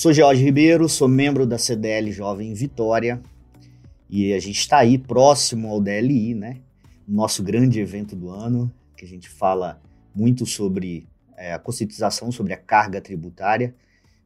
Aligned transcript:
sou 0.00 0.14
George 0.14 0.42
Ribeiro, 0.42 0.88
sou 0.88 1.06
membro 1.06 1.46
da 1.46 1.58
CDL 1.58 2.10
Jovem 2.10 2.54
Vitória 2.54 3.20
e 4.08 4.32
a 4.32 4.38
gente 4.40 4.58
está 4.58 4.78
aí 4.78 4.96
próximo 4.96 5.68
ao 5.68 5.78
DLI, 5.78 6.34
né? 6.34 6.62
Nosso 7.06 7.42
grande 7.42 7.80
evento 7.80 8.16
do 8.16 8.30
ano, 8.30 8.72
que 8.96 9.04
a 9.04 9.06
gente 9.06 9.28
fala 9.28 9.78
muito 10.14 10.46
sobre 10.46 11.06
é, 11.36 11.52
a 11.52 11.58
conscientização 11.58 12.32
sobre 12.32 12.54
a 12.54 12.56
carga 12.56 12.98
tributária, 12.98 13.74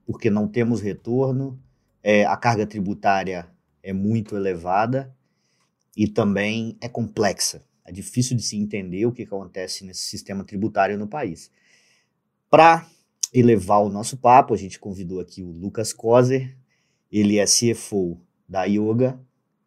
porque 0.06 0.30
não 0.30 0.46
temos 0.46 0.80
retorno, 0.80 1.60
é, 2.04 2.24
a 2.24 2.36
carga 2.36 2.68
tributária 2.68 3.48
é 3.82 3.92
muito 3.92 4.36
elevada 4.36 5.12
e 5.96 6.06
também 6.06 6.78
é 6.80 6.88
complexa. 6.88 7.64
É 7.84 7.90
difícil 7.90 8.36
de 8.36 8.44
se 8.44 8.56
entender 8.56 9.06
o 9.06 9.12
que 9.12 9.24
acontece 9.24 9.84
nesse 9.84 10.02
sistema 10.02 10.44
tributário 10.44 10.96
no 10.96 11.08
país. 11.08 11.50
Para 12.48 12.86
elevar 13.34 13.82
o 13.82 13.88
nosso 13.88 14.16
papo, 14.16 14.54
a 14.54 14.56
gente 14.56 14.78
convidou 14.78 15.18
aqui 15.18 15.42
o 15.42 15.50
Lucas 15.50 15.92
Kozer, 15.92 16.56
ele 17.10 17.38
é 17.38 17.44
CFO 17.44 18.20
da 18.48 18.64
Yoga, 18.64 19.20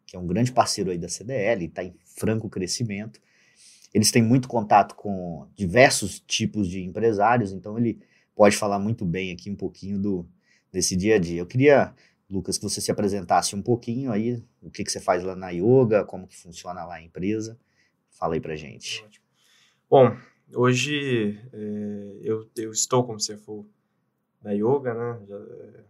que 0.06 0.16
é 0.16 0.18
um 0.18 0.26
grande 0.26 0.50
parceiro 0.50 0.90
aí 0.90 0.96
da 0.96 1.08
CDL, 1.08 1.66
está 1.66 1.84
em 1.84 1.94
franco 2.16 2.48
crescimento. 2.48 3.20
Eles 3.92 4.10
têm 4.10 4.22
muito 4.22 4.48
contato 4.48 4.94
com 4.94 5.46
diversos 5.54 6.18
tipos 6.20 6.66
de 6.66 6.82
empresários, 6.82 7.52
então 7.52 7.78
ele 7.78 8.00
pode 8.34 8.56
falar 8.56 8.78
muito 8.78 9.04
bem 9.04 9.32
aqui 9.32 9.50
um 9.50 9.56
pouquinho 9.56 9.98
do, 9.98 10.26
desse 10.72 10.96
dia 10.96 11.16
a 11.16 11.18
dia. 11.18 11.40
Eu 11.40 11.46
queria, 11.46 11.94
Lucas, 12.30 12.56
que 12.56 12.64
você 12.64 12.80
se 12.80 12.90
apresentasse 12.90 13.54
um 13.54 13.62
pouquinho 13.62 14.10
aí, 14.10 14.42
o 14.62 14.70
que, 14.70 14.82
que 14.82 14.90
você 14.90 15.00
faz 15.00 15.22
lá 15.22 15.36
na 15.36 15.50
Yoga, 15.50 16.04
como 16.04 16.26
que 16.26 16.36
funciona 16.36 16.84
lá 16.86 16.96
a 16.96 17.02
empresa. 17.02 17.58
Fala 18.10 18.34
aí 18.34 18.40
pra 18.40 18.56
gente. 18.56 19.04
Bom, 19.90 20.16
hoje 20.54 21.38
é, 21.52 22.18
eu, 22.22 22.48
eu 22.56 22.70
estou 22.72 23.04
como 23.04 23.18
CFO 23.18 23.66
da 24.42 24.52
Yoga, 24.52 24.94
né? 24.94 25.20
É, 25.30 25.84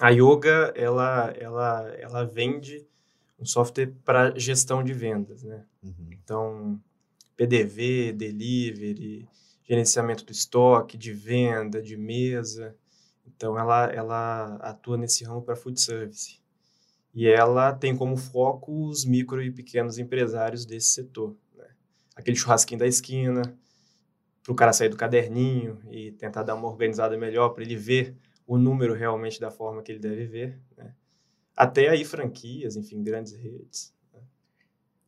a 0.00 0.10
Yoga, 0.10 0.72
ela, 0.74 1.32
ela, 1.38 1.88
ela 1.98 2.24
vende 2.24 2.86
um 3.38 3.44
software 3.44 3.92
para 4.04 4.36
gestão 4.38 4.82
de 4.82 4.92
vendas, 4.92 5.42
né? 5.42 5.64
Uhum. 5.82 6.08
Então, 6.10 6.80
PDV, 7.36 8.12
delivery, 8.12 9.28
gerenciamento 9.62 10.24
do 10.24 10.32
estoque, 10.32 10.96
de 10.96 11.12
venda, 11.12 11.80
de 11.80 11.96
mesa. 11.96 12.74
Então, 13.26 13.58
ela, 13.58 13.86
ela 13.86 14.56
atua 14.56 14.96
nesse 14.96 15.24
ramo 15.24 15.42
para 15.42 15.56
food 15.56 15.80
service. 15.80 16.40
E 17.14 17.28
ela 17.28 17.72
tem 17.72 17.96
como 17.96 18.16
foco 18.16 18.88
os 18.88 19.04
micro 19.04 19.40
e 19.40 19.50
pequenos 19.50 19.98
empresários 19.98 20.66
desse 20.66 20.88
setor. 20.88 21.36
Aquele 22.14 22.36
churrasquinho 22.36 22.78
da 22.78 22.86
esquina, 22.86 23.42
para 24.42 24.52
o 24.52 24.54
cara 24.54 24.72
sair 24.72 24.88
do 24.88 24.96
caderninho 24.96 25.80
e 25.90 26.12
tentar 26.12 26.42
dar 26.42 26.54
uma 26.54 26.68
organizada 26.68 27.16
melhor 27.16 27.50
para 27.50 27.62
ele 27.62 27.76
ver 27.76 28.16
o 28.46 28.58
número 28.58 28.94
realmente 28.94 29.40
da 29.40 29.50
forma 29.50 29.82
que 29.82 29.90
ele 29.90 29.98
deve 29.98 30.26
ver. 30.26 30.60
Né? 30.76 30.94
Até 31.56 31.88
aí 31.88 32.04
franquias, 32.04 32.76
enfim, 32.76 33.02
grandes 33.02 33.32
redes. 33.32 33.92
Né? 34.12 34.20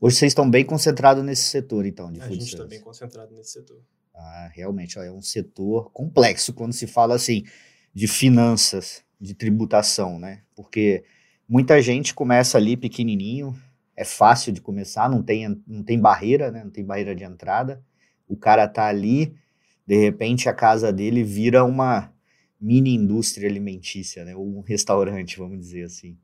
Hoje 0.00 0.16
vocês 0.16 0.30
estão 0.30 0.50
bem 0.50 0.64
concentrados 0.64 1.22
nesse 1.22 1.42
setor, 1.42 1.84
então, 1.84 2.10
de 2.10 2.20
A 2.20 2.28
gente 2.28 2.44
está 2.44 2.64
bem 2.64 2.80
concentrado 2.80 3.34
nesse 3.34 3.50
setor. 3.50 3.80
Ah, 4.14 4.50
realmente, 4.52 4.98
ó, 4.98 5.02
é 5.02 5.12
um 5.12 5.22
setor 5.22 5.90
complexo 5.92 6.54
quando 6.54 6.72
se 6.72 6.86
fala 6.86 7.14
assim 7.14 7.44
de 7.92 8.08
finanças, 8.08 9.04
de 9.20 9.34
tributação, 9.34 10.18
né? 10.18 10.42
Porque 10.54 11.04
Muita 11.48 11.80
gente 11.80 12.12
começa 12.12 12.58
ali 12.58 12.76
pequenininho, 12.76 13.56
é 13.96 14.04
fácil 14.04 14.52
de 14.52 14.60
começar, 14.60 15.08
não 15.08 15.22
tem, 15.22 15.62
não 15.66 15.82
tem 15.82 15.98
barreira, 15.98 16.50
né? 16.50 16.62
Não 16.62 16.70
tem 16.70 16.84
barreira 16.84 17.14
de 17.14 17.24
entrada. 17.24 17.82
O 18.28 18.36
cara 18.36 18.68
tá 18.68 18.86
ali, 18.86 19.34
de 19.86 19.96
repente 19.96 20.48
a 20.48 20.54
casa 20.54 20.92
dele 20.92 21.24
vira 21.24 21.64
uma 21.64 22.12
mini 22.60 22.94
indústria 22.94 23.48
alimentícia, 23.48 24.24
né? 24.24 24.36
Ou 24.36 24.58
um 24.58 24.60
restaurante, 24.60 25.38
vamos 25.38 25.58
dizer 25.58 25.84
assim. 25.84 26.18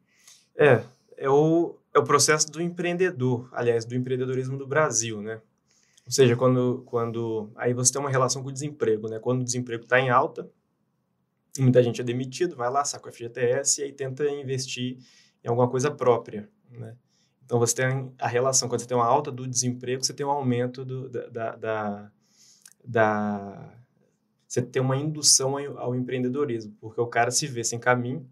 É, 0.55 0.82
é 1.16 1.31
o, 1.31 1.78
é 1.94 1.99
o 1.99 2.05
processo 2.05 2.50
do 2.50 2.61
empreendedor, 2.61 3.49
aliás, 3.53 3.84
do 3.87 3.94
empreendedorismo 3.94 4.59
do 4.59 4.66
Brasil, 4.66 5.22
né? 5.22 5.41
Ou 6.05 6.12
seja, 6.12 6.37
quando, 6.37 6.82
quando 6.84 7.50
aí 7.56 7.72
você 7.72 7.93
tem 7.93 8.00
uma 8.00 8.11
relação 8.11 8.43
com 8.43 8.49
o 8.49 8.53
desemprego, 8.53 9.09
né? 9.09 9.19
Quando 9.19 9.41
o 9.41 9.44
desemprego 9.44 9.84
está 9.84 9.99
em 9.99 10.11
alta, 10.11 10.50
muita 11.59 11.82
gente 11.82 12.00
é 12.00 12.05
demitido, 12.05 12.56
vai 12.56 12.71
lá, 12.71 12.84
saca 12.84 13.09
o 13.09 13.12
FGTS 13.12 13.81
e 13.81 13.84
aí 13.84 13.93
tenta 13.93 14.28
investir 14.28 14.99
em 15.43 15.49
alguma 15.49 15.71
coisa 15.71 15.91
própria, 15.91 16.50
né? 16.71 16.97
Então, 17.45 17.59
você 17.59 17.75
tem 17.75 18.13
a 18.19 18.29
relação, 18.29 18.69
quando 18.69 18.81
você 18.81 18.87
tem 18.87 18.97
uma 18.97 19.07
alta 19.07 19.31
do 19.31 19.47
desemprego, 19.47 20.05
você 20.05 20.15
tem 20.15 20.25
um 20.25 20.31
aumento 20.31 20.85
do, 20.85 21.09
da, 21.09 21.27
da, 21.29 21.57
da, 21.57 22.13
da 22.85 23.75
Você 24.47 24.63
tem 24.63 24.81
uma 24.81 24.97
indução 24.97 25.57
ao, 25.79 25.95
empreendedorismo, 25.95 26.75
porque 26.81 27.01
o 27.01 27.07
cara 27.07 27.31
se 27.31 27.47
vê 27.47 27.63
sem 27.63 27.79
caminho 27.79 28.27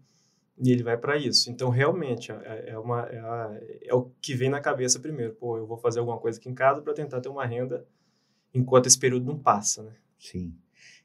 e 0.57 0.71
ele 0.71 0.83
vai 0.83 0.97
para 0.97 1.17
isso. 1.17 1.49
Então, 1.49 1.69
realmente, 1.69 2.31
é, 2.31 2.69
é, 2.69 2.79
uma, 2.79 3.01
é, 3.01 3.19
a, 3.19 3.59
é, 3.83 3.93
o 3.93 4.11
que 4.21 4.33
vem 4.33 4.49
na 4.49 4.59
cabeça 4.59 4.99
primeiro. 4.99 5.33
Pô, 5.33 5.57
eu 5.57 5.65
vou 5.65 5.77
fazer 5.77 5.99
alguma 5.99 6.17
coisa 6.17 6.39
aqui 6.39 6.49
em 6.49 6.55
casa 6.55 6.81
para 6.81 6.93
tentar 6.93 7.21
ter 7.21 7.29
uma 7.29 7.45
renda 7.45 7.85
enquanto 8.53 8.87
esse 8.87 8.99
período 8.99 9.25
não 9.25 9.37
passa, 9.37 9.83
né? 9.83 9.93
Sim. 10.19 10.53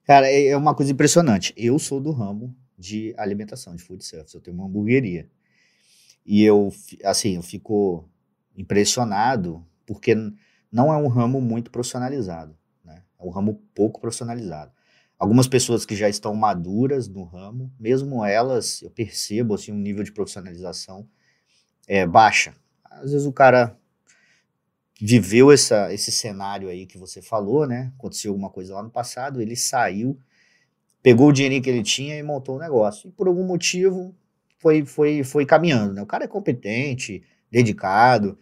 Cara, 0.04 0.28
é, 0.28 0.48
é 0.48 0.56
uma 0.56 0.74
coisa 0.74 0.92
impressionante. 0.92 1.52
Eu 1.56 1.78
sou 1.78 2.00
do 2.00 2.12
ramo 2.12 2.54
de 2.78 3.14
alimentação, 3.16 3.74
de 3.74 3.82
food 3.82 4.04
service. 4.04 4.34
Eu 4.34 4.40
tenho 4.40 4.56
uma 4.56 4.66
hamburgueria. 4.66 5.28
E 6.26 6.42
eu, 6.42 6.72
assim, 7.04 7.36
eu 7.36 7.42
fico 7.42 8.08
impressionado 8.56 9.64
porque 9.86 10.16
não 10.72 10.92
é 10.92 10.96
um 10.96 11.06
ramo 11.06 11.40
muito 11.40 11.70
profissionalizado, 11.70 12.58
né? 12.84 13.04
É 13.18 13.24
um 13.24 13.30
ramo 13.30 13.62
pouco 13.72 14.00
profissionalizado. 14.00 14.72
Algumas 15.16 15.46
pessoas 15.46 15.86
que 15.86 15.94
já 15.94 16.08
estão 16.08 16.34
maduras 16.34 17.08
no 17.08 17.22
ramo, 17.22 17.72
mesmo 17.78 18.24
elas, 18.24 18.82
eu 18.82 18.90
percebo 18.90 19.54
assim 19.54 19.72
um 19.72 19.78
nível 19.78 20.02
de 20.02 20.12
profissionalização 20.12 21.08
é 21.86 22.04
baixa. 22.04 22.54
Às 22.84 23.12
vezes 23.12 23.26
o 23.26 23.32
cara 23.32 23.78
viveu 25.00 25.52
essa, 25.52 25.92
esse 25.94 26.10
cenário 26.10 26.68
aí 26.68 26.86
que 26.86 26.98
você 26.98 27.22
falou, 27.22 27.66
né? 27.66 27.92
Aconteceu 27.96 28.32
alguma 28.32 28.50
coisa 28.50 28.74
lá 28.74 28.82
no 28.82 28.90
passado, 28.90 29.40
ele 29.40 29.54
saiu, 29.54 30.18
pegou 31.02 31.28
o 31.28 31.32
dinheiro 31.32 31.62
que 31.62 31.70
ele 31.70 31.84
tinha 31.84 32.18
e 32.18 32.22
montou 32.22 32.56
o 32.56 32.58
um 32.58 32.60
negócio. 32.60 33.08
E 33.08 33.12
por 33.12 33.28
algum 33.28 33.44
motivo 33.44 34.14
foi, 34.66 34.84
foi, 34.84 35.22
foi 35.22 35.46
caminhando, 35.46 35.92
né? 35.92 36.02
O 36.02 36.06
cara 36.06 36.24
é 36.24 36.28
competente, 36.28 37.22
dedicado, 37.48 38.36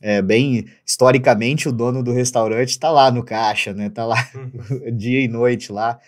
é, 0.00 0.20
bem 0.20 0.66
historicamente 0.84 1.68
o 1.68 1.72
dono 1.72 2.02
do 2.02 2.12
restaurante 2.12 2.70
está 2.70 2.90
lá 2.90 3.08
no 3.08 3.22
caixa, 3.22 3.72
né? 3.72 3.88
Tá 3.88 4.04
lá 4.04 4.16
uhum. 4.34 4.90
dia 4.96 5.20
e 5.20 5.28
noite 5.28 5.70
lá 5.70 6.00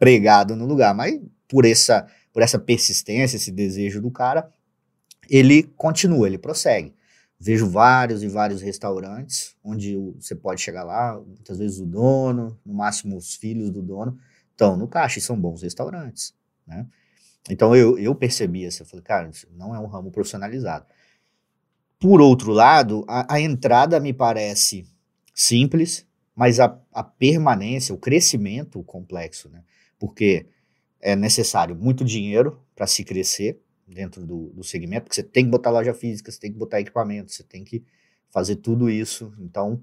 pregado 0.00 0.56
no 0.56 0.66
lugar, 0.66 0.92
mas 0.94 1.20
por 1.48 1.64
essa 1.64 2.08
por 2.32 2.42
essa 2.42 2.58
persistência, 2.58 3.36
esse 3.36 3.52
desejo 3.52 4.02
do 4.02 4.10
cara, 4.10 4.50
ele 5.30 5.62
continua, 5.62 6.26
ele 6.26 6.36
prossegue. 6.36 6.92
Vejo 7.38 7.70
vários 7.70 8.24
e 8.24 8.28
vários 8.28 8.60
restaurantes 8.60 9.54
onde 9.62 9.96
você 10.18 10.34
pode 10.34 10.60
chegar 10.60 10.82
lá, 10.82 11.20
muitas 11.24 11.58
vezes 11.58 11.78
o 11.78 11.86
dono, 11.86 12.58
no 12.66 12.74
máximo 12.74 13.16
os 13.16 13.36
filhos 13.36 13.70
do 13.70 13.80
dono, 13.80 14.18
estão 14.50 14.76
no 14.76 14.88
caixa 14.88 15.20
e 15.20 15.22
são 15.22 15.40
bons 15.40 15.62
restaurantes, 15.62 16.34
né? 16.66 16.84
Então 17.50 17.74
eu, 17.74 17.98
eu 17.98 18.14
percebi 18.14 18.66
assim, 18.66 18.82
eu 18.82 18.86
falei, 18.86 19.02
cara, 19.02 19.28
isso 19.28 19.46
não 19.52 19.74
é 19.74 19.78
um 19.78 19.86
ramo 19.86 20.10
profissionalizado. 20.10 20.86
Por 21.98 22.20
outro 22.20 22.52
lado, 22.52 23.04
a, 23.08 23.34
a 23.34 23.40
entrada 23.40 24.00
me 24.00 24.12
parece 24.12 24.86
simples, 25.34 26.06
mas 26.34 26.60
a, 26.60 26.78
a 26.92 27.02
permanência, 27.02 27.94
o 27.94 27.98
crescimento 27.98 28.82
complexo, 28.82 29.48
né? 29.48 29.62
Porque 29.98 30.46
é 31.00 31.14
necessário 31.14 31.76
muito 31.76 32.04
dinheiro 32.04 32.60
para 32.74 32.86
se 32.86 33.04
crescer, 33.04 33.60
dentro 33.86 34.24
do, 34.26 34.50
do 34.50 34.64
segmento, 34.64 35.04
porque 35.04 35.16
você 35.16 35.22
tem 35.22 35.44
que 35.44 35.50
botar 35.50 35.70
loja 35.70 35.92
física, 35.94 36.30
você 36.30 36.40
tem 36.40 36.52
que 36.52 36.58
botar 36.58 36.80
equipamento, 36.80 37.32
você 37.32 37.42
tem 37.42 37.64
que 37.64 37.84
fazer 38.30 38.56
tudo 38.56 38.88
isso. 38.88 39.32
Então, 39.38 39.82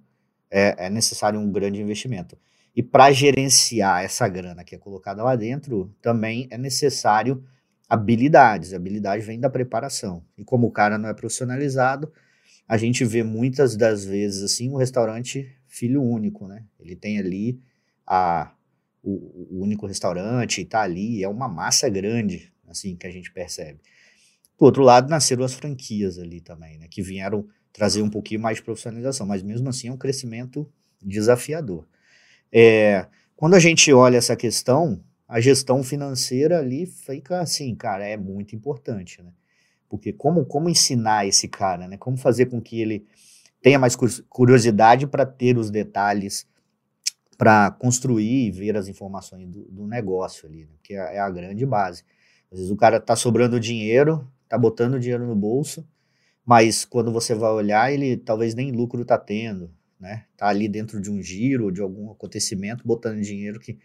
é, 0.50 0.88
é 0.88 0.90
necessário 0.90 1.40
um 1.40 1.52
grande 1.52 1.82
investimento. 1.82 2.38
E 2.76 2.82
para 2.82 3.12
gerenciar 3.12 4.04
essa 4.04 4.28
grana 4.28 4.64
que 4.64 4.76
é 4.76 4.78
colocada 4.78 5.24
lá 5.24 5.36
dentro, 5.36 5.94
também 6.02 6.48
é 6.50 6.58
necessário 6.58 7.44
habilidades. 7.90 8.74
Habilidade 8.74 9.24
vem 9.24 9.40
da 9.40 9.50
preparação. 9.50 10.24
E 10.38 10.44
como 10.44 10.68
o 10.68 10.72
cara 10.72 10.98
não 10.98 11.10
é 11.10 11.14
profissionalizado, 11.14 12.12
a 12.68 12.78
gente 12.78 13.04
vê 13.04 13.24
muitas 13.24 13.76
das 13.76 14.06
vezes 14.06 14.44
assim 14.44 14.70
um 14.70 14.78
restaurante 14.78 15.54
filho 15.68 16.02
único, 16.02 16.48
né? 16.48 16.64
Ele 16.80 16.96
tem 16.96 17.20
ali 17.20 17.60
a, 18.08 18.54
o, 19.04 19.58
o 19.58 19.62
único 19.62 19.86
restaurante, 19.86 20.62
está 20.62 20.82
ali, 20.82 21.24
é 21.24 21.28
uma 21.28 21.50
massa 21.50 21.90
grande, 21.90 22.54
assim 22.68 22.96
que 22.96 23.06
a 23.06 23.12
gente 23.12 23.32
percebe. 23.32 23.80
Do 24.58 24.66
outro 24.66 24.84
lado, 24.84 25.10
nasceram 25.10 25.44
as 25.44 25.54
franquias 25.54 26.20
ali 26.20 26.40
também, 26.40 26.78
né, 26.78 26.88
que 26.90 27.02
vieram 27.02 27.48
trazer 27.74 28.02
um 28.02 28.10
pouquinho 28.10 28.40
mais 28.40 28.58
de 28.58 28.64
profissionalização, 28.64 29.26
mas 29.26 29.42
mesmo 29.42 29.68
assim 29.70 29.88
é 29.88 29.92
um 29.92 29.98
crescimento 29.98 30.72
desafiador. 31.02 31.88
É, 32.52 33.08
quando 33.36 33.56
a 33.56 33.60
gente 33.60 33.92
olha 33.94 34.18
essa 34.18 34.36
questão, 34.36 35.02
a 35.28 35.40
gestão 35.40 35.84
financeira 35.84 36.60
ali 36.60 36.86
fica 36.86 37.40
assim, 37.40 37.74
cara, 37.74 38.06
é 38.06 38.18
muito 38.18 38.56
importante, 38.56 39.22
né? 39.22 39.32
Porque 39.90 40.14
como, 40.14 40.46
como 40.46 40.70
ensinar 40.70 41.26
esse 41.26 41.48
cara, 41.48 41.88
né? 41.88 41.98
Como 41.98 42.18
fazer 42.18 42.48
com 42.48 42.62
que 42.62 42.82
ele 42.82 43.06
tenha 43.62 43.80
mais 43.80 43.96
curiosidade 44.30 45.08
para 45.08 45.26
ter 45.26 45.58
os 45.58 45.70
detalhes, 45.70 46.48
para 47.38 47.72
construir 47.72 48.48
e 48.48 48.52
ver 48.52 48.78
as 48.78 48.88
informações 48.88 49.48
do, 49.48 49.64
do 49.66 49.88
negócio 49.88 50.48
ali, 50.48 50.66
né? 50.66 50.74
que 50.84 50.94
é, 50.94 51.16
é 51.16 51.20
a 51.20 51.30
grande 51.30 51.66
base. 51.66 52.04
Às 52.52 52.60
vezes 52.60 52.72
o 52.72 52.76
cara 52.76 53.00
tá 53.00 53.16
sobrando 53.16 53.60
dinheiro, 53.60 54.28
tá 54.48 54.58
botando 54.58 55.00
dinheiro 55.00 55.26
no 55.26 55.36
bolso, 55.36 55.88
mas 56.46 56.84
quando 56.84 57.12
você 57.12 57.34
vai 57.34 57.52
olhar, 57.52 57.92
ele 57.92 58.18
talvez 58.18 58.54
nem 58.54 58.72
lucro 58.72 59.06
tá 59.06 59.18
tendo, 59.18 59.72
né? 60.02 60.26
Tá 60.36 60.48
ali 60.48 60.68
dentro 60.68 61.00
de 61.00 61.12
um 61.12 61.22
giro, 61.22 61.72
de 61.72 61.80
algum 61.80 62.12
acontecimento, 62.12 62.86
botando 62.86 63.22
dinheiro 63.22 63.60
que 63.60 63.78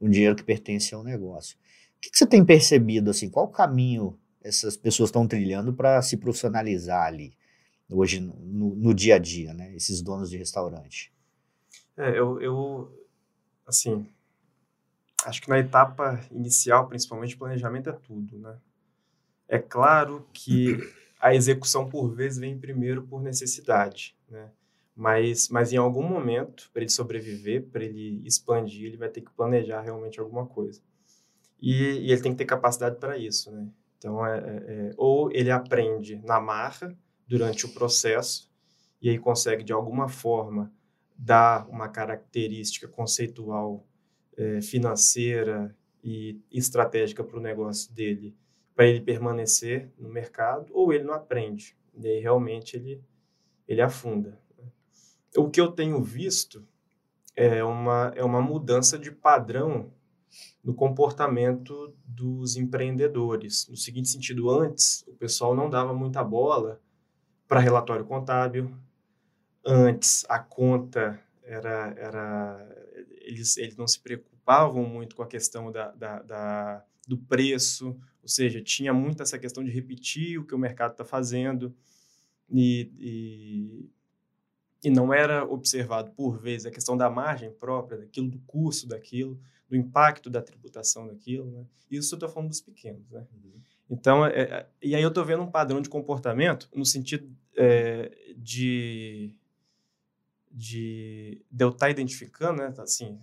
um 0.00 0.10
dinheiro 0.10 0.34
que 0.34 0.42
pertence 0.42 0.94
ao 0.94 1.04
negócio. 1.04 1.56
O 1.96 2.00
que, 2.00 2.10
que 2.10 2.18
você 2.18 2.26
tem 2.26 2.44
percebido 2.44 3.10
assim? 3.10 3.30
Qual 3.30 3.46
o 3.46 3.50
caminho 3.50 4.18
essas 4.42 4.76
pessoas 4.76 5.10
estão 5.10 5.28
trilhando 5.28 5.72
para 5.72 6.00
se 6.02 6.16
profissionalizar 6.16 7.06
ali 7.06 7.34
hoje 7.90 8.20
no, 8.20 8.74
no, 8.74 8.94
dia 8.94 9.16
a 9.16 9.18
dia, 9.18 9.52
né? 9.52 9.74
Esses 9.74 10.00
donos 10.00 10.30
de 10.30 10.38
restaurante. 10.38 11.12
É, 11.96 12.18
eu, 12.18 12.40
eu 12.40 13.06
assim, 13.66 14.06
acho 15.24 15.42
que 15.42 15.50
na 15.50 15.58
etapa 15.58 16.20
inicial, 16.30 16.88
principalmente, 16.88 17.36
planejamento 17.36 17.90
é 17.90 17.92
tudo, 17.92 18.38
né? 18.38 18.56
É 19.48 19.58
claro 19.58 20.26
que 20.32 20.78
a 21.20 21.34
execução, 21.34 21.88
por 21.88 22.14
vezes, 22.14 22.38
vem 22.38 22.58
primeiro 22.58 23.06
por 23.06 23.20
necessidade, 23.20 24.16
né? 24.28 24.50
Mas, 25.00 25.48
mas 25.48 25.72
em 25.72 25.78
algum 25.78 26.02
momento, 26.02 26.68
para 26.74 26.82
ele 26.82 26.90
sobreviver, 26.90 27.64
para 27.70 27.82
ele 27.82 28.20
expandir, 28.22 28.84
ele 28.84 28.98
vai 28.98 29.08
ter 29.08 29.22
que 29.22 29.30
planejar 29.30 29.80
realmente 29.80 30.20
alguma 30.20 30.44
coisa. 30.44 30.82
E, 31.58 31.72
e 31.72 32.12
ele 32.12 32.20
tem 32.20 32.32
que 32.32 32.36
ter 32.36 32.44
capacidade 32.44 32.98
para 32.98 33.16
isso, 33.16 33.50
né? 33.50 33.66
Então, 33.96 34.26
é, 34.26 34.38
é, 34.38 34.40
é, 34.42 34.94
ou 34.98 35.32
ele 35.32 35.50
aprende 35.50 36.20
na 36.22 36.38
marra, 36.38 36.94
durante 37.26 37.64
o 37.64 37.72
processo, 37.72 38.52
e 39.00 39.08
aí 39.08 39.18
consegue, 39.18 39.64
de 39.64 39.72
alguma 39.72 40.06
forma, 40.06 40.70
dar 41.16 41.66
uma 41.70 41.88
característica 41.88 42.86
conceitual 42.86 43.86
é, 44.36 44.60
financeira 44.60 45.74
e 46.04 46.38
estratégica 46.52 47.24
para 47.24 47.38
o 47.38 47.42
negócio 47.42 47.90
dele, 47.94 48.36
para 48.74 48.86
ele 48.86 49.00
permanecer 49.00 49.90
no 49.98 50.10
mercado, 50.10 50.70
ou 50.74 50.92
ele 50.92 51.04
não 51.04 51.14
aprende, 51.14 51.74
e 51.96 52.06
aí 52.06 52.20
realmente 52.20 52.76
ele, 52.76 53.02
ele 53.66 53.80
afunda. 53.80 54.38
O 55.36 55.48
que 55.48 55.60
eu 55.60 55.70
tenho 55.70 56.02
visto 56.02 56.66
é 57.36 57.62
uma, 57.62 58.12
é 58.16 58.24
uma 58.24 58.42
mudança 58.42 58.98
de 58.98 59.10
padrão 59.10 59.92
no 60.62 60.74
comportamento 60.74 61.94
dos 62.04 62.56
empreendedores. 62.56 63.68
No 63.68 63.76
seguinte 63.76 64.08
sentido, 64.08 64.50
antes 64.50 65.04
o 65.06 65.14
pessoal 65.14 65.54
não 65.54 65.70
dava 65.70 65.94
muita 65.94 66.22
bola 66.22 66.80
para 67.48 67.60
relatório 67.60 68.04
contábil, 68.04 68.74
antes 69.64 70.24
a 70.28 70.38
conta 70.38 71.20
era, 71.42 71.94
era 71.96 72.76
eles, 73.22 73.56
eles 73.56 73.76
não 73.76 73.86
se 73.86 74.00
preocupavam 74.00 74.84
muito 74.84 75.16
com 75.16 75.22
a 75.22 75.26
questão 75.26 75.70
da, 75.72 75.90
da, 75.92 76.22
da 76.22 76.84
do 77.06 77.18
preço, 77.18 77.98
ou 78.22 78.28
seja, 78.28 78.62
tinha 78.62 78.92
muito 78.92 79.22
essa 79.22 79.38
questão 79.38 79.64
de 79.64 79.70
repetir 79.70 80.38
o 80.38 80.44
que 80.44 80.54
o 80.54 80.58
mercado 80.58 80.92
está 80.92 81.04
fazendo 81.04 81.74
e, 82.48 82.92
e, 82.98 83.90
e, 84.82 84.90
não 84.90 85.12
era 85.12 85.44
observado, 85.44 86.10
por 86.12 86.38
vezes, 86.38 86.66
a 86.66 86.70
questão 86.70 86.96
da 86.96 87.10
margem 87.10 87.50
própria, 87.50 87.98
daquilo, 87.98 88.28
do 88.28 88.38
custo 88.40 88.86
daquilo, 88.86 89.38
do 89.68 89.76
impacto 89.76 90.30
da 90.30 90.42
tributação 90.42 91.06
daquilo. 91.06 91.50
Né? 91.50 91.64
Isso 91.90 92.14
eu 92.14 92.16
estou 92.16 92.28
falando 92.28 92.48
dos 92.48 92.60
pequenos. 92.60 93.10
Né? 93.10 93.26
Uhum. 93.32 93.60
Então, 93.90 94.24
é, 94.24 94.40
é, 94.40 94.66
e 94.82 94.94
aí 94.94 95.02
eu 95.02 95.08
estou 95.08 95.24
vendo 95.24 95.42
um 95.42 95.50
padrão 95.50 95.80
de 95.80 95.88
comportamento 95.88 96.68
no 96.74 96.84
sentido 96.86 97.28
é, 97.56 98.10
de 98.36 99.34
de, 100.50 101.40
de 101.50 101.64
eu 101.64 101.68
estar 101.68 101.86
tá 101.86 101.90
identificando, 101.90 102.60
né, 102.60 102.74
assim, 102.78 103.18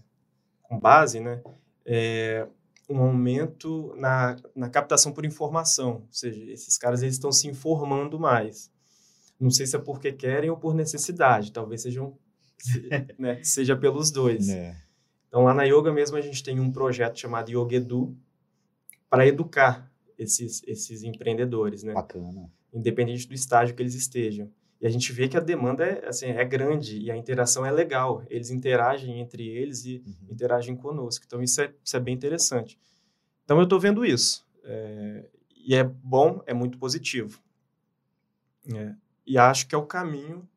com 0.63 0.79
base, 0.79 1.19
né, 1.19 1.41
é, 1.85 2.47
um 2.89 2.99
aumento 2.99 3.93
na, 3.97 4.37
na 4.55 4.69
captação 4.69 5.11
por 5.11 5.25
informação, 5.25 5.95
ou 5.95 6.07
seja, 6.09 6.41
esses 6.51 6.77
caras 6.77 7.01
eles 7.01 7.15
estão 7.15 7.31
se 7.31 7.47
informando 7.47 8.17
mais. 8.19 8.71
Não 9.39 9.49
sei 9.49 9.65
se 9.65 9.75
é 9.75 9.79
porque 9.79 10.11
querem 10.11 10.49
ou 10.49 10.57
por 10.57 10.73
necessidade, 10.73 11.51
talvez 11.51 11.81
sejam, 11.81 12.17
né, 13.17 13.43
seja 13.43 13.75
pelos 13.75 14.11
dois. 14.11 14.49
É. 14.49 14.75
Então 15.27 15.43
lá 15.43 15.53
na 15.53 15.63
Yoga 15.63 15.91
mesmo 15.91 16.17
a 16.17 16.21
gente 16.21 16.43
tem 16.43 16.59
um 16.59 16.71
projeto 16.71 17.19
chamado 17.19 17.49
Yoga 17.49 17.75
Edu 17.75 18.17
para 19.09 19.27
educar 19.27 19.91
esses, 20.17 20.63
esses 20.65 21.03
empreendedores, 21.03 21.83
né? 21.83 21.93
Bacana. 21.93 22.51
Independente 22.73 23.27
do 23.27 23.33
estágio 23.33 23.75
que 23.75 23.81
eles 23.81 23.95
estejam. 23.95 24.51
E 24.79 24.85
a 24.85 24.89
gente 24.89 25.11
vê 25.11 25.27
que 25.27 25.35
a 25.35 25.39
demanda 25.39 25.83
é, 25.83 26.07
assim, 26.07 26.27
é 26.27 26.45
grande 26.45 26.99
e 26.99 27.09
a 27.09 27.17
interação 27.17 27.65
é 27.65 27.71
legal. 27.71 28.23
Eles 28.29 28.51
interagem 28.51 29.19
entre 29.19 29.47
eles 29.47 29.85
e 29.85 30.03
uhum. 30.05 30.31
interagem 30.31 30.75
conosco. 30.75 31.25
Então, 31.25 31.41
isso 31.41 31.61
é, 31.61 31.73
isso 31.83 31.97
é 31.97 31.99
bem 31.99 32.13
interessante. 32.13 32.79
Então, 33.43 33.57
eu 33.57 33.63
estou 33.63 33.79
vendo 33.79 34.05
isso. 34.05 34.45
É, 34.63 35.25
e 35.55 35.73
é 35.73 35.83
bom, 35.83 36.43
é 36.45 36.53
muito 36.53 36.77
positivo. 36.77 37.41
É, 38.73 38.93
e 39.27 39.37
acho 39.37 39.67
que 39.67 39.75
é 39.75 39.77
o 39.77 39.85
caminho 39.85 40.47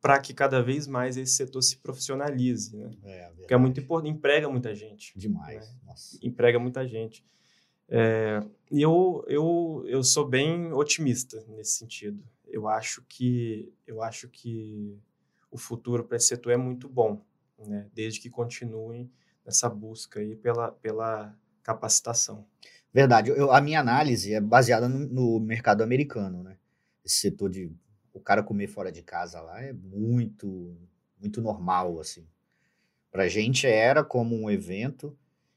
para 0.00 0.20
que 0.20 0.32
cada 0.32 0.62
vez 0.62 0.86
mais 0.86 1.16
esse 1.16 1.32
setor 1.32 1.62
se 1.62 1.78
profissionalize, 1.78 2.76
né? 2.76 2.90
É, 3.02 3.30
Porque 3.36 3.54
é 3.54 3.56
muito 3.56 3.80
importante, 3.80 4.12
emprega 4.12 4.48
muita 4.48 4.74
gente. 4.74 5.12
Demais, 5.16 5.74
né? 5.84 5.94
Emprega 6.22 6.58
muita 6.58 6.86
gente. 6.86 7.24
É, 7.88 8.40
e 8.70 8.82
eu, 8.82 9.24
eu, 9.26 9.84
eu 9.88 10.04
sou 10.04 10.28
bem 10.28 10.72
otimista 10.72 11.42
nesse 11.48 11.72
sentido 11.72 12.22
eu 12.50 12.66
acho 12.66 13.04
que 13.08 13.72
eu 13.86 14.02
acho 14.02 14.28
que 14.28 14.98
o 15.50 15.58
futuro 15.58 16.04
para 16.04 16.16
esse 16.16 16.26
setor 16.26 16.52
é 16.52 16.56
muito 16.56 16.88
bom, 16.88 17.22
né? 17.58 17.86
Desde 17.94 18.20
que 18.20 18.30
continuem 18.30 19.10
nessa 19.44 19.68
busca 19.68 20.20
aí 20.20 20.36
pela, 20.36 20.72
pela 20.72 21.34
capacitação. 21.62 22.44
Verdade. 22.92 23.30
Eu, 23.30 23.52
a 23.52 23.60
minha 23.60 23.80
análise 23.80 24.32
é 24.32 24.40
baseada 24.40 24.88
no, 24.88 24.98
no, 25.06 25.40
mercado 25.40 25.82
americano, 25.82 26.42
né? 26.42 26.56
Esse 27.08 27.20
setor 27.20 27.48
de 27.48 27.72
o 28.12 28.20
cara 28.20 28.42
comer 28.42 28.66
fora 28.66 28.92
de 28.92 29.02
casa 29.02 29.40
lá 29.40 29.62
é 29.62 29.72
muito 29.72 30.76
muito 31.18 31.40
normal 31.40 31.98
assim. 31.98 32.26
Para 33.10 33.28
gente 33.28 33.66
era 33.66 34.04
como 34.04 34.36
um 34.36 34.50
evento. 34.50 35.16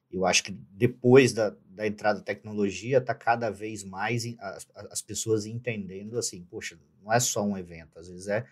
Eu 0.09 0.25
acho 0.25 0.44
que 0.45 0.51
depois 0.71 1.33
da, 1.33 1.53
da 1.69 1.86
entrada 1.86 2.19
da 2.19 2.25
tecnologia, 2.25 3.00
está 3.00 3.13
cada 3.13 3.50
vez 3.50 3.83
mais 3.83 4.24
as, 4.39 4.68
as 4.74 5.01
pessoas 5.01 5.45
entendendo 5.45 6.18
assim, 6.18 6.42
poxa, 6.50 6.80
não 7.03 7.12
é 7.12 7.19
só 7.19 7.44
um 7.44 7.57
evento, 7.57 8.00
às 8.00 8.07
vezes 8.07 8.27
é 8.27 8.45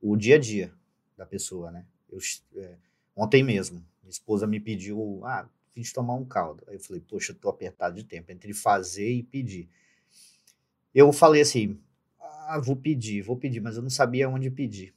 o 0.00 0.16
dia 0.16 0.34
a 0.34 0.38
dia 0.38 0.72
da 1.16 1.24
pessoa, 1.24 1.70
né? 1.70 1.84
Eu, 2.10 2.18
é, 2.56 2.74
ontem 3.14 3.44
mesmo, 3.44 3.76
minha 4.02 4.10
esposa 4.10 4.46
me 4.46 4.58
pediu, 4.58 5.20
ah, 5.24 5.48
fim 5.72 5.82
de 5.82 5.92
tomar 5.92 6.14
um 6.14 6.24
caldo. 6.24 6.64
Aí 6.66 6.74
eu 6.74 6.80
falei, 6.80 7.00
poxa, 7.00 7.32
tô 7.32 7.48
apertado 7.48 7.96
de 7.96 8.04
tempo 8.04 8.32
entre 8.32 8.52
fazer 8.52 9.10
e 9.10 9.22
pedir. 9.22 9.68
Eu 10.94 11.12
falei 11.12 11.42
assim, 11.42 11.78
ah, 12.50 12.58
vou 12.58 12.76
pedir, 12.76 13.22
vou 13.22 13.36
pedir, 13.36 13.60
mas 13.60 13.76
eu 13.76 13.82
não 13.82 13.90
sabia 13.90 14.28
onde 14.28 14.50
pedir. 14.50 14.94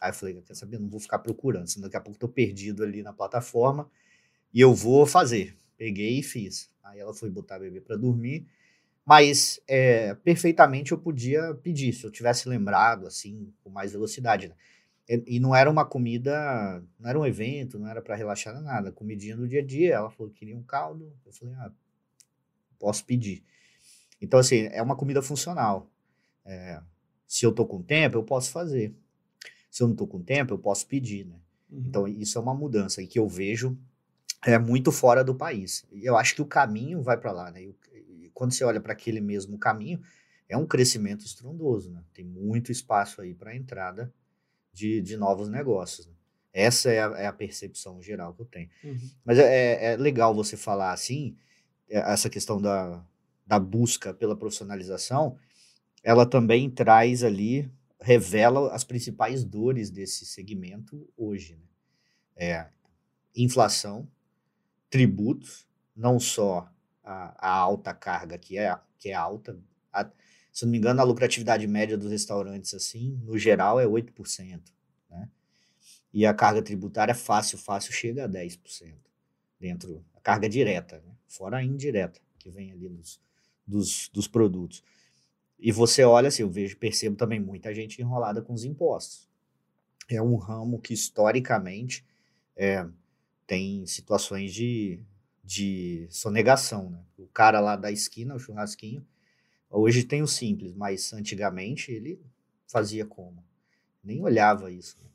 Aí 0.00 0.10
eu 0.10 0.14
falei, 0.14 0.42
quer 0.42 0.54
saber, 0.54 0.78
não 0.78 0.88
vou 0.88 1.00
ficar 1.00 1.18
procurando, 1.18 1.68
senão 1.68 1.84
daqui 1.84 1.96
a 1.96 2.00
pouco 2.00 2.18
tô 2.18 2.28
perdido 2.28 2.82
ali 2.82 3.02
na 3.02 3.12
plataforma 3.12 3.90
e 4.52 4.60
eu 4.60 4.74
vou 4.74 5.06
fazer. 5.06 5.56
Peguei 5.76 6.18
e 6.18 6.22
fiz. 6.22 6.70
Aí 6.82 6.98
ela 6.98 7.14
foi 7.14 7.30
botar 7.30 7.56
a 7.56 7.58
bebê 7.58 7.80
para 7.80 7.96
dormir, 7.96 8.46
mas 9.04 9.60
é, 9.68 10.14
perfeitamente 10.14 10.92
eu 10.92 10.98
podia 10.98 11.54
pedir, 11.54 11.92
se 11.92 12.04
eu 12.04 12.10
tivesse 12.10 12.48
lembrado, 12.48 13.06
assim, 13.06 13.52
com 13.62 13.70
mais 13.70 13.92
velocidade. 13.92 14.48
Né? 14.48 14.54
E, 15.08 15.36
e, 15.36 15.40
não 15.40 15.54
era 15.54 15.70
uma 15.70 15.84
comida, 15.84 16.82
não 16.98 17.08
era 17.08 17.18
um 17.18 17.24
evento, 17.24 17.78
não 17.78 17.88
era 17.88 18.02
para 18.02 18.16
relaxar 18.16 18.60
nada, 18.60 18.90
comidinha 18.90 19.36
do 19.36 19.46
dia 19.46 19.60
a 19.60 19.64
dia. 19.64 19.94
Ela 19.94 20.10
falou 20.10 20.32
que 20.32 20.40
queria 20.40 20.56
um 20.56 20.62
caldo, 20.62 21.12
eu 21.24 21.32
falei, 21.32 21.54
ah, 21.54 21.70
posso 22.78 23.04
pedir. 23.04 23.44
Então, 24.20 24.40
assim, 24.40 24.68
é 24.72 24.82
uma 24.82 24.96
comida 24.96 25.22
funcional. 25.22 25.90
É, 26.44 26.80
se 27.26 27.44
eu 27.44 27.52
tô 27.52 27.66
com 27.66 27.82
tempo, 27.82 28.16
eu 28.16 28.22
posso 28.22 28.50
fazer. 28.50 28.94
Se 29.70 29.82
eu 29.82 29.88
não 29.88 29.94
tô 29.94 30.06
com 30.06 30.22
tempo, 30.22 30.54
eu 30.54 30.58
posso 30.58 30.86
pedir, 30.86 31.26
né? 31.26 31.38
Uhum. 31.70 31.84
Então, 31.86 32.08
isso 32.08 32.38
é 32.38 32.40
uma 32.40 32.54
mudança 32.54 33.02
e 33.02 33.06
que 33.06 33.18
eu 33.18 33.28
vejo 33.28 33.76
é 34.44 34.58
muito 34.58 34.92
fora 34.92 35.24
do 35.24 35.34
país. 35.34 35.84
E 35.90 36.04
eu 36.04 36.16
acho 36.16 36.34
que 36.34 36.42
o 36.42 36.46
caminho 36.46 37.02
vai 37.02 37.16
para 37.16 37.32
lá, 37.32 37.50
né? 37.50 37.62
E, 37.62 37.74
quando 38.32 38.52
você 38.52 38.64
olha 38.64 38.80
para 38.80 38.92
aquele 38.92 39.20
mesmo 39.20 39.58
caminho, 39.58 40.00
é 40.46 40.56
um 40.56 40.66
crescimento 40.66 41.24
estrondoso, 41.24 41.90
né? 41.90 42.02
Tem 42.12 42.24
muito 42.24 42.70
espaço 42.70 43.22
aí 43.22 43.34
para 43.34 43.56
entrada 43.56 44.12
de, 44.72 45.00
de 45.00 45.16
novos 45.16 45.48
negócios. 45.48 46.06
Né? 46.06 46.12
Essa 46.52 46.90
é 46.90 47.00
a, 47.00 47.06
é 47.18 47.26
a, 47.26 47.32
percepção 47.32 48.00
geral 48.02 48.34
que 48.34 48.42
eu 48.42 48.46
tenho. 48.46 48.68
Uhum. 48.84 49.10
Mas 49.24 49.38
é, 49.38 49.92
é, 49.92 49.96
legal 49.96 50.34
você 50.34 50.56
falar 50.56 50.92
assim, 50.92 51.34
é, 51.88 51.98
essa 51.98 52.28
questão 52.28 52.60
da, 52.60 53.02
da 53.46 53.58
busca 53.58 54.12
pela 54.12 54.36
profissionalização, 54.36 55.38
ela 56.06 56.24
também 56.24 56.70
traz 56.70 57.24
ali, 57.24 57.68
revela 58.00 58.72
as 58.72 58.84
principais 58.84 59.42
dores 59.42 59.90
desse 59.90 60.24
segmento 60.24 61.12
hoje. 61.16 61.56
Né? 61.56 61.66
É 62.36 62.68
inflação, 63.34 64.08
tributos, 64.88 65.66
não 65.96 66.20
só 66.20 66.70
a, 67.02 67.48
a 67.48 67.50
alta 67.50 67.92
carga, 67.92 68.38
que 68.38 68.56
é, 68.56 68.78
que 69.00 69.08
é 69.08 69.14
alta. 69.14 69.58
A, 69.92 70.08
se 70.52 70.64
não 70.64 70.70
me 70.70 70.78
engano, 70.78 71.00
a 71.00 71.04
lucratividade 71.04 71.66
média 71.66 71.98
dos 71.98 72.12
restaurantes, 72.12 72.72
assim, 72.72 73.20
no 73.24 73.36
geral, 73.36 73.80
é 73.80 73.84
8%. 73.84 74.62
Né? 75.10 75.28
E 76.14 76.24
a 76.24 76.32
carga 76.32 76.62
tributária 76.62 77.16
fácil, 77.16 77.58
fácil, 77.58 77.92
chega 77.92 78.26
a 78.26 78.28
10% 78.28 78.94
dentro, 79.58 80.06
a 80.14 80.20
carga 80.20 80.48
direta, 80.48 81.02
né? 81.04 81.16
fora 81.26 81.56
a 81.56 81.64
indireta, 81.64 82.20
que 82.38 82.48
vem 82.48 82.70
ali 82.70 82.88
dos, 83.66 84.08
dos 84.14 84.28
produtos. 84.28 84.84
E 85.58 85.72
você 85.72 86.04
olha 86.04 86.28
assim, 86.28 86.42
eu 86.42 86.50
vejo, 86.50 86.76
percebo 86.76 87.16
também 87.16 87.40
muita 87.40 87.74
gente 87.74 88.00
enrolada 88.00 88.42
com 88.42 88.52
os 88.52 88.64
impostos. 88.64 89.28
É 90.08 90.20
um 90.20 90.36
ramo 90.36 90.78
que 90.80 90.92
historicamente 90.92 92.04
é, 92.54 92.86
tem 93.46 93.86
situações 93.86 94.52
de, 94.52 95.00
de 95.42 96.06
sonegação, 96.10 96.90
né? 96.90 97.00
O 97.18 97.26
cara 97.26 97.60
lá 97.60 97.76
da 97.76 97.90
esquina, 97.90 98.34
o 98.34 98.38
churrasquinho, 98.38 99.04
hoje 99.70 100.04
tem 100.04 100.22
o 100.22 100.26
simples, 100.26 100.74
mas 100.74 101.12
antigamente 101.12 101.90
ele 101.90 102.20
fazia 102.66 103.06
como? 103.06 103.42
Nem 104.04 104.22
olhava 104.22 104.70
isso. 104.70 104.98
Né? 105.02 105.10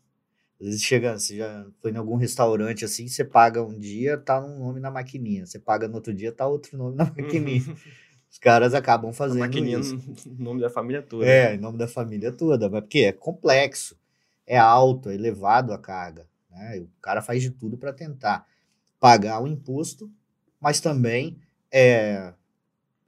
Às 0.59 0.67
vezes 0.67 0.83
chega, 0.83 1.17
você 1.17 1.37
já 1.37 1.65
foi 1.79 1.91
em 1.91 1.97
algum 1.97 2.15
restaurante 2.15 2.85
assim, 2.85 3.07
você 3.07 3.23
paga 3.23 3.63
um 3.63 3.77
dia, 3.77 4.17
tá 4.17 4.39
um 4.43 4.59
nome 4.59 4.79
na 4.79 4.91
maquininha. 4.91 5.45
Você 5.45 5.57
paga 5.57 5.87
no 5.87 5.95
outro 5.95 6.13
dia, 6.13 6.31
tá 6.31 6.47
outro 6.47 6.77
nome 6.77 6.95
na 6.95 7.05
maquininha. 7.05 7.61
Os 8.31 8.37
caras 8.39 8.73
acabam 8.73 9.11
fazendo 9.11 9.43
a 9.43 9.47
maquininha 9.47 9.79
isso. 9.79 9.95
em 10.25 10.41
nome 10.41 10.61
da 10.61 10.69
família 10.69 11.01
toda. 11.01 11.25
É, 11.25 11.53
em 11.53 11.57
nome 11.57 11.77
da 11.77 11.87
família 11.87 12.31
toda. 12.31 12.69
Mas 12.69 12.81
porque 12.81 12.99
é 12.99 13.11
complexo, 13.11 13.99
é 14.47 14.57
alto, 14.57 15.09
é 15.09 15.15
elevado 15.15 15.73
a 15.73 15.77
carga. 15.77 16.25
Né? 16.49 16.79
O 16.79 16.89
cara 17.01 17.21
faz 17.21 17.41
de 17.41 17.51
tudo 17.51 17.77
para 17.77 17.91
tentar 17.91 18.47
pagar 19.01 19.43
o 19.43 19.47
imposto, 19.47 20.09
mas 20.61 20.79
também 20.79 21.37
é, 21.69 22.33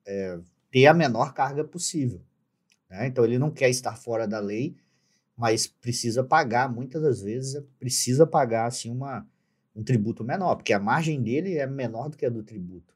é, 0.06 0.40
ter 0.70 0.88
a 0.88 0.94
menor 0.94 1.34
carga 1.34 1.64
possível. 1.64 2.22
Né? 2.90 3.08
Então 3.08 3.24
ele 3.24 3.40
não 3.40 3.50
quer 3.50 3.70
estar 3.70 3.96
fora 3.96 4.28
da 4.28 4.42
lei, 4.42 4.76
mas 5.38 5.68
precisa 5.68 6.22
pagar, 6.22 6.70
muitas 6.70 7.02
das 7.02 7.22
vezes, 7.22 7.64
precisa 7.80 8.28
pagar 8.28 8.66
assim, 8.66 8.92
uma, 8.92 9.26
um 9.74 9.84
tributo 9.84 10.22
menor, 10.22 10.58
porque 10.58 10.74
a 10.74 10.80
margem 10.80 11.22
dele 11.22 11.58
é 11.58 11.66
menor 11.66 12.10
do 12.10 12.18
que 12.18 12.26
a 12.26 12.30
do 12.30 12.44
tributo. 12.44 12.94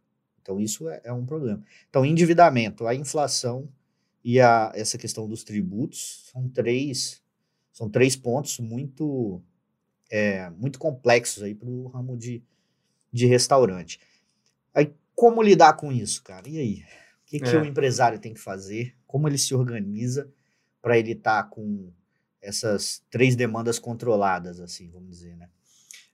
Então, 0.48 0.62
isso 0.62 0.88
é, 0.88 1.01
é 1.04 1.12
um 1.12 1.25
problema. 1.25 1.62
Então, 1.89 2.06
endividamento, 2.06 2.88
a 2.88 2.96
inflação 2.96 3.68
e 4.24 4.39
a, 4.39 4.72
essa 4.74 4.98
questão 4.98 5.27
dos 5.27 5.44
tributos 5.44 6.30
são 6.32 6.48
três, 6.48 7.22
são 7.74 7.89
três 7.89 8.16
pontos 8.16 8.58
muito, 8.58 9.42
é, 10.10 10.50
muito 10.51 10.80
complexos 10.80 11.44
aí 11.44 11.54
para 11.54 11.68
o 11.68 11.88
ramo 11.88 12.16
de, 12.16 12.42
de 13.12 13.25
restaurante. 13.25 14.00
Aí, 14.74 14.94
como 15.13 15.44
lidar 15.44 15.74
com 15.74 15.92
isso, 15.92 16.24
cara? 16.24 16.48
E 16.48 16.58
aí? 16.58 16.84
O 17.24 17.25
que, 17.25 17.42
que 17.42 17.50
é. 17.50 17.62
o 17.62 17.66
empresário 17.66 18.18
tem 18.18 18.34
que 18.34 18.39
fazer? 18.39 18.96
Como 19.06 19.27
ele 19.27 19.38
se 19.38 19.54
organiza 19.54 20.32
para 20.82 20.98
ele 20.98 21.12
estar 21.12 21.44
tá 21.44 21.50
com 21.50 21.92
essas 22.42 23.04
três 23.10 23.36
demandas 23.36 23.80
controladas, 23.80 24.62
assim, 24.62 24.89
vamos 24.89 25.10
dizer, 25.10 25.36
né? 25.36 25.50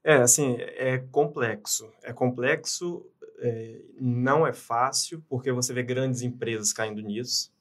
É, 0.04 0.16
assim, 0.16 0.58
é 0.60 0.98
complexo. 0.98 1.90
É 2.04 2.12
complexo 2.12 3.10
é, 3.44 3.82
não 4.00 4.48
é 4.48 4.54
fácil, 4.54 5.22
porque 5.28 5.52
você 5.52 5.74
vê 5.74 5.84
grandes 5.84 6.22
empresas 6.22 6.72
caindo 6.72 7.02
nisso. 7.02 7.54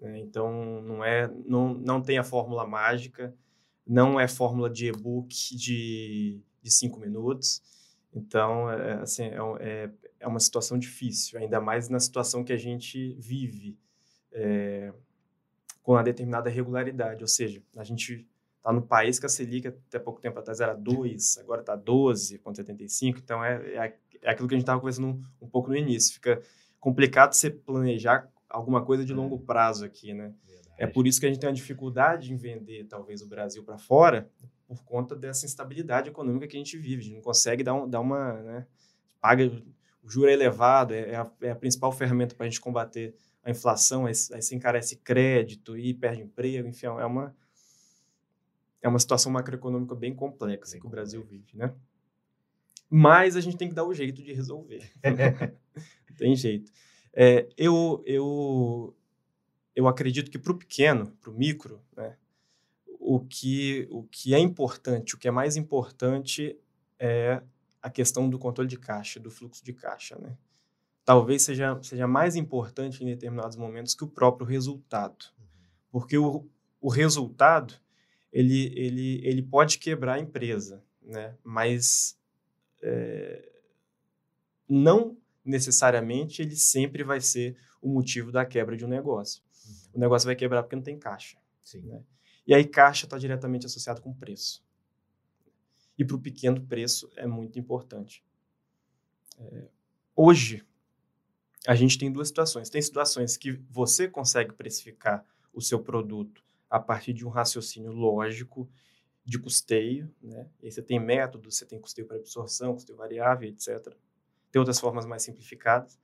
Né? 0.00 0.18
Então, 0.18 0.82
não, 0.82 1.04
é, 1.04 1.32
não, 1.46 1.74
não 1.74 2.02
tem 2.02 2.18
a 2.18 2.24
fórmula 2.24 2.66
mágica, 2.66 3.32
não 3.86 4.18
é 4.18 4.26
fórmula 4.26 4.68
de 4.68 4.88
e-book 4.88 5.56
de, 5.56 6.42
de 6.60 6.70
cinco 6.70 6.98
minutos. 6.98 7.62
Então, 8.12 8.68
é, 8.68 8.94
assim, 8.94 9.22
é, 9.22 9.38
é, 9.60 9.90
é 10.18 10.26
uma 10.26 10.40
situação 10.40 10.76
difícil, 10.76 11.38
ainda 11.38 11.60
mais 11.60 11.88
na 11.88 12.00
situação 12.00 12.42
que 12.42 12.52
a 12.52 12.58
gente 12.58 13.14
vive 13.14 13.78
é, 14.32 14.92
com 15.84 15.92
uma 15.92 16.02
determinada 16.02 16.50
regularidade. 16.50 17.22
Ou 17.22 17.28
seja, 17.28 17.62
a 17.76 17.84
gente 17.84 18.26
está 18.56 18.72
no 18.72 18.82
país 18.82 19.20
que 19.20 19.26
a 19.26 19.28
Selic 19.28 19.68
até 19.68 20.00
pouco 20.00 20.20
tempo 20.20 20.38
atrás 20.38 20.60
era 20.60 20.74
2, 20.74 21.38
agora 21.38 21.60
está 21.60 21.76
12,75, 21.76 23.18
então 23.18 23.44
é, 23.44 23.74
é, 23.74 23.98
é 24.22 24.30
aquilo 24.30 24.48
que 24.48 24.54
a 24.54 24.56
gente 24.56 24.62
estava 24.62 24.80
conversando 24.80 25.20
um, 25.40 25.48
pouco 25.48 25.68
no 25.68 25.76
início. 25.76 26.14
Fica 26.14 26.40
complicado 26.80 27.34
você 27.34 27.50
planejar 27.50 28.28
alguma 28.48 28.84
coisa 28.84 29.04
de 29.04 29.12
longo 29.12 29.36
é. 29.36 29.46
prazo 29.46 29.84
aqui, 29.84 30.14
né? 30.14 30.32
Verdade. 30.46 30.74
É 30.78 30.86
por 30.86 31.06
isso 31.06 31.20
que 31.20 31.26
a 31.26 31.28
gente 31.28 31.40
tem 31.40 31.48
uma 31.48 31.54
dificuldade 31.54 32.32
em 32.32 32.36
vender, 32.36 32.84
talvez, 32.84 33.22
o 33.22 33.28
Brasil 33.28 33.62
para 33.64 33.78
fora, 33.78 34.30
por 34.66 34.82
conta 34.84 35.14
dessa 35.16 35.44
instabilidade 35.44 36.08
econômica 36.08 36.46
que 36.46 36.56
a 36.56 36.60
gente 36.60 36.78
vive. 36.78 37.00
A 37.00 37.04
gente 37.04 37.14
não 37.16 37.22
consegue 37.22 37.62
dar, 37.62 37.74
um, 37.74 37.88
dar 37.88 38.00
uma. 38.00 38.34
Né, 38.34 38.66
paga, 39.20 39.44
o 40.02 40.10
juro 40.10 40.28
é 40.28 40.32
elevado, 40.32 40.94
é, 40.94 41.10
é, 41.10 41.16
a, 41.16 41.30
é 41.42 41.50
a 41.50 41.56
principal 41.56 41.92
ferramenta 41.92 42.34
para 42.34 42.46
a 42.46 42.48
gente 42.48 42.60
combater 42.60 43.14
a 43.44 43.50
inflação, 43.50 44.06
aí, 44.06 44.12
aí 44.32 44.42
você 44.42 44.54
encarece 44.54 44.96
crédito 44.96 45.76
e 45.76 45.92
perde 45.92 46.22
emprego, 46.22 46.68
enfim, 46.68 46.86
é 46.86 47.04
uma, 47.04 47.34
é 48.80 48.88
uma 48.88 48.98
situação 48.98 49.32
macroeconômica 49.32 49.94
bem 49.94 50.14
complexa 50.14 50.72
bem 50.72 50.80
que 50.80 50.86
o 50.86 50.90
Brasil 50.90 51.22
vive, 51.22 51.56
né? 51.56 51.74
Mas 52.94 53.36
a 53.36 53.40
gente 53.40 53.56
tem 53.56 53.70
que 53.70 53.74
dar 53.74 53.86
o 53.86 53.94
jeito 53.94 54.22
de 54.22 54.34
resolver. 54.34 54.92
tem 56.18 56.36
jeito. 56.36 56.70
É, 57.14 57.48
eu, 57.56 58.02
eu, 58.04 58.94
eu 59.74 59.88
acredito 59.88 60.30
que 60.30 60.38
para 60.38 60.52
o 60.52 60.58
pequeno, 60.58 61.10
para 61.18 61.30
o 61.30 61.34
micro, 61.34 61.80
né, 61.96 62.18
o, 63.00 63.18
que, 63.18 63.88
o 63.90 64.02
que 64.02 64.34
é 64.34 64.38
importante, 64.38 65.14
o 65.14 65.18
que 65.18 65.26
é 65.26 65.30
mais 65.30 65.56
importante 65.56 66.54
é 66.98 67.42
a 67.80 67.88
questão 67.88 68.28
do 68.28 68.38
controle 68.38 68.68
de 68.68 68.78
caixa, 68.78 69.18
do 69.18 69.30
fluxo 69.30 69.64
de 69.64 69.72
caixa. 69.72 70.18
Né? 70.18 70.36
Talvez 71.02 71.40
seja, 71.40 71.82
seja 71.82 72.06
mais 72.06 72.36
importante 72.36 73.02
em 73.02 73.06
determinados 73.06 73.56
momentos 73.56 73.94
que 73.94 74.04
o 74.04 74.08
próprio 74.08 74.46
resultado. 74.46 75.24
Porque 75.90 76.18
o, 76.18 76.46
o 76.78 76.90
resultado 76.90 77.72
ele, 78.30 78.70
ele, 78.76 79.20
ele 79.26 79.42
pode 79.42 79.78
quebrar 79.78 80.16
a 80.16 80.20
empresa, 80.20 80.84
né? 81.00 81.34
mas 81.42 82.20
é, 82.82 83.48
não 84.68 85.16
necessariamente 85.44 86.42
ele 86.42 86.56
sempre 86.56 87.02
vai 87.02 87.20
ser 87.20 87.56
o 87.80 87.88
motivo 87.88 88.30
da 88.30 88.44
quebra 88.44 88.76
de 88.76 88.84
um 88.84 88.88
negócio. 88.88 89.42
Uhum. 89.66 89.74
O 89.94 89.98
negócio 89.98 90.26
vai 90.26 90.36
quebrar 90.36 90.62
porque 90.62 90.76
não 90.76 90.82
tem 90.82 90.98
caixa. 90.98 91.36
Né? 91.74 92.02
E 92.46 92.54
aí 92.54 92.64
caixa 92.64 93.06
está 93.06 93.18
diretamente 93.18 93.66
associado 93.66 94.00
com 94.00 94.12
preço. 94.12 94.64
E 95.98 96.04
para 96.04 96.16
o 96.16 96.20
pequeno 96.20 96.60
preço 96.60 97.10
é 97.16 97.26
muito 97.26 97.58
importante. 97.58 98.24
É, 99.38 99.68
hoje, 100.16 100.64
a 101.66 101.74
gente 101.74 101.98
tem 101.98 102.10
duas 102.10 102.28
situações. 102.28 102.70
Tem 102.70 102.82
situações 102.82 103.36
que 103.36 103.52
você 103.70 104.08
consegue 104.08 104.52
precificar 104.52 105.24
o 105.52 105.60
seu 105.60 105.80
produto 105.80 106.42
a 106.68 106.80
partir 106.80 107.12
de 107.12 107.26
um 107.26 107.28
raciocínio 107.28 107.92
lógico 107.92 108.68
de 109.24 109.38
custeio, 109.38 110.12
né? 110.20 110.48
E 110.60 110.66
aí 110.66 110.72
você 110.72 110.82
tem 110.82 110.98
métodos, 110.98 111.56
você 111.56 111.64
tem 111.66 111.80
custeio 111.80 112.06
para 112.06 112.16
absorção, 112.16 112.74
custeio 112.74 112.98
variável, 112.98 113.48
etc. 113.48 113.94
Tem 114.50 114.58
outras 114.58 114.80
formas 114.80 115.06
mais 115.06 115.22
simplificadas. 115.22 115.98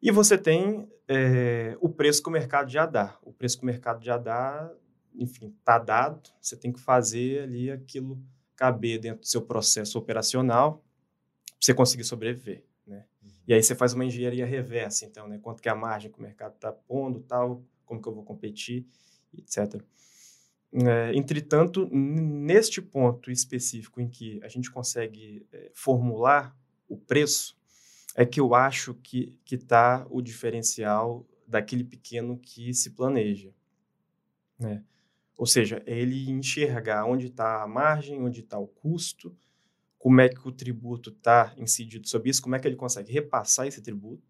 E 0.00 0.10
você 0.10 0.38
tem 0.38 0.88
é, 1.08 1.76
o 1.80 1.88
preço 1.88 2.22
que 2.22 2.28
o 2.28 2.32
mercado 2.32 2.70
já 2.70 2.86
dá. 2.86 3.18
O 3.22 3.32
preço 3.32 3.58
que 3.58 3.64
o 3.64 3.66
mercado 3.66 4.04
já 4.04 4.16
dá, 4.16 4.72
enfim, 5.14 5.54
está 5.58 5.78
dado. 5.78 6.30
Você 6.40 6.56
tem 6.56 6.72
que 6.72 6.80
fazer 6.80 7.42
ali 7.42 7.70
aquilo 7.70 8.22
caber 8.54 8.98
dentro 8.98 9.20
do 9.20 9.26
seu 9.26 9.42
processo 9.42 9.98
operacional 9.98 10.78
para 11.44 11.56
você 11.60 11.74
conseguir 11.74 12.04
sobreviver, 12.04 12.64
né? 12.86 13.04
Uhum. 13.22 13.30
E 13.48 13.54
aí 13.54 13.62
você 13.62 13.74
faz 13.74 13.92
uma 13.92 14.04
engenharia 14.04 14.46
reversa, 14.46 15.04
então, 15.04 15.26
né? 15.26 15.38
Quanto 15.38 15.60
que 15.60 15.68
é 15.68 15.72
a 15.72 15.74
margem 15.74 16.10
que 16.10 16.18
o 16.18 16.22
mercado 16.22 16.54
está 16.54 16.72
pondo, 16.72 17.20
tal, 17.20 17.62
como 17.84 18.00
que 18.00 18.08
eu 18.08 18.14
vou 18.14 18.24
competir, 18.24 18.86
etc. 19.36 19.82
É, 20.84 21.14
entretanto, 21.14 21.88
neste 21.90 22.82
ponto 22.82 23.30
específico 23.30 23.98
em 23.98 24.08
que 24.08 24.38
a 24.42 24.48
gente 24.48 24.70
consegue 24.70 25.46
é, 25.50 25.70
formular 25.72 26.54
o 26.86 26.98
preço, 26.98 27.56
é 28.14 28.26
que 28.26 28.38
eu 28.38 28.54
acho 28.54 28.94
que 28.94 29.38
está 29.50 30.06
o 30.10 30.20
diferencial 30.20 31.26
daquele 31.46 31.82
pequeno 31.82 32.38
que 32.38 32.74
se 32.74 32.90
planeja. 32.90 33.54
Né? 34.58 34.84
Ou 35.36 35.46
seja, 35.46 35.82
é 35.86 35.98
ele 35.98 36.30
enxergar 36.30 37.06
onde 37.06 37.26
está 37.26 37.62
a 37.62 37.66
margem, 37.66 38.20
onde 38.20 38.40
está 38.40 38.58
o 38.58 38.66
custo, 38.66 39.34
como 39.98 40.20
é 40.20 40.28
que 40.28 40.46
o 40.46 40.52
tributo 40.52 41.10
está 41.10 41.54
incidido 41.56 42.06
sobre 42.06 42.30
isso, 42.30 42.42
como 42.42 42.54
é 42.54 42.58
que 42.58 42.68
ele 42.68 42.76
consegue 42.76 43.12
repassar 43.12 43.66
esse 43.66 43.80
tributo, 43.82 44.22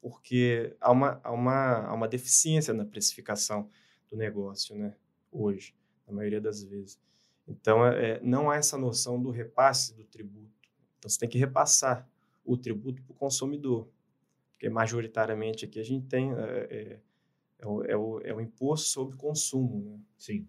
porque 0.00 0.74
há 0.80 0.90
uma, 0.90 1.20
há 1.22 1.30
uma, 1.30 1.86
há 1.86 1.94
uma 1.94 2.08
deficiência 2.08 2.72
na 2.72 2.84
precificação 2.84 3.68
do 4.10 4.16
negócio. 4.16 4.74
Né? 4.74 4.94
Hoje, 5.30 5.74
na 6.06 6.12
maioria 6.12 6.40
das 6.40 6.62
vezes. 6.62 6.98
Então, 7.46 7.86
é, 7.86 8.10
é, 8.10 8.20
não 8.22 8.50
há 8.50 8.56
essa 8.56 8.76
noção 8.76 9.20
do 9.20 9.30
repasse 9.30 9.94
do 9.94 10.04
tributo. 10.04 10.52
Então, 10.98 11.08
você 11.08 11.18
tem 11.18 11.28
que 11.28 11.38
repassar 11.38 12.08
o 12.44 12.56
tributo 12.56 13.02
para 13.02 13.12
o 13.12 13.16
consumidor, 13.16 13.88
porque 14.52 14.68
majoritariamente 14.68 15.64
aqui 15.64 15.78
a 15.78 15.84
gente 15.84 16.06
tem 16.06 16.32
é, 16.32 16.68
é, 16.70 17.00
é, 17.58 17.66
o, 17.66 17.84
é, 17.84 17.96
o, 17.96 18.20
é 18.20 18.34
o 18.34 18.40
imposto 18.40 18.88
sobre 18.88 19.16
consumo. 19.16 19.84
Né? 19.84 19.98
Sim. 20.16 20.46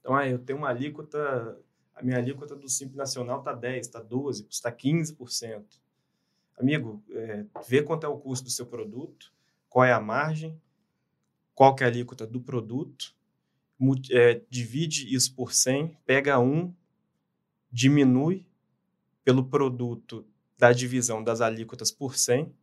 Então, 0.00 0.14
ah, 0.14 0.28
eu 0.28 0.38
tenho 0.38 0.58
uma 0.58 0.68
alíquota, 0.68 1.58
a 1.94 2.02
minha 2.02 2.18
alíquota 2.18 2.56
do 2.56 2.68
Simples 2.68 2.96
Nacional 2.96 3.38
está 3.38 3.56
10%, 3.56 3.80
está 3.80 4.04
12%, 4.04 4.46
está 4.50 4.72
15%. 4.72 5.64
Amigo, 6.58 7.02
é, 7.10 7.44
vê 7.66 7.82
quanto 7.82 8.04
é 8.04 8.08
o 8.08 8.18
custo 8.18 8.44
do 8.44 8.50
seu 8.50 8.66
produto, 8.66 9.32
qual 9.68 9.84
é 9.84 9.92
a 9.92 10.00
margem, 10.00 10.60
qual 11.54 11.74
que 11.74 11.82
é 11.82 11.86
a 11.86 11.90
alíquota 11.90 12.26
do 12.26 12.40
produto, 12.40 13.16
é, 14.10 14.42
divide 14.48 15.12
isso 15.14 15.34
por 15.34 15.52
100, 15.52 15.96
pega 16.06 16.38
um, 16.38 16.72
diminui 17.70 18.46
pelo 19.24 19.44
produto 19.44 20.26
da 20.58 20.72
divisão 20.72 21.22
das 21.24 21.40
alíquotas 21.40 21.90
por 21.90 22.16
100 22.16 22.54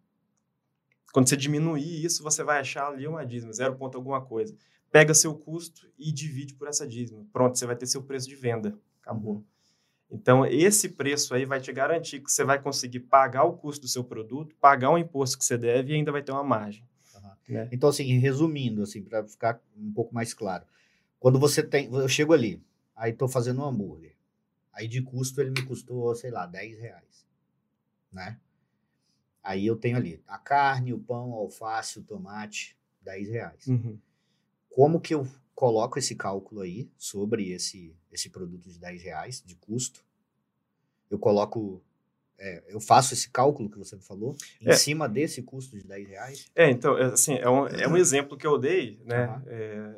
Quando 1.12 1.28
você 1.28 1.36
diminuir 1.36 2.06
isso, 2.06 2.24
você 2.24 2.44
vai 2.44 2.60
achar 2.60 2.88
ali 2.88 3.08
uma 3.08 3.26
dízima, 3.26 3.52
zero 3.52 3.76
ponto 3.76 3.98
alguma 3.98 4.22
coisa. 4.22 4.56
Pega 4.92 5.14
seu 5.14 5.36
custo 5.36 5.88
e 5.98 6.12
divide 6.12 6.54
por 6.56 6.68
essa 6.68 6.88
dízima. 6.88 7.26
Pronto, 7.34 7.58
você 7.58 7.66
vai 7.66 7.76
ter 7.76 7.86
seu 7.88 8.04
preço 8.04 8.28
de 8.28 8.36
venda. 8.36 8.78
Acabou. 9.02 9.36
Uhum. 9.36 9.44
Então, 10.12 10.46
esse 10.46 10.90
preço 10.90 11.34
aí 11.36 11.46
vai 11.46 11.60
te 11.60 11.72
garantir 11.72 12.20
que 12.20 12.32
você 12.32 12.44
vai 12.44 12.60
conseguir 12.60 13.02
pagar 13.02 13.44
o 13.44 13.54
custo 13.54 13.82
do 13.82 13.88
seu 13.88 14.04
produto, 14.04 14.56
pagar 14.56 14.90
o 14.92 14.98
imposto 14.98 15.38
que 15.38 15.46
você 15.46 15.58
deve 15.58 15.94
e 15.94 15.96
ainda 15.96 16.12
vai 16.12 16.24
ter 16.24 16.32
uma 16.32 16.44
margem. 16.44 16.84
Uhum. 17.16 17.32
Né? 17.50 17.70
Então, 17.72 17.90
assim, 17.90 18.06
resumindo, 18.18 18.82
assim, 18.82 19.04
para 19.04 19.24
ficar 19.28 19.62
um 19.78 19.92
pouco 19.92 20.14
mais 20.14 20.34
claro. 20.34 20.66
Quando 21.20 21.40
você 21.40 21.62
tem. 21.62 21.94
Eu 21.94 22.08
chego 22.08 22.34
ali, 22.34 22.64
aí 22.96 23.12
estou 23.12 23.28
fazendo 23.28 23.62
um 23.62 23.66
hambúrguer. 23.66 24.16
Aí 24.72 24.88
de 24.88 25.02
custo 25.02 25.42
ele 25.42 25.52
me 25.52 25.66
custou, 25.66 26.16
sei 26.16 26.32
lá, 26.32 26.46
10 26.46 26.80
reais. 26.80 27.28
Né? 28.12 28.40
Aí 29.44 29.66
eu 29.66 29.76
tenho 29.76 29.98
ali 29.98 30.24
a 30.28 30.38
carne, 30.38 30.94
o 30.94 31.00
pão, 31.00 31.32
o 31.32 31.36
alface, 31.36 32.00
o 32.00 32.04
tomate, 32.04 32.78
10 33.02 33.30
reais. 33.30 33.68
Uhum. 33.68 34.00
Como 34.70 35.02
que 35.02 35.14
eu 35.14 35.28
coloco 35.54 36.00
esse 36.00 36.16
cálculo 36.16 36.62
aí 36.62 36.90
sobre 36.98 37.52
esse, 37.52 37.94
esse 38.12 38.30
produto 38.30 38.70
de 38.70 38.80
10 38.80 39.04
reais 39.04 39.44
de 39.46 39.56
custo? 39.56 40.06
Eu 41.10 41.20
coloco 41.20 41.82
é, 42.40 42.64
eu 42.70 42.80
faço 42.80 43.14
esse 43.14 43.30
cálculo 43.30 43.70
que 43.70 43.78
você 43.78 43.98
falou 43.98 44.36
em 44.62 44.70
é. 44.70 44.74
cima 44.74 45.10
desse 45.10 45.44
custo 45.44 45.78
de 45.78 45.84
10 45.84 46.08
reais? 46.08 46.52
É, 46.56 46.70
então, 46.70 46.98
é, 46.98 47.06
assim, 47.06 47.36
é 47.36 47.50
um, 47.50 47.68
é 47.68 47.88
um 47.88 47.98
exemplo 47.98 48.38
que 48.38 48.48
eu 48.48 48.58
dei, 48.58 48.98
né? 49.04 49.28
Uhum. 49.28 49.44
É, 49.48 49.96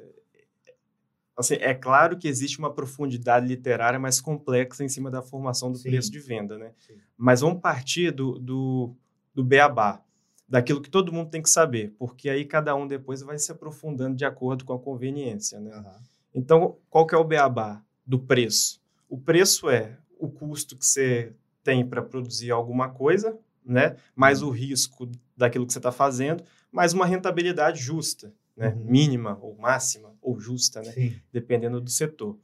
Assim, 1.38 1.56
é 1.56 1.74
claro 1.74 2.18
que 2.18 2.28
existe 2.28 2.60
uma 2.60 2.74
profundidade 2.74 3.48
literária 3.48 4.00
mais 4.00 4.20
complexa 4.20 4.84
em 4.84 4.90
cima 4.90 5.10
da 5.10 5.22
formação 5.22 5.72
do 5.72 5.78
Sim. 5.78 5.90
preço 5.90 6.12
de 6.12 6.20
venda, 6.20 6.58
né? 6.58 6.72
Sim. 6.78 6.96
Mas 7.18 7.42
vamos 7.42 7.62
partir 7.62 8.12
do, 8.12 8.38
do, 8.38 8.96
do 9.34 9.44
beabá, 9.44 10.04
daquilo 10.48 10.82
que 10.82 10.90
todo 10.90 11.14
mundo 11.14 11.30
tem 11.30 11.42
que 11.42 11.50
saber, 11.50 11.96
porque 11.98 12.30
aí 12.30 12.46
cada 12.46 12.76
um 12.76 12.86
depois 12.86 13.22
vai 13.22 13.40
se 13.40 13.52
aprofundando 13.52 14.16
de 14.16 14.26
acordo 14.26 14.66
com 14.66 14.74
a 14.74 14.80
conveniência, 14.80 15.60
né? 15.60 15.76
Uhum. 15.76 15.94
Então, 16.34 16.78
qual 16.90 17.08
que 17.08 17.16
é 17.16 17.18
o 17.18 17.24
beabá 17.24 17.82
do 18.06 18.20
preço? 18.20 18.82
O 19.10 19.18
preço 19.18 19.70
é 19.70 19.98
o 20.20 20.30
custo 20.30 20.78
que 20.78 20.86
você 20.86 21.34
tem 21.64 21.86
para 21.86 22.02
produzir 22.02 22.52
alguma 22.52 22.90
coisa, 22.90 23.38
né? 23.66 23.96
Mais 24.16 24.42
uhum. 24.42 24.50
o 24.50 24.52
risco 24.52 25.10
daquilo 25.36 25.66
que 25.66 25.74
você 25.74 25.80
está 25.80 25.92
fazendo, 25.92 26.44
mais 26.72 26.94
uma 26.94 27.06
rentabilidade 27.06 27.82
justa 27.82 28.34
né? 28.56 28.70
Uhum. 28.70 28.86
mínima 28.86 29.38
ou 29.42 29.58
máxima 29.58 30.11
ou 30.22 30.40
justa, 30.40 30.82
né? 30.82 30.94
dependendo 31.32 31.82
do 31.82 31.90
setor. 31.90 32.38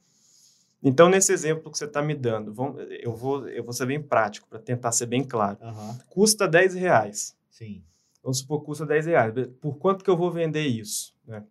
Então, 0.81 1.09
nesse 1.09 1.33
exemplo 1.33 1.71
que 1.71 1.77
você 1.77 1.85
está 1.85 2.01
me 2.01 2.13
dando, 2.13 2.53
vamos, 2.53 2.81
eu, 3.01 3.15
vou, 3.15 3.47
eu 3.47 3.63
vou 3.63 3.73
ser 3.73 3.85
bem 3.87 4.01
prático 4.01 4.47
para 4.47 4.59
tentar 4.59 4.91
ser 4.91 5.07
bem 5.07 5.23
claro. 5.23 5.57
Uhum. 5.61 5.97
Custa 6.09 6.47
10 6.47 6.75
reais. 6.75 7.35
Sim. 7.49 7.83
Vamos 8.21 8.39
supor 8.39 8.59
que 8.59 8.65
custa 8.67 8.85
10 8.85 9.05
reais. 9.07 9.33
Por 9.59 9.77
quanto 9.77 10.03
que 10.03 10.09
eu 10.09 10.17
vou 10.17 10.31
vender 10.31 10.65
isso? 10.67 11.15
Né? 11.25 11.43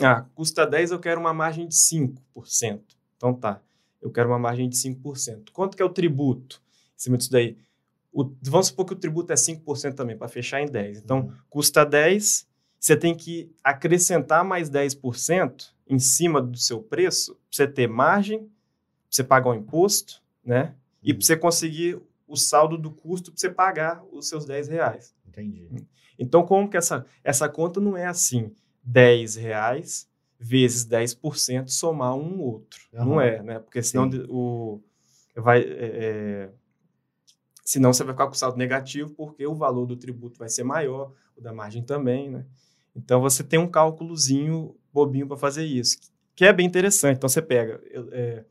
Ah, 0.00 0.26
custa 0.34 0.66
10, 0.66 0.92
eu 0.92 1.00
quero 1.00 1.20
uma 1.20 1.34
margem 1.34 1.66
de 1.66 1.74
5%. 1.74 2.80
Então 3.16 3.34
tá, 3.34 3.60
eu 4.00 4.10
quero 4.10 4.28
uma 4.28 4.38
margem 4.38 4.68
de 4.68 4.76
5%. 4.76 5.50
Quanto 5.52 5.76
que 5.76 5.82
é 5.82 5.84
o 5.84 5.90
tributo 5.90 6.62
em 6.96 6.98
cima 6.98 7.18
disso 7.18 7.30
daí? 7.30 7.58
O, 8.12 8.24
vamos 8.42 8.68
supor 8.68 8.86
que 8.86 8.92
o 8.92 8.96
tributo 8.96 9.32
é 9.32 9.36
5% 9.36 9.94
também, 9.94 10.16
para 10.16 10.28
fechar 10.28 10.60
em 10.60 10.66
10. 10.66 10.98
Então, 10.98 11.20
uhum. 11.20 11.32
custa 11.48 11.84
10, 11.84 12.46
você 12.80 12.96
tem 12.96 13.14
que 13.14 13.52
acrescentar 13.62 14.42
mais 14.42 14.70
10% 14.70 15.74
em 15.86 15.98
cima 15.98 16.40
do 16.40 16.56
seu 16.56 16.82
preço 16.82 17.34
para 17.34 17.42
você 17.50 17.68
ter 17.68 17.86
margem, 17.86 18.38
para 18.38 18.48
você 19.10 19.22
pagar 19.22 19.50
o 19.50 19.54
imposto, 19.54 20.22
né? 20.42 20.74
E 21.02 21.12
para 21.12 21.24
você 21.24 21.36
conseguir 21.36 22.00
o 22.26 22.36
saldo 22.36 22.78
do 22.78 22.90
custo 22.90 23.30
para 23.30 23.38
você 23.38 23.50
pagar 23.50 24.02
os 24.10 24.28
seus 24.28 24.46
10 24.46 24.68
reais. 24.68 25.14
Entendi. 25.28 25.68
Então, 26.18 26.42
como 26.44 26.70
que 26.70 26.76
essa, 26.76 27.04
essa 27.22 27.48
conta 27.48 27.80
não 27.80 27.96
é 27.96 28.06
assim? 28.06 28.54
10 28.82 29.36
reais 29.36 30.08
vezes 30.38 30.86
10% 30.86 31.68
somar 31.68 32.14
um 32.14 32.40
outro. 32.40 32.80
Uhum. 32.94 33.04
Não 33.04 33.20
é, 33.20 33.42
né? 33.42 33.58
Porque 33.58 33.82
senão 33.82 34.10
Sim. 34.10 34.24
o, 34.28 34.80
vai... 35.36 35.60
É, 35.60 35.64
é, 35.66 36.50
senão 37.62 37.92
você 37.92 38.02
vai 38.04 38.14
ficar 38.14 38.26
com 38.26 38.34
saldo 38.34 38.56
negativo 38.56 39.10
porque 39.10 39.46
o 39.46 39.54
valor 39.54 39.86
do 39.86 39.96
tributo 39.96 40.38
vai 40.38 40.48
ser 40.48 40.64
maior, 40.64 41.12
o 41.36 41.42
da 41.42 41.52
margem 41.52 41.82
também, 41.82 42.30
né? 42.30 42.46
Então 42.94 43.20
você 43.20 43.42
tem 43.42 43.58
um 43.58 43.68
cálculozinho 43.68 44.76
bobinho 44.92 45.26
para 45.26 45.36
fazer 45.36 45.64
isso, 45.64 45.98
que 46.34 46.44
é 46.44 46.52
bem 46.52 46.66
interessante. 46.66 47.16
Então 47.16 47.28
você 47.28 47.40
pega, 47.40 47.80
é, 48.12 48.44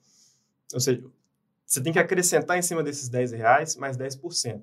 ou 0.74 0.80
seja, 0.80 1.04
você 1.66 1.82
tem 1.82 1.94
que 1.94 2.00
acrescentar 2.00 2.58
em 2.58 2.62
cima 2.62 2.82
desses 2.82 3.10
10 3.10 3.32
reais 3.34 3.76
mais 3.76 3.98
10%. 3.98 4.62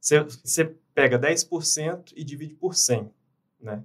Você, 0.00 0.20
você 0.22 0.74
pega 0.94 1.18
10% 1.18 2.12
e 2.16 2.24
divide 2.24 2.54
por 2.54 2.74
100, 2.74 3.10
né? 3.60 3.82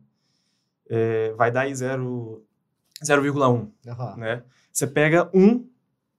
É, 0.89 1.31
vai 1.33 1.51
dar 1.51 1.61
aí 1.61 1.71
0,1, 1.71 2.41
uhum. 3.41 4.17
né? 4.17 4.43
Você 4.71 4.85
pega 4.85 5.29
1 5.33 5.67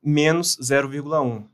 menos 0.02 0.56
0,1, 0.58 1.12
uhum. 1.14 1.48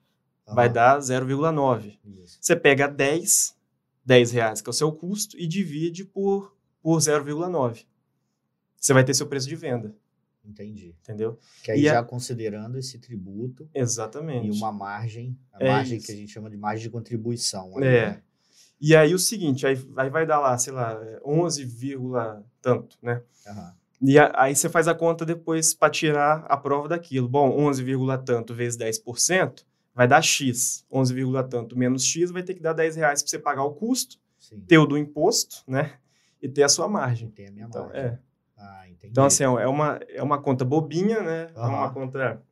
vai 0.48 0.68
dar 0.68 0.98
0,9. 0.98 1.98
Você 2.40 2.56
pega 2.56 2.88
10, 2.88 3.56
10 4.04 4.30
reais, 4.32 4.60
que 4.60 4.68
é 4.68 4.72
o 4.72 4.74
seu 4.74 4.90
custo, 4.90 5.38
e 5.38 5.46
divide 5.46 6.04
por 6.04 6.54
por 6.82 6.98
0,9. 6.98 7.84
Você 8.76 8.92
vai 8.92 9.04
ter 9.04 9.14
seu 9.14 9.26
preço 9.26 9.48
de 9.48 9.56
venda. 9.56 9.94
Entendi. 10.44 10.94
Entendeu? 11.02 11.38
Que 11.62 11.72
aí 11.72 11.80
e 11.80 11.84
já 11.84 12.00
a... 12.00 12.04
considerando 12.04 12.78
esse 12.78 12.98
tributo. 12.98 13.68
Exatamente. 13.74 14.48
E 14.48 14.50
uma 14.50 14.72
margem, 14.72 15.38
a 15.52 15.64
é 15.64 15.68
margem 15.68 15.98
isso. 15.98 16.06
que 16.06 16.12
a 16.12 16.16
gente 16.16 16.32
chama 16.32 16.50
de 16.50 16.56
margem 16.56 16.84
de 16.84 16.90
contribuição. 16.90 17.76
Aí, 17.78 17.84
é. 17.84 18.06
Né? 18.06 18.22
E 18.80 18.96
aí 18.96 19.14
o 19.14 19.18
seguinte, 19.18 19.66
aí, 19.66 19.78
aí 19.96 20.08
vai 20.08 20.24
dar 20.24 20.40
lá, 20.40 20.56
sei 20.56 20.72
lá, 20.72 20.98
11, 21.24 21.68
tanto, 22.62 22.96
né? 23.02 23.22
Uhum. 23.46 23.72
E 24.00 24.18
a, 24.18 24.32
aí 24.34 24.56
você 24.56 24.70
faz 24.70 24.88
a 24.88 24.94
conta 24.94 25.26
depois 25.26 25.74
para 25.74 25.90
tirar 25.90 26.46
a 26.48 26.56
prova 26.56 26.88
daquilo. 26.88 27.28
Bom, 27.28 27.50
11, 27.50 27.84
tanto 28.24 28.54
vezes 28.54 28.78
10% 28.78 29.62
vai 29.94 30.08
dar 30.08 30.22
X. 30.22 30.86
11, 30.90 31.14
tanto 31.50 31.76
menos 31.76 32.02
X 32.02 32.30
vai 32.30 32.42
ter 32.42 32.54
que 32.54 32.62
dar 32.62 32.72
10 32.72 32.96
reais 32.96 33.22
para 33.22 33.28
você 33.28 33.38
pagar 33.38 33.64
o 33.64 33.74
custo, 33.74 34.16
Sim. 34.38 34.60
ter 34.60 34.78
o 34.78 34.86
do 34.86 34.96
imposto, 34.96 35.62
né? 35.68 35.98
E 36.40 36.48
ter 36.48 36.62
a 36.62 36.68
sua 36.68 36.88
margem. 36.88 37.30
Tem 37.30 37.48
a 37.48 37.50
minha 37.50 37.66
então, 37.66 37.86
margem. 37.86 38.02
É. 38.02 38.18
Ah, 38.56 38.84
então, 39.02 39.24
assim, 39.24 39.42
é 39.42 39.66
uma, 39.66 40.00
é 40.08 40.22
uma 40.22 40.40
conta 40.40 40.64
bobinha, 40.64 41.22
né? 41.22 41.46
Uhum. 41.56 41.62
É 41.62 41.66
uma 41.66 41.92
conta 41.92 42.42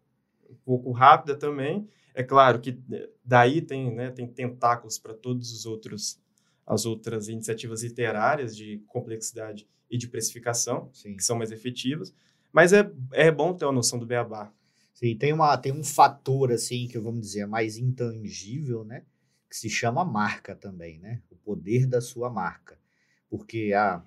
um 0.48 0.54
pouco 0.64 0.90
rápida 0.90 1.36
também. 1.36 1.88
É 2.14 2.22
claro 2.22 2.60
que 2.60 2.80
daí 3.24 3.60
tem, 3.60 3.94
né, 3.94 4.10
tem 4.10 4.26
tentáculos 4.26 4.98
para 4.98 5.14
todos 5.14 5.52
os 5.52 5.66
outros 5.66 6.20
as 6.66 6.84
outras 6.84 7.28
iniciativas 7.28 7.82
literárias 7.82 8.54
de 8.54 8.82
complexidade 8.88 9.66
e 9.90 9.96
de 9.96 10.06
precificação, 10.06 10.90
Sim. 10.92 11.16
que 11.16 11.24
são 11.24 11.38
mais 11.38 11.50
efetivas. 11.50 12.14
Mas 12.52 12.74
é, 12.74 12.90
é 13.12 13.30
bom 13.30 13.54
ter 13.54 13.64
uma 13.64 13.72
noção 13.72 13.98
do 13.98 14.04
beabá. 14.04 14.52
Sim, 14.92 15.16
tem, 15.16 15.32
uma, 15.32 15.56
tem 15.56 15.72
um 15.72 15.82
fator, 15.82 16.52
assim, 16.52 16.86
que 16.86 16.98
vamos 16.98 17.22
dizer, 17.22 17.46
mais 17.46 17.78
intangível, 17.78 18.84
né? 18.84 19.04
Que 19.48 19.56
se 19.56 19.70
chama 19.70 20.04
marca 20.04 20.54
também, 20.54 20.98
né? 20.98 21.22
O 21.30 21.36
poder 21.36 21.86
da 21.86 22.02
sua 22.02 22.28
marca. 22.28 22.78
Porque, 23.28 23.72
ah, 23.74 24.02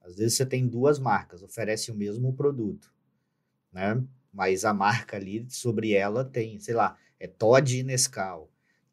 às 0.00 0.16
vezes 0.16 0.34
você 0.34 0.46
tem 0.46 0.66
duas 0.66 0.98
marcas, 0.98 1.42
oferecem 1.42 1.94
o 1.94 1.96
mesmo 1.96 2.32
produto, 2.32 2.92
né? 3.72 4.02
Mas 4.32 4.64
a 4.64 4.72
marca 4.72 5.16
ali, 5.16 5.46
sobre 5.48 5.92
ela 5.92 6.24
tem, 6.24 6.58
sei 6.60 6.74
lá, 6.74 6.96
é 7.18 7.26
Todd 7.26 7.78
e 7.78 7.82
Nescau, 7.82 8.50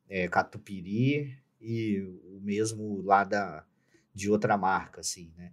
é 0.10 0.28
Catupiry 0.28 1.38
e 1.62 2.00
o 2.24 2.40
mesmo 2.42 3.02
lá 3.02 3.24
da, 3.24 3.66
de 4.14 4.30
outra 4.30 4.58
marca, 4.58 5.02
assim, 5.02 5.32
né? 5.38 5.52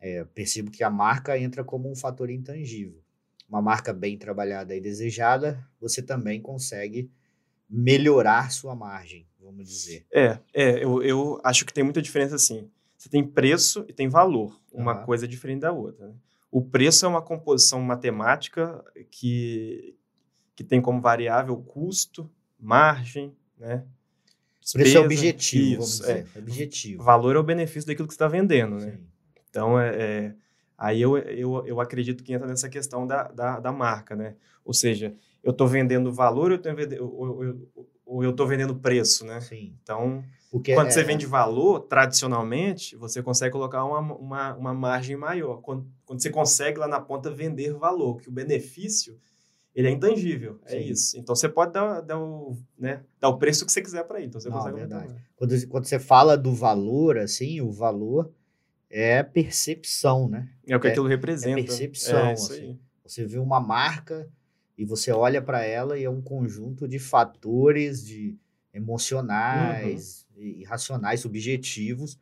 É, 0.00 0.24
percebo 0.24 0.70
que 0.70 0.84
a 0.84 0.90
marca 0.90 1.38
entra 1.38 1.64
como 1.64 1.90
um 1.90 1.96
fator 1.96 2.28
intangível. 2.28 3.02
Uma 3.48 3.62
marca 3.62 3.92
bem 3.92 4.18
trabalhada 4.18 4.74
e 4.74 4.80
desejada, 4.80 5.66
você 5.80 6.02
também 6.02 6.40
consegue 6.40 7.10
melhorar 7.68 8.50
sua 8.50 8.74
margem, 8.74 9.26
vamos 9.40 9.66
dizer. 9.66 10.06
É, 10.12 10.38
é 10.52 10.84
eu, 10.84 11.02
eu 11.02 11.40
acho 11.42 11.64
que 11.64 11.72
tem 11.72 11.82
muita 11.82 12.02
diferença, 12.02 12.34
assim. 12.34 12.70
Você 13.04 13.10
tem 13.10 13.22
preço 13.22 13.84
e 13.86 13.92
tem 13.92 14.08
valor. 14.08 14.58
Uma 14.72 15.04
coisa 15.04 15.26
é 15.26 15.28
diferente 15.28 15.60
da 15.60 15.70
outra. 15.70 16.06
Né? 16.08 16.14
O 16.50 16.64
preço 16.64 17.04
é 17.04 17.08
uma 17.08 17.20
composição 17.20 17.78
matemática 17.82 18.82
que, 19.10 19.94
que 20.56 20.64
tem 20.64 20.80
como 20.80 21.02
variável 21.02 21.54
custo, 21.58 22.30
margem, 22.58 23.36
né? 23.58 23.84
Despesa, 24.58 24.84
preço 24.84 24.96
é 24.96 25.00
objetivo, 25.00 25.82
isso, 25.82 26.02
vamos 26.02 26.22
dizer. 26.22 26.26
É. 26.34 26.38
Objetivo. 26.38 27.02
Valor 27.02 27.36
é 27.36 27.38
o 27.38 27.42
benefício 27.42 27.86
daquilo 27.86 28.08
que 28.08 28.14
você 28.14 28.16
está 28.16 28.26
vendendo, 28.26 28.76
né? 28.76 28.92
Sim. 28.92 29.06
Então, 29.50 29.78
é, 29.78 29.94
é, 29.94 30.34
aí 30.78 31.02
eu, 31.02 31.18
eu, 31.18 31.66
eu 31.66 31.80
acredito 31.82 32.24
que 32.24 32.32
entra 32.32 32.48
nessa 32.48 32.70
questão 32.70 33.06
da, 33.06 33.24
da, 33.24 33.60
da 33.60 33.70
marca, 33.70 34.16
né? 34.16 34.34
Ou 34.64 34.72
seja, 34.72 35.14
eu 35.42 35.50
estou 35.50 35.68
vendendo 35.68 36.10
valor 36.10 36.52
ou 36.52 36.58
eu, 36.58 37.44
eu, 37.76 37.88
ou 38.06 38.22
eu 38.22 38.30
estou 38.30 38.46
vendendo 38.46 38.76
preço, 38.76 39.24
né? 39.24 39.40
Sim. 39.40 39.74
Então, 39.82 40.22
porque 40.54 40.72
Quando 40.72 40.86
é... 40.86 40.90
você 40.92 41.02
vende 41.02 41.26
valor, 41.26 41.80
tradicionalmente, 41.80 42.94
você 42.94 43.20
consegue 43.20 43.50
colocar 43.50 43.84
uma, 43.84 43.98
uma, 43.98 44.54
uma 44.54 44.72
margem 44.72 45.16
maior. 45.16 45.60
Quando, 45.60 45.84
quando, 46.04 46.22
você 46.22 46.30
consegue 46.30 46.78
lá 46.78 46.86
na 46.86 47.00
ponta 47.00 47.28
vender 47.28 47.72
valor, 47.74 48.20
que 48.20 48.28
o 48.28 48.32
benefício 48.32 49.18
ele 49.74 49.88
é 49.88 49.90
intangível, 49.90 50.60
é 50.64 50.70
Sim. 50.70 50.76
é 50.76 50.82
isso. 50.82 51.18
Então 51.18 51.34
você 51.34 51.48
pode 51.48 51.72
dar, 51.72 52.00
dar, 52.00 52.20
o, 52.20 52.56
né, 52.78 53.02
dar 53.18 53.30
o 53.30 53.36
preço 53.36 53.66
que 53.66 53.72
você 53.72 53.82
quiser 53.82 54.04
para 54.04 54.18
ele. 54.18 54.28
Então 54.28 54.40
você 54.40 54.48
Não, 54.48 54.58
consegue 54.58 54.76
verdade. 54.76 55.12
Quando, 55.34 55.66
quando 55.66 55.86
você 55.86 55.98
fala 55.98 56.38
do 56.38 56.54
valor, 56.54 57.18
assim, 57.18 57.60
o 57.60 57.72
valor 57.72 58.30
é 58.88 59.24
percepção, 59.24 60.28
né? 60.28 60.48
É 60.68 60.76
o 60.76 60.80
que 60.80 60.86
é, 60.86 60.90
aquilo 60.90 61.08
representa. 61.08 61.58
É 61.58 61.64
percepção. 61.64 62.26
É 62.26 62.32
assim. 62.34 62.78
Você 63.04 63.26
vê 63.26 63.38
uma 63.38 63.58
marca 63.58 64.28
e 64.76 64.84
você 64.84 65.12
olha 65.12 65.40
para 65.40 65.64
ela 65.64 65.98
e 65.98 66.04
é 66.04 66.10
um 66.10 66.20
conjunto 66.20 66.88
de 66.88 66.98
fatores 66.98 68.04
de 68.04 68.36
emocionais, 68.72 70.26
uhum. 70.36 70.42
e 70.42 70.64
racionais, 70.64 71.20
subjetivos, 71.20 72.18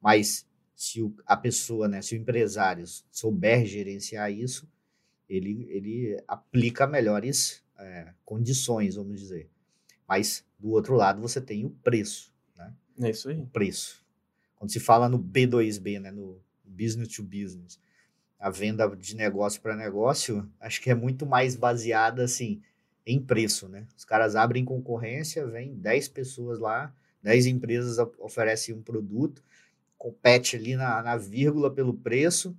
mas 0.00 0.46
se 0.74 1.02
o, 1.02 1.14
a 1.26 1.36
pessoa, 1.36 1.86
né, 1.86 2.00
se 2.00 2.14
o 2.14 2.18
empresário 2.18 2.84
souber 3.10 3.66
gerenciar 3.66 4.32
isso, 4.32 4.66
ele, 5.28 5.66
ele 5.70 6.22
aplica 6.26 6.86
melhores 6.86 7.62
é, 7.78 8.14
condições, 8.24 8.94
vamos 8.94 9.20
dizer. 9.20 9.50
Mas 10.08 10.44
do 10.58 10.70
outro 10.70 10.94
lado 10.94 11.20
você 11.20 11.40
tem 11.40 11.66
o 11.66 11.70
preço, 11.70 12.32
né? 12.56 12.74
É 13.02 13.10
isso 13.10 13.28
aí. 13.28 13.36
O 13.36 13.46
preço. 13.46 14.02
Quando 14.56 14.72
se 14.72 14.80
fala 14.80 15.08
no 15.08 15.18
B2B, 15.18 16.00
né, 16.00 16.10
no 16.10 16.40
business 16.64 17.08
to 17.08 17.22
business, 17.22 17.78
a 18.40 18.48
venda 18.48 18.88
de 18.96 19.14
negócio 19.14 19.60
para 19.60 19.76
negócio, 19.76 20.48
acho 20.58 20.80
que 20.80 20.90
é 20.90 20.94
muito 20.94 21.26
mais 21.26 21.54
baseada 21.54 22.24
assim 22.24 22.62
em 23.06 23.20
preço, 23.20 23.68
né? 23.68 23.86
Os 23.96 24.04
caras 24.04 24.34
abrem 24.34 24.64
concorrência, 24.64 25.46
vem 25.46 25.74
10 25.74 26.08
pessoas 26.08 26.58
lá, 26.58 26.92
10 27.22 27.46
empresas 27.46 27.98
oferecem 28.18 28.74
um 28.74 28.82
produto, 28.82 29.42
compete 29.98 30.56
ali 30.56 30.74
na, 30.74 31.02
na 31.02 31.16
vírgula 31.18 31.70
pelo 31.70 31.92
preço, 31.92 32.56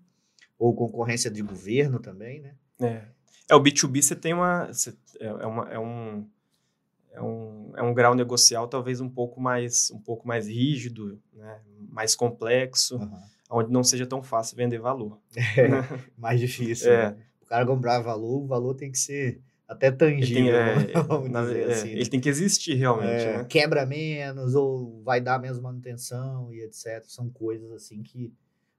ou 0.58 0.76
concorrência 0.76 1.32
de 1.32 1.41
governo 1.41 2.00
também, 2.00 2.41
né? 2.41 2.54
É, 2.80 3.02
é 3.50 3.56
o 3.56 3.62
B2B 3.62 4.02
você 4.04 4.15
tem 4.15 4.34
uma, 4.34 4.67
você, 4.67 4.94
é, 5.20 5.26
é, 5.26 5.46
uma, 5.48 5.72
é 5.72 5.80
um 5.80 6.28
é 7.13 7.22
um, 7.22 7.74
é 7.76 7.84
um 7.84 7.94
grau 7.94 8.15
negocial 8.15 8.70
talvez 8.70 9.02
um 9.02 9.10
pouco 9.10 9.41
mais 9.41 9.91
um 9.91 10.00
pouco 10.00 10.26
mais 10.26 10.48
rígido, 10.48 11.20
né? 11.34 11.60
mais 11.89 12.15
complexo. 12.15 12.98
Uhum 12.98 13.20
onde 13.52 13.72
não 13.72 13.84
seja 13.84 14.06
tão 14.06 14.24
fácil 14.24 14.56
vender 14.56 14.80
valor. 14.80 15.20
É, 15.58 16.10
mais 16.18 16.40
difícil. 16.40 16.92
É. 16.92 17.12
Né? 17.12 17.18
O 17.42 17.46
cara 17.46 17.66
comprar 17.66 18.00
valor, 18.00 18.44
o 18.44 18.48
valor 18.48 18.74
tem 18.76 18.92
que 18.92 18.98
ser 18.98 19.42
até 19.68 19.92
tangível. 19.92 20.56
Ele 20.56 20.86
tem, 20.86 20.96
é, 20.96 21.30
na, 21.30 21.42
assim, 21.42 21.90
ele 21.90 22.10
tem 22.10 22.20
que 22.20 22.30
existir 22.30 22.76
realmente. 22.76 23.24
É, 23.24 23.38
né? 23.40 23.44
Quebra 23.46 23.86
menos, 23.86 24.56
ou 24.56 25.02
vai 25.04 25.20
dar 25.20 25.40
menos 25.40 25.60
manutenção 25.60 26.52
e 26.54 26.62
etc. 26.62 27.04
São 27.08 27.30
coisas 27.30 27.72
assim 27.72 28.02
que 28.02 28.34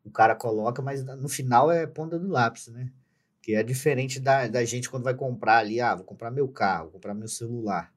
o 0.04 0.10
cara 0.10 0.34
coloca, 0.34 0.82
mas 0.82 1.04
no 1.04 1.28
final 1.28 1.70
é 1.70 1.86
ponta 1.86 2.18
do 2.18 2.28
lápis, 2.28 2.68
né? 2.68 2.90
Que 3.40 3.54
é 3.54 3.62
diferente 3.62 4.20
da, 4.20 4.46
da 4.48 4.64
gente 4.64 4.88
quando 4.88 5.04
vai 5.04 5.14
comprar 5.14 5.58
ali, 5.58 5.80
ah, 5.80 5.94
vou 5.94 6.04
comprar 6.04 6.30
meu 6.30 6.48
carro, 6.48 6.84
vou 6.84 6.92
comprar 6.92 7.14
meu 7.14 7.28
celular. 7.28 7.92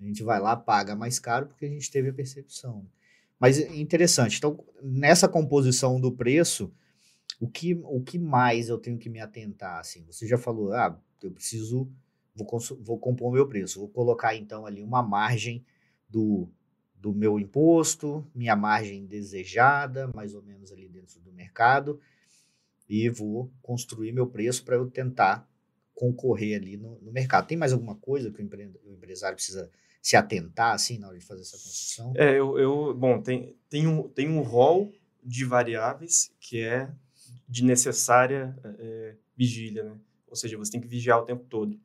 A 0.00 0.04
gente 0.04 0.22
vai 0.22 0.40
lá, 0.40 0.56
paga 0.56 0.96
mais 0.96 1.18
caro 1.18 1.46
porque 1.46 1.66
a 1.66 1.68
gente 1.68 1.90
teve 1.90 2.08
a 2.08 2.12
percepção. 2.12 2.86
Mas 3.40 3.58
é 3.58 3.74
interessante. 3.74 4.36
Então, 4.36 4.62
nessa 4.82 5.26
composição 5.26 5.98
do 5.98 6.12
preço, 6.12 6.70
o 7.40 7.48
que, 7.48 7.74
o 7.84 8.02
que 8.02 8.18
mais 8.18 8.68
eu 8.68 8.76
tenho 8.76 8.98
que 8.98 9.08
me 9.08 9.18
atentar? 9.18 9.78
Assim? 9.78 10.04
Você 10.04 10.26
já 10.26 10.36
falou, 10.36 10.74
ah, 10.74 11.00
eu 11.22 11.30
preciso, 11.30 11.90
vou, 12.34 12.46
vou 12.82 12.98
compor 12.98 13.30
o 13.30 13.32
meu 13.32 13.48
preço. 13.48 13.80
Vou 13.80 13.88
colocar, 13.88 14.36
então, 14.36 14.66
ali 14.66 14.82
uma 14.82 15.02
margem 15.02 15.64
do, 16.06 16.48
do 16.94 17.14
meu 17.14 17.40
imposto, 17.40 18.26
minha 18.34 18.54
margem 18.54 19.06
desejada, 19.06 20.10
mais 20.14 20.34
ou 20.34 20.42
menos 20.42 20.70
ali 20.70 20.86
dentro 20.86 21.18
do 21.20 21.32
mercado, 21.32 21.98
e 22.86 23.08
vou 23.08 23.50
construir 23.62 24.12
meu 24.12 24.26
preço 24.26 24.64
para 24.64 24.76
eu 24.76 24.90
tentar 24.90 25.48
concorrer 25.94 26.60
ali 26.60 26.76
no, 26.76 27.00
no, 27.00 27.10
mercado. 27.10 27.46
Tem 27.46 27.56
mais 27.56 27.72
alguma 27.72 27.94
coisa 27.94 28.30
que 28.30 28.40
o, 28.40 28.44
empre, 28.44 28.70
o 28.84 28.92
empresário 28.92 29.36
precisa 29.36 29.70
se 30.00 30.16
atentar, 30.16 30.74
assim, 30.74 30.98
na 30.98 31.08
hora 31.08 31.18
de 31.18 31.24
fazer 31.24 31.42
essa 31.42 31.52
construção? 31.52 32.12
É, 32.16 32.38
eu, 32.38 32.58
eu 32.58 32.94
bom, 32.94 33.20
tem, 33.20 33.56
tem, 33.68 33.86
um, 33.86 34.08
tem 34.08 34.28
um 34.28 34.40
rol 34.40 34.92
de 35.22 35.44
variáveis 35.44 36.32
que 36.40 36.60
é 36.62 36.90
de 37.48 37.64
necessária 37.64 38.56
é, 38.78 39.14
vigília, 39.36 39.84
né? 39.84 39.96
Ou 40.28 40.36
seja, 40.36 40.56
você 40.56 40.70
tem 40.70 40.80
que 40.80 40.86
vigiar 40.86 41.18
o 41.18 41.22
tempo 41.22 41.44
todo. 41.44 41.78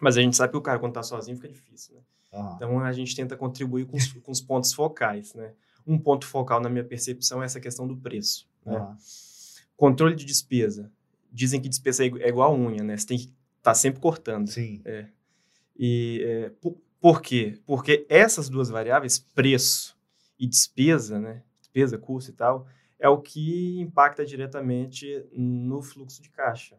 Mas 0.00 0.16
a 0.16 0.22
gente 0.22 0.36
sabe 0.36 0.52
que 0.52 0.56
o 0.56 0.62
cara, 0.62 0.78
quando 0.78 0.92
está 0.92 1.02
sozinho, 1.02 1.36
fica 1.36 1.48
difícil, 1.48 1.96
né? 1.96 2.00
Uhum. 2.32 2.54
Então, 2.56 2.80
a 2.80 2.92
gente 2.92 3.14
tenta 3.14 3.36
contribuir 3.36 3.86
com 3.86 3.96
os, 3.96 4.12
com 4.12 4.32
os, 4.32 4.40
pontos 4.40 4.72
focais, 4.72 5.34
né? 5.34 5.52
Um 5.86 5.98
ponto 5.98 6.26
focal, 6.26 6.60
na 6.60 6.68
minha 6.68 6.84
percepção, 6.84 7.42
é 7.42 7.46
essa 7.46 7.60
questão 7.60 7.86
do 7.86 7.96
preço, 7.96 8.48
né? 8.64 8.96
Controle 9.76 10.14
de 10.14 10.24
despesa. 10.24 10.90
Dizem 11.32 11.60
que 11.60 11.68
despesa 11.68 12.04
é 12.04 12.28
igual 12.28 12.52
a 12.52 12.56
unha, 12.56 12.82
né? 12.82 12.96
Você 12.96 13.06
tem 13.06 13.18
que 13.18 13.24
estar 13.24 13.34
tá 13.62 13.74
sempre 13.74 14.00
cortando. 14.00 14.48
Sim. 14.48 14.80
É. 14.84 15.06
E 15.76 16.22
é, 16.24 16.52
por 17.04 17.20
quê? 17.20 17.60
Porque 17.66 18.06
essas 18.08 18.48
duas 18.48 18.70
variáveis, 18.70 19.18
preço 19.18 19.94
e 20.38 20.46
despesa, 20.46 21.20
né? 21.20 21.42
Despesa, 21.60 21.98
custo 21.98 22.30
e 22.30 22.34
tal, 22.34 22.66
é 22.98 23.06
o 23.06 23.20
que 23.20 23.78
impacta 23.78 24.24
diretamente 24.24 25.22
no 25.30 25.82
fluxo 25.82 26.22
de 26.22 26.30
caixa. 26.30 26.78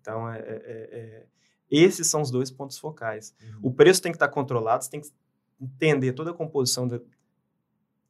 Então, 0.00 0.30
é, 0.32 0.38
é, 0.38 0.42
é, 0.44 0.98
é 1.02 1.26
esses 1.68 2.06
são 2.06 2.22
os 2.22 2.30
dois 2.30 2.48
pontos 2.48 2.78
focais. 2.78 3.34
Uhum. 3.42 3.58
O 3.70 3.74
preço 3.74 4.00
tem 4.00 4.12
que 4.12 4.16
estar 4.16 4.28
controlado, 4.28 4.84
você 4.84 4.90
tem 4.90 5.00
que 5.00 5.10
entender 5.60 6.12
toda 6.12 6.30
a 6.30 6.34
composição 6.34 6.86
da, 6.86 7.00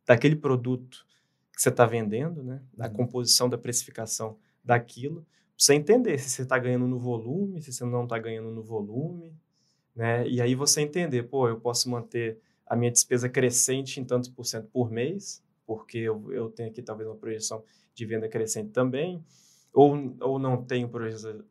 daquele 0.04 0.36
produto 0.36 1.06
que 1.54 1.62
você 1.62 1.70
está 1.70 1.86
vendendo, 1.86 2.42
né? 2.42 2.62
Da 2.74 2.86
uhum. 2.86 2.92
composição 2.92 3.48
da 3.48 3.56
precificação 3.56 4.36
daquilo, 4.62 5.22
para 5.22 5.54
você 5.56 5.72
entender 5.72 6.18
se 6.18 6.28
você 6.28 6.42
está 6.42 6.58
ganhando 6.58 6.86
no 6.86 6.98
volume, 6.98 7.62
se 7.62 7.72
você 7.72 7.82
não 7.86 8.04
está 8.04 8.18
ganhando 8.18 8.50
no 8.50 8.62
volume, 8.62 9.34
né? 10.00 10.26
E 10.26 10.40
aí 10.40 10.54
você 10.54 10.80
entender, 10.80 11.24
pô, 11.24 11.46
eu 11.46 11.60
posso 11.60 11.90
manter 11.90 12.38
a 12.66 12.74
minha 12.74 12.90
despesa 12.90 13.28
crescente 13.28 14.00
em 14.00 14.04
tantos 14.04 14.30
por 14.30 14.46
cento 14.46 14.66
por 14.72 14.90
mês, 14.90 15.44
porque 15.66 15.98
eu, 15.98 16.32
eu 16.32 16.48
tenho 16.48 16.70
aqui 16.70 16.80
talvez 16.80 17.06
uma 17.06 17.18
projeção 17.18 17.62
de 17.94 18.06
venda 18.06 18.26
crescente 18.26 18.70
também, 18.70 19.22
ou, 19.74 20.16
ou 20.20 20.38
não 20.38 20.64
tenho 20.64 20.88
projeção, 20.88 21.44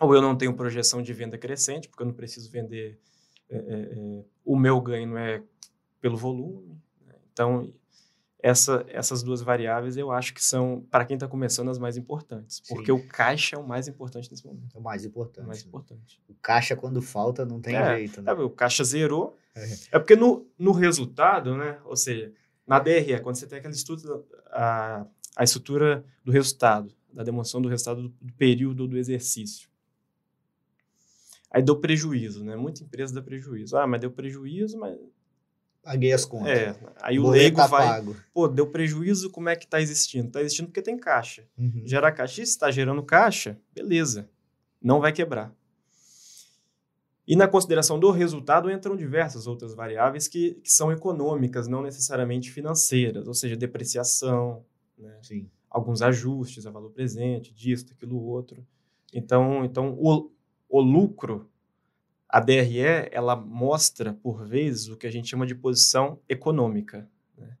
ou 0.00 0.14
eu 0.14 0.22
não 0.22 0.34
tenho 0.34 0.54
projeção 0.54 1.02
de 1.02 1.12
venda 1.12 1.36
crescente, 1.36 1.90
porque 1.90 2.02
eu 2.02 2.06
não 2.06 2.14
preciso 2.14 2.50
vender, 2.50 2.98
é, 3.50 3.56
é, 3.56 3.58
é 3.58 4.24
o 4.46 4.56
meu 4.56 4.80
ganho 4.80 5.18
é 5.18 5.42
pelo 6.00 6.16
volume. 6.16 6.74
Né? 7.06 7.14
Então, 7.30 7.70
essa, 8.40 8.84
essas 8.88 9.22
duas 9.22 9.42
variáveis 9.42 9.96
eu 9.96 10.12
acho 10.12 10.32
que 10.32 10.42
são, 10.42 10.84
para 10.90 11.04
quem 11.04 11.14
está 11.14 11.26
começando, 11.26 11.70
as 11.70 11.78
mais 11.78 11.96
importantes. 11.96 12.62
Sim. 12.62 12.74
Porque 12.74 12.92
o 12.92 13.04
caixa 13.08 13.56
é 13.56 13.58
o 13.58 13.66
mais 13.66 13.88
importante 13.88 14.30
nesse 14.30 14.46
momento. 14.46 14.76
É 14.76 14.78
o 14.78 14.82
mais 14.82 15.04
importante. 15.04 15.40
É 15.40 15.44
o 15.44 15.48
mais 15.48 15.64
importante. 15.64 16.22
O 16.28 16.34
caixa, 16.34 16.76
quando 16.76 17.02
falta, 17.02 17.44
não 17.44 17.60
tem 17.60 17.74
é, 17.74 17.96
jeito, 17.96 18.22
né? 18.22 18.30
É, 18.30 18.34
o 18.34 18.50
caixa 18.50 18.84
zerou. 18.84 19.36
É. 19.54 19.64
é, 19.92 19.98
porque 19.98 20.14
no, 20.14 20.46
no 20.58 20.70
resultado, 20.70 21.56
né? 21.56 21.80
Ou 21.84 21.96
seja, 21.96 22.32
na 22.66 22.78
DRE, 22.78 23.20
quando 23.22 23.36
você 23.36 23.46
tem 23.46 23.58
aquele 23.58 23.74
estudo, 23.74 24.24
a, 24.52 25.04
a 25.36 25.44
estrutura 25.44 26.04
do 26.24 26.30
resultado, 26.30 26.94
da 27.12 27.24
demonstração 27.24 27.60
do 27.60 27.68
resultado 27.68 28.02
do, 28.02 28.08
do 28.20 28.32
período 28.34 28.86
do 28.86 28.96
exercício. 28.96 29.68
Aí 31.50 31.62
deu 31.62 31.76
prejuízo, 31.80 32.44
né? 32.44 32.54
Muita 32.54 32.84
empresa 32.84 33.14
dá 33.14 33.22
prejuízo. 33.22 33.76
Ah, 33.76 33.86
mas 33.86 34.00
deu 34.00 34.10
prejuízo, 34.10 34.78
mas 34.78 34.96
paguei 35.82 36.12
as 36.12 36.24
contas. 36.24 36.48
É, 36.48 36.76
aí 37.00 37.18
o 37.18 37.28
leigo 37.28 37.56
tá 37.56 37.66
vai, 37.66 37.86
pago. 37.86 38.16
pô, 38.32 38.46
deu 38.48 38.66
prejuízo, 38.66 39.30
como 39.30 39.48
é 39.48 39.56
que 39.56 39.66
tá 39.66 39.80
existindo? 39.80 40.30
Tá 40.30 40.40
existindo 40.40 40.68
porque 40.68 40.82
tem 40.82 40.98
caixa. 40.98 41.46
Uhum. 41.56 41.82
Gera 41.84 42.12
caixa. 42.12 42.34
se 42.36 42.42
está 42.42 42.70
gerando 42.70 43.02
caixa, 43.02 43.58
beleza, 43.74 44.28
não 44.82 45.00
vai 45.00 45.12
quebrar. 45.12 45.52
E 47.26 47.36
na 47.36 47.46
consideração 47.46 47.98
do 48.00 48.10
resultado 48.10 48.70
entram 48.70 48.96
diversas 48.96 49.46
outras 49.46 49.74
variáveis 49.74 50.26
que, 50.26 50.54
que 50.62 50.72
são 50.72 50.90
econômicas, 50.90 51.68
não 51.68 51.82
necessariamente 51.82 52.50
financeiras, 52.50 53.28
ou 53.28 53.34
seja, 53.34 53.54
depreciação, 53.54 54.64
né? 54.96 55.14
alguns 55.68 56.00
ajustes 56.00 56.66
a 56.66 56.70
valor 56.70 56.90
presente, 56.90 57.52
disso, 57.52 57.86
daquilo 57.86 58.18
outro. 58.18 58.66
Então, 59.12 59.62
então 59.62 59.94
o, 59.98 60.30
o 60.68 60.80
lucro 60.80 61.48
a 62.28 62.40
DRE, 62.40 63.08
ela 63.10 63.34
mostra, 63.34 64.12
por 64.12 64.44
vezes, 64.44 64.88
o 64.88 64.96
que 64.96 65.06
a 65.06 65.10
gente 65.10 65.28
chama 65.28 65.46
de 65.46 65.54
posição 65.54 66.20
econômica, 66.28 67.08
né? 67.36 67.56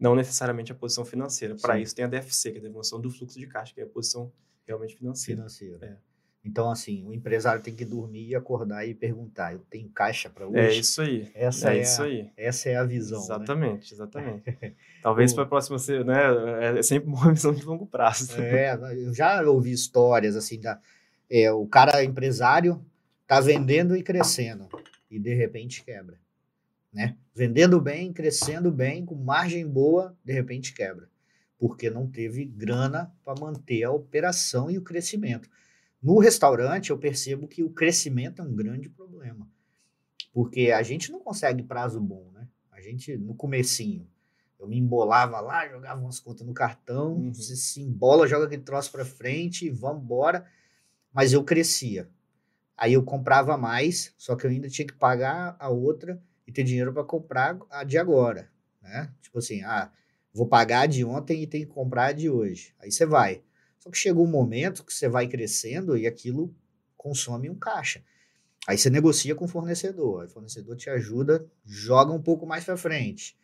não 0.00 0.14
necessariamente 0.14 0.72
a 0.72 0.74
posição 0.74 1.04
financeira. 1.04 1.54
Para 1.60 1.78
isso 1.78 1.94
tem 1.94 2.04
a 2.04 2.08
DFC, 2.08 2.50
que 2.50 2.56
é 2.56 2.60
a 2.60 2.62
demonstração 2.62 3.00
do 3.00 3.10
fluxo 3.10 3.38
de 3.38 3.46
caixa, 3.46 3.74
que 3.74 3.80
é 3.80 3.84
a 3.84 3.88
posição 3.88 4.32
realmente 4.66 4.96
financeira. 4.96 5.42
Financeira. 5.42 5.86
É. 5.86 6.16
Então, 6.46 6.70
assim, 6.70 7.04
o 7.04 7.12
empresário 7.12 7.60
tem 7.60 7.74
que 7.74 7.84
dormir 7.84 8.28
e 8.28 8.34
acordar 8.34 8.86
e 8.86 8.94
perguntar: 8.94 9.52
eu 9.52 9.58
tenho 9.68 9.88
caixa 9.88 10.30
para 10.30 10.46
hoje? 10.46 10.58
É 10.58 10.72
isso 10.72 11.02
aí. 11.02 11.28
Essa 11.34 11.72
é, 11.72 11.78
é 11.78 11.82
isso 11.82 12.02
a, 12.02 12.04
aí. 12.04 12.30
Essa 12.36 12.68
é 12.68 12.76
a 12.76 12.84
visão. 12.84 13.20
Exatamente, 13.20 13.90
né? 13.90 13.96
exatamente. 13.96 14.76
Talvez 15.02 15.34
para 15.34 15.42
a 15.42 15.46
próxima, 15.46 15.76
né? 16.04 16.78
É 16.78 16.82
sempre 16.84 17.08
uma 17.08 17.32
visão 17.34 17.52
de 17.52 17.64
longo 17.64 17.84
prazo. 17.84 18.40
É, 18.40 18.78
eu 18.94 19.12
já 19.12 19.42
ouvi 19.42 19.72
histórias 19.72 20.36
assim 20.36 20.60
da. 20.60 20.80
É, 21.28 21.50
o 21.50 21.66
cara 21.66 22.04
empresário 22.04 22.80
Está 23.26 23.40
vendendo 23.40 23.96
e 23.96 24.04
crescendo 24.04 24.68
e 25.10 25.18
de 25.18 25.34
repente 25.34 25.82
quebra, 25.82 26.16
né? 26.92 27.16
Vendendo 27.34 27.80
bem, 27.80 28.12
crescendo 28.12 28.70
bem, 28.70 29.04
com 29.04 29.16
margem 29.16 29.66
boa, 29.66 30.16
de 30.24 30.32
repente 30.32 30.72
quebra, 30.72 31.10
porque 31.58 31.90
não 31.90 32.08
teve 32.08 32.44
grana 32.44 33.12
para 33.24 33.34
manter 33.40 33.82
a 33.82 33.90
operação 33.90 34.70
e 34.70 34.78
o 34.78 34.82
crescimento. 34.82 35.50
No 36.00 36.20
restaurante 36.20 36.90
eu 36.90 36.98
percebo 36.98 37.48
que 37.48 37.64
o 37.64 37.70
crescimento 37.70 38.40
é 38.40 38.44
um 38.44 38.54
grande 38.54 38.88
problema, 38.88 39.48
porque 40.32 40.70
a 40.70 40.84
gente 40.84 41.10
não 41.10 41.18
consegue 41.18 41.64
prazo 41.64 42.00
bom, 42.00 42.30
né? 42.32 42.46
A 42.70 42.80
gente 42.80 43.16
no 43.16 43.34
comecinho, 43.34 44.06
Eu 44.58 44.66
me 44.68 44.78
embolava 44.78 45.38
lá, 45.40 45.68
jogava 45.68 46.00
umas 46.00 46.18
contas 46.20 46.46
no 46.46 46.54
cartão, 46.54 47.14
Uhum. 47.16 47.34
você 47.34 47.56
se 47.56 47.82
embola, 47.82 48.26
joga 48.28 48.46
aquele 48.46 48.62
troço 48.62 48.90
pra 48.92 49.04
frente 49.04 49.66
e 49.66 49.70
vamos 49.70 50.02
embora. 50.04 50.46
Mas 51.12 51.32
eu 51.34 51.44
crescia. 51.44 52.08
Aí 52.76 52.92
eu 52.92 53.02
comprava 53.02 53.56
mais, 53.56 54.12
só 54.18 54.36
que 54.36 54.44
eu 54.46 54.50
ainda 54.50 54.68
tinha 54.68 54.86
que 54.86 54.92
pagar 54.94 55.56
a 55.58 55.68
outra 55.68 56.20
e 56.46 56.52
ter 56.52 56.62
dinheiro 56.62 56.92
para 56.92 57.04
comprar 57.04 57.58
a 57.70 57.82
de 57.84 57.96
agora, 57.96 58.50
né? 58.82 59.10
Tipo 59.22 59.38
assim, 59.38 59.62
ah, 59.62 59.90
vou 60.32 60.46
pagar 60.46 60.80
a 60.82 60.86
de 60.86 61.04
ontem 61.04 61.42
e 61.42 61.46
tenho 61.46 61.66
que 61.66 61.72
comprar 61.72 62.06
a 62.06 62.12
de 62.12 62.28
hoje. 62.28 62.74
Aí 62.78 62.92
você 62.92 63.06
vai. 63.06 63.42
Só 63.78 63.90
que 63.90 63.96
chega 63.96 64.18
um 64.20 64.26
momento 64.26 64.84
que 64.84 64.92
você 64.92 65.08
vai 65.08 65.26
crescendo 65.26 65.96
e 65.96 66.06
aquilo 66.06 66.54
consome 66.96 67.48
um 67.48 67.54
caixa. 67.54 68.02
Aí 68.66 68.76
você 68.76 68.90
negocia 68.90 69.34
com 69.34 69.44
o 69.44 69.48
fornecedor, 69.48 70.22
aí 70.22 70.26
o 70.26 70.30
fornecedor 70.30 70.76
te 70.76 70.90
ajuda, 70.90 71.46
joga 71.64 72.12
um 72.12 72.20
pouco 72.20 72.44
mais 72.46 72.64
para 72.64 72.76
frente. 72.76 73.38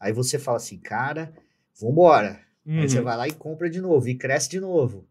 Aí 0.00 0.12
você 0.12 0.38
fala 0.38 0.56
assim, 0.56 0.78
cara, 0.78 1.32
vambora. 1.80 2.40
Aí 2.66 2.88
você 2.88 2.98
Uhum. 2.98 3.04
vai 3.04 3.16
lá 3.16 3.28
e 3.28 3.32
compra 3.32 3.70
de 3.70 3.80
novo 3.80 4.08
e 4.08 4.14
cresce 4.16 4.48
de 4.48 4.58
novo. 4.60 5.06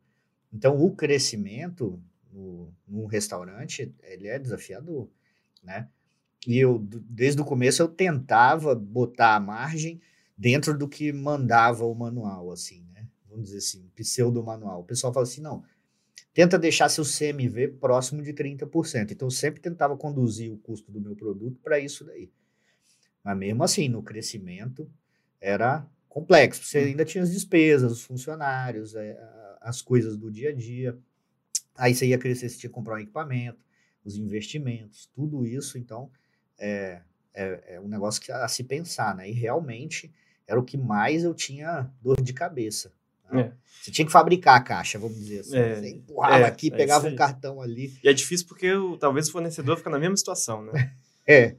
Então 0.52 0.78
o 0.84 0.94
crescimento 0.96 2.00
no, 2.34 2.74
num 2.88 3.06
restaurante, 3.06 3.94
ele 4.04 4.28
é 4.28 4.40
desafiador, 4.40 5.08
né? 5.62 5.88
E 6.46 6.58
eu, 6.58 6.80
desde 6.80 7.42
o 7.42 7.46
começo, 7.46 7.82
eu 7.82 7.88
tentava 7.88 8.76
botar 8.76 9.36
a 9.36 9.40
margem 9.40 10.02
dentro 10.38 10.78
do 10.78 10.90
que 10.90 11.14
mandava 11.14 11.86
o 11.86 11.94
manual, 11.94 12.52
assim, 12.52 12.86
né? 12.94 13.08
Vamos 13.30 13.46
dizer 13.46 13.60
assim, 13.60 13.90
pseudo-manual. 13.96 14.82
O 14.82 14.84
pessoal 14.84 15.14
fala 15.14 15.26
assim, 15.26 15.42
não, 15.42 15.64
tenta 16.34 16.60
deixar 16.60 16.90
seu 16.90 17.04
CMV 17.06 17.70
próximo 17.80 18.22
de 18.22 18.34
30%. 18.34 19.12
Então, 19.12 19.28
eu 19.28 19.32
sempre 19.32 19.62
tentava 19.62 19.96
conduzir 19.96 20.52
o 20.52 20.58
custo 20.58 20.92
do 20.92 21.00
meu 21.00 21.16
produto 21.16 21.60
para 21.64 21.80
isso 21.80 22.04
daí. 22.04 22.30
Mas 23.24 23.38
mesmo 23.38 23.64
assim, 23.64 23.88
no 23.88 24.04
crescimento, 24.04 24.92
era 25.40 25.88
complexo. 26.10 26.64
Você 26.64 26.80
ainda 26.80 27.06
tinha 27.06 27.24
as 27.24 27.32
despesas, 27.32 27.92
os 27.92 28.04
funcionários, 28.04 28.96
é, 28.96 29.18
as 29.62 29.82
coisas 29.82 30.18
do 30.18 30.30
dia 30.30 30.50
a 30.50 30.54
dia. 30.54 30.98
Aí 31.76 31.94
você 31.94 32.08
ia 32.08 32.18
crescer, 32.18 32.50
você 32.50 32.58
tinha 32.58 32.70
que 32.70 32.76
comprar 32.76 32.96
um 32.96 33.00
equipamento, 33.00 33.64
os 34.04 34.16
investimentos, 34.18 35.10
tudo 35.14 35.46
isso, 35.46 35.78
então, 35.78 36.12
é, 36.60 37.02
é, 37.34 37.76
é 37.76 37.80
um 37.80 37.88
negócio 37.88 38.22
que 38.22 38.32
a 38.32 38.48
se 38.48 38.64
pensar, 38.64 39.16
né? 39.16 39.30
E 39.30 39.34
realmente 39.34 40.14
era 40.48 40.60
o 40.60 40.64
que 40.64 40.78
mais 40.78 41.24
eu 41.24 41.34
tinha 41.34 41.90
dor 42.02 42.22
de 42.22 42.34
cabeça. 42.34 42.92
né? 43.32 43.42
É. 43.42 43.52
Você 43.82 43.92
tinha 43.92 44.06
que 44.06 44.12
fabricar 44.12 44.58
a 44.58 44.62
caixa, 44.62 45.00
vamos 45.00 45.18
dizer 45.18 45.40
assim. 45.40 45.58
É, 45.58 45.76
Você 45.76 45.90
empurrava 45.90 46.44
é, 46.44 46.46
aqui, 46.46 46.68
é 46.68 46.76
pegava 46.76 47.08
um 47.08 47.16
cartão 47.16 47.62
ali. 47.62 47.98
E 48.04 48.08
é 48.08 48.14
difícil 48.14 48.48
porque 48.48 48.72
o, 48.72 48.98
talvez 48.98 49.28
o 49.28 49.32
fornecedor 49.32 49.78
fica 49.78 49.90
na 49.90 50.00
mesma 50.00 50.16
situação, 50.16 50.64
né? 50.64 50.94
É, 51.26 51.56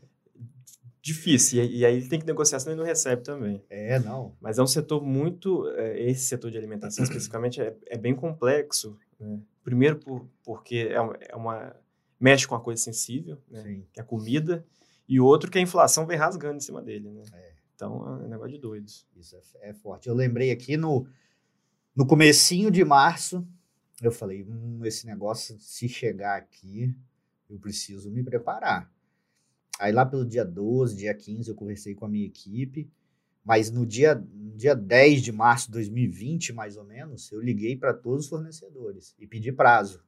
Difícil. 1.05 1.62
E, 1.62 1.81
e 1.81 1.85
aí 1.85 1.96
ele 1.96 2.09
tem 2.09 2.18
que 2.18 2.24
negociar, 2.24 2.59
senão 2.61 2.72
ele 2.72 2.81
não 2.81 2.87
recebe 2.87 3.22
também. 3.22 3.62
é, 3.68 3.98
não. 3.98 4.35
Mas 4.40 4.59
é 4.59 4.62
um 4.62 4.66
setor 4.66 5.03
muito. 5.03 5.68
é, 5.77 6.00
esse 6.00 6.22
setor 6.24 6.50
de 6.50 6.57
alimentação, 6.57 7.05
especificamente, 7.05 7.61
é, 7.61 7.77
é 7.88 7.98
bem 7.98 8.14
complexo. 8.14 8.96
Né? 9.18 9.40
Primeiro, 9.62 9.98
por, 9.98 10.29
porque 10.44 10.88
é 10.90 11.00
uma, 11.00 11.16
é 11.20 11.37
uma- 11.37 11.77
mexe 12.20 12.46
com 12.46 12.55
a 12.55 12.61
coisa 12.61 12.83
sensível, 12.83 13.38
né? 13.50 13.83
Que 13.92 14.00
é 14.00 14.03
a 14.03 14.07
comida. 14.07 14.64
E 15.09 15.20
outro, 15.20 15.50
que 15.50 15.59
a 15.59 15.61
inflação 15.61 16.07
vem 16.07 16.16
rasgando 16.16 16.57
em 16.57 16.61
cima 16.61 16.81
dele. 16.83 17.11
Né? 17.11 17.22
É. 17.33 17.53
Então 17.74 18.07
é 18.07 18.24
um 18.24 18.29
negócio 18.29 18.53
de 18.53 18.59
doidos. 18.59 19.07
Isso 19.16 19.37
é, 19.37 19.70
é 19.70 19.74
forte. 19.74 20.09
Eu 20.09 20.14
lembrei 20.14 20.50
aqui 20.50 20.77
no, 20.77 21.07
no 21.94 22.07
comecinho 22.07 22.70
de 22.70 22.85
março, 22.85 23.46
eu 24.03 24.11
falei, 24.11 24.42
hum, 24.44 24.81
esse 24.85 25.07
negócio, 25.07 25.59
se 25.61 25.88
chegar 25.88 26.37
aqui, 26.37 26.94
eu 27.48 27.59
preciso 27.59 28.11
me 28.11 28.22
preparar. 28.22 28.90
Aí 29.79 29.92
lá 29.92 30.07
pelo 30.07 30.24
dia 30.24 30.44
12, 30.44 30.96
dia 30.96 31.14
15, 31.14 31.50
eu 31.50 31.55
conversei 31.55 31.94
com 31.94 32.05
a 32.05 32.09
minha 32.09 32.27
equipe, 32.27 32.90
mas 33.44 33.70
no 33.70 33.85
dia, 33.85 34.22
dia 34.57 34.74
10 34.74 35.22
de 35.22 35.33
março 35.33 35.66
de 35.66 35.72
2020, 35.72 36.52
mais 36.52 36.76
ou 36.76 36.85
menos, 36.85 37.30
eu 37.30 37.40
liguei 37.40 37.76
para 37.76 37.92
todos 37.92 38.24
os 38.24 38.30
fornecedores 38.30 39.14
e 39.18 39.26
pedi 39.26 39.52
prazo. 39.52 40.02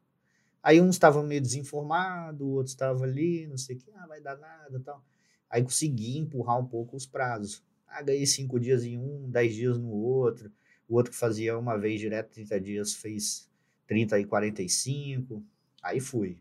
Aí 0.62 0.80
uns 0.80 0.96
estavam 0.96 1.22
meio 1.22 1.40
desinformados, 1.40 2.40
outros 2.40 2.72
estavam 2.72 3.04
ali, 3.04 3.46
não 3.46 3.56
sei 3.56 3.76
o 3.76 3.78
que, 3.78 3.90
ah, 3.94 4.06
vai 4.06 4.20
dar 4.20 4.36
nada 4.36 4.80
tal. 4.80 5.04
Aí 5.48 5.62
consegui 5.62 6.18
empurrar 6.18 6.58
um 6.58 6.66
pouco 6.66 6.96
os 6.96 7.06
prazos. 7.06 7.62
Ah, 7.86 8.02
ganhei 8.02 8.26
cinco 8.26 8.58
dias 8.58 8.84
em 8.84 8.98
um, 8.98 9.30
dez 9.30 9.54
dias 9.54 9.78
no 9.78 9.90
outro. 9.90 10.50
O 10.88 10.96
outro 10.96 11.12
que 11.12 11.18
fazia 11.18 11.56
uma 11.58 11.76
vez 11.76 12.00
direto 12.00 12.32
30 12.32 12.60
dias 12.60 12.94
fez 12.94 13.48
30 13.86 14.18
e 14.18 14.24
45. 14.24 15.42
Aí 15.82 16.00
fui. 16.00 16.38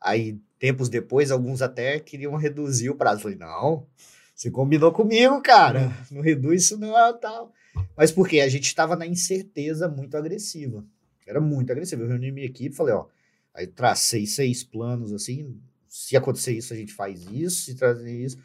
Aí, 0.00 0.38
tempos 0.58 0.88
depois, 0.88 1.30
alguns 1.30 1.62
até 1.62 1.98
queriam 1.98 2.36
reduzir 2.36 2.90
o 2.90 2.96
prazo. 2.96 3.22
Falei, 3.22 3.38
não, 3.38 3.86
você 4.38 4.52
combinou 4.52 4.92
comigo, 4.92 5.42
cara. 5.42 5.92
Não 6.12 6.20
reduz 6.20 6.62
isso 6.62 6.78
não, 6.78 7.18
tal. 7.18 7.52
Mas 7.96 8.12
porque 8.12 8.38
a 8.38 8.48
gente 8.48 8.66
estava 8.66 8.94
na 8.94 9.04
incerteza 9.04 9.88
muito 9.88 10.16
agressiva. 10.16 10.86
Era 11.26 11.40
muito 11.40 11.72
agressiva. 11.72 12.04
Eu 12.04 12.08
reuni 12.08 12.30
minha 12.30 12.46
equipe 12.46 12.72
e 12.72 12.76
falei, 12.76 12.94
ó, 12.94 13.06
aí 13.52 13.66
tracei 13.66 14.28
seis 14.28 14.62
planos 14.62 15.12
assim. 15.12 15.60
Se 15.88 16.16
acontecer 16.16 16.52
isso, 16.52 16.72
a 16.72 16.76
gente 16.76 16.92
faz 16.92 17.26
isso. 17.26 17.64
Se 17.64 17.74
trazer 17.74 18.16
isso, 18.16 18.38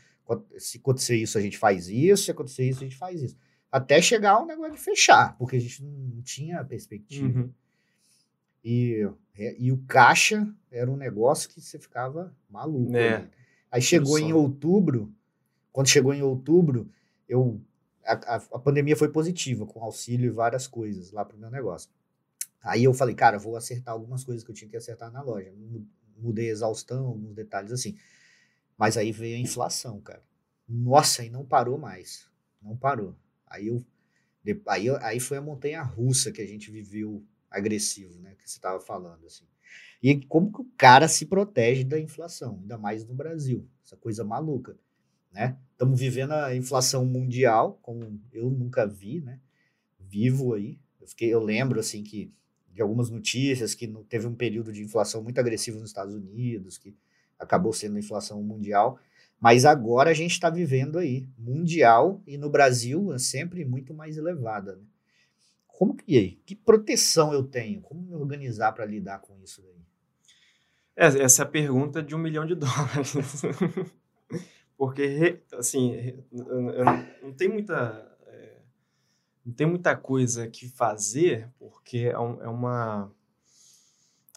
se 0.58 0.80
acontecer 0.80 1.16
isso, 1.16 1.38
a 1.38 1.42
gente 1.42 1.60
faz 1.60 1.88
isso. 1.88 2.24
Se 2.24 2.32
acontecer 2.32 2.68
isso, 2.68 2.80
a 2.80 2.84
gente 2.86 2.98
faz 2.98 3.22
isso. 3.22 3.38
Até 3.72 4.02
chegar 4.02 4.32
ao 4.32 4.48
negócio 4.48 4.74
de 4.74 4.80
fechar, 4.80 5.38
porque 5.38 5.58
a 5.58 5.62
gente 5.62 5.84
não 5.84 6.24
tinha 6.24 6.64
perspectiva. 6.64 7.40
Uhum. 7.40 7.54
E, 8.66 9.08
e 9.60 9.72
o 9.72 9.78
caixa 9.86 10.52
era 10.72 10.90
um 10.90 10.98
negócio 10.98 11.48
que 11.50 11.62
você 11.62 11.78
ficava 11.78 12.36
maluco. 12.50 12.98
É. 12.98 13.16
ali. 13.16 13.30
Aí 13.72 13.82
chegou 13.82 14.18
em 14.18 14.34
outubro, 14.34 15.14
quando 15.74 15.90
chegou 15.90 16.14
em 16.16 16.24
outubro, 16.24 16.90
eu 17.30 17.62
a, 18.06 18.14
a, 18.14 18.38
a 18.38 18.60
pandemia 18.60 18.98
foi 18.98 19.10
positiva, 19.10 19.66
com 19.68 19.84
auxílio 19.84 20.28
e 20.28 20.32
várias 20.32 20.68
coisas 20.68 21.12
lá 21.12 21.26
pro 21.26 21.38
meu 21.40 21.52
negócio. 21.52 21.90
Aí 22.64 22.84
eu 22.86 22.94
falei, 22.94 23.16
cara, 23.16 23.38
vou 23.40 23.56
acertar 23.58 23.94
algumas 23.94 24.24
coisas 24.24 24.44
que 24.44 24.52
eu 24.52 24.56
tinha 24.56 24.70
que 24.70 24.78
acertar 24.78 25.12
na 25.12 25.22
loja. 25.22 25.52
Mu- 25.54 25.88
Mudei 26.18 26.50
a 26.50 26.52
exaustão, 26.54 27.08
alguns 27.08 27.36
detalhes 27.36 27.72
assim. 27.72 27.98
Mas 28.78 28.98
aí 28.98 29.12
veio 29.12 29.36
a 29.38 29.40
inflação, 29.40 30.00
cara. 30.02 30.24
Nossa, 30.68 31.24
e 31.24 31.30
não 31.30 31.46
parou 31.46 31.78
mais. 31.78 32.28
Não 32.62 32.76
parou. 32.78 33.16
Aí 33.48 33.68
eu 33.68 33.86
aí, 34.68 34.90
aí 35.02 35.20
foi 35.20 35.38
a 35.38 35.42
montanha 35.42 35.82
russa 35.84 36.32
que 36.32 36.42
a 36.42 36.46
gente 36.48 36.72
viveu 36.72 37.24
agressivo, 37.50 38.20
né? 38.20 38.36
Que 38.36 38.50
você 38.50 38.58
estava 38.58 38.80
falando, 38.82 39.26
assim. 39.26 39.46
E 40.02 40.26
como 40.28 40.52
que 40.52 40.62
o 40.62 40.72
cara 40.78 41.08
se 41.08 41.26
protege 41.26 41.84
da 41.84 42.00
inflação, 42.00 42.60
ainda 42.62 42.78
mais 42.78 43.06
no 43.06 43.14
Brasil, 43.14 43.68
essa 43.86 43.96
coisa 43.98 44.24
maluca, 44.24 44.78
né? 45.34 45.58
Estamos 45.72 46.00
vivendo 46.00 46.32
a 46.32 46.56
inflação 46.56 47.06
mundial, 47.06 47.80
como 47.82 48.22
eu 48.32 48.50
nunca 48.50 48.86
vi, 48.86 49.22
né? 49.22 49.40
Vivo 50.00 50.54
aí. 50.54 50.80
Eu, 51.02 51.08
fiquei, 51.08 51.34
eu 51.34 51.44
lembro, 51.44 51.80
assim, 51.80 52.04
que 52.04 52.32
de 52.72 52.82
algumas 52.82 53.10
notícias 53.10 53.76
que 53.76 53.88
teve 54.08 54.28
um 54.28 54.36
período 54.36 54.72
de 54.72 54.82
inflação 54.82 55.22
muito 55.22 55.40
agressivo 55.40 55.80
nos 55.80 55.90
Estados 55.90 56.16
Unidos, 56.16 56.78
que 56.78 56.96
acabou 57.38 57.74
sendo 57.74 57.98
a 57.98 58.00
inflação 58.00 58.42
mundial. 58.42 59.00
Mas 59.40 59.66
agora 59.66 60.12
a 60.12 60.14
gente 60.14 60.32
está 60.32 60.50
vivendo 60.50 60.98
aí, 60.98 61.28
mundial, 61.38 62.22
e 62.26 62.38
no 62.38 62.50
Brasil 62.50 63.14
é 63.14 63.20
sempre 63.20 63.66
muito 63.66 63.94
mais 63.94 64.16
elevada. 64.16 64.76
Né? 64.76 64.84
Como 65.68 65.96
que, 65.96 66.04
e 66.08 66.18
aí, 66.18 66.32
que 66.46 66.56
proteção 66.56 67.34
eu 67.34 67.44
tenho? 67.44 67.82
Como 67.82 68.02
me 68.02 68.14
organizar 68.14 68.72
para 68.72 68.86
lidar 68.86 69.20
com 69.20 69.38
isso 69.44 69.62
daí? 69.62 69.84
É, 70.96 71.24
essa 71.24 71.42
é 71.42 71.46
a 71.46 71.50
pergunta 71.50 72.02
de 72.02 72.16
um 72.16 72.20
milhão 72.20 72.46
de 72.46 72.56
dólares. 72.56 73.16
Porque, 74.86 75.40
assim, 75.54 76.14
não- 76.30 76.74
tem 77.34 77.48
muita. 77.48 78.18
é, 78.28 78.60
Não 79.46 79.54
tem 79.54 79.68
muita 79.68 79.96
coisa 79.96 80.48
que 80.50 80.70
fazer, 80.70 81.50
porque 81.60 82.00
é, 82.00 82.20
um- 82.20 82.42
é 82.44 82.50
uma. 82.50 83.12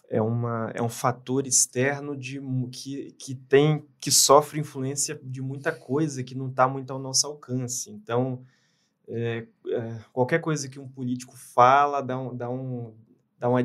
É, 0.09 0.23
uma, 0.23 0.71
é 0.73 0.81
um 0.81 0.89
fator 0.89 1.49
externo 1.49 2.17
de, 2.17 2.41
que, 2.71 3.11
que 3.19 3.35
tem 3.35 3.85
que 4.01 4.13
sofre 4.13 4.61
influência 4.61 5.19
de 5.21 5.43
muita 5.43 5.73
coisa 5.73 6.23
que 6.23 6.33
não 6.37 6.49
está 6.49 6.69
muito 6.69 6.93
ao 6.93 6.99
nosso 7.01 7.27
alcance. 7.27 7.91
Então, 7.91 8.41
é, 9.09 9.47
é, 9.69 10.01
qualquer 10.13 10.41
coisa 10.41 10.69
que 10.69 10.79
um 10.81 10.89
político 10.89 11.37
fala 11.37 12.03
dá, 12.03 12.19
um, 12.19 12.37
dá, 12.37 12.51
um, 12.51 12.95
dá, 13.39 13.49
uma, 13.49 13.63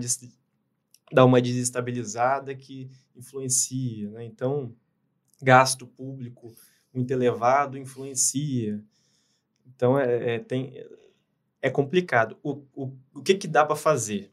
dá 1.12 1.26
uma 1.26 1.42
desestabilizada 1.42 2.56
que 2.56 2.90
influencia. 3.16 4.10
Né? 4.12 4.26
Então, 4.26 4.74
gasto 5.42 5.88
público 5.88 6.54
muito 6.94 7.12
elevado 7.12 7.78
influencia. 7.78 8.84
Então, 9.68 10.00
é, 10.00 10.36
é, 10.36 10.40
tem, 10.40 10.74
é 11.62 11.70
complicado. 11.70 12.38
O, 12.44 12.64
o, 12.74 12.94
o 13.16 13.22
que, 13.24 13.36
que 13.36 13.48
dá 13.48 13.66
para 13.66 13.76
fazer? 13.76 14.32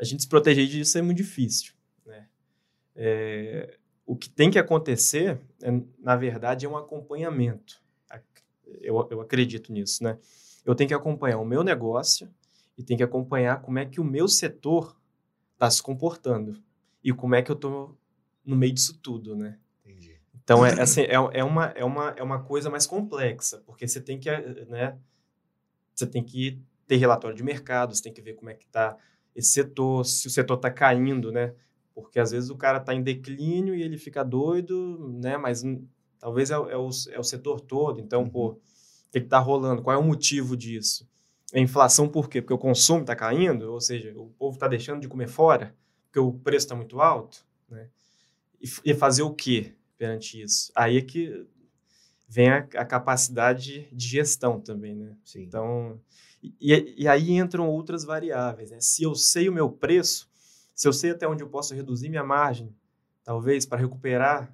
A 0.00 0.04
gente 0.04 0.22
se 0.22 0.28
proteger 0.28 0.66
disso 0.68 0.98
é 0.98 1.02
muito 1.02 1.18
difícil. 1.18 1.74
Né? 2.06 2.28
É, 2.96 3.78
o 4.06 4.16
que 4.16 4.28
tem 4.30 4.50
que 4.50 4.58
acontecer, 4.58 5.40
é, 5.62 5.70
na 5.98 6.16
verdade, 6.16 6.66
é 6.66 6.68
um 6.68 6.76
acompanhamento. 6.76 7.82
Ac- 8.10 8.24
Eu, 8.80 9.08
eu 9.10 9.20
acredito 9.20 9.72
nisso. 9.72 10.02
Né? 10.04 10.18
Eu 10.64 10.74
tenho 10.74 10.88
que 10.88 10.94
acompanhar 10.94 11.38
o 11.38 11.44
meu 11.44 11.62
negócio 11.64 12.28
e 12.78 12.82
tenho 12.82 12.98
que 12.98 13.04
acompanhar 13.04 13.62
como 13.62 13.78
é 13.78 13.86
que 13.86 14.00
o 14.00 14.04
meu 14.04 14.28
setor 14.28 14.96
está 15.54 15.70
se 15.70 15.82
comportando 15.82 16.62
e 17.04 17.12
como 17.12 17.34
é 17.34 17.42
que 17.42 17.50
eu 17.50 17.54
estou 17.56 17.96
no 18.44 18.56
meio 18.56 18.72
disso 18.72 18.98
tudo. 19.02 19.36
Né? 19.36 19.58
Então, 20.44 20.66
é, 20.66 20.80
assim, 20.80 21.02
é, 21.02 21.14
é, 21.14 21.44
uma, 21.44 21.66
é, 21.66 21.84
uma, 21.84 22.10
é 22.16 22.22
uma 22.22 22.42
coisa 22.42 22.68
mais 22.68 22.86
complexa, 22.86 23.62
porque 23.64 23.86
você 23.86 24.00
tem 24.00 24.18
que, 24.18 24.30
né, 24.68 24.98
você 25.94 26.06
tem 26.06 26.22
que 26.22 26.60
ter 26.86 26.96
relatório 26.96 27.36
de 27.36 27.42
mercado, 27.42 27.94
você 27.94 28.02
tem 28.02 28.12
que 28.12 28.20
ver 28.20 28.34
como 28.34 28.50
é 28.50 28.54
que 28.54 28.66
está 28.66 28.96
esse 29.34 29.50
setor, 29.52 30.04
se 30.04 30.26
o 30.26 30.30
setor 30.30 30.56
está 30.56 30.70
caindo, 30.70 31.32
né? 31.32 31.54
Porque 31.94 32.18
às 32.18 32.30
vezes 32.32 32.50
o 32.50 32.56
cara 32.56 32.78
está 32.78 32.94
em 32.94 33.02
declínio 33.02 33.74
e 33.74 33.82
ele 33.82 33.96
fica 33.96 34.22
doido, 34.22 35.16
né? 35.22 35.36
Mas 35.36 35.62
talvez 36.18 36.50
é, 36.50 36.54
é, 36.54 36.76
o, 36.76 36.90
é 37.10 37.18
o 37.18 37.24
setor 37.24 37.60
todo, 37.60 38.00
então, 38.00 38.22
uhum. 38.22 38.30
pô, 38.30 38.48
o 38.50 38.60
que 39.10 39.18
está 39.18 39.38
rolando? 39.38 39.82
Qual 39.82 39.94
é 39.94 39.98
o 39.98 40.02
motivo 40.02 40.56
disso? 40.56 41.08
A 41.54 41.58
inflação 41.58 42.08
por 42.08 42.28
quê? 42.28 42.40
Porque 42.40 42.54
o 42.54 42.58
consumo 42.58 43.02
está 43.02 43.14
caindo, 43.14 43.72
ou 43.72 43.80
seja, 43.80 44.12
o 44.16 44.28
povo 44.38 44.56
está 44.56 44.68
deixando 44.68 45.00
de 45.00 45.08
comer 45.08 45.28
fora, 45.28 45.74
porque 46.04 46.18
o 46.18 46.32
preço 46.32 46.66
está 46.66 46.74
muito 46.74 47.00
alto, 47.00 47.44
né? 47.68 47.88
E, 48.60 48.90
e 48.90 48.94
fazer 48.94 49.22
o 49.22 49.34
quê? 49.34 49.74
Perante 50.02 50.42
isso. 50.42 50.72
Aí 50.74 50.98
é 50.98 51.00
que 51.00 51.46
vem 52.28 52.48
a, 52.48 52.56
a 52.56 52.84
capacidade 52.84 53.88
de 53.92 54.08
gestão 54.08 54.60
também, 54.60 54.96
né? 54.96 55.16
Sim. 55.24 55.42
Então, 55.42 56.00
e, 56.42 56.94
e, 56.98 57.06
aí 57.06 57.30
entram 57.30 57.68
outras 57.68 58.02
variáveis, 58.04 58.72
né? 58.72 58.80
Se 58.80 59.04
eu 59.04 59.14
sei 59.14 59.48
o 59.48 59.52
meu 59.52 59.70
preço, 59.70 60.28
se 60.74 60.88
eu 60.88 60.92
sei 60.92 61.12
até 61.12 61.28
onde 61.28 61.44
eu 61.44 61.48
posso 61.48 61.72
reduzir 61.72 62.08
minha 62.08 62.24
margem, 62.24 62.74
talvez 63.22 63.64
para 63.64 63.78
recuperar 63.78 64.52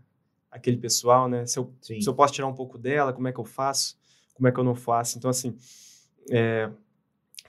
aquele 0.51 0.77
pessoal, 0.77 1.31
né? 1.31 1.47
Se 1.47 1.59
eu, 1.59 1.73
se 1.81 2.07
eu 2.07 2.15
posso 2.15 2.35
tirar 2.35 2.47
um 2.47 2.55
pouco 2.55 2.77
dela, 2.77 3.15
como 3.15 3.27
é 3.27 3.33
que 3.33 3.41
eu 3.41 3.45
faço? 3.45 3.99
Como 4.35 4.47
é 4.47 4.53
que 4.53 4.61
eu 4.61 4.65
não 4.65 4.75
faço? 4.75 5.17
Então, 5.17 5.31
assim, 5.31 5.57
é, 6.31 6.71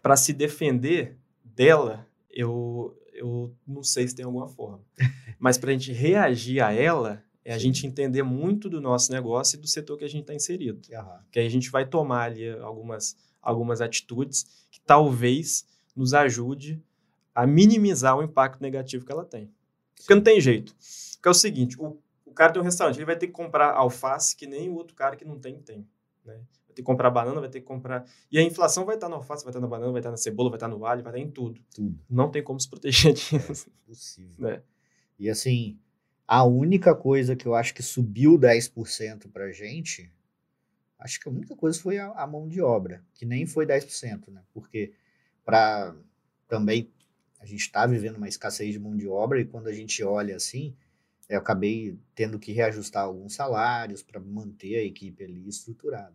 para 0.01 0.15
se 0.15 0.31
defender 0.31 1.17
dela, 1.43 2.07
eu, 2.31 2.97
eu 3.11 3.53
não 3.67 3.83
sei 3.83 4.07
se 4.07 4.15
tem 4.15 4.23
alguma 4.23 4.47
forma. 4.47 4.79
Mas 5.37 5.57
para 5.57 5.71
a 5.71 5.73
gente 5.73 5.91
reagir 5.91 6.61
a 6.61 6.71
ela, 6.71 7.21
é 7.43 7.53
a 7.53 7.55
Sim. 7.55 7.65
gente 7.65 7.87
entender 7.87 8.23
muito 8.23 8.69
do 8.69 8.81
nosso 8.81 9.11
negócio 9.11 9.57
e 9.57 9.59
do 9.59 9.67
setor 9.67 9.97
que 9.97 10.05
a 10.05 10.09
gente 10.09 10.21
está 10.21 10.33
inserido. 10.33 10.81
Uhum. 10.91 11.19
Que 11.31 11.39
aí 11.39 11.47
a 11.47 11.49
gente 11.49 11.69
vai 11.69 11.85
tomar 11.85 12.23
ali 12.23 12.49
algumas, 12.59 13.15
algumas 13.41 13.81
atitudes 13.81 14.67
que 14.69 14.79
talvez 14.81 15.65
nos 15.95 16.13
ajude 16.13 16.81
a 17.33 17.47
minimizar 17.47 18.17
o 18.17 18.23
impacto 18.23 18.61
negativo 18.61 19.05
que 19.05 19.11
ela 19.11 19.25
tem. 19.25 19.45
Sim. 19.45 19.51
Porque 19.95 20.15
não 20.15 20.21
tem 20.21 20.41
jeito. 20.41 20.75
Porque 21.13 21.27
é 21.27 21.31
o 21.31 21.33
seguinte, 21.33 21.75
o, 21.79 21.97
o 22.25 22.33
cara 22.33 22.51
tem 22.51 22.61
um 22.61 22.65
restaurante, 22.65 22.97
ele 22.97 23.05
vai 23.05 23.17
ter 23.17 23.27
que 23.27 23.33
comprar 23.33 23.73
alface 23.73 24.35
que 24.35 24.45
nem 24.45 24.69
o 24.69 24.75
outro 24.75 24.95
cara 24.95 25.15
que 25.15 25.25
não 25.25 25.39
tem, 25.39 25.59
tem. 25.61 25.87
Né? 26.25 26.33
Vai 26.33 26.75
ter 26.75 26.81
que 26.81 26.83
comprar 26.83 27.09
banana, 27.09 27.39
vai 27.39 27.49
ter 27.49 27.61
que 27.61 27.65
comprar... 27.65 28.05
E 28.31 28.37
a 28.37 28.43
inflação 28.43 28.85
vai 28.85 28.95
estar 28.95 29.09
na 29.09 29.15
alface, 29.15 29.43
vai 29.43 29.51
estar 29.51 29.59
na 29.59 29.67
banana, 29.67 29.91
vai 29.91 29.99
estar 29.99 30.11
na 30.11 30.17
cebola, 30.17 30.49
vai 30.49 30.57
estar 30.57 30.67
no 30.67 30.85
alho, 30.85 31.03
vai 31.03 31.13
estar 31.13 31.19
em 31.19 31.31
tudo. 31.31 31.61
tudo. 31.73 31.99
Não 32.09 32.29
tem 32.29 32.43
como 32.43 32.59
se 32.59 32.69
proteger 32.69 33.13
disso. 33.13 33.69
É 33.69 33.87
possível. 33.87 34.35
Né? 34.37 34.61
E 35.17 35.29
assim, 35.29 35.77
a 36.31 36.43
única 36.43 36.93
coisa 36.93 37.35
que 37.35 37.47
eu 37.47 37.55
acho 37.55 37.73
que 37.73 37.81
subiu 37.81 38.37
10% 38.37 39.31
para 39.31 39.51
gente, 39.51 40.13
acho 40.99 41.19
que 41.19 41.27
a 41.27 41.31
única 41.31 41.55
coisa 41.55 41.81
foi 41.81 41.97
a, 41.97 42.11
a, 42.11 42.27
mão 42.27 42.47
de 42.47 42.61
obra, 42.61 43.03
que 43.15 43.25
nem 43.25 43.47
foi 43.47 43.65
10%, 43.65 44.27
né? 44.27 44.43
Porque 44.53 44.93
para 45.43 45.95
também 46.47 46.87
a 47.39 47.47
gente 47.47 47.61
está 47.61 47.87
vivendo 47.87 48.17
uma 48.17 48.27
escassez 48.27 48.73
de 48.73 48.77
mão 48.77 48.95
de 48.95 49.07
obra 49.07 49.41
e 49.41 49.45
quando 49.45 49.69
a 49.69 49.73
gente 49.73 50.03
olha 50.03 50.35
assim, 50.35 50.75
eu 51.27 51.39
acabei 51.39 51.97
tendo 52.13 52.37
que 52.37 52.51
reajustar 52.51 53.05
alguns 53.05 53.33
salários 53.33 54.03
para 54.03 54.19
manter 54.19 54.75
a 54.75 54.83
equipe 54.83 55.23
ali 55.23 55.49
estruturada. 55.49 56.13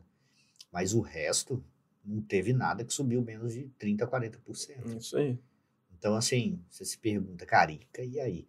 Mas 0.70 0.94
o 0.94 1.00
resto 1.00 1.64
não 2.04 2.22
teve 2.22 2.52
nada 2.52 2.84
que 2.84 2.94
subiu 2.94 3.20
menos 3.20 3.52
de 3.52 3.64
30, 3.78 4.06
40%. 4.06 4.96
Isso 4.96 5.16
aí. 5.16 5.36
Então, 5.98 6.14
assim, 6.14 6.62
você 6.70 6.84
se 6.84 6.98
pergunta, 6.98 7.44
carica, 7.44 8.04
e 8.04 8.20
aí? 8.20 8.46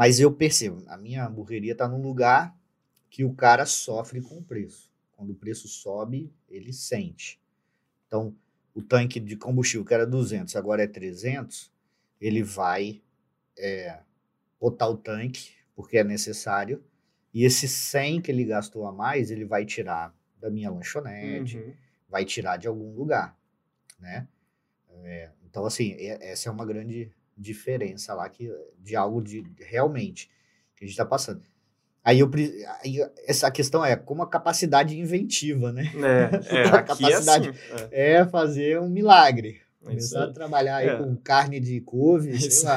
Mas 0.00 0.18
eu 0.18 0.32
percebo, 0.32 0.82
a 0.86 0.96
minha 0.96 1.26
hamburgueria 1.26 1.72
está 1.72 1.86
num 1.86 2.00
lugar 2.00 2.58
que 3.10 3.22
o 3.22 3.34
cara 3.34 3.66
sofre 3.66 4.22
com 4.22 4.38
o 4.38 4.42
preço. 4.42 4.90
Quando 5.12 5.32
o 5.32 5.34
preço 5.34 5.68
sobe, 5.68 6.32
ele 6.48 6.72
sente. 6.72 7.38
Então, 8.06 8.34
o 8.74 8.80
tanque 8.80 9.20
de 9.20 9.36
combustível 9.36 9.84
que 9.84 9.92
era 9.92 10.06
200, 10.06 10.56
agora 10.56 10.82
é 10.82 10.86
300, 10.86 11.70
ele 12.18 12.42
vai 12.42 13.02
é, 13.58 13.98
botar 14.58 14.88
o 14.88 14.96
tanque, 14.96 15.50
porque 15.76 15.98
é 15.98 16.04
necessário, 16.04 16.82
e 17.34 17.44
esse 17.44 17.68
100 17.68 18.22
que 18.22 18.30
ele 18.30 18.46
gastou 18.46 18.86
a 18.86 18.92
mais, 18.92 19.30
ele 19.30 19.44
vai 19.44 19.66
tirar 19.66 20.16
da 20.40 20.48
minha 20.48 20.70
lanchonete, 20.70 21.58
uhum. 21.58 21.74
vai 22.08 22.24
tirar 22.24 22.56
de 22.56 22.66
algum 22.66 22.94
lugar, 22.94 23.38
né? 23.98 24.26
É, 25.04 25.28
então, 25.44 25.66
assim, 25.66 25.94
essa 25.98 26.48
é 26.48 26.52
uma 26.52 26.64
grande 26.64 27.12
diferença 27.40 28.14
lá 28.14 28.28
que, 28.28 28.52
de 28.78 28.94
algo 28.94 29.22
de 29.22 29.44
realmente 29.58 30.30
que 30.76 30.84
a 30.84 30.86
gente 30.86 30.94
está 30.94 31.04
passando. 31.04 31.42
Aí, 32.02 32.20
eu, 32.20 32.30
aí 32.82 32.98
essa 33.26 33.50
questão 33.50 33.84
é 33.84 33.94
como 33.94 34.22
a 34.22 34.28
capacidade 34.28 34.98
inventiva, 34.98 35.72
né? 35.72 35.84
É, 36.50 36.56
é 36.56 36.62
a 36.68 36.82
capacidade 36.82 37.48
é, 37.48 37.50
assim, 37.50 37.88
é. 37.90 38.12
é, 38.12 38.26
fazer 38.26 38.80
um 38.80 38.88
milagre. 38.88 39.60
É 39.82 39.86
Começar 39.86 40.24
a 40.24 40.32
trabalhar 40.32 40.76
aí 40.76 40.88
é. 40.88 40.96
com 40.96 41.16
carne 41.16 41.60
de 41.60 41.80
couve, 41.80 42.38
sei 42.40 42.68
lá. 42.68 42.76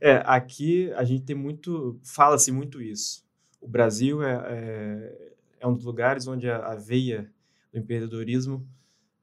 É, 0.00 0.20
aqui 0.26 0.92
a 0.94 1.04
gente 1.04 1.22
tem 1.22 1.36
muito, 1.36 1.98
fala-se 2.02 2.50
muito 2.50 2.82
isso. 2.82 3.24
O 3.60 3.68
Brasil 3.68 4.22
é, 4.22 4.32
é, 4.48 5.32
é, 5.60 5.66
um 5.66 5.74
dos 5.74 5.84
lugares 5.84 6.26
onde 6.26 6.50
a, 6.50 6.56
a 6.58 6.74
veia 6.74 7.30
do 7.72 7.78
empreendedorismo 7.78 8.66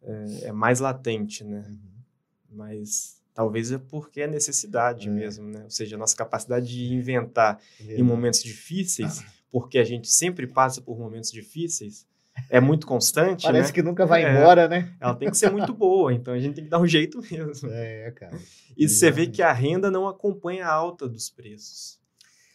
é, 0.02 0.48
é 0.48 0.52
mais 0.54 0.80
latente, 0.80 1.44
né? 1.44 1.66
Uhum. 1.68 1.80
Mas 2.52 3.19
Talvez 3.40 3.72
é 3.72 3.78
porque 3.78 4.20
é 4.20 4.28
necessidade 4.28 5.08
é. 5.08 5.12
mesmo, 5.12 5.48
né? 5.48 5.64
Ou 5.64 5.70
seja, 5.70 5.96
a 5.96 5.98
nossa 5.98 6.14
capacidade 6.14 6.68
de 6.68 6.94
inventar 6.94 7.58
é 7.88 7.96
em 7.96 8.04
momentos 8.04 8.44
difíceis, 8.44 9.24
porque 9.50 9.80
a 9.80 9.84
gente 9.86 10.10
sempre 10.10 10.46
passa 10.46 10.82
por 10.82 11.00
momentos 11.00 11.32
difíceis, 11.32 12.06
é 12.50 12.60
muito 12.60 12.86
constante. 12.86 13.44
Parece 13.44 13.70
né? 13.70 13.76
que 13.76 13.82
nunca 13.82 14.06
vai 14.06 14.26
é, 14.26 14.30
embora, 14.30 14.68
né? 14.68 14.94
Ela 15.00 15.16
tem 15.16 15.32
que 15.32 15.38
ser 15.38 15.50
muito 15.50 15.74
boa, 15.74 16.14
então 16.14 16.34
a 16.34 16.40
gente 16.40 16.56
tem 16.56 16.66
que 16.66 16.70
dar 16.70 16.82
um 16.82 16.86
jeito 16.86 17.22
mesmo. 17.32 17.70
É, 17.72 18.12
cara. 18.12 18.38
E 18.76 18.90
você 18.90 19.10
vê 19.10 19.26
que 19.26 19.42
a 19.42 19.54
renda 19.54 19.90
não 19.90 20.06
acompanha 20.06 20.66
a 20.66 20.74
alta 20.74 21.08
dos 21.08 21.30
preços. 21.30 21.98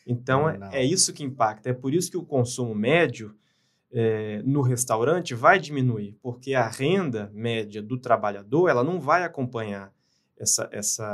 Então 0.07 0.51
é, 0.51 0.59
é, 0.71 0.85
isso 0.85 1.15
que 1.15 1.25
impacta. 1.25 1.71
É 1.71 1.73
por 1.73 1.95
isso 1.95 2.11
que 2.11 2.19
o 2.19 2.27
consumo 2.27 2.75
médio 2.75 3.35
é, 3.91 4.43
no 4.45 4.61
restaurante 4.61 5.33
vai 5.35 5.59
diminuir, 5.59 6.19
porque 6.21 6.53
a 6.53 6.69
renda 6.69 7.31
média 7.33 7.81
do 7.81 7.97
trabalhador 7.97 8.69
ela 8.69 8.85
não 8.85 9.01
vai 9.01 9.25
acompanhar 9.25 9.91
essa, 10.37 10.69
essa 10.73 11.05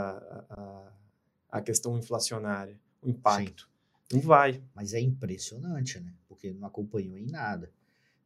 a, 0.50 1.58
a 1.58 1.60
questão 1.60 1.98
inflacionária, 1.98 2.78
o 3.02 3.08
impacto. 3.08 3.68
Sim. 4.10 4.16
Não 4.16 4.22
vai. 4.22 4.62
Mas 4.74 4.92
é 4.92 5.00
impressionante, 5.00 5.98
né? 6.00 6.12
Porque 6.28 6.52
não 6.52 6.66
acompanhou 6.66 7.16
em 7.16 7.26
nada. 7.26 7.70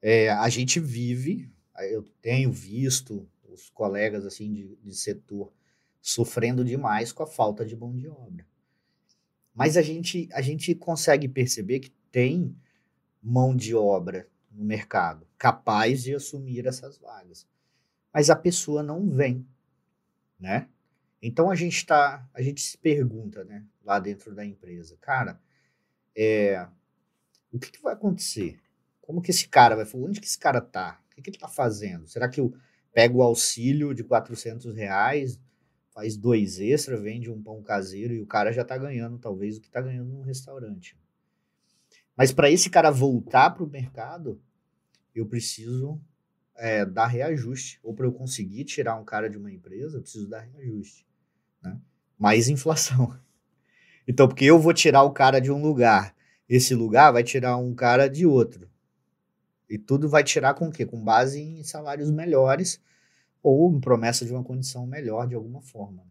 É, 0.01 0.31
a 0.31 0.49
gente 0.49 0.81
vive, 0.81 1.51
eu 1.91 2.03
tenho 2.21 2.53
visto 2.53 3.29
os 3.49 3.71
colegas 3.71 4.25
assim 4.27 4.53
de, 4.53 4.77
de 4.77 4.95
setor 4.95 5.53
sofrendo 6.01 6.65
demais 6.65 7.13
com 7.13 7.23
a 7.23 7.27
falta 7.27 7.65
de 7.65 7.77
mão 7.77 7.95
de 7.95 8.09
obra. 8.09 8.47
Mas 9.55 9.77
a 9.77 9.83
gente, 9.83 10.29
a 10.33 10.43
gente 10.43 10.75
consegue 10.75 11.29
perceber 11.29 11.81
que 11.81 11.91
tem 12.11 12.55
mão 13.23 13.57
de 13.57 13.75
obra 13.75 14.29
no 14.51 14.65
mercado 14.65 15.27
capaz 15.39 16.03
de 16.03 16.15
assumir 16.15 16.67
essas 16.67 16.99
vagas. 16.99 17.47
Mas 18.13 18.31
a 18.31 18.37
pessoa 18.37 18.83
não 18.83 19.09
vem, 19.09 19.47
né? 20.39 20.69
Então 21.27 21.51
a 21.51 21.55
gente 21.55 21.75
está, 21.75 22.29
a 22.35 22.43
gente 22.43 22.61
se 22.61 22.77
pergunta, 22.77 23.45
né, 23.45 23.65
lá 23.83 23.99
dentro 23.99 24.35
da 24.35 24.45
empresa, 24.45 24.95
cara, 25.01 25.41
é, 26.15 26.69
o 27.51 27.59
que, 27.59 27.73
que, 27.73 27.81
vai 27.81 27.95
acontecer? 27.95 28.61
Como 29.01 29.23
que 29.23 29.31
esse 29.31 29.49
cara 29.49 29.75
vai, 29.75 29.87
onde 29.95 30.21
que 30.21 30.27
esse 30.27 30.39
cara 30.39 30.61
tá? 30.61 31.01
O 31.07 31.15
que, 31.15 31.23
que 31.23 31.31
ele 31.31 31.39
está 31.39 31.49
fazendo? 31.49 32.07
Será 32.07 32.29
que 32.29 32.39
eu 32.39 32.55
pego 32.93 33.21
o 33.21 33.23
auxílio 33.23 33.95
de 33.95 34.05
400 34.05 34.75
reais, 34.75 35.41
faz 35.95 36.15
dois 36.15 36.61
extra, 36.61 37.01
vende 37.01 37.31
um 37.31 37.43
pão 37.43 37.63
caseiro 37.63 38.13
e 38.13 38.21
o 38.21 38.27
cara 38.27 38.53
já 38.53 38.61
está 38.61 38.77
ganhando 38.77 39.19
talvez 39.19 39.57
o 39.57 39.63
que 39.63 39.69
está 39.69 39.81
ganhando 39.81 40.13
num 40.13 40.23
restaurante? 40.23 40.95
Mas 42.15 42.33
para 42.33 42.51
esse 42.51 42.69
cara 42.69 42.91
voltar 42.91 43.49
para 43.49 43.65
o 43.65 43.71
mercado, 43.71 44.39
eu 45.15 45.25
preciso 45.25 45.99
é, 46.55 46.85
dar 46.85 47.07
reajuste. 47.07 47.81
Ou 47.83 47.95
para 47.95 48.05
eu 48.05 48.13
conseguir 48.13 48.65
tirar 48.65 48.97
um 48.97 49.05
cara 49.07 49.31
de 49.31 49.39
uma 49.39 49.51
empresa, 49.51 49.97
eu 49.97 50.03
preciso 50.03 50.29
dar 50.29 50.41
reajuste 50.41 51.07
né? 51.65 51.81
mais 52.19 52.49
inflação. 52.49 53.19
Então, 54.07 54.29
porque 54.29 54.45
eu 54.45 54.59
vou 54.59 54.75
tirar 54.75 55.03
o 55.03 55.13
cara 55.13 55.41
de 55.41 55.51
um 55.51 55.63
lugar, 55.63 56.15
esse 56.47 56.75
lugar 56.75 57.11
vai 57.11 57.25
tirar 57.25 57.57
um 57.57 57.75
cara 57.75 58.07
de 58.07 58.27
outro. 58.27 58.69
E 59.67 59.79
tudo 59.79 60.11
vai 60.11 60.23
tirar 60.23 60.53
com 60.53 60.69
o 60.69 60.71
quê? 60.71 60.85
Com 60.85 61.03
base 61.03 61.41
em 61.41 61.65
salários 61.65 62.11
melhores 62.11 62.79
ou 63.43 63.73
em 63.73 63.81
promessa 63.81 64.25
de 64.25 64.33
uma 64.33 64.45
condição 64.45 64.87
melhor 64.87 65.27
de 65.27 65.35
alguma 65.35 65.63
forma. 65.63 66.05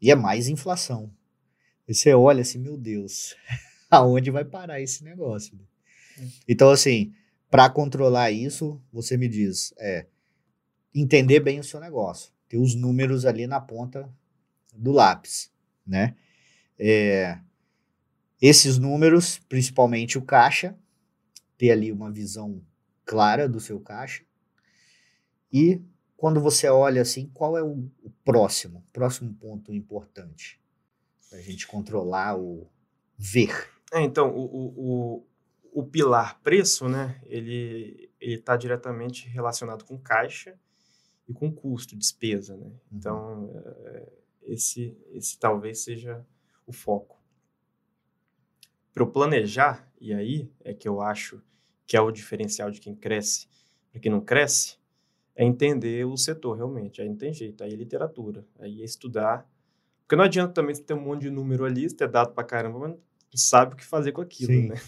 E 0.00 0.10
é 0.10 0.14
mais 0.14 0.48
inflação. 0.48 1.10
E 1.88 1.94
você 1.94 2.12
olha 2.12 2.42
assim, 2.42 2.58
meu 2.58 2.76
Deus, 2.76 3.36
aonde 3.90 4.30
vai 4.30 4.44
parar 4.44 4.80
esse 4.80 5.04
negócio? 5.04 5.58
É. 6.18 6.24
Então, 6.48 6.70
assim, 6.70 7.14
para 7.50 7.70
controlar 7.70 8.30
isso, 8.30 8.80
você 8.92 9.16
me 9.16 9.28
diz, 9.28 9.72
é 9.78 10.06
entender 10.94 11.40
bem 11.40 11.60
o 11.60 11.64
seu 11.64 11.78
negócio, 11.78 12.32
ter 12.48 12.58
os 12.58 12.74
números 12.74 13.24
ali 13.24 13.46
na 13.46 13.60
ponta 13.60 14.12
do 14.76 14.92
lápis, 14.92 15.52
né? 15.86 16.16
É, 16.78 17.38
esses 18.40 18.78
números, 18.78 19.38
principalmente 19.48 20.18
o 20.18 20.22
caixa, 20.22 20.76
ter 21.56 21.70
ali 21.70 21.90
uma 21.90 22.10
visão 22.10 22.62
clara 23.04 23.48
do 23.48 23.60
seu 23.60 23.80
caixa. 23.80 24.24
E 25.52 25.80
quando 26.16 26.40
você 26.40 26.68
olha 26.68 27.02
assim, 27.02 27.30
qual 27.32 27.56
é 27.56 27.62
o, 27.62 27.90
o 28.02 28.10
próximo, 28.24 28.84
próximo 28.92 29.32
ponto 29.34 29.72
importante 29.72 30.60
para 31.28 31.38
a 31.38 31.42
gente 31.42 31.66
controlar 31.66 32.38
o 32.38 32.68
ver? 33.16 33.70
É, 33.92 34.02
então, 34.02 34.30
o, 34.30 34.44
o, 34.44 35.22
o, 35.72 35.80
o 35.80 35.86
pilar 35.86 36.40
preço, 36.40 36.88
né, 36.88 37.20
ele 37.24 38.10
está 38.20 38.56
diretamente 38.56 39.28
relacionado 39.28 39.84
com 39.84 39.98
caixa 39.98 40.58
e 41.28 41.32
com 41.32 41.52
custo, 41.52 41.96
despesa, 41.96 42.56
né? 42.56 42.66
Uhum. 42.66 42.80
Então, 42.92 43.62
é, 43.86 44.12
esse, 44.46 44.96
esse 45.12 45.38
talvez 45.38 45.80
seja 45.80 46.24
o 46.66 46.72
foco. 46.72 47.20
Para 48.94 49.02
eu 49.02 49.10
planejar, 49.10 49.92
e 50.00 50.14
aí 50.14 50.50
é 50.64 50.72
que 50.72 50.88
eu 50.88 51.02
acho 51.02 51.42
que 51.86 51.96
é 51.96 52.00
o 52.00 52.10
diferencial 52.10 52.70
de 52.70 52.80
quem 52.80 52.94
cresce 52.94 53.48
para 53.96 54.00
quem 54.00 54.12
não 54.12 54.20
cresce, 54.20 54.76
é 55.34 55.42
entender 55.42 56.04
o 56.04 56.16
setor 56.18 56.56
realmente. 56.56 57.00
Aí 57.00 57.08
não 57.08 57.16
tem 57.16 57.32
jeito, 57.32 57.64
aí 57.64 57.72
é 57.72 57.76
literatura, 57.76 58.46
aí 58.58 58.82
é 58.82 58.84
estudar. 58.84 59.48
Porque 60.02 60.14
não 60.14 60.24
adianta 60.24 60.52
também 60.52 60.76
ter 60.76 60.92
um 60.92 61.00
monte 61.00 61.22
de 61.22 61.30
número 61.30 61.64
ali, 61.64 61.92
ter 61.92 62.08
dado 62.08 62.34
para 62.34 62.44
caramba, 62.44 62.78
mas 62.78 62.90
não 62.90 63.00
sabe 63.34 63.72
o 63.72 63.76
que 63.76 63.84
fazer 63.84 64.12
com 64.12 64.20
aquilo, 64.20 64.52
Sim. 64.52 64.68
né? 64.68 64.74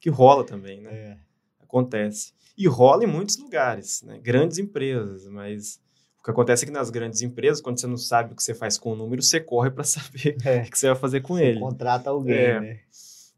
Que 0.00 0.10
rola 0.10 0.46
também, 0.46 0.80
né? 0.80 0.92
É. 0.92 1.18
Acontece. 1.58 2.32
E 2.56 2.68
rola 2.68 3.02
em 3.02 3.08
muitos 3.08 3.36
lugares, 3.36 4.00
né? 4.02 4.16
Grandes 4.20 4.56
empresas, 4.56 5.26
mas 5.26 5.82
o 6.20 6.24
que 6.24 6.30
acontece 6.30 6.64
é 6.64 6.66
que 6.66 6.72
nas 6.72 6.90
grandes 6.90 7.22
empresas, 7.22 7.60
quando 7.60 7.80
você 7.80 7.86
não 7.86 7.96
sabe 7.96 8.32
o 8.32 8.36
que 8.36 8.42
você 8.42 8.54
faz 8.54 8.76
com 8.76 8.92
o 8.92 8.96
número, 8.96 9.22
você 9.22 9.40
corre 9.40 9.70
para 9.70 9.84
saber 9.84 10.36
é. 10.44 10.62
o 10.62 10.70
que 10.70 10.78
você 10.78 10.88
vai 10.88 10.96
fazer 10.96 11.20
com 11.20 11.34
você 11.34 11.44
ele. 11.44 11.60
Contrata 11.60 12.10
alguém, 12.10 12.36
é. 12.36 12.60
né? 12.60 12.80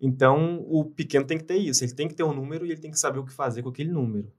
Então, 0.01 0.65
o 0.67 0.85
pequeno 0.85 1.27
tem 1.27 1.37
que 1.37 1.45
ter 1.45 1.57
isso. 1.57 1.85
Ele 1.85 1.93
tem 1.93 2.09
que 2.09 2.15
ter 2.15 2.23
um 2.23 2.33
número 2.33 2.65
e 2.65 2.71
ele 2.71 2.81
tem 2.81 2.91
que 2.91 2.99
saber 2.99 3.19
o 3.19 3.25
que 3.25 3.33
fazer 3.33 3.63
com 3.63 3.69
aquele 3.69 3.91
número. 3.91 4.33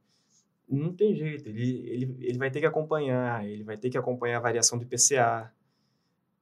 Não 0.67 0.91
tem 0.91 1.13
jeito. 1.13 1.47
Ele, 1.47 1.87
ele, 1.87 2.17
ele 2.19 2.37
vai 2.39 2.49
ter 2.49 2.59
que 2.59 2.65
acompanhar. 2.65 3.47
Ele 3.47 3.63
vai 3.63 3.77
ter 3.77 3.89
que 3.89 3.97
acompanhar 3.97 4.37
a 4.37 4.41
variação 4.41 4.79
do 4.79 4.83
IPCA 4.83 5.53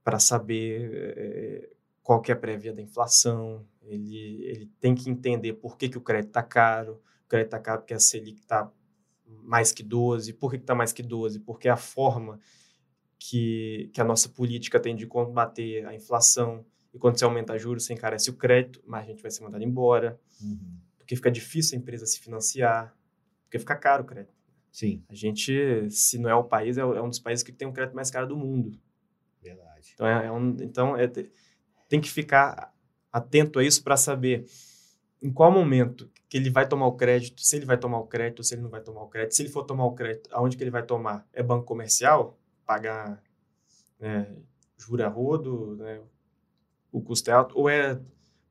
para 0.03 0.19
saber 0.19 0.89
é, 1.17 1.69
qual 2.01 2.21
que 2.21 2.31
é 2.31 2.33
a 2.33 2.37
prévia 2.37 2.71
da 2.71 2.81
inflação. 2.81 3.65
Ele, 3.83 4.45
ele 4.45 4.69
tem 4.79 4.95
que 4.95 5.09
entender 5.09 5.53
por 5.53 5.77
que, 5.77 5.89
que 5.89 5.97
o 5.97 6.01
crédito 6.01 6.29
está 6.29 6.43
caro 6.43 7.01
crédito 7.29 7.53
está 7.53 7.59
caro 7.59 7.81
porque 7.81 7.93
a 7.93 7.99
Selic 7.99 8.39
está 8.39 8.69
mais 9.43 9.71
que 9.71 9.83
12. 9.83 10.33
Por 10.33 10.51
que 10.51 10.57
está 10.57 10.75
mais 10.75 10.91
que 10.91 11.03
12? 11.03 11.39
Porque 11.39 11.67
a 11.67 11.77
forma 11.77 12.39
que, 13.17 13.89
que 13.93 14.01
a 14.01 14.03
nossa 14.03 14.29
política 14.29 14.79
tem 14.79 14.95
de 14.95 15.05
combater 15.05 15.85
a 15.85 15.93
inflação. 15.93 16.65
E 16.93 16.97
quando 16.97 17.17
você 17.17 17.25
aumenta 17.25 17.57
juros, 17.57 17.85
você 17.85 17.93
encarece 17.93 18.29
o 18.29 18.33
crédito, 18.33 18.81
mais 18.85 19.05
a 19.05 19.11
gente 19.11 19.21
vai 19.21 19.29
ser 19.29 19.43
mandado 19.43 19.63
embora. 19.63 20.19
Uhum. 20.41 20.77
Porque 20.97 21.15
fica 21.15 21.29
difícil 21.29 21.77
a 21.77 21.81
empresa 21.81 22.05
se 22.05 22.19
financiar. 22.19 22.95
Porque 23.43 23.59
fica 23.59 23.75
caro 23.75 24.03
o 24.03 24.05
crédito. 24.05 24.33
Sim. 24.71 25.03
A 25.09 25.15
gente, 25.15 25.89
se 25.89 26.17
não 26.17 26.29
é 26.29 26.35
o 26.35 26.43
país, 26.43 26.77
é, 26.77 26.81
é 26.81 27.01
um 27.01 27.09
dos 27.09 27.19
países 27.19 27.43
que 27.43 27.51
tem 27.51 27.67
o 27.67 27.73
crédito 27.73 27.95
mais 27.95 28.09
caro 28.09 28.27
do 28.27 28.37
mundo. 28.37 28.79
Verdade. 29.41 29.91
Então, 29.93 30.07
é, 30.07 30.25
é 30.25 30.31
um, 30.31 30.57
então 30.61 30.97
é, 30.97 31.07
tem 31.87 31.99
que 31.99 32.09
ficar 32.09 32.73
atento 33.11 33.59
a 33.59 33.63
isso 33.63 33.83
para 33.83 33.97
saber 33.97 34.45
em 35.21 35.31
qual 35.31 35.51
momento 35.51 36.09
que 36.29 36.37
ele 36.37 36.49
vai 36.49 36.67
tomar 36.67 36.87
o 36.87 36.95
crédito, 36.95 37.41
se 37.41 37.55
ele 37.55 37.65
vai 37.65 37.77
tomar 37.77 37.99
o 37.99 38.07
crédito, 38.07 38.43
se 38.43 38.53
ele 38.53 38.61
não 38.61 38.69
vai 38.69 38.81
tomar 38.81 39.01
o 39.01 39.07
crédito. 39.07 39.35
Se 39.35 39.41
ele 39.41 39.49
for 39.49 39.63
tomar 39.63 39.85
o 39.85 39.93
crédito, 39.93 40.29
aonde 40.31 40.55
que 40.55 40.63
ele 40.63 40.71
vai 40.71 40.83
tomar? 40.83 41.27
É 41.33 41.43
banco 41.43 41.65
comercial? 41.65 42.37
Pagar 42.65 43.21
né, 43.99 44.31
jura 44.77 45.07
rodo, 45.07 45.75
né, 45.75 46.01
o 46.91 47.01
custo 47.01 47.29
é 47.29 47.33
alto? 47.33 47.57
Ou 47.57 47.69
é 47.69 47.99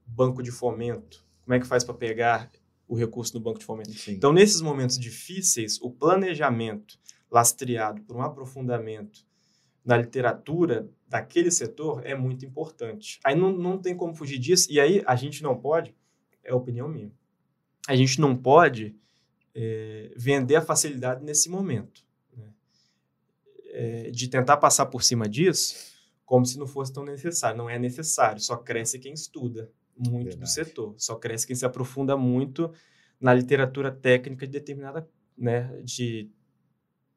banco 0.07 0.43
de 0.43 0.51
fomento? 0.51 1.25
Como 1.45 1.55
é 1.55 1.61
que 1.61 1.67
faz 1.67 1.85
para 1.85 1.95
pegar 1.95 2.51
o 2.87 2.95
recurso 2.95 3.35
no 3.35 3.41
banco 3.41 3.59
de 3.59 3.65
fomento? 3.65 3.93
Sim. 3.93 4.13
Então, 4.13 4.33
nesses 4.33 4.61
momentos 4.61 4.99
difíceis, 4.99 5.81
o 5.81 5.91
planejamento 5.91 6.99
lastreado 7.31 8.03
por 8.03 8.17
um 8.17 8.23
aprofundamento 8.23 9.27
na 9.85 9.97
literatura 9.97 10.91
daquele 11.07 11.51
setor 11.51 12.05
é 12.05 12.15
muito 12.15 12.45
importante. 12.45 13.19
Aí 13.25 13.35
não, 13.35 13.53
não 13.53 13.79
tem 13.79 13.97
como 13.97 14.15
fugir 14.15 14.39
disso, 14.39 14.71
e 14.71 14.79
aí 14.79 15.03
a 15.07 15.17
gente 15.17 15.43
não 15.43 15.59
pode, 15.59 15.95
é 16.49 16.55
opinião 16.55 16.89
minha, 16.89 17.13
a 17.87 17.95
gente 17.95 18.21
não 18.21 18.35
pode 18.35 18.97
é, 19.55 20.13
vender 20.17 20.57
a 20.57 20.63
facilidade 20.63 21.23
nesse 21.23 21.49
momento. 21.49 22.03
Né? 22.37 22.49
É, 23.71 24.11
de 24.11 24.29
tentar 24.29 24.57
passar 24.57 24.87
por 24.87 25.03
cima 25.03 25.29
disso 25.29 25.97
como 26.25 26.45
se 26.45 26.59
não 26.59 26.67
fosse 26.67 26.93
tão 26.93 27.05
necessário. 27.05 27.57
Não 27.57 27.71
é 27.71 27.79
necessário, 27.79 28.41
só 28.41 28.57
cresce 28.57 28.99
quem 28.99 29.13
estuda 29.13 29.71
muito 29.97 30.25
Verdade. 30.25 30.41
do 30.41 30.47
setor, 30.47 30.95
só 30.97 31.17
cresce 31.17 31.47
quem 31.47 31.57
se 31.57 31.65
aprofunda 31.65 32.17
muito 32.17 32.73
na 33.21 33.35
literatura 33.35 33.91
técnica 33.91 34.47
de 34.47 34.53
determinada, 34.53 35.09
né, 35.37 35.81
de 35.83 36.31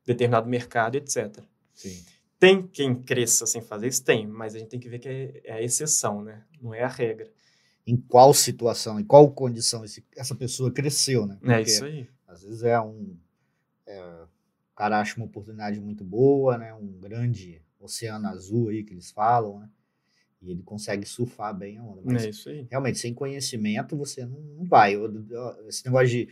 determinado 0.06 0.50
mercado, 0.50 0.96
etc. 0.96 1.44
Sim. 1.74 2.04
Tem 2.40 2.66
quem 2.66 2.96
cresça 2.96 3.46
sem 3.46 3.62
fazer 3.62 3.88
isso? 3.88 4.04
Tem, 4.04 4.26
mas 4.26 4.56
a 4.56 4.60
gente 4.60 4.70
tem 4.70 4.80
que 4.80 4.90
ver 4.90 5.00
que 5.00 5.08
é, 5.08 5.42
é 5.44 5.54
a 5.54 5.62
exceção, 5.62 6.24
né? 6.24 6.44
Não 6.60 6.74
é 6.74 6.82
a 6.82 6.88
regra 6.88 7.30
em 7.86 7.98
qual 7.98 8.34
situação, 8.34 9.00
em 9.00 9.04
qual 9.04 9.32
condição 9.32 9.84
esse, 9.84 10.04
essa 10.16 10.36
pessoa 10.36 10.72
cresceu, 10.72 11.26
né? 11.26 11.36
É 11.36 11.38
Porque, 11.38 11.54
é 11.54 11.62
isso 11.62 11.86
aí. 11.86 12.08
Às 12.28 12.44
vezes 12.44 12.64
é 12.64 12.80
um. 12.80 13.16
É, 13.86 14.02
o 14.02 14.76
cara 14.76 15.00
acha 15.00 15.18
uma 15.18 15.26
oportunidade 15.26 15.80
muito 15.80 16.04
boa, 16.04 16.58
né? 16.58 16.74
Um 16.74 16.88
grande 17.00 17.62
oceano 17.80 18.28
azul 18.28 18.70
aí 18.70 18.84
que 18.84 18.94
eles 18.94 19.12
falam, 19.12 19.60
né? 19.60 19.70
E 20.42 20.52
ele 20.52 20.64
consegue 20.64 21.06
surfar 21.06 21.56
bem 21.56 21.78
a 21.78 21.84
onda. 21.84 22.02
Mas, 22.04 22.26
é 22.26 22.30
isso 22.30 22.50
aí. 22.50 22.66
realmente, 22.70 22.98
sem 22.98 23.14
conhecimento, 23.14 23.96
você 23.96 24.26
não, 24.26 24.40
não 24.40 24.66
vai. 24.66 24.96
Eu, 24.96 25.14
eu, 25.30 25.68
esse 25.68 25.86
negócio 25.86 26.08
de 26.08 26.30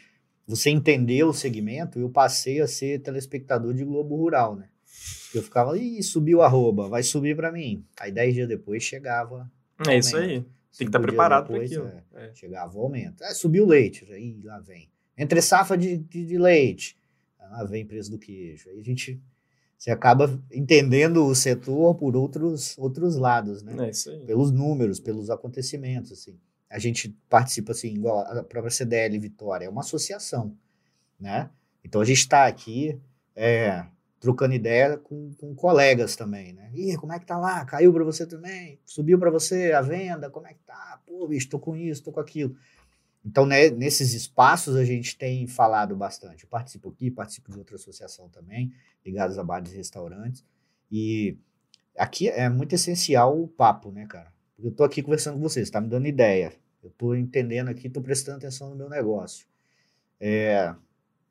você 0.47 0.71
entender 0.71 1.23
o 1.23 1.33
segmento, 1.33 1.99
eu 1.99 2.09
passei 2.09 2.59
a 2.59 2.67
ser 2.67 2.99
telespectador 3.01 3.73
de 3.73 3.83
Globo 3.83 4.15
Rural, 4.15 4.55
né? 4.55 4.69
Eu 5.33 5.43
ficava, 5.43 5.77
ih, 5.77 6.01
subiu 6.01 6.41
arroba, 6.41 6.89
vai 6.89 7.03
subir 7.03 7.35
para 7.35 7.51
mim. 7.51 7.85
Aí, 7.99 8.11
dez 8.11 8.33
dias 8.33 8.47
depois, 8.47 8.81
chegava. 8.81 9.49
É 9.87 9.97
isso 9.97 10.17
aí. 10.17 10.43
Tem 10.77 10.85
que 10.85 10.89
estar 10.89 10.99
tá 10.99 11.05
preparado 11.05 11.47
para 11.47 11.63
aquilo. 11.63 11.87
É, 11.87 12.27
é. 12.27 12.33
Chegava 12.33 12.77
o 12.77 12.81
aumento. 12.81 13.23
É, 13.23 13.33
subiu 13.33 13.65
o 13.65 13.67
leite, 13.67 14.05
aí 14.11 14.39
lá 14.43 14.59
vem. 14.59 14.89
Entre 15.17 15.41
safra 15.41 15.77
de, 15.77 15.97
de, 15.97 16.25
de 16.25 16.37
leite, 16.37 16.97
lá 17.39 17.63
vem 17.63 17.85
preço 17.85 18.11
do 18.11 18.19
queijo. 18.19 18.69
Aí 18.69 18.79
a 18.79 18.83
gente 18.83 19.21
você 19.79 19.91
acaba 19.91 20.37
entendendo 20.51 21.25
o 21.25 21.33
setor 21.33 21.95
por 21.95 22.13
outros 22.13 22.77
outros 22.77 23.15
lados, 23.15 23.63
né? 23.63 23.87
É 23.87 23.89
isso 23.89 24.09
aí. 24.09 24.25
Pelos 24.25 24.51
números, 24.51 24.99
pelos 24.99 25.29
acontecimentos, 25.29 26.11
assim. 26.11 26.37
A 26.69 26.77
gente 26.77 27.17
participa 27.29 27.71
assim, 27.71 27.87
igual 27.95 28.19
a 28.19 28.43
própria 28.43 28.69
CDL 28.69 29.17
Vitória, 29.17 29.65
é 29.65 29.69
uma 29.69 29.81
associação, 29.81 30.55
né? 31.19 31.49
Então 31.83 32.01
a 32.01 32.05
gente 32.05 32.19
está 32.19 32.45
aqui, 32.45 32.99
é, 33.33 33.85
trocando 34.19 34.53
ideia 34.53 34.97
com, 34.97 35.31
com 35.33 35.55
colegas 35.55 36.15
também, 36.15 36.53
né? 36.53 36.69
Ih, 36.73 36.97
como 36.97 37.13
é 37.13 37.19
que 37.19 37.25
tá 37.25 37.37
lá? 37.37 37.63
Caiu 37.65 37.93
para 37.93 38.03
você 38.03 38.25
também? 38.25 38.79
Subiu 38.85 39.17
para 39.17 39.31
você 39.31 39.71
a 39.71 39.81
venda? 39.81 40.29
Como 40.29 40.47
é 40.47 40.53
que 40.53 40.63
tá? 40.65 41.01
Pô, 41.05 41.27
bicho, 41.27 41.49
tô 41.49 41.57
com 41.57 41.75
isso, 41.75 42.03
tô 42.03 42.11
com 42.11 42.19
aquilo. 42.19 42.55
Então, 43.25 43.45
né, 43.45 43.69
nesses 43.69 44.13
espaços 44.13 44.75
a 44.75 44.83
gente 44.83 45.17
tem 45.17 45.47
falado 45.47 45.95
bastante. 45.95 46.43
Eu 46.43 46.49
participo 46.49 46.89
aqui, 46.89 47.09
participo 47.09 47.51
de 47.51 47.57
outra 47.57 47.75
associação 47.75 48.29
também, 48.29 48.73
ligadas 49.05 49.37
a 49.37 49.43
bares 49.43 49.71
e 49.73 49.77
restaurantes. 49.77 50.43
E 50.91 51.37
aqui 51.97 52.29
é 52.29 52.49
muito 52.49 52.73
essencial 52.73 53.41
o 53.41 53.47
papo, 53.47 53.91
né, 53.91 54.05
cara? 54.05 54.33
Eu 54.57 54.71
tô 54.71 54.83
aqui 54.83 55.01
conversando 55.01 55.35
com 55.35 55.41
vocês, 55.41 55.69
tá 55.69 55.79
me 55.79 55.87
dando 55.87 56.07
ideia. 56.07 56.53
Eu 56.83 56.89
tô 56.91 57.15
entendendo 57.15 57.69
aqui, 57.69 57.89
tô 57.89 58.01
prestando 58.01 58.37
atenção 58.37 58.69
no 58.69 58.75
meu 58.75 58.89
negócio. 58.89 59.45
É, 60.19 60.73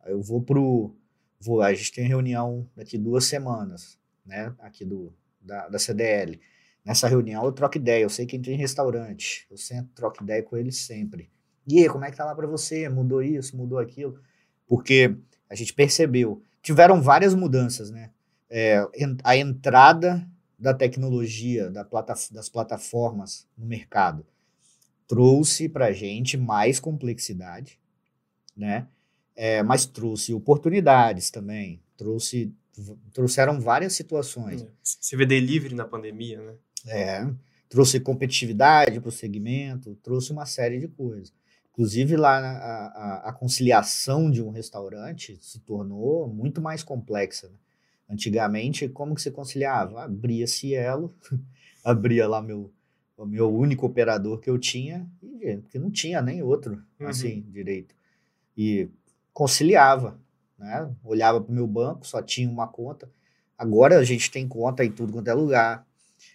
eu 0.07 0.23
vou 0.23 0.43
pro 0.43 0.95
vou, 1.41 1.63
a 1.63 1.73
gente 1.73 1.93
tem 1.93 2.07
reunião 2.07 2.69
daqui 2.77 2.99
duas 2.99 3.25
semanas, 3.25 3.99
né, 4.25 4.55
aqui 4.59 4.85
do, 4.85 5.15
da, 5.41 5.69
da 5.69 5.79
CDL. 5.79 6.41
Nessa 6.85 7.09
reunião 7.09 7.45
eu 7.45 7.53
troco 7.53 7.77
ideia, 7.77 8.03
eu 8.03 8.11
sei 8.11 8.27
quem 8.27 8.41
tem 8.41 8.57
restaurante, 8.57 9.47
eu 9.51 9.57
sempre 9.57 9.93
troco 9.95 10.23
ideia 10.23 10.43
com 10.43 10.57
eles 10.57 10.77
sempre. 10.77 11.31
E 11.67 11.81
aí, 11.81 11.89
como 11.89 12.05
é 12.05 12.11
que 12.11 12.17
tá 12.17 12.25
lá 12.25 12.35
para 12.35 12.47
você? 12.47 12.89
Mudou 12.89 13.23
isso, 13.23 13.57
mudou 13.57 13.79
aquilo? 13.79 14.19
Porque 14.67 15.15
a 15.51 15.55
gente 15.55 15.75
percebeu, 15.75 16.43
tiveram 16.63 17.03
várias 17.03 17.35
mudanças, 17.35 17.91
né? 17.91 18.11
É, 18.49 18.83
a 19.23 19.37
entrada 19.37 20.27
da 20.59 20.73
tecnologia, 20.73 21.71
da 21.71 21.85
plata, 21.85 22.15
das 22.33 22.49
plataformas 22.49 23.47
no 23.57 23.67
mercado, 23.67 24.27
trouxe 25.07 25.69
para 25.69 25.87
a 25.87 25.93
gente 25.93 26.37
mais 26.37 26.81
complexidade, 26.81 27.79
né? 28.57 28.89
É, 29.41 29.63
mas 29.63 29.87
trouxe 29.87 30.35
oportunidades 30.35 31.31
também, 31.31 31.81
trouxe 31.97 32.53
trouxeram 33.13 33.61
várias 33.61 33.93
situações. 33.93 34.67
Você 34.83 35.17
vê 35.17 35.25
delivery 35.25 35.77
na 35.77 35.85
pandemia, 35.85 36.41
né? 36.41 36.55
É, 36.87 37.29
trouxe 37.69 38.01
competitividade 38.01 39.01
para 39.01 39.09
o 39.09 39.13
segmento, 39.13 39.97
trouxe 40.03 40.33
uma 40.33 40.45
série 40.45 40.81
de 40.81 40.89
coisas. 40.89 41.33
Inclusive 41.71 42.17
lá 42.17 42.39
a, 42.39 42.87
a, 42.87 43.29
a, 43.29 43.33
conciliação 43.33 44.29
de 44.29 44.43
um 44.43 44.51
restaurante 44.51 45.39
se 45.41 45.61
tornou 45.61 46.29
muito 46.29 46.61
mais 46.61 46.83
complexa. 46.83 47.49
Né? 47.49 47.55
Antigamente, 48.11 48.89
como 48.89 49.15
que 49.15 49.23
você 49.23 49.31
conciliava? 49.31 50.03
Abria 50.03 50.47
Cielo, 50.49 51.15
abria 51.85 52.27
lá 52.27 52.43
meu, 52.43 52.73
o 53.17 53.27
meu 53.27 53.53
único 53.53 53.87
operador 53.87 54.41
que 54.41 54.51
eu 54.51 54.59
tinha, 54.59 55.09
porque 55.21 55.79
não 55.79 55.91
tinha 55.91 56.21
nem 56.21 56.43
outro, 56.43 56.83
uhum. 56.99 57.07
assim, 57.07 57.43
direito. 57.53 57.95
e 58.57 58.89
conciliava, 59.39 60.21
né? 60.59 60.93
Olhava 61.05 61.41
para 61.41 61.53
o 61.53 61.55
meu 61.55 61.67
banco, 61.69 62.05
só 62.05 62.21
tinha 62.21 62.51
uma 62.51 62.67
conta. 62.67 63.09
Agora 63.57 63.97
a 63.97 64.03
gente 64.03 64.33
tem 64.33 64.49
conta 64.49 64.85
em 64.85 64.91
tudo 64.91 65.13
quanto 65.13 65.29
é 65.29 65.33
lugar, 65.33 65.87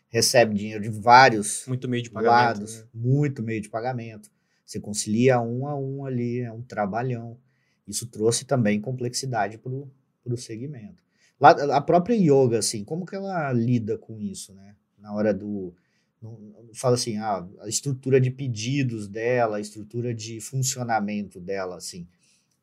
recebe 0.07 0.55
dinheiro 0.55 0.81
de 0.81 0.89
vários 0.89 1.65
muito 1.67 1.89
meio 1.89 2.01
de 2.01 2.09
pagamento, 2.09 2.59
lados, 2.59 2.77
né? 2.77 2.85
muito 2.93 3.43
meio 3.43 3.59
de 3.59 3.67
pagamento. 3.67 4.31
Você 4.65 4.79
concilia 4.79 5.41
um 5.41 5.67
a 5.67 5.75
um 5.75 6.05
ali, 6.05 6.39
é 6.39 6.51
um 6.53 6.61
trabalhão. 6.61 7.37
Isso 7.85 8.07
trouxe 8.07 8.45
também 8.45 8.79
complexidade 8.79 9.57
para 9.57 9.69
o 9.73 10.37
segmento. 10.37 11.03
Lá, 11.37 11.49
a 11.75 11.81
própria 11.81 12.15
yoga, 12.15 12.59
assim, 12.59 12.85
como 12.85 13.05
que 13.05 13.17
ela 13.17 13.51
lida 13.51 13.97
com 13.97 14.17
isso, 14.17 14.53
né? 14.53 14.77
Na 14.97 15.13
hora 15.13 15.33
do. 15.33 15.75
Fala 16.73 16.95
assim, 16.95 17.17
ah, 17.17 17.45
a 17.59 17.67
estrutura 17.67 18.21
de 18.21 18.31
pedidos 18.31 19.09
dela, 19.09 19.57
a 19.57 19.59
estrutura 19.59 20.13
de 20.13 20.39
funcionamento 20.39 21.41
dela, 21.41 21.75
assim. 21.75 22.07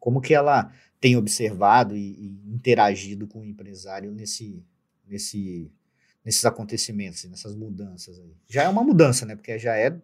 Como 0.00 0.20
que 0.20 0.34
ela 0.34 0.72
tem 0.98 1.16
observado 1.16 1.96
e, 1.96 2.12
e 2.12 2.52
interagido 2.52 3.28
com 3.28 3.42
o 3.42 3.44
empresário 3.44 4.10
nesse, 4.10 4.64
nesse, 5.06 5.70
nesses 6.24 6.44
acontecimentos, 6.44 7.24
nessas 7.26 7.54
mudanças 7.54 8.18
aí? 8.18 8.34
Já 8.48 8.64
é 8.64 8.68
uma 8.68 8.82
mudança, 8.82 9.24
né? 9.24 9.36
Porque 9.36 9.56
já 9.58 9.76
é 9.76 9.96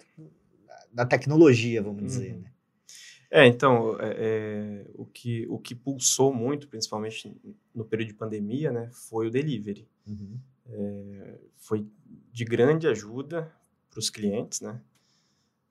da 0.92 1.05
tecnologia, 1.05 1.82
vamos 1.82 2.03
uhum. 2.03 2.07
dizer, 2.07 2.36
né? 2.38 2.51
É, 3.30 3.47
então, 3.47 4.01
é, 4.01 4.14
é, 4.16 4.90
o, 4.94 5.05
que, 5.05 5.47
o 5.49 5.59
que 5.59 5.74
pulsou 5.74 6.32
muito, 6.32 6.68
principalmente 6.68 7.36
no 7.74 7.84
período 7.84 8.09
de 8.09 8.14
pandemia, 8.14 8.70
né, 8.70 8.88
foi 8.92 9.26
o 9.26 9.30
delivery. 9.30 9.86
Uhum. 10.07 10.38
É, 10.68 11.38
foi 11.57 11.86
de 12.32 12.44
grande 12.44 12.86
ajuda 12.86 13.53
para 13.90 13.99
os 13.99 14.11
clientes, 14.11 14.61
né, 14.61 14.80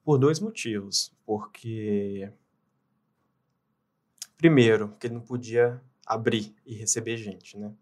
por 0.04 0.18
dois 0.18 0.40
motivos. 0.40 1.14
Porque, 1.26 2.30
primeiro, 4.38 4.96
que 5.00 5.08
ele 5.08 5.16
não 5.16 5.22
podia 5.22 5.82
abrir 6.06 6.56
e 6.66 6.76
receber 6.76 7.18
gente, 7.18 7.58
né. 7.58 7.74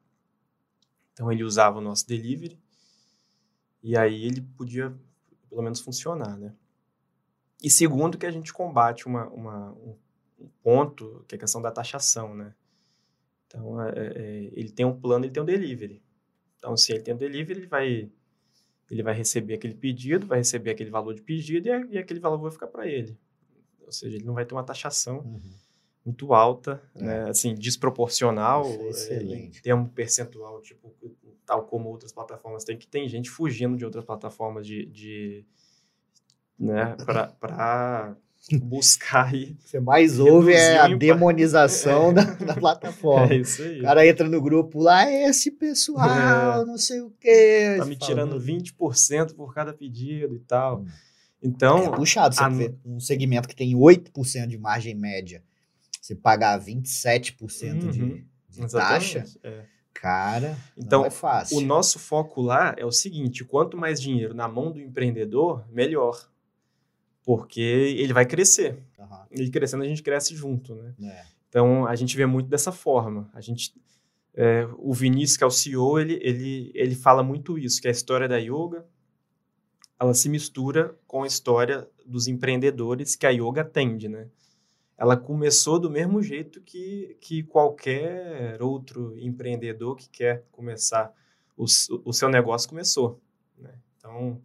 Então, 1.11 1.31
ele 1.31 1.43
usava 1.43 1.77
o 1.77 1.81
nosso 1.81 2.07
delivery 2.07 2.59
e 3.81 3.97
aí 3.97 4.25
ele 4.25 4.41
podia, 4.41 4.95
pelo 5.49 5.61
menos, 5.61 5.79
funcionar, 5.79 6.37
né. 6.37 6.53
E 7.61 7.69
segundo, 7.69 8.17
que 8.17 8.25
a 8.25 8.31
gente 8.31 8.51
combate 8.51 9.05
uma, 9.05 9.27
uma, 9.29 9.71
um 9.71 9.97
ponto, 10.61 11.23
que 11.27 11.35
é 11.35 11.37
a 11.37 11.39
questão 11.39 11.61
da 11.61 11.71
taxação, 11.71 12.35
né? 12.35 12.53
Então, 13.47 13.81
é, 13.81 13.91
é, 13.95 14.49
ele 14.53 14.69
tem 14.69 14.85
um 14.85 14.99
plano, 14.99 15.25
ele 15.25 15.31
tem 15.31 15.41
um 15.41 15.45
delivery. 15.45 16.03
Então, 16.57 16.75
se 16.75 16.91
ele 16.91 17.01
tem 17.01 17.13
um 17.13 17.17
delivery, 17.17 17.59
ele 17.59 17.67
vai, 17.67 18.11
ele 18.89 19.03
vai 19.03 19.13
receber 19.13 19.53
aquele 19.53 19.75
pedido, 19.75 20.25
vai 20.25 20.39
receber 20.39 20.71
aquele 20.71 20.89
valor 20.89 21.13
de 21.13 21.21
pedido 21.21 21.67
e, 21.67 21.95
e 21.95 21.97
aquele 21.97 22.19
valor 22.19 22.37
vai 22.37 22.51
ficar 22.51 22.67
para 22.67 22.87
ele. 22.87 23.17
Ou 23.85 23.91
seja, 23.91 24.15
ele 24.15 24.25
não 24.25 24.33
vai 24.33 24.45
ter 24.45 24.55
uma 24.55 24.63
taxação 24.63 25.19
uhum. 25.19 25.53
Muito 26.05 26.33
alta, 26.33 26.81
é. 26.95 27.03
né? 27.03 27.29
assim, 27.29 27.55
desproporcional, 27.55 28.65
é 28.65 28.89
excelente. 28.89 29.61
tem 29.61 29.73
um 29.73 29.87
percentual, 29.87 30.61
tipo, 30.61 30.93
tal 31.45 31.63
como 31.63 31.89
outras 31.89 32.11
plataformas 32.11 32.63
tem, 32.63 32.77
que 32.77 32.87
tem 32.87 33.07
gente 33.07 33.29
fugindo 33.29 33.77
de 33.77 33.85
outras 33.85 34.03
plataformas 34.03 34.65
de, 34.65 34.85
de 34.85 35.45
né, 36.59 36.95
para 37.39 38.15
buscar 38.61 39.27
aí. 39.33 39.55
Você 39.59 39.79
mais 39.79 40.19
ouve 40.19 40.53
é 40.53 40.77
a 40.77 40.87
demonização 40.87 42.09
é. 42.11 42.13
Da, 42.13 42.23
da, 42.23 42.55
plataforma. 42.55 43.33
É 43.33 43.37
isso 43.37 43.61
aí. 43.61 43.79
O 43.79 43.83
cara 43.83 44.07
entra 44.07 44.27
no 44.27 44.41
grupo 44.41 44.81
lá, 44.81 45.09
esse 45.09 45.51
pessoal, 45.51 46.61
é. 46.61 46.65
não 46.65 46.77
sei 46.77 47.01
o 47.01 47.11
quê. 47.19 47.75
Tá 47.77 47.85
me 47.85 47.95
tirando 47.95 48.39
20% 48.39 49.33
por 49.35 49.53
cada 49.53 49.73
pedido 49.73 50.35
e 50.35 50.39
tal. 50.39 50.81
Hum. 50.81 50.87
Então. 51.41 51.85
É 51.85 51.95
puxado, 51.95 52.35
você 52.35 52.43
a... 52.43 52.49
vê 52.49 52.73
um 52.85 52.99
segmento 52.99 53.47
que 53.47 53.55
tem 53.55 53.73
8% 53.73 54.47
de 54.47 54.57
margem 54.57 54.95
média. 54.95 55.43
Você 56.03 56.15
pagar 56.15 56.59
27% 56.59 57.81
uhum. 57.81 57.89
de, 57.89 58.27
de 58.49 58.71
taxa. 58.73 59.23
É. 59.41 59.63
Cara, 59.93 60.57
então, 60.77 61.05
é 61.05 61.09
fácil. 61.09 61.57
O 61.57 61.61
nosso 61.61 61.97
foco 61.97 62.41
lá 62.41 62.75
é 62.77 62.85
o 62.85 62.91
seguinte: 62.91 63.45
quanto 63.45 63.77
mais 63.77 64.01
dinheiro 64.01 64.33
na 64.33 64.45
mão 64.45 64.69
do 64.69 64.81
empreendedor, 64.81 65.65
melhor 65.71 66.29
porque 67.23 67.61
ele 67.61 68.11
vai 68.11 68.25
crescer. 68.25 68.83
Uhum. 68.99 69.17
Ele 69.31 69.49
crescendo, 69.49 69.83
a 69.83 69.87
gente 69.87 70.03
cresce 70.03 70.35
junto, 70.35 70.75
né? 70.75 70.93
É. 71.03 71.23
Então, 71.47 71.87
a 71.87 71.95
gente 71.95 72.17
vê 72.17 72.25
muito 72.25 72.49
dessa 72.49 72.73
forma. 72.73 73.29
A 73.33 73.39
gente, 73.39 73.73
é, 74.33 74.67
o 74.77 74.91
Vinícius, 74.91 75.37
que 75.37 75.43
é 75.45 75.47
o 75.47 75.51
CEO, 75.51 76.01
ele, 76.01 76.19
ele, 76.21 76.69
ele 76.75 76.95
fala 76.95 77.23
muito 77.23 77.57
isso, 77.57 77.81
que 77.81 77.87
a 77.87 77.91
história 77.91 78.27
da 78.27 78.39
yoga, 78.39 78.85
ela 79.97 80.13
se 80.13 80.27
mistura 80.27 80.97
com 81.07 81.23
a 81.23 81.27
história 81.27 81.87
dos 82.05 82.27
empreendedores 82.27 83.15
que 83.15 83.25
a 83.25 83.29
yoga 83.29 83.61
atende, 83.61 84.09
né? 84.09 84.27
Ela 84.97 85.17
começou 85.17 85.79
do 85.79 85.89
mesmo 85.89 86.21
jeito 86.21 86.61
que, 86.61 87.17
que 87.19 87.43
qualquer 87.43 88.61
outro 88.61 89.17
empreendedor 89.17 89.95
que 89.95 90.09
quer 90.09 90.43
começar 90.51 91.13
o, 91.57 91.65
o 92.05 92.13
seu 92.13 92.29
negócio 92.29 92.69
começou. 92.69 93.19
Né? 93.57 93.73
Então, 93.97 94.41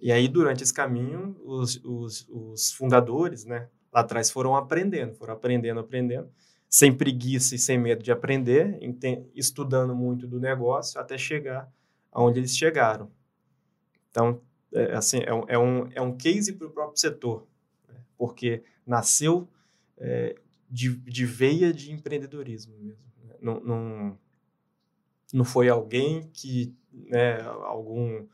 e 0.00 0.12
aí, 0.12 0.28
durante 0.28 0.62
esse 0.62 0.72
caminho, 0.72 1.36
os, 1.44 1.82
os, 1.84 2.28
os, 2.28 2.72
fundadores, 2.72 3.44
né, 3.44 3.68
lá 3.92 4.00
atrás 4.00 4.30
foram 4.30 4.54
aprendendo, 4.54 5.14
foram 5.14 5.34
aprendendo, 5.34 5.80
aprendendo, 5.80 6.30
sem 6.68 6.92
preguiça 6.92 7.54
e 7.54 7.58
sem 7.58 7.78
medo 7.78 8.02
de 8.02 8.12
aprender, 8.12 8.78
estudando 9.34 9.94
muito 9.94 10.26
do 10.26 10.38
negócio, 10.38 11.00
até 11.00 11.16
chegar 11.16 11.70
aonde 12.12 12.40
eles 12.40 12.56
chegaram. 12.56 13.10
Então, 14.10 14.40
é, 14.72 14.94
assim, 14.94 15.20
é 15.24 15.34
um, 15.34 15.44
é 15.48 15.58
um, 15.58 15.88
é 15.94 16.00
um 16.00 16.16
case 16.16 16.52
para 16.52 16.66
o 16.66 16.70
próprio 16.70 16.98
setor, 16.98 17.46
porque 18.16 18.62
nasceu 18.86 19.48
é, 19.98 20.36
de, 20.70 20.96
de 20.96 21.24
veia 21.24 21.72
de 21.72 21.92
empreendedorismo 21.92 22.76
mesmo. 22.78 23.04
Né? 23.24 23.34
Não, 23.40 23.60
não, 23.60 24.18
não 25.32 25.44
foi 25.44 25.68
alguém 25.68 26.28
que, 26.32 26.74
né, 26.92 27.40
algum 27.42 28.26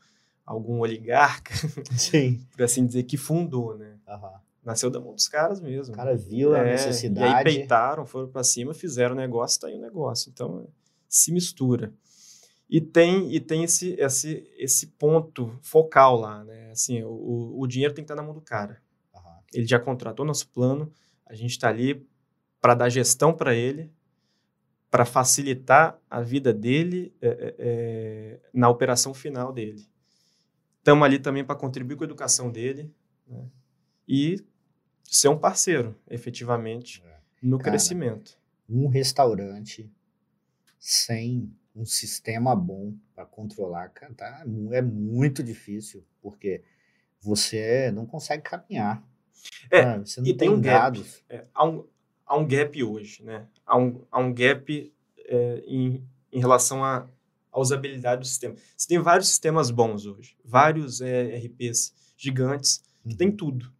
algum 0.45 0.79
oligarca, 0.79 1.53
Sim. 1.97 2.45
por 2.51 2.63
assim 2.63 2.85
dizer, 2.85 3.03
que 3.03 3.17
fundou, 3.17 3.77
né? 3.77 3.97
Uhum. 4.07 4.29
Nasceu 4.63 4.89
da 4.89 4.99
mão 4.99 5.13
dos 5.13 5.27
caras 5.27 5.59
mesmo. 5.59 5.93
O 5.93 5.97
cara 5.97 6.15
viu 6.15 6.55
a 6.55 6.59
é, 6.59 6.71
necessidade. 6.71 7.31
E 7.31 7.35
aí 7.35 7.43
peitaram, 7.43 8.05
foram 8.05 8.29
para 8.29 8.43
cima, 8.43 8.73
fizeram 8.73 9.13
o 9.13 9.17
negócio, 9.17 9.59
tá 9.59 9.67
aí 9.67 9.75
o 9.75 9.81
negócio. 9.81 10.29
Então, 10.29 10.67
se 11.07 11.31
mistura. 11.31 11.93
E 12.69 12.79
tem, 12.79 13.33
e 13.33 13.39
tem 13.39 13.63
esse, 13.63 13.93
esse, 13.99 14.49
esse 14.57 14.87
ponto 14.87 15.57
focal 15.61 16.17
lá, 16.17 16.43
né? 16.43 16.71
Assim, 16.71 17.03
o, 17.03 17.59
o 17.59 17.67
dinheiro 17.67 17.93
tem 17.93 18.03
que 18.03 18.11
estar 18.11 18.15
na 18.15 18.25
mão 18.25 18.33
do 18.33 18.41
cara. 18.41 18.81
Ele 19.53 19.65
já 19.65 19.79
contratou 19.79 20.25
nosso 20.25 20.47
plano, 20.49 20.91
a 21.25 21.33
gente 21.33 21.51
está 21.51 21.69
ali 21.69 22.05
para 22.61 22.73
dar 22.73 22.89
gestão 22.89 23.33
para 23.33 23.53
ele, 23.53 23.91
para 24.89 25.05
facilitar 25.05 25.99
a 26.09 26.21
vida 26.21 26.53
dele 26.53 27.13
é, 27.21 27.27
é, 27.27 27.55
é, 27.57 28.39
na 28.53 28.69
operação 28.69 29.13
final 29.13 29.51
dele. 29.51 29.87
Estamos 30.77 31.03
ali 31.03 31.17
também 31.17 31.43
para 31.43 31.55
contribuir 31.55 31.95
com 31.95 32.03
a 32.03 32.05
educação 32.05 32.51
dele 32.51 32.93
né? 33.27 33.45
e 34.07 34.45
ser 35.03 35.29
um 35.29 35.37
parceiro, 35.37 35.95
efetivamente, 36.09 37.01
é. 37.05 37.17
no 37.41 37.57
Cara, 37.57 37.71
crescimento. 37.71 38.37
Um 38.69 38.87
restaurante 38.87 39.91
sem 40.79 41.51
um 41.75 41.85
sistema 41.85 42.55
bom 42.55 42.93
para 43.15 43.25
controlar, 43.25 43.89
tá, 44.15 44.45
é 44.71 44.81
muito 44.81 45.41
difícil, 45.41 46.05
porque 46.21 46.63
você 47.19 47.91
não 47.91 48.05
consegue 48.05 48.43
caminhar. 48.43 49.03
É, 49.69 49.99
você 49.99 50.21
não 50.21 50.27
e 50.27 50.33
tem, 50.33 50.49
tem 50.49 50.49
um 50.49 50.61
dados. 50.61 51.01
Gap. 51.01 51.23
É, 51.29 51.45
há, 51.53 51.65
um, 51.65 51.85
há 52.25 52.37
um 52.37 52.47
gap 52.47 52.83
hoje, 52.83 53.23
né? 53.23 53.47
Há 53.65 53.77
um, 53.77 54.01
há 54.11 54.19
um 54.19 54.33
gap 54.33 54.93
é, 55.25 55.63
em, 55.65 56.03
em 56.31 56.39
relação 56.39 56.83
a 56.83 57.07
a 57.53 57.59
usabilidade 57.59 58.21
do 58.21 58.27
sistema. 58.27 58.55
Você 58.75 58.87
tem 58.87 58.99
vários 58.99 59.29
sistemas 59.29 59.69
bons 59.69 60.05
hoje, 60.07 60.35
vários 60.43 60.99
é, 60.99 61.37
RPs 61.37 61.93
gigantes 62.17 62.83
que 63.03 63.11
uhum. 63.11 63.17
tem 63.17 63.31
tudo. 63.31 63.71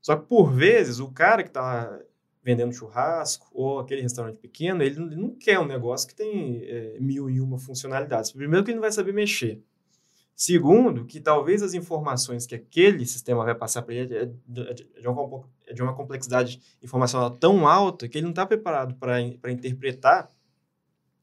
Só 0.00 0.16
que, 0.16 0.26
por 0.26 0.52
vezes, 0.52 1.00
o 1.00 1.10
cara 1.10 1.42
que 1.42 1.48
está 1.48 1.98
vendendo 2.42 2.72
churrasco 2.72 3.48
ou 3.52 3.80
aquele 3.80 4.02
restaurante 4.02 4.36
pequeno, 4.36 4.82
ele 4.82 5.00
não, 5.00 5.06
ele 5.06 5.16
não 5.16 5.34
quer 5.34 5.58
um 5.58 5.66
negócio 5.66 6.06
que 6.06 6.14
tem 6.14 6.62
é, 6.62 6.98
mil 7.00 7.28
e 7.28 7.40
uma 7.40 7.58
funcionalidades. 7.58 8.30
Primeiro, 8.30 8.64
que 8.64 8.70
ele 8.70 8.76
não 8.76 8.82
vai 8.82 8.92
saber 8.92 9.12
mexer. 9.12 9.62
Segundo, 10.36 11.04
que 11.04 11.20
talvez 11.20 11.62
as 11.62 11.74
informações 11.74 12.46
que 12.46 12.54
aquele 12.54 13.06
sistema 13.06 13.44
vai 13.44 13.54
passar 13.54 13.82
para 13.82 13.94
ele 13.94 14.16
é 14.16 14.26
de, 14.46 14.88
é 14.96 15.08
uma, 15.08 15.44
é 15.66 15.72
de 15.72 15.80
uma 15.80 15.94
complexidade 15.94 16.60
informacional 16.82 17.30
tão 17.30 17.68
alta 17.68 18.08
que 18.08 18.18
ele 18.18 18.24
não 18.24 18.30
está 18.30 18.44
preparado 18.44 18.94
para 18.96 19.20
interpretar 19.22 20.28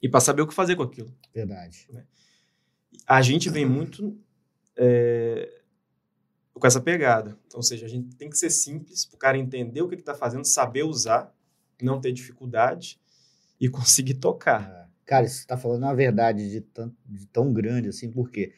e 0.01 0.07
para 0.07 0.21
saber 0.21 0.41
o 0.41 0.47
que 0.47 0.53
fazer 0.53 0.77
com 0.77 0.83
aquilo. 0.83 1.13
Verdade. 1.33 1.87
Né? 1.91 2.05
A 3.05 3.21
gente 3.21 3.49
vem 3.49 3.65
muito 3.65 4.17
é, 4.77 5.61
com 6.53 6.67
essa 6.67 6.79
pegada. 6.79 7.37
Ou 7.53 7.63
seja, 7.63 7.85
a 7.85 7.89
gente 7.89 8.15
tem 8.15 8.29
que 8.29 8.37
ser 8.37 8.49
simples 8.49 9.05
para 9.05 9.15
o 9.15 9.19
cara 9.19 9.37
entender 9.37 9.81
o 9.81 9.89
que 9.89 9.95
está 9.95 10.13
fazendo, 10.13 10.45
saber 10.45 10.83
usar, 10.83 11.35
não 11.81 11.99
ter 11.99 12.11
dificuldade 12.11 12.99
e 13.59 13.67
conseguir 13.69 14.13
tocar. 14.15 14.69
É. 14.69 14.81
Cara, 15.05 15.27
você 15.27 15.39
está 15.39 15.57
falando 15.57 15.83
uma 15.83 15.95
verdade 15.95 16.49
de 16.49 16.61
tão, 16.61 16.95
de 17.05 17.27
tão 17.27 17.51
grande 17.51 17.89
assim, 17.89 18.09
porque 18.09 18.53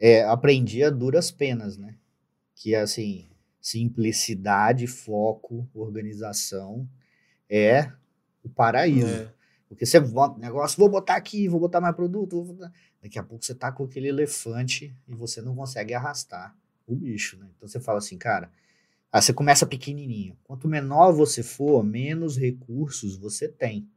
é, 0.00 0.24
aprendi 0.24 0.82
a 0.82 0.88
duras 0.88 1.30
penas, 1.30 1.76
né? 1.76 1.94
Que 2.54 2.74
assim, 2.74 3.28
simplicidade, 3.60 4.86
foco, 4.86 5.68
organização 5.74 6.88
é 7.48 7.92
o 8.42 8.48
paraíso. 8.48 9.06
É. 9.06 9.32
Porque 9.68 9.86
você 9.86 10.00
bota 10.00 10.38
negócio, 10.40 10.78
vou 10.78 10.88
botar 10.88 11.14
aqui, 11.14 11.46
vou 11.46 11.60
botar 11.60 11.80
mais 11.80 11.94
produto, 11.94 12.42
botar... 12.42 12.72
daqui 13.00 13.18
a 13.18 13.22
pouco 13.22 13.44
você 13.44 13.54
tá 13.54 13.70
com 13.70 13.84
aquele 13.84 14.08
elefante 14.08 14.96
e 15.06 15.14
você 15.14 15.40
não 15.40 15.54
consegue 15.54 15.94
arrastar 15.94 16.56
o 16.86 16.96
bicho, 16.96 17.36
né? 17.38 17.48
Então 17.56 17.68
você 17.68 17.78
fala 17.78 17.98
assim, 17.98 18.18
cara, 18.18 18.50
aí 19.12 19.22
você 19.22 19.32
começa 19.32 19.64
pequenininho. 19.64 20.36
Quanto 20.42 20.66
menor 20.66 21.12
você 21.12 21.42
for, 21.42 21.84
menos 21.84 22.36
recursos 22.36 23.16
você 23.16 23.48
tem. 23.48 23.88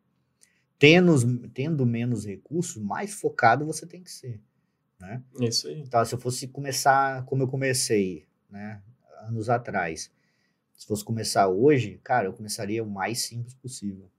Tendo, 0.77 1.47
tendo 1.49 1.85
menos 1.85 2.25
recursos, 2.25 2.81
mais 2.83 3.13
focado 3.13 3.65
você 3.65 3.87
tem 3.87 4.03
que 4.03 4.11
ser, 4.11 4.39
né? 5.03 5.21
Isso 5.39 5.67
aí. 5.67 5.79
Então, 5.81 6.03
se 6.05 6.15
eu 6.15 6.19
fosse 6.19 6.47
começar 6.47 7.25
como 7.25 7.43
eu 7.43 7.47
comecei, 7.47 8.25
né, 8.49 8.81
anos 9.21 9.49
atrás, 9.49 10.11
se 10.75 10.87
fosse 10.87 11.03
começar 11.03 11.47
hoje, 11.47 11.99
cara, 12.03 12.27
eu 12.27 12.33
começaria 12.33 12.83
o 12.83 12.89
mais 12.89 13.19
simples 13.21 13.53
possível. 13.53 14.09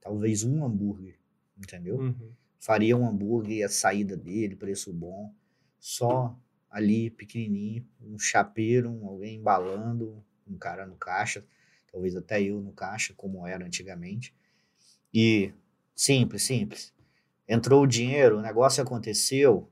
Talvez 0.00 0.44
um 0.44 0.64
hambúrguer, 0.64 1.18
entendeu? 1.56 1.98
Uhum. 1.98 2.32
Faria 2.58 2.96
um 2.96 3.06
hambúrguer, 3.06 3.64
a 3.64 3.68
saída 3.68 4.16
dele, 4.16 4.56
preço 4.56 4.92
bom, 4.92 5.32
só 5.78 6.36
ali, 6.70 7.10
pequenininho, 7.10 7.86
um 8.00 8.18
chapeiro, 8.18 8.90
um, 8.90 9.06
alguém 9.06 9.36
embalando, 9.36 10.24
um 10.46 10.58
cara 10.58 10.86
no 10.86 10.96
caixa, 10.96 11.44
talvez 11.90 12.16
até 12.16 12.42
eu 12.42 12.60
no 12.60 12.72
caixa, 12.72 13.14
como 13.16 13.46
era 13.46 13.64
antigamente. 13.64 14.34
E 15.12 15.52
simples, 15.94 16.42
simples. 16.42 16.92
Entrou 17.48 17.82
o 17.82 17.86
dinheiro, 17.86 18.38
o 18.38 18.42
negócio 18.42 18.82
aconteceu, 18.82 19.70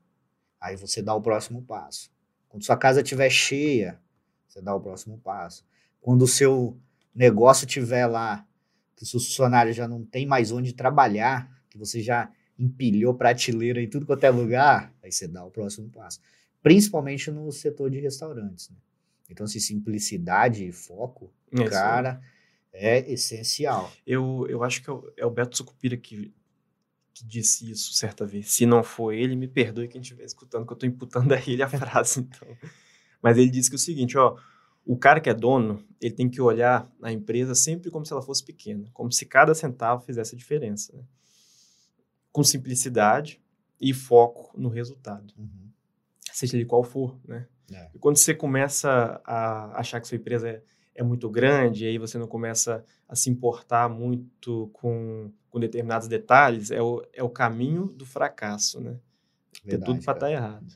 aí 0.62 0.76
você 0.76 1.02
dá 1.02 1.12
o 1.14 1.20
próximo 1.20 1.62
passo. 1.62 2.10
Quando 2.48 2.64
sua 2.64 2.76
casa 2.76 3.02
estiver 3.02 3.28
cheia, 3.28 4.00
você 4.46 4.62
dá 4.62 4.74
o 4.74 4.80
próximo 4.80 5.18
passo. 5.18 5.66
Quando 6.00 6.22
o 6.22 6.28
seu 6.28 6.78
negócio 7.14 7.66
estiver 7.66 8.06
lá, 8.06 8.46
que 8.94 9.02
os 9.02 9.10
funcionários 9.10 9.74
já 9.74 9.88
não 9.88 10.04
tem 10.04 10.24
mais 10.24 10.52
onde 10.52 10.72
trabalhar, 10.72 11.50
que 11.68 11.76
você 11.76 12.00
já 12.00 12.30
empilhou 12.58 13.14
prateleira 13.14 13.82
em 13.82 13.88
tudo 13.88 14.06
quanto 14.06 14.24
é 14.24 14.30
lugar, 14.30 14.94
aí 15.02 15.10
você 15.10 15.26
dá 15.26 15.44
o 15.44 15.50
próximo 15.50 15.90
passo. 15.90 16.20
Principalmente 16.62 17.30
no 17.30 17.50
setor 17.50 17.90
de 17.90 17.98
restaurantes. 17.98 18.70
Né? 18.70 18.76
Então, 19.28 19.44
assim, 19.44 19.58
simplicidade 19.58 20.64
e 20.64 20.70
foco, 20.70 21.32
é 21.50 21.64
cara, 21.64 22.20
é 22.72 23.10
essencial. 23.10 23.90
Eu, 24.06 24.46
eu 24.48 24.62
acho 24.62 24.82
que 24.82 24.90
é 24.90 24.92
o, 24.92 25.12
é 25.16 25.26
o 25.26 25.30
Beto 25.30 25.56
Sucupira 25.56 25.96
que, 25.96 26.32
que 27.22 27.26
disse 27.26 27.70
isso 27.70 27.94
certa 27.94 28.26
vez. 28.26 28.50
Se 28.50 28.66
não 28.66 28.82
for 28.82 29.12
ele, 29.12 29.36
me 29.36 29.46
perdoe 29.46 29.88
quem 29.88 30.00
estiver 30.00 30.24
escutando, 30.24 30.66
que 30.66 30.72
eu 30.72 30.74
estou 30.74 30.88
imputando 30.88 31.32
a 31.32 31.38
ele 31.38 31.62
a 31.62 31.68
frase, 31.70 32.20
então. 32.20 32.48
Mas 33.22 33.38
ele 33.38 33.50
disse 33.50 33.70
que 33.70 33.76
é 33.76 33.78
o 33.78 33.80
seguinte, 33.80 34.18
ó, 34.18 34.36
o 34.84 34.96
cara 34.96 35.20
que 35.20 35.30
é 35.30 35.34
dono, 35.34 35.84
ele 36.00 36.14
tem 36.14 36.28
que 36.28 36.40
olhar 36.40 36.90
a 37.00 37.12
empresa 37.12 37.54
sempre 37.54 37.90
como 37.90 38.04
se 38.04 38.12
ela 38.12 38.22
fosse 38.22 38.44
pequena, 38.44 38.90
como 38.92 39.12
se 39.12 39.24
cada 39.24 39.54
centavo 39.54 40.04
fizesse 40.04 40.34
a 40.34 40.38
diferença, 40.38 40.96
né? 40.96 41.04
com 42.32 42.42
simplicidade 42.42 43.40
e 43.80 43.92
foco 43.92 44.58
no 44.58 44.68
resultado, 44.68 45.32
uhum. 45.38 45.70
seja 46.32 46.56
ele 46.56 46.64
qual 46.64 46.82
for, 46.82 47.18
né? 47.24 47.46
É. 47.72 47.90
E 47.94 47.98
quando 47.98 48.16
você 48.16 48.34
começa 48.34 49.20
a 49.24 49.78
achar 49.78 50.00
que 50.00 50.08
sua 50.08 50.16
empresa 50.16 50.48
é, 50.48 50.62
é 50.94 51.02
muito 51.02 51.30
grande, 51.30 51.84
e 51.84 51.88
aí 51.88 51.98
você 51.98 52.18
não 52.18 52.26
começa 52.26 52.84
a 53.08 53.14
se 53.14 53.30
importar 53.30 53.88
muito 53.88 54.68
com, 54.72 55.32
com 55.52 55.60
determinados 55.60 56.08
detalhes, 56.08 56.70
é 56.70 56.80
o, 56.80 57.06
é 57.12 57.22
o 57.22 57.28
caminho 57.28 57.84
do 57.84 58.06
fracasso, 58.06 58.80
né? 58.80 58.96
Verdade, 59.62 59.68
Tem 59.68 59.80
tudo 59.80 60.02
para 60.02 60.14
estar 60.14 60.26
tá 60.26 60.32
errado. 60.32 60.74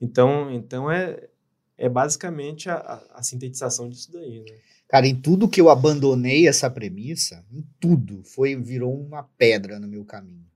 Então, 0.00 0.48
então 0.52 0.90
é, 0.90 1.28
é 1.76 1.88
basicamente 1.88 2.70
a, 2.70 2.76
a, 2.76 3.18
a, 3.18 3.22
sintetização 3.22 3.88
disso 3.88 4.12
daí, 4.12 4.40
né? 4.40 4.56
Cara, 4.88 5.08
em 5.08 5.16
tudo 5.16 5.48
que 5.48 5.60
eu 5.60 5.68
abandonei 5.68 6.46
essa 6.46 6.70
premissa, 6.70 7.44
em 7.50 7.66
tudo, 7.80 8.22
foi 8.22 8.54
virou 8.54 8.94
uma 8.94 9.24
pedra 9.36 9.80
no 9.80 9.88
meu 9.88 10.04
caminho. 10.04 10.46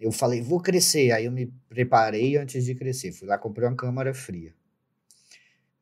Eu 0.00 0.10
falei, 0.10 0.42
vou 0.42 0.60
crescer. 0.60 1.12
Aí 1.12 1.26
eu 1.26 1.32
me 1.32 1.52
preparei 1.68 2.36
antes 2.36 2.64
de 2.64 2.74
crescer. 2.74 3.12
Fui 3.12 3.28
lá, 3.28 3.38
comprei 3.38 3.68
uma 3.68 3.76
câmara 3.76 4.12
fria. 4.12 4.52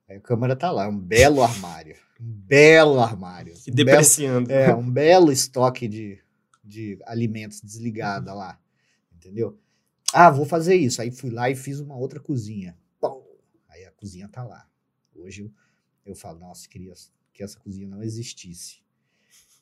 Aí 0.09 0.17
a 0.17 0.21
câmara 0.21 0.55
tá 0.55 0.71
lá, 0.71 0.89
um 0.89 0.99
belo 0.99 1.43
armário. 1.43 1.97
Um 2.21 2.33
belo 2.33 3.01
armário. 3.01 3.55
Um 3.67 3.75
depreciando. 3.75 4.49
Belo, 4.49 4.71
é, 4.71 4.75
um 4.75 4.91
belo 4.91 5.33
estoque 5.33 5.89
de, 5.89 6.19
de 6.63 6.99
alimentos 7.07 7.61
desligada 7.61 8.33
lá. 8.33 8.61
Entendeu? 9.15 9.59
Ah, 10.13 10.31
vou 10.31 10.45
fazer 10.45 10.75
isso. 10.75 11.01
Aí 11.01 11.11
fui 11.11 11.31
lá 11.31 11.51
e 11.51 11.57
fiz 11.57 11.81
uma 11.81 11.97
outra 11.97 12.21
cozinha 12.21 12.77
cozinha 14.03 14.29
tá 14.29 14.43
lá. 14.43 14.69
Hoje 15.15 15.43
eu, 15.43 15.53
eu 16.05 16.17
falo, 16.17 16.41
nossa, 16.41 16.69
queria 16.69 16.93
que 17.33 17.43
essa 17.43 17.59
cozinha 17.59 17.87
não 17.87 18.03
existisse. 18.03 18.83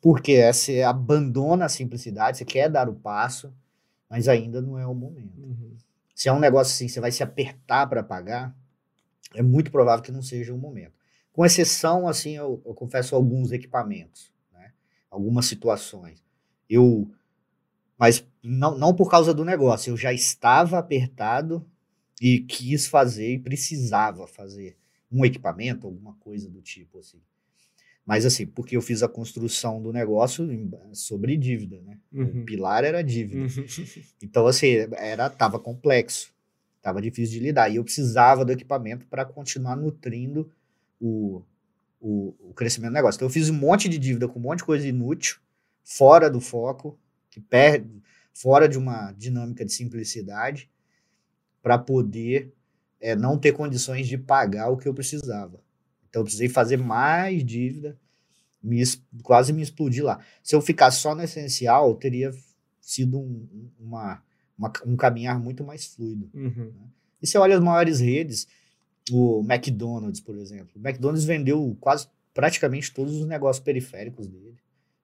Porque 0.00 0.50
você 0.50 0.80
abandona 0.80 1.66
a 1.66 1.68
simplicidade, 1.68 2.38
você 2.38 2.44
quer 2.46 2.70
dar 2.70 2.88
o 2.88 2.94
passo, 2.94 3.54
mas 4.08 4.28
ainda 4.28 4.62
não 4.62 4.78
é 4.78 4.86
o 4.86 4.94
momento. 4.94 5.38
Uhum. 5.38 5.76
Se 6.14 6.30
é 6.30 6.32
um 6.32 6.38
negócio 6.38 6.72
assim, 6.72 6.88
você 6.88 7.00
vai 7.00 7.12
se 7.12 7.22
apertar 7.22 7.86
para 7.86 8.02
pagar, 8.02 8.56
é 9.34 9.42
muito 9.42 9.70
provável 9.70 10.02
que 10.02 10.10
não 10.10 10.22
seja 10.22 10.54
o 10.54 10.58
momento. 10.58 10.98
Com 11.32 11.44
exceção, 11.44 12.08
assim, 12.08 12.36
eu, 12.36 12.62
eu 12.64 12.74
confesso, 12.74 13.14
alguns 13.14 13.52
equipamentos, 13.52 14.32
né? 14.52 14.72
algumas 15.10 15.46
situações. 15.46 16.24
Eu, 16.70 17.10
mas 17.98 18.24
não, 18.42 18.78
não 18.78 18.94
por 18.94 19.10
causa 19.10 19.34
do 19.34 19.44
negócio, 19.44 19.90
eu 19.90 19.96
já 19.96 20.12
estava 20.12 20.78
apertado 20.78 21.66
e 22.20 22.40
quis 22.40 22.86
fazer 22.86 23.34
e 23.34 23.38
precisava 23.38 24.26
fazer 24.26 24.76
um 25.10 25.24
equipamento, 25.24 25.86
alguma 25.86 26.14
coisa 26.14 26.48
do 26.48 26.62
tipo 26.62 26.98
assim. 26.98 27.20
Mas 28.06 28.24
assim, 28.24 28.46
porque 28.46 28.76
eu 28.76 28.82
fiz 28.82 29.02
a 29.02 29.08
construção 29.08 29.80
do 29.82 29.92
negócio 29.92 30.48
sobre 30.92 31.36
dívida, 31.36 31.80
né? 31.82 31.98
Uhum. 32.12 32.42
O 32.42 32.44
pilar 32.44 32.84
era 32.84 33.02
dívida. 33.02 33.42
Uhum. 33.42 33.66
Então 34.22 34.46
assim, 34.46 34.66
era 34.96 35.28
tava 35.30 35.58
complexo, 35.58 36.32
tava 36.82 37.00
difícil 37.00 37.38
de 37.38 37.44
lidar 37.44 37.68
e 37.68 37.76
eu 37.76 37.84
precisava 37.84 38.44
do 38.44 38.52
equipamento 38.52 39.06
para 39.06 39.24
continuar 39.24 39.76
nutrindo 39.76 40.50
o, 41.00 41.42
o, 42.00 42.34
o, 42.40 42.54
crescimento 42.54 42.90
do 42.90 42.94
negócio. 42.94 43.18
Então 43.18 43.28
eu 43.28 43.32
fiz 43.32 43.48
um 43.48 43.54
monte 43.54 43.88
de 43.88 43.98
dívida 43.98 44.28
com 44.28 44.38
um 44.38 44.42
monte 44.42 44.58
de 44.58 44.64
coisa 44.64 44.86
inútil, 44.86 45.38
fora 45.90 46.30
do 46.30 46.40
foco, 46.40 46.96
que 47.28 47.40
perde, 47.40 48.00
fora 48.32 48.68
de 48.68 48.78
uma 48.78 49.10
dinâmica 49.12 49.64
de 49.64 49.72
simplicidade 49.72 50.70
para 51.60 51.76
poder 51.76 52.54
é, 53.00 53.16
não 53.16 53.36
ter 53.36 53.52
condições 53.52 54.06
de 54.06 54.16
pagar 54.16 54.68
o 54.70 54.76
que 54.76 54.86
eu 54.86 54.94
precisava. 54.94 55.60
Então 56.08 56.20
eu 56.20 56.24
precisei 56.24 56.48
fazer 56.48 56.76
mais 56.76 57.44
dívida, 57.44 57.98
me, 58.62 58.80
quase 59.24 59.52
me 59.52 59.62
explodir 59.62 60.04
lá. 60.04 60.24
Se 60.44 60.54
eu 60.54 60.60
ficar 60.60 60.92
só 60.92 61.12
no 61.12 61.24
essencial, 61.24 61.96
teria 61.96 62.30
sido 62.80 63.18
um, 63.18 63.68
uma, 63.80 64.22
uma, 64.56 64.72
um 64.86 64.96
caminhar 64.96 65.40
muito 65.40 65.64
mais 65.64 65.86
fluido. 65.86 66.30
Uhum. 66.32 66.72
Né? 66.72 66.88
E 67.20 67.26
você 67.26 67.36
olha 67.36 67.56
as 67.56 67.62
maiores 67.62 67.98
redes, 67.98 68.46
o 69.10 69.40
McDonald's, 69.40 70.20
por 70.20 70.36
exemplo. 70.36 70.70
O 70.76 70.88
McDonald's 70.88 71.24
vendeu 71.24 71.76
quase 71.80 72.06
praticamente 72.32 72.94
todos 72.94 73.16
os 73.16 73.26
negócios 73.26 73.62
periféricos 73.62 74.28
dele. 74.28 74.56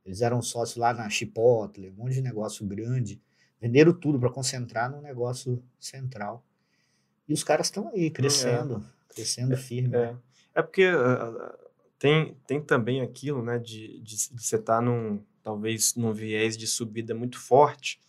Eles 0.07 0.23
eram 0.23 0.41
sócios 0.41 0.77
lá 0.77 0.95
na 0.95 1.11
Chipotle, 1.11 1.91
um 1.91 1.95
monte 2.05 2.15
de 2.15 2.23
negócio 2.23 2.65
grande. 2.65 3.21
Venderam 3.61 3.93
tudo 3.93 4.19
para 4.21 4.31
concentrar 4.31 4.89
no 4.89 5.03
negócio 5.03 5.61
central. 5.81 6.45
E 7.29 7.33
os 7.33 7.43
caras 7.43 7.67
estão 7.67 7.89
aí, 7.89 8.09
crescendo, 8.09 8.77
é. 8.77 9.15
crescendo 9.15 9.55
é, 9.55 9.57
firme. 9.57 9.97
É, 9.97 10.17
é 10.55 10.63
porque 10.63 10.89
uh, 10.89 11.53
tem, 11.99 12.37
tem 12.47 12.63
também 12.63 13.01
aquilo, 13.01 13.43
né, 13.43 13.59
de, 13.59 14.01
de, 14.01 14.31
de 14.33 14.43
você 14.43 14.57
estar 14.57 14.77
tá 14.77 14.81
num, 14.81 15.21
talvez 15.43 15.97
num 15.97 16.13
viés 16.13 16.57
de 16.57 16.69
subida 16.69 17.15
muito 17.15 17.39
forte, 17.39 18.01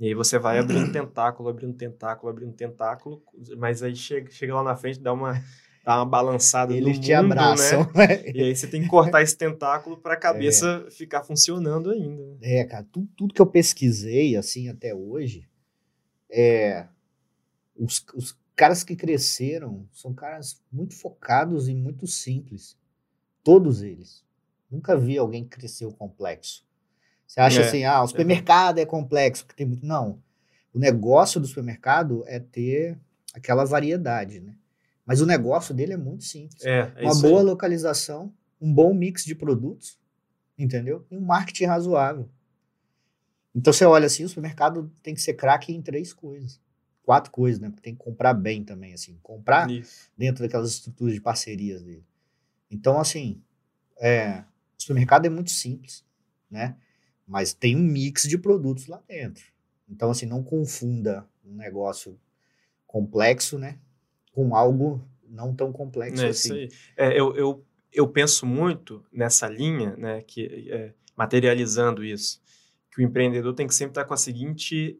e 0.00 0.06
aí 0.06 0.14
você 0.14 0.38
vai 0.38 0.58
abrindo 0.58 0.90
tentáculo, 0.92 1.50
abrindo 1.50 1.74
tentáculo, 1.74 2.30
abrindo 2.30 2.54
tentáculo, 2.54 3.22
mas 3.58 3.82
aí 3.82 3.94
chega, 3.94 4.30
chega 4.30 4.54
lá 4.54 4.62
na 4.62 4.74
frente, 4.74 5.00
dá 5.00 5.12
uma, 5.12 5.34
dá 5.84 5.96
uma 5.96 6.06
balançada 6.06 6.74
Eles 6.74 6.96
no 6.96 7.02
te 7.02 7.14
mundo, 7.14 7.32
abraçam. 7.32 7.90
Né? 7.94 8.30
e 8.32 8.42
aí 8.42 8.56
você 8.56 8.66
tem 8.66 8.82
que 8.82 8.88
cortar 8.88 9.22
esse 9.22 9.36
tentáculo 9.36 9.96
para 9.96 10.14
a 10.14 10.16
cabeça 10.18 10.84
é. 10.86 10.90
ficar 10.90 11.22
funcionando 11.24 11.90
ainda. 11.90 12.22
Né? 12.22 12.36
É, 12.42 12.64
cara, 12.64 12.86
tudo, 12.90 13.08
tudo 13.16 13.34
que 13.34 13.42
eu 13.42 13.46
pesquisei, 13.46 14.36
assim, 14.36 14.68
até 14.68 14.94
hoje, 14.94 15.48
é... 16.30 16.86
Os, 17.74 18.04
os 18.14 18.38
caras 18.54 18.84
que 18.84 18.94
cresceram 18.94 19.88
são 19.92 20.14
caras 20.14 20.62
muito 20.70 20.94
focados 20.94 21.68
e 21.68 21.74
muito 21.74 22.06
simples. 22.06 22.76
Todos 23.42 23.82
eles. 23.82 24.24
Nunca 24.70 24.96
vi 24.96 25.18
alguém 25.18 25.42
que 25.42 25.56
cresceu 25.56 25.90
complexo. 25.92 26.64
Você 27.26 27.40
acha 27.40 27.62
é, 27.62 27.64
assim, 27.66 27.84
ah, 27.84 28.02
o 28.02 28.06
supermercado 28.06 28.78
é. 28.78 28.82
é 28.82 28.86
complexo, 28.86 29.44
porque 29.44 29.56
tem 29.56 29.66
muito. 29.66 29.84
Não. 29.84 30.22
O 30.72 30.78
negócio 30.78 31.40
do 31.40 31.46
supermercado 31.46 32.22
é 32.26 32.38
ter 32.38 32.98
aquela 33.34 33.64
variedade, 33.64 34.40
né? 34.40 34.54
Mas 35.04 35.20
o 35.20 35.26
negócio 35.26 35.74
dele 35.74 35.92
é 35.92 35.96
muito 35.96 36.24
simples. 36.24 36.64
É, 36.64 36.92
é 36.96 37.04
Uma 37.04 37.20
boa 37.20 37.40
aí. 37.40 37.46
localização, 37.46 38.32
um 38.60 38.72
bom 38.72 38.94
mix 38.94 39.24
de 39.24 39.34
produtos, 39.34 39.98
entendeu? 40.58 41.06
E 41.10 41.16
um 41.16 41.20
marketing 41.20 41.64
razoável. 41.64 42.28
Então 43.54 43.72
você 43.72 43.84
olha 43.84 44.06
assim, 44.06 44.24
o 44.24 44.28
supermercado 44.28 44.90
tem 45.02 45.14
que 45.14 45.20
ser 45.20 45.34
craque 45.34 45.72
em 45.72 45.82
três 45.82 46.12
coisas 46.12 46.60
quatro 47.02 47.30
coisas, 47.30 47.60
né? 47.60 47.68
Porque 47.68 47.82
tem 47.82 47.94
que 47.94 48.02
comprar 48.02 48.34
bem 48.34 48.64
também, 48.64 48.94
assim, 48.94 49.18
comprar 49.22 49.70
Isso. 49.70 50.10
dentro 50.16 50.42
daquelas 50.42 50.70
estruturas 50.70 51.14
de 51.14 51.20
parcerias 51.20 51.82
dele. 51.82 52.04
Então, 52.70 52.98
assim, 52.98 53.42
é, 54.00 54.44
o 54.78 54.82
supermercado 54.82 55.26
é 55.26 55.28
muito 55.28 55.50
simples, 55.50 56.04
né? 56.50 56.76
Mas 57.26 57.52
tem 57.52 57.76
um 57.76 57.82
mix 57.82 58.22
de 58.22 58.38
produtos 58.38 58.86
lá 58.86 59.02
dentro. 59.06 59.44
Então, 59.88 60.10
assim, 60.10 60.26
não 60.26 60.42
confunda 60.42 61.28
um 61.44 61.54
negócio 61.54 62.18
complexo, 62.86 63.58
né? 63.58 63.78
Com 64.32 64.56
algo 64.56 65.00
não 65.28 65.54
tão 65.54 65.72
complexo 65.72 66.24
é 66.24 66.28
assim. 66.28 66.68
É, 66.96 67.18
eu, 67.18 67.34
eu, 67.36 67.64
eu 67.92 68.08
penso 68.08 68.44
muito 68.44 69.04
nessa 69.12 69.48
linha, 69.48 69.96
né? 69.96 70.20
Que, 70.22 70.68
é, 70.70 70.92
materializando 71.16 72.04
isso, 72.04 72.40
que 72.90 73.00
o 73.00 73.04
empreendedor 73.04 73.54
tem 73.54 73.66
que 73.66 73.74
sempre 73.74 73.92
estar 73.92 74.04
com 74.04 74.14
a 74.14 74.18
seguinte 74.18 74.98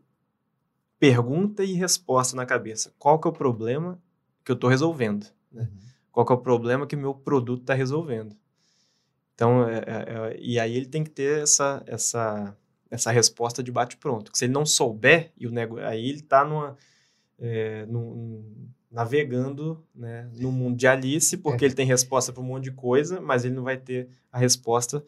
pergunta 0.98 1.64
e 1.64 1.72
resposta 1.72 2.36
na 2.36 2.46
cabeça. 2.46 2.94
Qual 2.98 3.18
que 3.18 3.26
é 3.26 3.30
o 3.30 3.34
problema 3.34 4.00
que 4.44 4.52
eu 4.52 4.54
estou 4.54 4.70
resolvendo? 4.70 5.26
Né? 5.50 5.62
Uhum. 5.62 5.78
Qual 6.12 6.26
que 6.26 6.32
é 6.32 6.36
o 6.36 6.38
problema 6.38 6.86
que 6.86 6.94
o 6.94 6.98
meu 6.98 7.14
produto 7.14 7.62
está 7.62 7.74
resolvendo? 7.74 8.36
Então, 9.34 9.68
é, 9.68 9.78
é, 9.78 9.82
é, 9.86 10.36
e 10.38 10.60
aí 10.60 10.76
ele 10.76 10.86
tem 10.86 11.02
que 11.02 11.10
ter 11.10 11.42
essa, 11.42 11.82
essa, 11.86 12.56
essa 12.90 13.10
resposta 13.10 13.62
de 13.62 13.72
bate-pronto. 13.72 14.30
Se 14.34 14.44
ele 14.44 14.52
não 14.52 14.64
souber, 14.64 15.32
e 15.36 15.46
o 15.46 15.50
nego... 15.50 15.80
aí 15.80 16.08
ele 16.08 16.20
está 16.20 16.44
numa, 16.44 16.76
é, 17.38 17.84
num, 17.86 18.68
navegando 18.93 19.82
né, 19.95 20.30
no 20.34 20.53
mundo 20.53 20.76
de 20.76 20.86
Alice, 20.86 21.36
porque 21.38 21.64
é. 21.64 21.68
ele 21.68 21.74
tem 21.74 21.86
resposta 21.86 22.32
para 22.32 22.43
um 22.43 22.47
monte 22.47 22.64
de 22.64 22.72
coisa, 22.72 23.20
mas 23.20 23.45
ele 23.45 23.55
não 23.55 23.62
vai 23.62 23.78
ter 23.78 24.09
a 24.30 24.38
resposta 24.38 25.03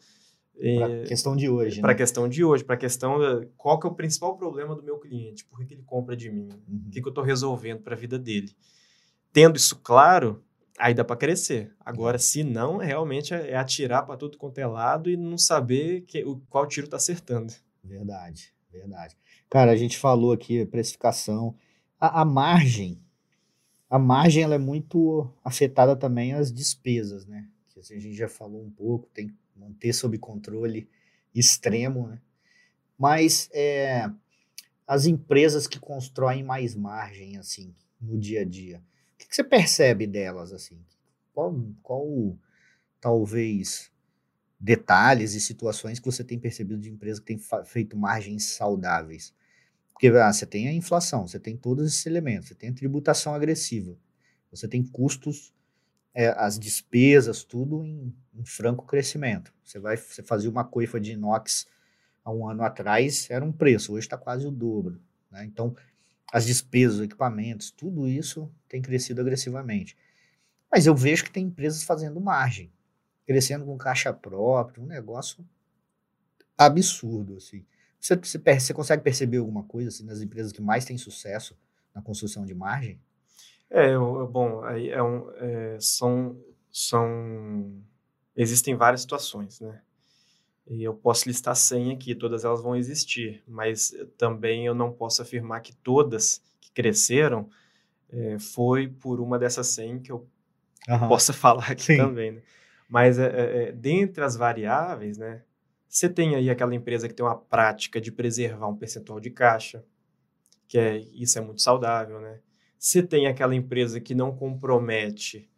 para 0.55 0.87
a 0.87 0.91
é, 0.91 1.03
questão 1.03 1.35
de 1.35 1.49
hoje. 1.49 1.81
Para 1.81 1.91
a 1.91 1.93
né? 1.93 1.97
questão 1.97 2.27
de 2.27 2.43
hoje, 2.43 2.63
para 2.63 2.75
a 2.75 2.79
questão 2.79 3.19
da, 3.19 3.45
qual 3.55 3.79
que 3.79 3.85
é 3.85 3.89
o 3.89 3.93
principal 3.93 4.35
problema 4.37 4.75
do 4.75 4.81
meu 4.81 4.97
cliente, 4.97 5.45
por 5.45 5.59
que, 5.59 5.65
que 5.65 5.73
ele 5.75 5.83
compra 5.83 6.15
de 6.15 6.31
mim, 6.31 6.49
uhum. 6.67 6.85
o 6.87 6.89
que, 6.89 7.01
que 7.01 7.07
eu 7.07 7.11
estou 7.11 7.23
resolvendo 7.23 7.81
para 7.81 7.93
a 7.93 7.97
vida 7.97 8.17
dele. 8.17 8.51
Tendo 9.31 9.57
isso 9.57 9.75
claro, 9.77 10.43
aí 10.79 10.93
dá 10.93 11.03
para 11.03 11.15
crescer. 11.15 11.73
Agora, 11.79 12.17
se 12.17 12.43
não, 12.43 12.77
realmente 12.77 13.33
é, 13.33 13.51
é 13.51 13.55
atirar 13.55 14.05
para 14.05 14.17
tudo 14.17 14.37
quanto 14.37 14.57
é 14.57 14.65
lado 14.65 15.09
e 15.09 15.17
não 15.17 15.37
saber 15.37 16.01
que, 16.01 16.23
o, 16.23 16.41
qual 16.49 16.65
tiro 16.65 16.87
está 16.87 16.97
acertando. 16.97 17.53
Verdade, 17.83 18.53
verdade. 18.71 19.15
Cara, 19.49 19.71
a 19.71 19.75
gente 19.75 19.97
falou 19.97 20.31
aqui, 20.31 20.65
precificação, 20.65 21.55
a, 21.99 22.21
a 22.21 22.25
margem, 22.25 22.99
a 23.89 23.99
margem 23.99 24.43
ela 24.43 24.55
é 24.55 24.59
muito 24.59 25.31
afetada 25.43 25.95
também 25.95 26.33
às 26.33 26.51
despesas, 26.51 27.25
né? 27.25 27.47
Que 27.73 27.79
a 27.79 27.99
gente 27.99 28.15
já 28.15 28.27
falou 28.27 28.63
um 28.63 28.71
pouco, 28.71 29.07
tem 29.13 29.31
manter 29.55 29.93
sob 29.93 30.17
controle 30.17 30.89
extremo, 31.33 32.07
né? 32.07 32.21
Mas 32.97 33.49
é, 33.53 34.09
as 34.87 35.05
empresas 35.05 35.67
que 35.67 35.79
constroem 35.79 36.43
mais 36.43 36.75
margem, 36.75 37.37
assim, 37.37 37.75
no 37.99 38.17
dia 38.17 38.41
a 38.41 38.45
dia, 38.45 38.81
o 39.13 39.17
que, 39.17 39.27
que 39.27 39.35
você 39.35 39.43
percebe 39.43 40.07
delas, 40.07 40.53
assim? 40.53 40.79
Qual, 41.33 41.53
qual, 41.83 42.37
talvez, 43.01 43.91
detalhes 44.59 45.33
e 45.33 45.41
situações 45.41 45.99
que 45.99 46.05
você 46.05 46.23
tem 46.23 46.39
percebido 46.39 46.79
de 46.79 46.89
empresas 46.89 47.19
que 47.19 47.25
têm 47.25 47.39
feito 47.65 47.97
margens 47.97 48.45
saudáveis? 48.45 49.33
Porque 49.95 50.09
ah, 50.09 50.31
você 50.31 50.45
tem 50.45 50.67
a 50.67 50.73
inflação, 50.73 51.25
você 51.25 51.39
tem 51.39 51.55
todos 51.55 51.87
esses 51.87 52.05
elementos, 52.05 52.49
você 52.49 52.55
tem 52.55 52.69
a 52.69 52.73
tributação 52.73 53.33
agressiva, 53.33 53.95
você 54.51 54.67
tem 54.67 54.83
custos 54.83 55.53
é, 56.13 56.27
as 56.37 56.59
despesas, 56.59 57.45
tudo 57.45 57.81
em, 57.85 58.13
em, 58.33 58.45
franco 58.45 58.85
crescimento. 58.85 59.53
Você 59.63 59.79
vai 59.79 59.95
você 59.95 60.21
fazia 60.21 60.49
uma 60.49 60.65
coifa 60.65 60.99
de 60.99 61.13
inox 61.13 61.65
há 62.25 62.31
um 62.31 62.45
ano 62.47 62.63
atrás, 62.63 63.29
era 63.29 63.43
um 63.43 63.53
preço, 63.53 63.93
hoje 63.93 64.05
está 64.05 64.17
quase 64.17 64.45
o 64.45 64.51
dobro. 64.51 65.01
Né? 65.31 65.45
Então, 65.45 65.73
as 66.29 66.45
despesas, 66.45 66.97
os 66.97 67.03
equipamentos, 67.03 67.71
tudo 67.71 68.05
isso 68.05 68.51
tem 68.67 68.81
crescido 68.81 69.21
agressivamente. 69.21 69.95
Mas 70.69 70.85
eu 70.85 70.93
vejo 70.93 71.23
que 71.23 71.31
tem 71.31 71.45
empresas 71.45 71.83
fazendo 71.83 72.19
margem, 72.19 72.69
crescendo 73.25 73.63
com 73.63 73.77
caixa 73.77 74.11
própria, 74.11 74.83
um 74.83 74.87
negócio 74.87 75.47
absurdo. 76.57 77.37
Assim. 77.37 77.65
Você, 77.99 78.15
você, 78.15 78.37
você 78.37 78.73
consegue 78.73 79.03
perceber 79.03 79.37
alguma 79.37 79.63
coisa 79.63 79.89
assim, 79.89 80.05
nas 80.05 80.21
empresas 80.21 80.51
que 80.51 80.61
mais 80.61 80.85
têm 80.85 80.97
sucesso 80.97 81.57
na 81.93 82.01
construção 82.01 82.45
de 82.45 82.53
margem? 82.53 82.99
É, 83.69 83.93
eu, 83.93 84.27
bom, 84.27 84.63
aí 84.63 84.89
é 84.89 85.01
um, 85.01 85.31
é, 85.37 85.77
são, 85.79 86.39
são, 86.71 87.81
existem 88.35 88.75
várias 88.75 89.01
situações, 89.01 89.59
né? 89.59 89.81
E 90.67 90.83
eu 90.83 90.95
posso 90.95 91.27
listar 91.27 91.55
100 91.55 91.91
aqui, 91.91 92.15
todas 92.15 92.43
elas 92.43 92.61
vão 92.61 92.75
existir, 92.75 93.43
mas 93.47 93.93
também 94.17 94.65
eu 94.65 94.73
não 94.73 94.91
posso 94.91 95.21
afirmar 95.21 95.61
que 95.61 95.75
todas 95.75 96.41
que 96.59 96.71
cresceram 96.71 97.49
é, 98.09 98.39
foi 98.39 98.87
por 98.87 99.19
uma 99.19 99.37
dessas 99.37 99.67
100 99.67 99.99
que 99.99 100.11
eu 100.11 100.27
uhum. 100.89 101.07
possa 101.07 101.33
falar 101.33 101.71
aqui 101.71 101.83
Sim. 101.83 101.97
também, 101.97 102.31
né? 102.31 102.41
Mas 102.89 103.19
é, 103.19 103.25
é, 103.25 103.63
é, 103.63 103.71
dentre 103.71 104.23
as 104.23 104.35
variáveis, 104.35 105.17
né? 105.17 105.41
Você 105.95 106.09
tem 106.09 106.35
aí 106.35 106.49
aquela 106.49 106.75
empresa 106.75 107.07
que 107.07 107.13
tem 107.13 107.25
uma 107.25 107.37
prática 107.37 108.01
de 108.01 108.11
preservar 108.11 108.67
um 108.67 108.75
percentual 108.75 109.17
de 109.17 109.29
caixa, 109.29 109.81
que 110.67 110.77
é, 110.77 110.97
isso 110.97 111.39
é 111.39 111.41
muito 111.41 111.61
saudável, 111.61 112.19
né? 112.19 112.41
Se 112.77 113.01
tem 113.01 113.27
aquela 113.27 113.55
empresa 113.55 114.01
que 114.01 114.13
não 114.13 114.35
compromete 114.35 115.49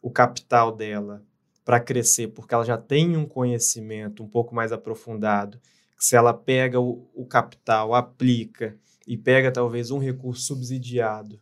o 0.00 0.10
capital 0.10 0.74
dela 0.74 1.22
para 1.62 1.78
crescer, 1.78 2.28
porque 2.28 2.54
ela 2.54 2.64
já 2.64 2.78
tem 2.78 3.18
um 3.18 3.26
conhecimento 3.26 4.24
um 4.24 4.26
pouco 4.26 4.54
mais 4.54 4.72
aprofundado, 4.72 5.60
que 5.98 6.06
se 6.06 6.16
ela 6.16 6.32
pega 6.32 6.80
o, 6.80 7.06
o 7.14 7.26
capital, 7.26 7.94
aplica 7.94 8.74
e 9.06 9.14
pega 9.18 9.52
talvez 9.52 9.90
um 9.90 9.98
recurso 9.98 10.40
subsidiado 10.46 11.38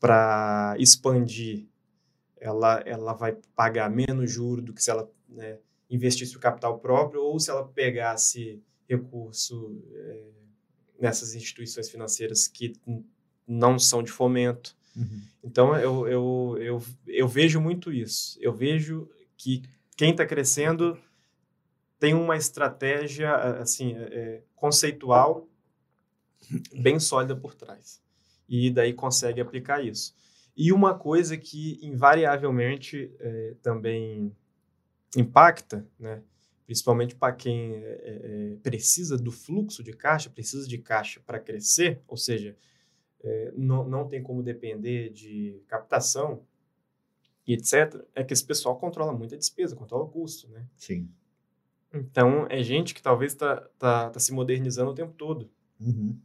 para 0.00 0.74
expandir, 0.80 1.68
ela, 2.40 2.82
ela 2.84 3.12
vai 3.12 3.36
pagar 3.54 3.88
menos 3.88 4.32
juro 4.32 4.60
do 4.60 4.74
que 4.74 4.82
se 4.82 4.90
ela 4.90 5.08
né, 5.28 5.58
investisse 5.94 6.36
o 6.36 6.40
capital 6.40 6.78
próprio 6.78 7.22
ou 7.22 7.38
se 7.38 7.50
ela 7.50 7.66
pegasse 7.66 8.62
recurso 8.88 9.82
é, 9.92 10.22
nessas 10.98 11.34
instituições 11.34 11.90
financeiras 11.90 12.48
que 12.48 12.74
não 13.46 13.78
são 13.78 14.02
de 14.02 14.10
fomento. 14.10 14.76
Uhum. 14.96 15.22
Então, 15.44 15.76
eu, 15.76 16.06
eu, 16.06 16.58
eu, 16.60 16.82
eu 17.06 17.28
vejo 17.28 17.60
muito 17.60 17.92
isso. 17.92 18.38
Eu 18.40 18.52
vejo 18.52 19.08
que 19.36 19.62
quem 19.96 20.10
está 20.10 20.24
crescendo 20.24 20.98
tem 21.98 22.14
uma 22.14 22.36
estratégia 22.36 23.34
assim 23.34 23.94
é, 23.94 24.02
é, 24.02 24.42
conceitual 24.54 25.48
bem 26.74 26.98
sólida 26.98 27.36
por 27.36 27.54
trás. 27.54 28.00
E 28.48 28.70
daí 28.70 28.92
consegue 28.92 29.40
aplicar 29.40 29.84
isso. 29.84 30.14
E 30.56 30.72
uma 30.72 30.94
coisa 30.94 31.36
que 31.36 31.78
invariavelmente 31.82 33.10
é, 33.18 33.54
também 33.62 34.34
impacta, 35.16 35.86
né, 35.98 36.22
principalmente 36.66 37.14
para 37.14 37.34
quem 37.34 37.74
é, 37.74 38.00
é, 38.04 38.56
precisa 38.62 39.16
do 39.16 39.30
fluxo 39.30 39.82
de 39.82 39.92
caixa, 39.92 40.30
precisa 40.30 40.66
de 40.66 40.78
caixa 40.78 41.20
para 41.20 41.38
crescer, 41.38 42.00
ou 42.06 42.16
seja, 42.16 42.56
é, 43.22 43.52
não, 43.56 43.88
não 43.88 44.08
tem 44.08 44.22
como 44.22 44.42
depender 44.42 45.10
de 45.10 45.62
captação 45.66 46.44
e 47.46 47.54
etc., 47.54 48.04
é 48.14 48.22
que 48.24 48.32
esse 48.32 48.44
pessoal 48.44 48.78
controla 48.78 49.12
muito 49.12 49.34
a 49.34 49.38
despesa, 49.38 49.76
controla 49.76 50.04
o 50.04 50.08
custo, 50.08 50.48
né? 50.48 50.66
Sim. 50.76 51.10
Então, 51.92 52.46
é 52.48 52.62
gente 52.62 52.94
que 52.94 53.02
talvez 53.02 53.32
está 53.32 53.60
tá, 53.78 54.10
tá 54.10 54.20
se 54.20 54.32
modernizando 54.32 54.90
o 54.90 54.94
tempo 54.94 55.12
todo. 55.12 55.50
Uhum. 55.78 56.18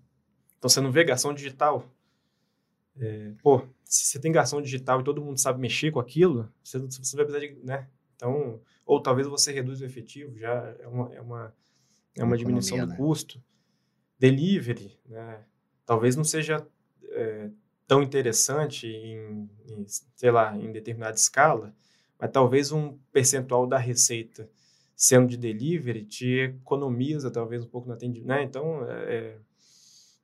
Então, 0.57 0.69
você 0.69 0.79
não 0.79 0.91
vê 0.91 1.03
garçom 1.03 1.33
digital. 1.33 1.91
É, 2.99 3.33
pô, 3.43 3.67
se 3.83 4.05
você 4.05 4.19
tem 4.19 4.31
garçom 4.31 4.61
digital 4.61 5.01
e 5.01 5.03
todo 5.03 5.21
mundo 5.21 5.39
sabe 5.39 5.59
mexer 5.59 5.91
com 5.91 5.99
aquilo, 5.99 6.51
você, 6.63 6.79
você 6.79 7.15
vai 7.15 7.25
precisar 7.25 7.47
de, 7.47 7.59
né? 7.65 7.87
Então, 8.17 8.59
ou 8.85 9.01
talvez 9.01 9.27
você 9.27 9.53
reduz 9.53 9.79
o 9.79 9.85
efetivo, 9.85 10.37
já 10.37 10.75
é 10.79 10.87
uma, 10.87 11.13
é 11.13 11.21
uma, 11.21 11.53
é 12.17 12.23
uma, 12.23 12.37
diminuição 12.37 12.77
do 12.79 12.87
né? 12.87 12.97
custo. 12.97 13.41
Delivery, 14.19 14.99
né? 15.05 15.39
Talvez 15.85 16.15
não 16.15 16.23
seja 16.23 16.65
é, 17.11 17.49
tão 17.87 18.01
interessante 18.01 18.87
em, 18.87 19.49
em, 19.69 19.85
sei 20.15 20.31
lá, 20.31 20.57
em 20.57 20.71
determinada 20.71 21.15
escala, 21.15 21.73
mas 22.19 22.31
talvez 22.31 22.71
um 22.71 22.97
percentual 23.13 23.67
da 23.67 23.77
receita 23.77 24.49
sendo 24.95 25.27
de 25.27 25.37
delivery 25.37 26.03
te 26.03 26.39
economiza 26.39 27.29
talvez 27.29 27.63
um 27.63 27.67
pouco 27.67 27.87
no 27.87 27.93
atendimento, 27.93 28.27
né? 28.27 28.43
Então, 28.43 28.83
é, 28.89 29.37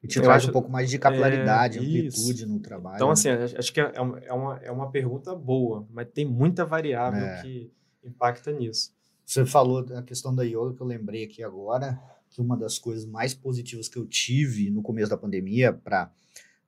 e 0.04 0.08
te 0.08 0.20
traz 0.20 0.44
acho, 0.44 0.50
um 0.50 0.52
pouco 0.52 0.70
mais 0.70 0.90
de 0.90 0.98
capilaridade, 0.98 1.78
é, 1.78 1.82
amplitude 1.82 2.40
isso. 2.40 2.48
no 2.48 2.60
trabalho. 2.60 2.96
Então, 2.96 3.08
né? 3.08 3.14
assim, 3.14 3.30
acho 3.30 3.72
que 3.72 3.80
é 3.80 4.02
uma, 4.02 4.20
é, 4.20 4.34
uma, 4.34 4.58
é 4.64 4.72
uma 4.72 4.92
pergunta 4.92 5.36
boa, 5.36 5.88
mas 5.92 6.08
tem 6.12 6.26
muita 6.26 6.66
variável 6.66 7.24
é. 7.24 7.42
que 7.42 7.72
impacta 8.04 8.52
nisso. 8.52 8.94
Você 9.26 9.46
falou 9.46 9.84
da 9.84 10.04
questão 10.04 10.36
da 10.36 10.44
yoga 10.44 10.74
que 10.76 10.82
eu 10.82 10.88
lembrei 10.88 11.24
aqui 11.24 11.44
agora, 11.44 12.02
que 12.30 12.42
uma 12.42 12.58
das 12.58 12.78
coisas 12.78 13.06
mais 13.06 13.34
positivas 13.34 13.88
que 13.88 13.98
eu 13.98 14.06
tive 14.06 14.70
no 14.70 14.82
começo 14.82 15.10
da 15.10 15.18
pandemia 15.18 15.72
para 15.72 16.12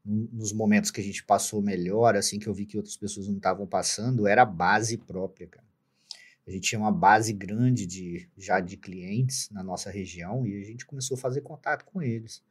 nos 0.06 0.54
momentos 0.54 0.92
que 0.92 1.02
a 1.02 1.04
gente 1.04 1.24
passou 1.24 1.62
melhor, 1.62 2.16
assim, 2.16 2.38
que 2.38 2.48
eu 2.48 2.54
vi 2.54 2.66
que 2.66 2.78
outras 2.78 2.96
pessoas 2.96 3.28
não 3.28 3.38
estavam 3.38 3.66
passando, 3.66 4.28
era 4.28 4.44
a 4.44 4.46
base 4.46 4.98
própria, 4.98 5.48
cara. 5.48 5.66
A 6.48 6.52
gente 6.52 6.70
tinha 6.70 6.80
uma 6.80 6.92
base 6.92 7.34
grande 7.34 7.88
de 7.88 8.30
já 8.38 8.60
de 8.60 8.78
clientes 8.78 9.50
na 9.50 9.64
nossa 9.64 9.90
região 9.90 10.46
e 10.46 10.62
a 10.62 10.64
gente 10.64 10.86
começou 10.86 11.18
a 11.18 11.20
fazer 11.20 11.42
contato 11.42 11.84
com 11.86 12.04
eles 12.04 12.44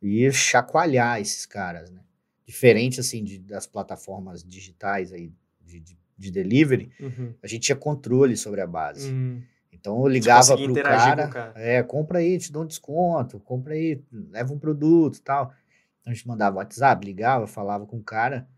e 0.00 0.30
chacoalhar 0.32 1.20
esses 1.20 1.44
caras, 1.44 1.90
né? 1.90 2.00
Diferente 2.46 2.98
assim 2.98 3.22
de, 3.22 3.38
das 3.38 3.66
plataformas 3.66 4.42
digitais 4.42 5.12
aí 5.12 5.30
de, 5.60 5.80
de 5.80 5.98
de 6.16 6.30
delivery, 6.30 6.90
Uhum. 7.00 7.34
a 7.42 7.46
gente 7.46 7.62
tinha 7.62 7.76
controle 7.76 8.36
sobre 8.36 8.60
a 8.60 8.66
base. 8.66 9.10
Hum. 9.12 9.42
Então 9.72 10.00
eu 10.00 10.08
ligava 10.08 10.40
com 10.56 10.62
o 10.72 10.74
cara. 10.82 11.52
é, 11.56 11.82
compra 11.82 12.18
aí, 12.18 12.38
te 12.38 12.50
dou 12.50 12.62
um 12.62 12.66
desconto, 12.66 13.38
compra 13.40 13.74
aí, 13.74 14.02
leva 14.30 14.52
um 14.52 14.58
produto 14.58 15.16
e 15.18 15.22
tal. 15.22 15.52
Então 16.00 16.10
a 16.12 16.14
gente 16.14 16.26
mandava 16.26 16.56
WhatsApp, 16.56 17.04
ligava, 17.04 17.46
falava 17.46 17.86
com 17.86 17.98
o 17.98 18.02
cara. 18.02 18.48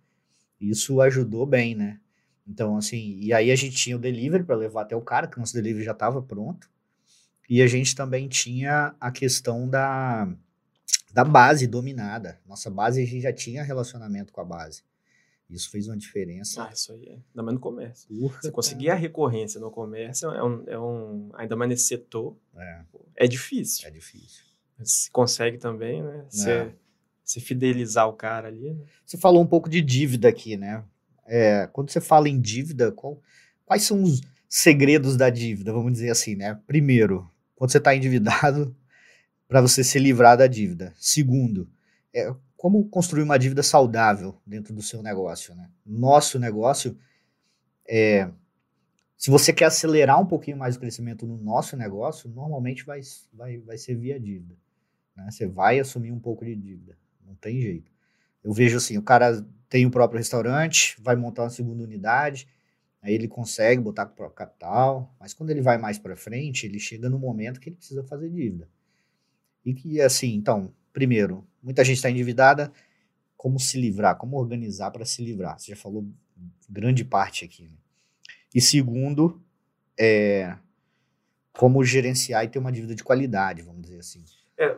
Isso 0.61 1.00
ajudou 1.00 1.44
bem, 1.46 1.74
né? 1.74 1.98
Então, 2.46 2.76
assim, 2.76 3.18
e 3.20 3.32
aí 3.32 3.50
a 3.50 3.56
gente 3.56 3.76
tinha 3.76 3.94
o 3.96 3.98
delivery 3.98 4.42
para 4.42 4.56
levar 4.56 4.82
até 4.82 4.96
o 4.96 5.02
cara, 5.02 5.26
que 5.26 5.36
o 5.36 5.40
nosso 5.40 5.52
delivery 5.52 5.84
já 5.84 5.92
estava 5.92 6.22
pronto. 6.22 6.68
E 7.48 7.61
a 7.62 7.66
gente 7.66 7.94
também 7.94 8.26
tinha 8.28 8.94
a 9.00 9.11
questão 9.11 9.68
da, 9.68 10.28
da 11.12 11.24
base 11.24 11.66
dominada. 11.66 12.38
Nossa 12.46 12.70
base, 12.70 13.02
a 13.02 13.04
gente 13.06 13.20
já 13.20 13.32
tinha 13.32 13.62
relacionamento 13.62 14.32
com 14.32 14.40
a 14.40 14.44
base. 14.44 14.82
Isso 15.51 15.70
fez 15.70 15.86
uma 15.88 15.96
diferença. 15.96 16.62
Ah, 16.64 16.70
isso 16.72 16.92
aí 16.92 17.07
é. 17.09 17.12
Ainda 17.12 17.42
mais 17.42 17.55
no 17.55 17.61
comércio. 17.61 18.07
Porra, 18.18 18.38
Você 18.42 18.51
conseguir 18.51 18.90
a 18.90 18.94
recorrência 18.94 19.59
no 19.61 19.70
comércio 19.70 20.28
é 20.30 20.44
um, 20.44 20.64
é 20.66 20.78
um. 20.78 21.30
Ainda 21.34 21.57
mais 21.57 21.70
nesse 21.70 21.84
setor, 21.86 22.36
cara. 22.55 22.86
é 23.16 23.26
difícil. 23.26 23.86
É, 23.86 23.88
é 23.88 23.92
difícil. 23.92 24.44
Se 24.84 25.11
consegue 25.11 25.57
também, 25.59 26.03
né? 26.03 26.24
Você, 26.28 26.51
É. 26.51 26.72
você 27.24 27.40
fidelizar 27.40 28.07
o 28.09 28.12
cara 28.12 28.49
ali. 28.49 28.74
né? 28.74 28.84
Você 29.07 29.16
falou 29.16 29.42
um 29.42 29.46
pouco 29.46 29.68
de 29.70 29.80
dívida 29.80 30.28
aqui, 30.28 30.57
né? 30.57 30.84
É, 31.26 31.66
quando 31.72 31.90
você 31.90 32.01
fala 32.01 32.28
em 32.28 32.40
dívida, 32.40 32.92
qual- 32.92 33.20
quais 33.66 33.82
são 33.82 34.03
os 34.03 34.20
segredos 34.49 35.16
da 35.16 35.28
dívida, 35.30 35.72
vamos 35.72 35.92
dizer 35.92 36.11
assim, 36.11 36.34
né? 36.36 36.61
Primeiro, 36.66 37.28
quando 37.57 37.70
você 37.70 37.78
está 37.78 37.94
endividado, 37.96 38.74
para 39.49 39.61
você 39.62 39.82
se 39.82 39.99
livrar 39.99 40.36
da 40.36 40.46
dívida. 40.46 40.94
Segundo, 40.99 41.68
é, 42.14 42.32
como 42.59 42.88
construir 42.88 43.22
uma 43.22 43.38
dívida 43.38 43.62
saudável 43.62 44.36
dentro 44.44 44.74
do 44.74 44.82
seu 44.82 45.00
negócio, 45.00 45.54
né? 45.54 45.70
Nosso 45.86 46.40
negócio, 46.40 46.98
é, 47.88 48.28
se 49.16 49.30
você 49.30 49.52
quer 49.52 49.66
acelerar 49.66 50.20
um 50.20 50.26
pouquinho 50.26 50.56
mais 50.56 50.74
o 50.74 50.80
crescimento 50.80 51.24
no 51.24 51.38
nosso 51.38 51.76
negócio, 51.76 52.28
normalmente 52.28 52.84
vai, 52.84 53.00
vai, 53.32 53.59
vai 53.59 53.78
ser 53.78 53.94
via 53.94 54.18
dívida. 54.18 54.56
Né? 55.16 55.30
Você 55.30 55.46
vai 55.46 55.78
assumir 55.78 56.11
um 56.11 56.18
pouco 56.18 56.44
de 56.44 56.56
dívida, 56.56 56.98
não 57.24 57.36
tem 57.36 57.61
jeito. 57.61 57.92
Eu 58.42 58.52
vejo 58.52 58.76
assim, 58.76 58.98
o 58.98 59.02
cara 59.02 59.46
tem 59.68 59.86
o 59.86 59.90
próprio 59.90 60.18
restaurante, 60.18 60.96
vai 61.00 61.14
montar 61.14 61.44
uma 61.44 61.50
segunda 61.50 61.84
unidade, 61.84 62.48
aí 63.00 63.14
ele 63.14 63.28
consegue 63.28 63.80
botar 63.80 64.06
com 64.06 64.24
o 64.24 64.30
capital, 64.30 65.14
mas 65.20 65.32
quando 65.32 65.50
ele 65.50 65.62
vai 65.62 65.78
mais 65.78 65.96
para 65.96 66.16
frente, 66.16 66.66
ele 66.66 66.80
chega 66.80 67.09
no 67.09 67.20
momento 67.20 67.61
que 67.61 67.68
ele 67.68 67.76
precisa 67.76 68.02
fazer 68.02 68.28
dívida. 68.28 68.68
E 69.64 69.72
que 69.72 70.00
assim, 70.00 70.34
então, 70.34 70.74
primeiro, 70.92 71.46
muita 71.62 71.84
gente 71.84 71.96
está 71.96 72.11
endividada, 72.11 72.72
como 73.36 73.59
se 73.59 73.80
livrar, 73.80 74.16
como 74.16 74.36
organizar 74.36 74.90
para 74.90 75.04
se 75.04 75.22
livrar? 75.22 75.59
Você 75.59 75.72
já 75.72 75.76
falou 75.76 76.06
grande 76.68 77.04
parte 77.04 77.44
aqui. 77.44 77.64
Né? 77.64 77.76
E 78.54 78.61
segundo, 78.61 79.42
é 79.98 80.56
como 81.52 81.82
gerenciar 81.82 82.44
e 82.44 82.48
ter 82.48 82.61
uma 82.61 82.70
dívida 82.70 82.94
de 82.94 83.02
qualidade, 83.02 83.62
vamos 83.62 83.82
dizer 83.82 83.98
assim. 83.98 84.24
É, 84.56 84.76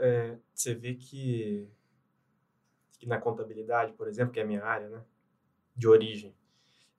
é, 0.00 0.38
você 0.54 0.74
vê 0.74 0.94
que, 0.94 1.68
que 2.98 3.06
na 3.06 3.18
contabilidade, 3.18 3.92
por 3.92 4.08
exemplo, 4.08 4.32
que 4.32 4.40
é 4.40 4.42
a 4.42 4.46
minha 4.46 4.64
área, 4.64 4.88
né, 4.88 5.02
de 5.76 5.86
origem, 5.86 6.34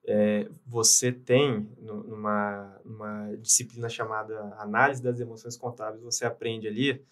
é, 0.07 0.47
você 0.65 1.11
tem 1.11 1.67
nu- 1.81 2.03
numa, 2.03 2.79
numa 2.85 3.35
disciplina 3.37 3.89
chamada 3.89 4.53
análise 4.57 5.01
das 5.01 5.19
emoções 5.19 5.57
contábeis, 5.57 6.03
você 6.03 6.25
aprende 6.25 6.67
ali 6.67 7.03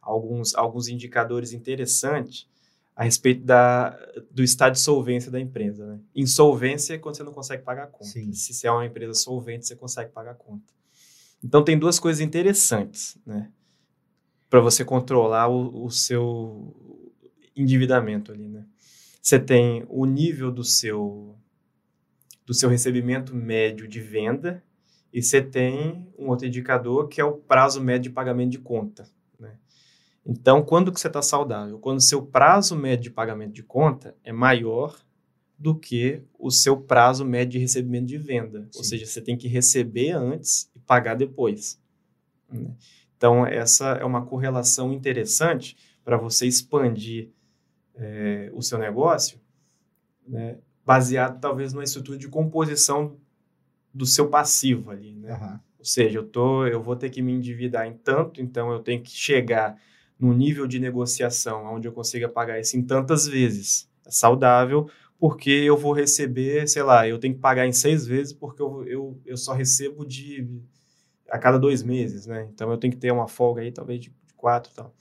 alguns, 0.00 0.54
alguns 0.54 0.88
indicadores 0.88 1.52
interessantes 1.52 2.48
a 2.94 3.04
respeito 3.04 3.44
da, 3.44 3.90
do 4.30 4.42
estado 4.42 4.72
de 4.72 4.80
solvência 4.80 5.30
da 5.30 5.38
empresa. 5.38 5.86
Né? 5.86 6.00
Insolvência 6.14 6.94
é 6.94 6.98
quando 6.98 7.16
você 7.16 7.22
não 7.22 7.32
consegue 7.32 7.62
pagar 7.62 7.84
a 7.84 7.88
conta. 7.88 8.06
Sim. 8.06 8.32
Se 8.32 8.54
você 8.54 8.66
é 8.66 8.70
uma 8.70 8.86
empresa 8.86 9.12
solvente, 9.12 9.66
você 9.66 9.76
consegue 9.76 10.10
pagar 10.12 10.30
a 10.30 10.34
conta. 10.34 10.72
Então, 11.44 11.62
tem 11.62 11.78
duas 11.78 11.98
coisas 11.98 12.22
interessantes, 12.22 13.18
né? 13.26 13.52
Para 14.48 14.60
você 14.60 14.84
controlar 14.84 15.48
o, 15.48 15.84
o 15.84 15.90
seu 15.90 16.74
endividamento 17.54 18.32
ali, 18.32 18.48
né? 18.48 18.64
Você 19.20 19.38
tem 19.38 19.84
o 19.88 20.06
nível 20.06 20.50
do 20.50 20.64
seu 20.64 21.36
do 22.46 22.54
seu 22.54 22.68
recebimento 22.68 23.34
médio 23.34 23.88
de 23.88 24.00
venda 24.00 24.62
e 25.12 25.20
você 25.20 25.42
tem 25.42 26.06
um 26.18 26.28
outro 26.28 26.46
indicador 26.46 27.08
que 27.08 27.20
é 27.20 27.24
o 27.24 27.32
prazo 27.32 27.82
médio 27.82 28.04
de 28.04 28.10
pagamento 28.10 28.52
de 28.52 28.58
conta, 28.58 29.08
né? 29.38 29.58
Então, 30.24 30.62
quando 30.62 30.92
que 30.92 31.00
você 31.00 31.08
está 31.08 31.20
saudável? 31.20 31.78
Quando 31.78 31.98
o 31.98 32.02
seu 32.02 32.22
prazo 32.22 32.76
médio 32.76 33.04
de 33.04 33.10
pagamento 33.10 33.52
de 33.52 33.62
conta 33.62 34.16
é 34.22 34.32
maior 34.32 34.96
do 35.58 35.74
que 35.74 36.22
o 36.38 36.50
seu 36.50 36.76
prazo 36.76 37.24
médio 37.24 37.52
de 37.52 37.58
recebimento 37.58 38.06
de 38.06 38.18
venda. 38.18 38.68
Ou 38.74 38.84
Sim. 38.84 38.90
seja, 38.90 39.06
você 39.06 39.20
tem 39.20 39.36
que 39.36 39.48
receber 39.48 40.12
antes 40.12 40.70
e 40.74 40.78
pagar 40.80 41.14
depois. 41.14 41.80
né? 42.48 42.74
Então, 43.16 43.46
essa 43.46 43.92
é 43.92 44.04
uma 44.04 44.24
correlação 44.24 44.92
interessante 44.92 45.76
para 46.04 46.18
você 46.18 46.46
expandir 46.46 47.30
eh, 47.94 48.50
o 48.52 48.60
seu 48.60 48.78
negócio, 48.78 49.40
né, 50.28 50.58
baseado 50.86 51.40
talvez 51.40 51.72
numa 51.72 51.82
estrutura 51.82 52.16
de 52.16 52.28
composição 52.28 53.16
do 53.92 54.06
seu 54.06 54.28
passivo 54.28 54.90
ali. 54.90 55.16
Né? 55.16 55.32
Aham. 55.32 55.60
Ou 55.78 55.84
seja, 55.84 56.18
eu, 56.18 56.26
tô, 56.26 56.66
eu 56.66 56.80
vou 56.80 56.96
ter 56.96 57.10
que 57.10 57.20
me 57.20 57.32
endividar 57.32 57.86
em 57.86 57.94
tanto, 57.94 58.40
então 58.40 58.72
eu 58.72 58.78
tenho 58.80 59.02
que 59.02 59.10
chegar 59.10 59.76
num 60.18 60.32
nível 60.32 60.66
de 60.66 60.78
negociação 60.78 61.74
onde 61.74 61.86
eu 61.86 61.92
consiga 61.92 62.28
pagar 62.28 62.58
isso 62.60 62.76
em 62.76 62.82
tantas 62.82 63.26
vezes. 63.26 63.88
É 64.04 64.10
saudável, 64.10 64.88
porque 65.18 65.50
eu 65.50 65.76
vou 65.76 65.92
receber, 65.92 66.68
sei 66.68 66.82
lá, 66.82 67.06
eu 67.06 67.18
tenho 67.18 67.34
que 67.34 67.40
pagar 67.40 67.66
em 67.66 67.72
seis 67.72 68.06
vezes 68.06 68.32
porque 68.32 68.62
eu, 68.62 68.84
eu, 68.86 69.20
eu 69.24 69.36
só 69.36 69.52
recebo 69.52 70.04
de 70.06 70.48
a 71.28 71.38
cada 71.38 71.58
dois 71.58 71.82
meses, 71.82 72.26
né? 72.26 72.48
Então 72.52 72.70
eu 72.70 72.78
tenho 72.78 72.92
que 72.92 72.98
ter 72.98 73.12
uma 73.12 73.26
folga 73.26 73.60
aí, 73.60 73.72
talvez 73.72 74.00
de, 74.00 74.10
de 74.10 74.34
quatro 74.34 74.72
e 74.72 74.74
tal. 74.74 74.94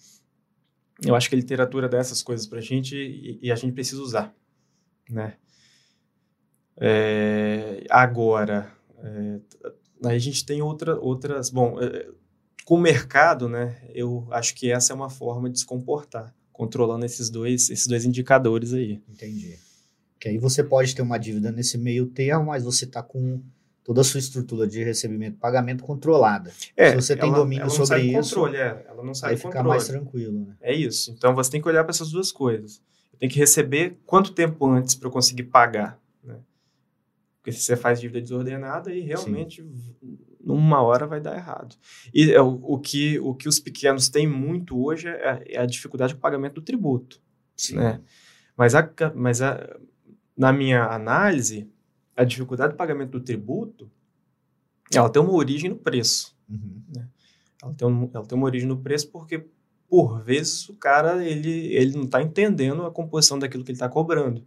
Eu 1.04 1.16
acho 1.16 1.30
que 1.30 1.36
a 1.36 1.38
literatura 1.38 1.88
dá 1.88 1.98
essas 1.98 2.24
coisas 2.24 2.48
pra 2.48 2.62
gente 2.62 2.96
e, 2.96 3.40
e 3.42 3.52
a 3.52 3.56
gente 3.56 3.74
precisa 3.74 4.02
usar, 4.02 4.36
né? 5.10 5.36
É, 6.80 7.86
agora, 7.90 8.72
é, 9.04 9.40
aí 10.06 10.16
a 10.16 10.20
gente 10.20 10.46
tem 10.46 10.62
outra, 10.62 10.96
outras. 11.00 11.50
Bom, 11.50 11.80
é, 11.82 12.08
com 12.66 12.76
o 12.76 12.82
mercado, 12.82 13.48
né? 13.48 13.78
Eu 13.94 14.28
acho 14.32 14.56
que 14.56 14.72
essa 14.72 14.92
é 14.92 14.96
uma 14.96 15.10
forma 15.10 15.50
de 15.50 15.60
se 15.60 15.66
comportar, 15.66 16.34
controlando 16.52 17.06
esses 17.06 17.30
dois, 17.30 17.70
esses 17.70 17.88
dois 17.88 18.06
indicadores 18.06 18.74
aí. 18.74 19.02
Entendi. 19.10 19.58
Que 20.20 20.30
aí 20.30 20.38
você 20.38 20.64
pode 20.64 20.96
ter 20.96 21.02
uma 21.02 21.18
dívida 21.18 21.52
nesse 21.52 21.78
meio 21.78 22.08
termo, 22.08 22.46
mas 22.48 22.64
você 22.64 22.86
está 22.86 23.02
com 23.04 23.42
toda 23.84 24.02
a 24.02 24.04
sua 24.04 24.20
estrutura 24.20 24.68
de 24.68 24.84
recebimento 24.84 25.38
e 25.38 25.40
pagamento 25.40 25.84
controlada. 25.84 26.52
É, 26.76 26.90
Se 26.90 26.96
você 26.96 27.16
tem 27.16 27.30
ela- 27.30 27.38
domínio 27.38 27.62
ela 27.62 27.70
sobre 27.70 27.86
sai 27.86 28.02
isso, 28.02 28.36
controle, 28.36 28.58
é, 28.58 28.84
ela 28.90 29.04
não 29.04 29.14
sai 29.14 29.30
Aí 29.32 29.36
do 29.36 29.40
fica 29.40 29.50
controle. 29.52 29.70
mais 29.70 29.88
tranquilo, 29.88 30.40
né? 30.40 30.56
É 30.60 30.74
isso. 30.74 31.12
Então 31.16 31.36
você 31.36 31.52
tem 31.52 31.62
que 31.62 31.68
olhar 31.68 31.84
para 31.84 31.92
essas 31.92 32.10
duas 32.10 32.32
coisas. 32.32 32.82
Eu 33.14 33.20
tenho 33.20 33.32
que 33.32 33.38
receber 33.38 33.98
quanto 34.06 34.34
tempo 34.34 34.66
antes 34.68 34.96
para 34.96 35.08
eu 35.08 35.12
conseguir 35.12 35.44
pagar? 35.44 36.00
Porque 37.46 37.52
se 37.52 37.62
você 37.64 37.78
faz 37.78 38.02
dívida 38.02 38.20
desordenada, 38.20 38.90
aí 38.90 39.02
realmente 39.02 39.64
numa 40.44 40.82
hora 40.82 41.06
vai 41.06 41.22
dar 41.22 41.36
errado. 41.36 41.76
E 42.12 42.32
é 42.32 42.42
o, 42.42 42.60
o 42.64 42.80
que 42.80 43.20
o 43.20 43.36
que 43.36 43.48
os 43.48 43.60
pequenos 43.60 44.10
têm 44.10 44.26
muito 44.26 44.84
hoje 44.84 45.08
é, 45.08 45.44
é 45.46 45.60
a 45.60 45.66
dificuldade 45.68 46.16
com 46.16 46.18
o 46.18 46.22
pagamento 46.22 46.56
do 46.56 46.62
tributo, 46.64 47.22
Sim. 47.56 47.76
né? 47.76 48.02
Mas 48.58 48.74
a, 48.74 48.90
mas 49.14 49.44
a, 49.44 49.78
na 50.36 50.52
minha 50.52 50.86
análise, 50.86 51.70
a 52.18 52.24
dificuldade 52.24 52.74
do 52.74 52.78
pagamento 52.78 53.12
do 53.12 53.20
tributo, 53.20 53.92
ela 54.92 55.08
tem 55.08 55.22
uma 55.22 55.34
origem 55.34 55.70
no 55.70 55.76
preço. 55.76 56.36
Uhum. 56.50 56.82
Ela 57.62 57.74
tem, 57.76 57.88
um- 57.88 58.10
ela 58.12 58.26
tem 58.26 58.36
uma 58.36 58.46
origem 58.48 58.68
no 58.68 58.78
preço 58.78 59.08
porque, 59.12 59.46
por 59.88 60.20
vezes, 60.24 60.68
o 60.68 60.74
cara 60.74 61.24
ele, 61.24 61.76
ele 61.76 61.96
não 61.96 62.06
está 62.06 62.24
entendendo 62.24 62.84
a 62.88 62.92
composição 62.92 63.38
daquilo 63.38 63.64
que 63.64 63.70
ele 63.70 63.76
está 63.76 63.88
cobrando. 63.88 64.44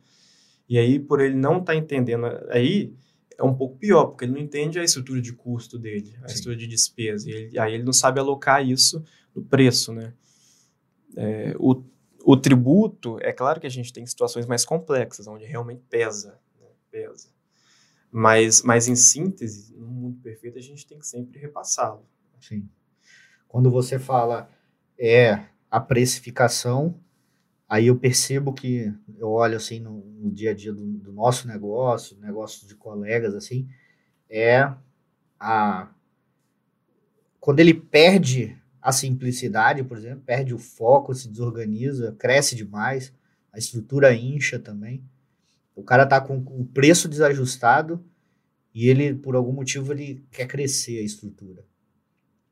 E 0.68 0.78
aí, 0.78 0.98
por 0.98 1.20
ele 1.20 1.34
não 1.34 1.58
estar 1.58 1.74
entendendo, 1.74 2.26
aí 2.50 2.92
é 3.38 3.42
um 3.42 3.54
pouco 3.54 3.76
pior, 3.78 4.06
porque 4.06 4.24
ele 4.24 4.32
não 4.32 4.40
entende 4.40 4.78
a 4.78 4.84
estrutura 4.84 5.20
de 5.22 5.32
custo 5.32 5.78
dele, 5.78 6.14
a 6.22 6.28
Sim. 6.28 6.34
estrutura 6.34 6.56
de 6.56 6.66
despesa. 6.66 7.28
E 7.30 7.32
ele- 7.32 7.58
aí 7.58 7.74
ele 7.74 7.84
não 7.84 7.92
sabe 7.92 8.20
alocar 8.20 8.66
isso 8.66 9.02
no 9.34 9.42
preço, 9.42 9.92
né? 9.92 10.12
É, 11.16 11.54
o, 11.58 11.82
o 12.24 12.36
tributo, 12.36 13.16
é 13.20 13.32
claro 13.32 13.60
que 13.60 13.66
a 13.66 13.70
gente 13.70 13.92
tem 13.92 14.04
situações 14.06 14.46
mais 14.46 14.64
complexas, 14.64 15.26
onde 15.26 15.44
realmente 15.44 15.82
pesa, 15.88 16.38
né? 16.60 16.66
pesa. 16.90 17.28
Mas, 18.10 18.62
mas 18.62 18.88
em 18.88 18.96
síntese, 18.96 19.74
no 19.76 19.86
mundo 19.86 20.20
perfeito, 20.22 20.58
a 20.58 20.62
gente 20.62 20.86
tem 20.86 20.98
que 20.98 21.06
sempre 21.06 21.38
repassá-lo. 21.38 22.04
Sim. 22.40 22.68
Quando 23.46 23.70
você 23.70 23.98
fala 23.98 24.50
é 24.98 25.44
a 25.70 25.80
precificação, 25.80 26.98
aí 27.68 27.88
eu 27.88 27.96
percebo 27.96 28.52
que 28.52 28.92
eu 29.18 29.28
olho 29.30 29.56
assim 29.56 29.78
no, 29.80 30.04
no 30.04 30.30
dia 30.30 30.52
a 30.52 30.54
dia 30.54 30.72
do, 30.72 30.84
do 30.84 31.12
nosso 31.12 31.46
negócio, 31.46 32.16
negócio 32.18 32.66
de 32.66 32.74
colegas 32.74 33.34
assim, 33.34 33.68
é 34.30 34.72
a 35.38 35.90
quando 37.40 37.60
ele 37.60 37.72
perde 37.72 38.58
a 38.80 38.92
simplicidade, 38.92 39.82
por 39.84 39.96
exemplo, 39.96 40.22
perde 40.24 40.54
o 40.54 40.58
foco, 40.58 41.14
se 41.14 41.28
desorganiza, 41.28 42.14
cresce 42.18 42.54
demais, 42.56 43.12
a 43.52 43.58
estrutura 43.58 44.14
incha 44.14 44.58
também. 44.58 45.02
O 45.74 45.82
cara 45.82 46.04
tá 46.04 46.20
com 46.20 46.38
o 46.38 46.66
preço 46.66 47.08
desajustado 47.08 48.04
e 48.74 48.88
ele, 48.88 49.14
por 49.14 49.34
algum 49.34 49.52
motivo, 49.52 49.92
ele 49.92 50.24
quer 50.30 50.46
crescer 50.46 50.98
a 50.98 51.02
estrutura. 51.02 51.64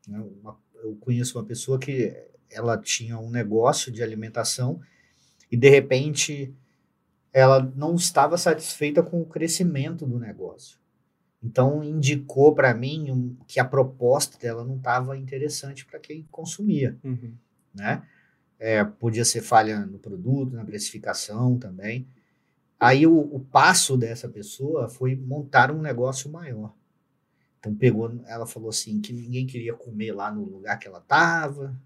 Né? 0.07 0.23
Eu 0.83 0.97
conheço 1.01 1.39
uma 1.39 1.45
pessoa 1.45 1.79
que 1.79 2.17
ela 2.51 2.79
tinha 2.79 3.19
um 3.19 3.31
negócio 3.31 3.91
de 3.91 4.03
alimentação 4.03 4.81
e, 5.51 5.57
de 5.57 5.69
repente, 5.69 6.55
ela 7.33 7.61
não 7.77 7.95
estava 7.95 8.39
satisfeita 8.39 9.03
com 9.03 9.21
o 9.21 9.27
crescimento 9.27 10.07
do 10.07 10.19
negócio. 10.19 10.79
Então, 11.43 11.85
indicou 11.85 12.55
para 12.55 12.75
mim 12.75 13.11
um, 13.11 13.37
que 13.47 13.61
a 13.61 13.65
proposta 13.65 14.39
dela 14.39 14.65
não 14.65 14.77
estava 14.77 15.17
interessante 15.17 15.85
para 15.85 16.01
quem 16.01 16.27
consumia. 16.31 16.99
Uhum. 17.05 17.35
Né? 17.75 18.03
É, 18.59 18.83
podia 18.83 19.25
ser 19.25 19.43
falha 19.43 19.85
no 19.85 19.99
produto, 19.99 20.57
na 20.57 20.65
precificação 20.65 21.59
também. 21.59 22.09
Aí 22.81 23.07
o, 23.07 23.19
o, 23.19 23.41
passo 23.41 23.97
dessa 23.97 24.29
pessoa 24.29 24.89
foi 24.89 25.15
montar 25.15 25.71
um 25.71 25.81
negócio 25.81 26.31
maior. 26.31 26.75
Então 27.59 27.75
pegou, 27.75 28.21
ela 28.27 28.47
falou 28.47 28.69
assim 28.69 29.01
que 29.01 29.13
ninguém 29.13 29.47
queria 29.47 29.75
comer 29.75 30.13
lá 30.13 30.31
no 30.31 30.45
lugar 30.45 30.79
que 30.79 30.87
ela 30.87 30.99
estava. 30.99 31.79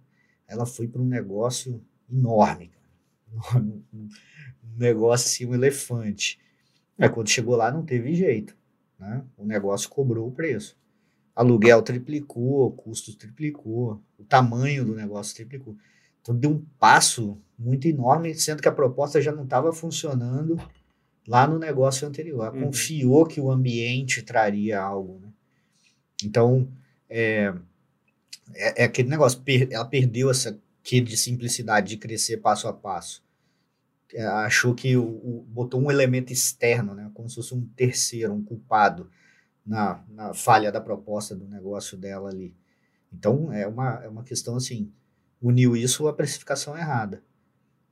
Ela 0.48 0.66
foi 0.66 0.88
para 0.88 1.00
um 1.00 1.06
negócio 1.06 1.80
enorme, 2.10 2.70
um, 3.54 3.82
negócio 4.76 5.26
assim, 5.26 5.46
um 5.46 5.54
elefante. 5.54 6.38
Aí 6.98 7.08
quando 7.08 7.28
chegou 7.28 7.56
lá 7.56 7.70
não 7.70 7.84
teve 7.84 8.14
jeito, 8.14 8.56
né? 8.98 9.24
O 9.36 9.44
negócio 9.44 9.88
cobrou 9.88 10.28
o 10.28 10.32
preço. 10.32 10.76
Aluguel 11.34 11.82
triplicou, 11.82 12.72
custos 12.72 13.14
triplicou, 13.14 14.02
o 14.18 14.24
tamanho 14.24 14.84
do 14.84 14.94
negócio 14.94 15.34
triplicou. 15.34 15.76
Então 16.20 16.36
deu 16.36 16.50
um 16.50 16.64
passo 16.78 17.38
muito 17.58 17.86
enorme, 17.88 18.34
sendo 18.34 18.60
que 18.60 18.68
a 18.68 18.72
proposta 18.72 19.20
já 19.20 19.32
não 19.32 19.44
estava 19.44 19.72
funcionando 19.72 20.60
lá 21.26 21.46
no 21.46 21.58
negócio 21.58 22.06
anterior. 22.06 22.44
Ela 22.44 22.54
uhum. 22.54 22.64
confiou 22.66 23.26
que 23.26 23.40
o 23.40 23.50
ambiente 23.50 24.22
traria 24.22 24.80
algo. 24.80 25.20
Né? 25.20 25.28
Então, 26.24 26.68
é, 27.08 27.54
é, 28.54 28.82
é, 28.82 28.84
aquele 28.84 29.08
negócio, 29.08 29.40
per, 29.40 29.68
ela 29.70 29.84
perdeu 29.84 30.30
essa 30.30 30.58
que 30.82 31.00
de 31.00 31.16
simplicidade 31.16 31.88
de 31.88 31.96
crescer 31.96 32.38
passo 32.38 32.68
a 32.68 32.72
passo. 32.72 33.22
É, 34.12 34.24
achou 34.26 34.74
que 34.74 34.96
o, 34.96 35.04
o, 35.04 35.46
botou 35.48 35.80
um 35.80 35.90
elemento 35.90 36.32
externo, 36.32 36.94
né, 36.94 37.10
como 37.14 37.28
se 37.28 37.36
fosse 37.36 37.54
um 37.54 37.64
terceiro, 37.76 38.32
um 38.32 38.42
culpado 38.42 39.08
na, 39.64 40.02
na 40.08 40.34
falha 40.34 40.72
da 40.72 40.80
proposta 40.80 41.34
do 41.34 41.46
negócio 41.46 41.96
dela 41.96 42.28
ali. 42.28 42.56
Então, 43.12 43.52
é 43.52 43.66
uma, 43.66 44.02
é 44.02 44.08
uma 44.08 44.24
questão 44.24 44.56
assim, 44.56 44.92
uniu 45.40 45.76
isso 45.76 46.08
à 46.08 46.12
precificação 46.12 46.76
errada. 46.76 47.22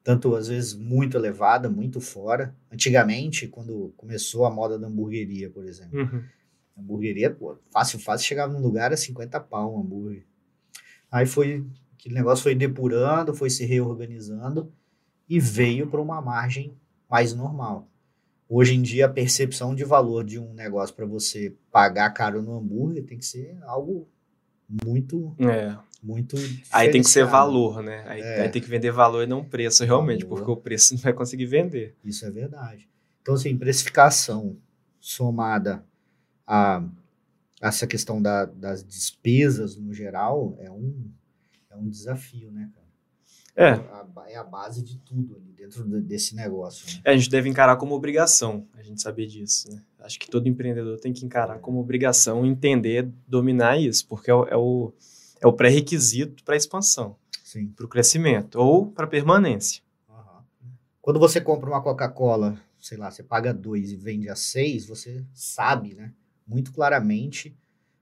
Tanto, 0.03 0.35
às 0.35 0.49
vezes, 0.49 0.75
muito 0.75 1.17
elevada, 1.17 1.69
muito 1.69 2.01
fora. 2.01 2.57
Antigamente, 2.73 3.47
quando 3.47 3.93
começou 3.97 4.47
a 4.47 4.51
moda 4.51 4.79
da 4.79 4.87
hamburgueria, 4.87 5.51
por 5.51 5.65
exemplo. 5.65 6.01
Uhum. 6.01 6.25
Hamburgueria, 6.79 7.31
pô, 7.31 7.59
fácil, 7.71 7.99
fácil, 7.99 8.27
chegava 8.27 8.53
num 8.53 8.61
lugar 8.61 8.93
a 8.93 8.97
50 8.97 9.39
pau 9.41 9.75
um 9.75 9.81
hambúrguer. 9.81 10.25
Aí 11.11 11.27
foi, 11.27 11.67
aquele 11.99 12.15
negócio 12.15 12.45
foi 12.45 12.55
depurando, 12.55 13.35
foi 13.35 13.51
se 13.51 13.67
reorganizando 13.67 14.73
e 15.29 15.41
veio 15.41 15.89
para 15.89 16.01
uma 16.01 16.23
margem 16.23 16.73
mais 17.11 17.35
normal. 17.35 17.89
Hoje 18.49 18.75
em 18.75 18.81
dia, 18.81 19.07
a 19.07 19.11
percepção 19.11 19.75
de 19.75 19.85
valor 19.85 20.25
de 20.25 20.39
um 20.39 20.55
negócio 20.55 20.95
para 20.95 21.05
você 21.05 21.55
pagar 21.71 22.11
caro 22.11 22.41
no 22.41 22.57
hambúrguer 22.57 23.05
tem 23.05 23.19
que 23.19 23.27
ser 23.27 23.59
algo 23.65 24.09
muito 24.69 25.35
é 25.39 25.77
muito. 26.03 26.37
Aí 26.73 26.91
tem 26.91 27.03
que 27.03 27.11
ser 27.11 27.25
valor, 27.27 27.83
né? 27.83 28.05
Aí, 28.07 28.21
é. 28.21 28.43
aí, 28.43 28.49
tem 28.49 28.63
que 28.63 28.69
vender 28.69 28.91
valor 28.91 29.25
e 29.25 29.27
não 29.27 29.45
preço, 29.45 29.85
realmente, 29.85 30.25
valor. 30.25 30.37
porque 30.37 30.51
o 30.51 30.57
preço 30.57 30.95
não 30.95 31.01
vai 31.01 31.13
conseguir 31.13 31.47
vender. 31.47 31.95
Isso 32.05 32.25
é 32.25 32.31
verdade. 32.31 32.89
Então, 33.21 33.35
assim, 33.35 33.57
precificação 33.57 34.57
somada 35.01 35.85
a 36.47 36.83
essa 37.61 37.87
questão 37.87 38.23
da, 38.23 38.45
das 38.45 38.85
despesas 38.85 39.77
no 39.77 39.93
geral 39.93 40.57
é 40.61 40.71
um, 40.71 41.11
é 41.71 41.77
um 41.77 41.89
desafio, 41.89 42.51
né, 42.51 42.71
cara? 42.75 42.89
É. 43.57 43.71
A, 43.71 44.07
é 44.29 44.37
a 44.37 44.45
base 44.45 44.83
de 44.83 44.99
tudo 44.99 45.35
ali 45.35 45.53
dentro 45.53 45.85
desse 46.01 46.37
negócio. 46.37 46.87
Né? 46.87 47.03
É, 47.05 47.13
a 47.13 47.17
gente 47.17 47.29
deve 47.29 47.49
encarar 47.49 47.77
como 47.77 47.95
obrigação, 47.95 48.67
a 48.75 48.83
gente 48.83 49.03
saber 49.03 49.27
disso, 49.27 49.69
né? 49.73 49.83
Acho 49.99 50.19
que 50.19 50.31
todo 50.31 50.49
empreendedor 50.49 50.99
tem 51.01 51.13
que 51.13 51.27
encarar 51.27 51.57
é. 51.57 51.59
como 51.59 51.81
obrigação 51.81 52.47
entender, 52.47 53.11
dominar 53.27 53.77
isso, 53.77 54.07
porque 54.07 54.31
é 54.31 54.35
o, 54.35 54.45
é 54.45 54.57
o 54.57 54.93
é 55.41 55.47
o 55.47 55.53
pré-requisito 55.53 56.43
para 56.45 56.55
a 56.55 56.57
expansão, 56.57 57.17
para 57.77 57.87
o 57.87 57.89
crescimento 57.89 58.57
ou 58.57 58.91
para 58.91 59.05
a 59.05 59.09
permanência. 59.09 59.83
Uhum. 60.09 60.71
Quando 61.01 61.21
você 61.21 61.41
compra 61.41 61.71
uma 61.71 61.83
Coca-Cola, 61.83 62.61
sei 62.79 62.99
lá, 62.99 63.11
você 63.11 63.23
paga 63.23 63.55
dois 63.55 63.93
e 63.93 63.97
vende 63.97 64.29
a 64.29 64.35
seis, 64.35 64.87
você 64.87 65.25
sabe, 65.33 65.95
né, 65.95 66.13
muito 66.47 66.73
claramente 66.73 67.57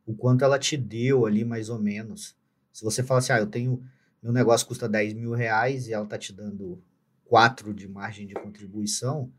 o 0.06 0.14
quanto 0.14 0.44
ela 0.44 0.58
te 0.58 0.76
deu 0.76 1.26
ali, 1.26 1.44
mais 1.44 1.68
ou 1.68 1.78
menos. 1.78 2.36
Se 2.76 2.84
você 2.84 3.02
fala 3.02 3.20
assim, 3.20 3.32
ah, 3.32 3.38
eu 3.38 3.46
tenho, 3.46 3.82
meu 4.22 4.30
negócio 4.30 4.66
custa 4.66 4.86
10 4.86 5.14
mil 5.14 5.32
reais 5.32 5.88
e 5.88 5.94
ela 5.94 6.04
tá 6.04 6.18
te 6.18 6.30
dando 6.30 6.78
quatro 7.24 7.72
de 7.72 7.88
margem 7.88 8.26
de 8.26 8.34
contribuição, 8.34 9.32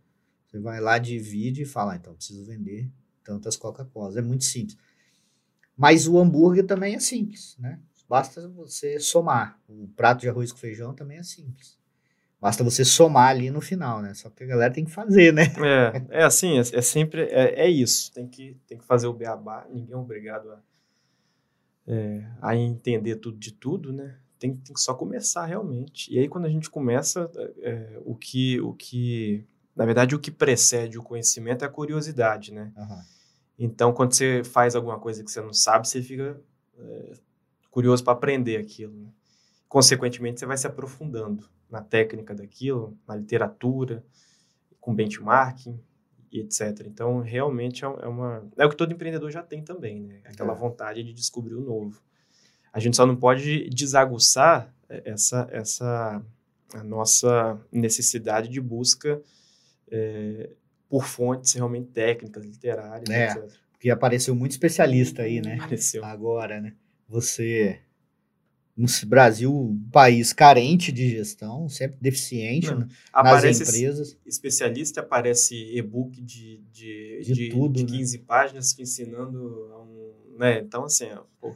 você 0.43 0.59
vai 0.59 0.81
lá, 0.81 0.97
divide 0.97 1.61
e 1.61 1.65
fala, 1.65 1.93
ah, 1.93 1.97
então 1.97 2.15
preciso 2.15 2.43
vender 2.43 2.89
tantas 3.23 3.55
Coca-Colas. 3.55 4.17
É 4.17 4.23
muito 4.23 4.43
simples. 4.43 4.75
Mas 5.77 6.07
o 6.07 6.17
hambúrguer 6.17 6.65
também 6.65 6.95
é 6.95 6.99
simples, 6.99 7.55
né? 7.59 7.79
Basta 8.09 8.49
você 8.49 8.99
somar. 8.99 9.59
O 9.69 9.87
prato 9.89 10.21
de 10.21 10.29
arroz 10.29 10.51
com 10.51 10.57
feijão 10.57 10.95
também 10.95 11.19
é 11.19 11.23
simples. 11.23 11.77
Basta 12.41 12.63
você 12.63 12.83
somar 12.83 13.29
ali 13.29 13.51
no 13.51 13.61
final, 13.61 14.01
né? 14.01 14.15
Só 14.15 14.31
que 14.31 14.43
a 14.45 14.47
galera 14.47 14.73
tem 14.73 14.83
que 14.83 14.91
fazer, 14.91 15.31
né? 15.31 15.43
É, 16.09 16.21
é 16.21 16.23
assim, 16.23 16.57
é, 16.57 16.61
é 16.61 16.81
sempre, 16.81 17.21
é, 17.25 17.65
é, 17.65 17.69
isso. 17.69 18.11
Tem 18.11 18.27
que, 18.27 18.57
tem 18.65 18.79
que 18.79 18.85
fazer 18.85 19.05
o 19.05 19.13
beabá. 19.13 19.67
Ninguém 19.69 19.93
é 19.93 19.97
obrigado 19.97 20.51
a, 20.51 20.59
é, 21.87 22.23
a 22.41 22.55
entender 22.55 23.15
tudo 23.15 23.37
de 23.37 23.51
tudo, 23.53 23.93
né? 23.93 24.17
Tem, 24.37 24.53
tem 24.53 24.73
que 24.73 24.81
só 24.81 24.93
começar 24.93 25.45
realmente. 25.45 26.13
E 26.13 26.19
aí, 26.19 26.27
quando 26.27 26.45
a 26.45 26.49
gente 26.49 26.69
começa, 26.69 27.31
é, 27.61 27.99
o 28.05 28.13
que, 28.13 28.59
o 28.61 28.73
que, 28.73 29.43
na 29.75 29.85
verdade, 29.85 30.13
o 30.13 30.19
que 30.19 30.29
precede 30.29 30.99
o 30.99 31.03
conhecimento 31.03 31.63
é 31.63 31.67
a 31.67 31.71
curiosidade, 31.71 32.53
né? 32.53 32.71
Uhum. 32.77 33.01
Então, 33.57 33.93
quando 33.93 34.13
você 34.13 34.43
faz 34.43 34.75
alguma 34.75 34.99
coisa 34.99 35.23
que 35.23 35.31
você 35.31 35.41
não 35.41 35.53
sabe, 35.53 35.87
você 35.87 36.01
fica 36.03 36.39
é, 36.77 37.13
curioso 37.71 38.03
para 38.03 38.13
aprender 38.13 38.57
aquilo. 38.57 38.93
Né? 38.93 39.09
Consequentemente, 39.67 40.39
você 40.39 40.45
vai 40.45 40.57
se 40.57 40.67
aprofundando 40.67 41.49
na 41.69 41.81
técnica 41.81 42.35
daquilo, 42.35 42.95
na 43.07 43.15
literatura, 43.15 44.05
com 44.79 44.93
benchmarking 44.93 45.79
e 46.31 46.39
etc. 46.39 46.85
Então, 46.85 47.19
realmente 47.19 47.85
é, 47.85 47.87
é 47.87 48.07
uma 48.07 48.43
é 48.57 48.65
o 48.65 48.69
que 48.69 48.75
todo 48.75 48.93
empreendedor 48.93 49.31
já 49.31 49.41
tem 49.41 49.63
também, 49.63 50.01
né? 50.01 50.19
Aquela 50.25 50.53
é. 50.53 50.55
vontade 50.55 51.03
de 51.03 51.13
descobrir 51.13 51.55
o 51.55 51.61
novo. 51.61 52.01
A 52.71 52.79
gente 52.79 52.95
só 52.95 53.05
não 53.05 53.15
pode 53.15 53.69
desaguçar 53.69 54.73
essa 54.89 55.47
essa 55.51 56.21
a 56.73 56.83
nossa 56.83 57.59
necessidade 57.71 58.49
de 58.49 58.59
busca 58.59 59.21
é, 59.89 60.49
por 60.89 61.05
fontes 61.05 61.53
realmente 61.53 61.87
técnicas, 61.91 62.45
literárias, 62.45 63.09
é, 63.09 63.31
etc. 63.31 63.57
Porque 63.71 63.89
apareceu 63.89 64.35
muito 64.35 64.51
especialista 64.51 65.21
aí, 65.21 65.41
né? 65.41 65.55
Apareceu. 65.61 66.03
Agora, 66.03 66.59
né? 66.59 66.73
Você 67.07 67.79
Brasil, 69.05 69.75
país 69.91 70.31
carente 70.33 70.91
de 70.91 71.09
gestão, 71.09 71.67
sempre 71.67 71.97
deficiente 71.99 72.69
Não, 72.69 72.87
nas 73.13 73.59
empresas. 73.59 74.15
Especialista, 74.25 75.01
aparece 75.01 75.55
e-book 75.75 76.21
de, 76.21 76.61
de, 76.71 77.21
de, 77.23 77.33
de, 77.33 77.49
tudo, 77.49 77.83
de 77.83 77.85
15 77.85 78.17
né? 78.17 78.23
páginas 78.27 78.77
ensinando 78.77 79.69
a 79.73 79.81
um. 79.81 80.13
Né? 80.37 80.59
Então, 80.59 80.83
assim, 80.83 81.09
pô. 81.41 81.55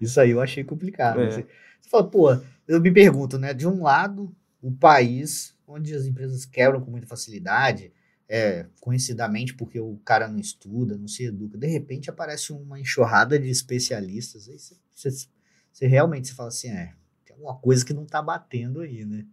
Isso 0.00 0.20
aí 0.20 0.30
eu 0.30 0.40
achei 0.40 0.64
complicado. 0.64 1.20
É. 1.20 1.30
Você 1.30 1.46
fala, 1.88 2.10
pô, 2.10 2.36
eu 2.66 2.80
me 2.80 2.90
pergunto, 2.90 3.38
né? 3.38 3.54
De 3.54 3.66
um 3.66 3.82
lado, 3.82 4.34
o 4.60 4.72
país 4.72 5.54
onde 5.66 5.94
as 5.94 6.04
empresas 6.04 6.44
quebram 6.44 6.80
com 6.80 6.90
muita 6.90 7.06
facilidade, 7.06 7.92
é, 8.28 8.66
conhecidamente 8.80 9.54
porque 9.54 9.78
o 9.78 9.96
cara 10.04 10.28
não 10.28 10.38
estuda, 10.38 10.96
não 10.96 11.06
se 11.06 11.24
educa. 11.24 11.56
De 11.56 11.66
repente 11.66 12.10
aparece 12.10 12.52
uma 12.52 12.80
enxurrada 12.80 13.38
de 13.38 13.48
especialistas. 13.48 14.48
Aí 14.48 14.58
você, 14.58 14.76
você, 14.92 15.28
você 15.74 15.88
realmente 15.88 16.28
você 16.28 16.34
fala 16.34 16.48
assim: 16.48 16.68
é, 16.68 16.94
tem 17.26 17.34
alguma 17.34 17.56
coisa 17.56 17.84
que 17.84 17.92
não 17.92 18.04
está 18.04 18.22
batendo 18.22 18.80
aí, 18.80 19.04
né? 19.04 19.26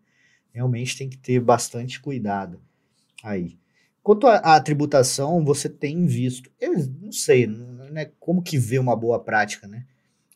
Realmente 0.51 0.97
tem 0.97 1.07
que 1.07 1.17
ter 1.17 1.39
bastante 1.39 2.01
cuidado 2.01 2.59
aí. 3.23 3.59
Quanto 4.01 4.25
à 4.25 4.59
tributação, 4.59 5.45
você 5.45 5.69
tem 5.69 6.07
visto, 6.07 6.51
eu 6.59 6.73
não 6.99 7.11
sei, 7.11 7.45
né, 7.45 8.05
como 8.19 8.41
que 8.41 8.57
vê 8.57 8.79
uma 8.79 8.95
boa 8.95 9.23
prática, 9.23 9.67
né? 9.67 9.85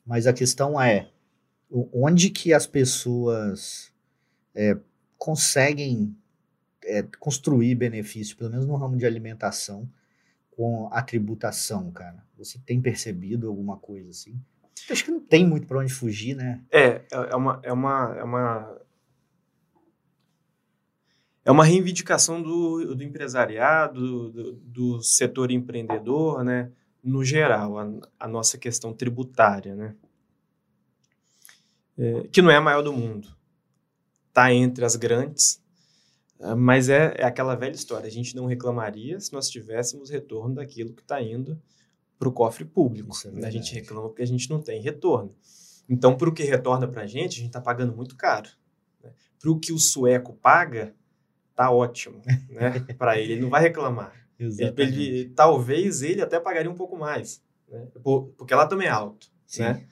Mas 0.06 0.28
a 0.28 0.34
questão 0.34 0.80
é, 0.80 1.10
onde 1.92 2.30
que 2.30 2.54
as 2.54 2.68
pessoas 2.68 3.92
é, 4.54 4.78
conseguem 5.18 6.16
é, 6.84 7.02
construir 7.20 7.74
benefício, 7.74 8.38
pelo 8.38 8.52
menos 8.52 8.68
no 8.68 8.76
ramo 8.76 8.96
de 8.96 9.06
alimentação, 9.08 9.90
com 10.52 10.88
a 10.92 11.02
tributação, 11.02 11.92
cara? 11.92 12.24
Você 12.38 12.60
tem 12.60 12.80
percebido 12.80 13.48
alguma 13.48 13.78
coisa 13.78 14.12
assim? 14.12 14.40
Acho 14.90 15.06
que 15.06 15.12
não 15.12 15.20
tem 15.20 15.46
muito 15.48 15.68
para 15.68 15.80
onde 15.80 15.94
fugir, 15.94 16.36
né? 16.36 16.64
É, 16.72 16.80
é, 16.82 17.06
é 17.12 17.36
uma, 17.36 17.60
é 17.64 17.74
uma, 17.74 18.16
é 18.18 18.24
uma, 18.24 18.82
é 21.46 21.52
uma 21.52 21.64
reivindicação 21.64 22.42
do, 22.42 22.96
do 22.96 23.04
empresariado, 23.04 24.32
do, 24.32 24.54
do, 24.54 25.02
setor 25.02 25.52
empreendedor, 25.52 26.44
né? 26.44 26.72
No 27.04 27.24
geral, 27.24 27.78
a, 27.80 27.88
a 28.20 28.28
nossa 28.28 28.58
questão 28.58 28.94
tributária, 28.94 29.76
né? 29.76 29.96
É, 31.98 32.28
que 32.32 32.42
não 32.42 32.52
é 32.52 32.58
a 32.58 32.62
maior 32.62 32.82
do 32.82 32.94
mundo. 32.94 33.30
Está 34.28 34.54
entre 34.54 34.84
as 34.84 34.96
grandes, 34.96 35.64
ah, 36.40 36.56
mas 36.56 36.90
é, 36.90 37.16
é, 37.18 37.24
aquela 37.24 37.56
velha 37.56 37.76
história. 37.76 38.08
A 38.08 38.12
gente 38.12 38.36
não 38.36 38.46
reclamaria 38.46 39.20
se 39.20 39.32
nós 39.34 39.50
tivéssemos 39.50 40.10
retorno 40.10 40.56
daquilo 40.56 40.94
que 40.94 41.02
está 41.02 41.22
indo 41.22 41.60
para 42.18 42.30
o 42.30 42.32
cofre 42.32 42.66
público. 42.66 43.16
É 43.42 43.46
a 43.46 43.50
gente 43.50 43.74
reclama 43.74 44.10
porque 44.10 44.24
a 44.24 44.28
gente 44.28 44.50
não 44.50 44.62
tem 44.62 44.82
retorno. 44.82 45.36
Então, 45.88 46.18
para 46.18 46.30
o 46.30 46.34
que 46.34 46.44
retorna 46.44 46.88
para 46.88 47.04
a 47.04 47.08
gente, 47.08 47.34
a 47.34 47.38
gente 47.38 47.48
está 47.48 47.62
pagando 47.62 47.96
muito 47.96 48.16
caro. 48.16 48.50
Né? 49.04 49.12
Para 49.40 49.52
o 49.52 49.60
que 49.60 49.72
o 49.72 49.78
sueco 49.78 50.34
paga, 50.34 50.96
tá 51.56 51.72
ótimo, 51.72 52.22
né? 52.50 52.86
para 52.98 53.20
ele, 53.20 53.34
ele 53.34 53.42
não 53.42 53.50
vai 53.50 53.62
reclamar. 53.62 54.14
Ele, 54.38 54.74
ele, 54.78 55.30
talvez 55.30 56.02
ele 56.02 56.22
até 56.22 56.40
pagaria 56.40 56.70
um 56.70 56.76
pouco 56.76 56.98
mais, 56.98 57.42
né? 57.70 57.88
porque 58.38 58.54
lá 58.54 58.68
também 58.68 58.88
é 58.88 58.92
alto, 58.92 59.32
Sim. 59.48 59.62
né? 59.62 59.88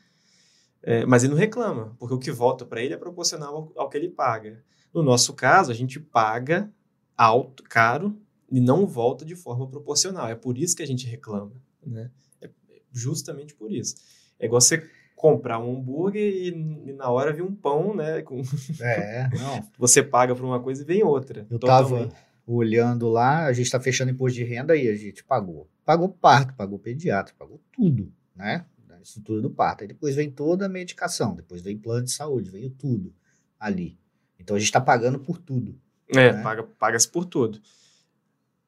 É, 0.86 1.06
mas 1.06 1.24
ele 1.24 1.32
não 1.32 1.40
reclama, 1.40 1.96
porque 1.98 2.14
o 2.14 2.20
que 2.20 2.30
volta 2.30 2.66
para 2.66 2.82
ele 2.82 2.94
é 2.94 2.98
proporcional 2.98 3.56
ao, 3.56 3.84
ao, 3.84 3.90
que 3.90 3.96
ele 3.96 4.10
paga. 4.10 4.62
No 4.94 5.02
nosso 5.02 5.34
caso, 5.34 5.72
a 5.72 5.74
gente 5.74 5.98
paga 5.98 6.70
alto, 7.16 7.64
caro, 7.64 8.20
e 8.52 8.60
não 8.60 8.86
volta 8.86 9.24
de 9.24 9.34
forma 9.34 9.66
proporcional. 9.66 10.28
É 10.28 10.36
por 10.36 10.58
isso 10.58 10.76
que 10.76 10.84
a 10.84 10.86
gente 10.86 11.08
reclama, 11.08 11.54
né? 11.90 12.12
É 12.42 12.50
justamente 12.92 13.54
por 13.54 13.72
isso. 13.72 13.96
É 14.40 14.46
igual 14.46 14.62
você 14.62 14.90
comprar 15.24 15.58
um 15.58 15.78
hambúrguer 15.78 16.22
e, 16.22 16.50
e, 16.90 16.94
na 16.94 17.10
hora 17.10 17.32
vir 17.32 17.44
um 17.44 17.56
pão, 17.56 17.96
né? 17.96 18.22
Com... 18.24 18.42
É, 18.82 19.30
não. 19.30 19.66
Você 19.80 20.04
paga 20.04 20.36
por 20.36 20.44
uma 20.44 20.62
coisa 20.62 20.82
e 20.82 20.86
vem 20.86 21.02
outra. 21.02 21.48
Eu 21.50 21.58
totalmente. 21.58 22.10
tava 22.10 22.24
olhando 22.46 23.08
lá, 23.08 23.46
a 23.46 23.54
gente 23.54 23.68
está 23.68 23.80
fechando 23.80 24.12
imposto 24.12 24.36
de 24.36 24.44
renda 24.44 24.76
e 24.76 24.90
a 24.90 24.96
gente 24.98 25.24
pagou. 25.24 25.70
Pagou 25.86 26.10
parto, 26.10 26.54
pagou 26.56 26.78
pediatra, 26.78 27.34
pagou 27.40 27.62
tudo, 27.72 28.12
né? 28.36 28.66
Da 28.86 29.00
estrutura 29.00 29.42
do 29.42 29.50
parto. 29.50 29.84
Aí 29.84 29.88
depois 29.88 30.14
vem 30.14 30.30
toda 30.30 30.66
a 30.66 30.70
medicação, 30.70 31.34
depois 31.34 31.62
vem 31.62 31.78
plano 31.78 32.04
de 32.04 32.12
saúde, 32.12 32.50
veio 32.50 32.70
tudo 32.72 33.14
ali. 33.58 33.98
Então 34.38 34.58
a 34.58 34.60
gente 34.60 34.68
está 34.68 34.82
pagando 34.82 35.20
por 35.20 35.38
tudo. 35.38 35.80
É, 36.10 36.34
né? 36.34 36.44
paga, 36.44 36.64
paga-se 36.64 37.08
por 37.08 37.24
tudo. 37.24 37.62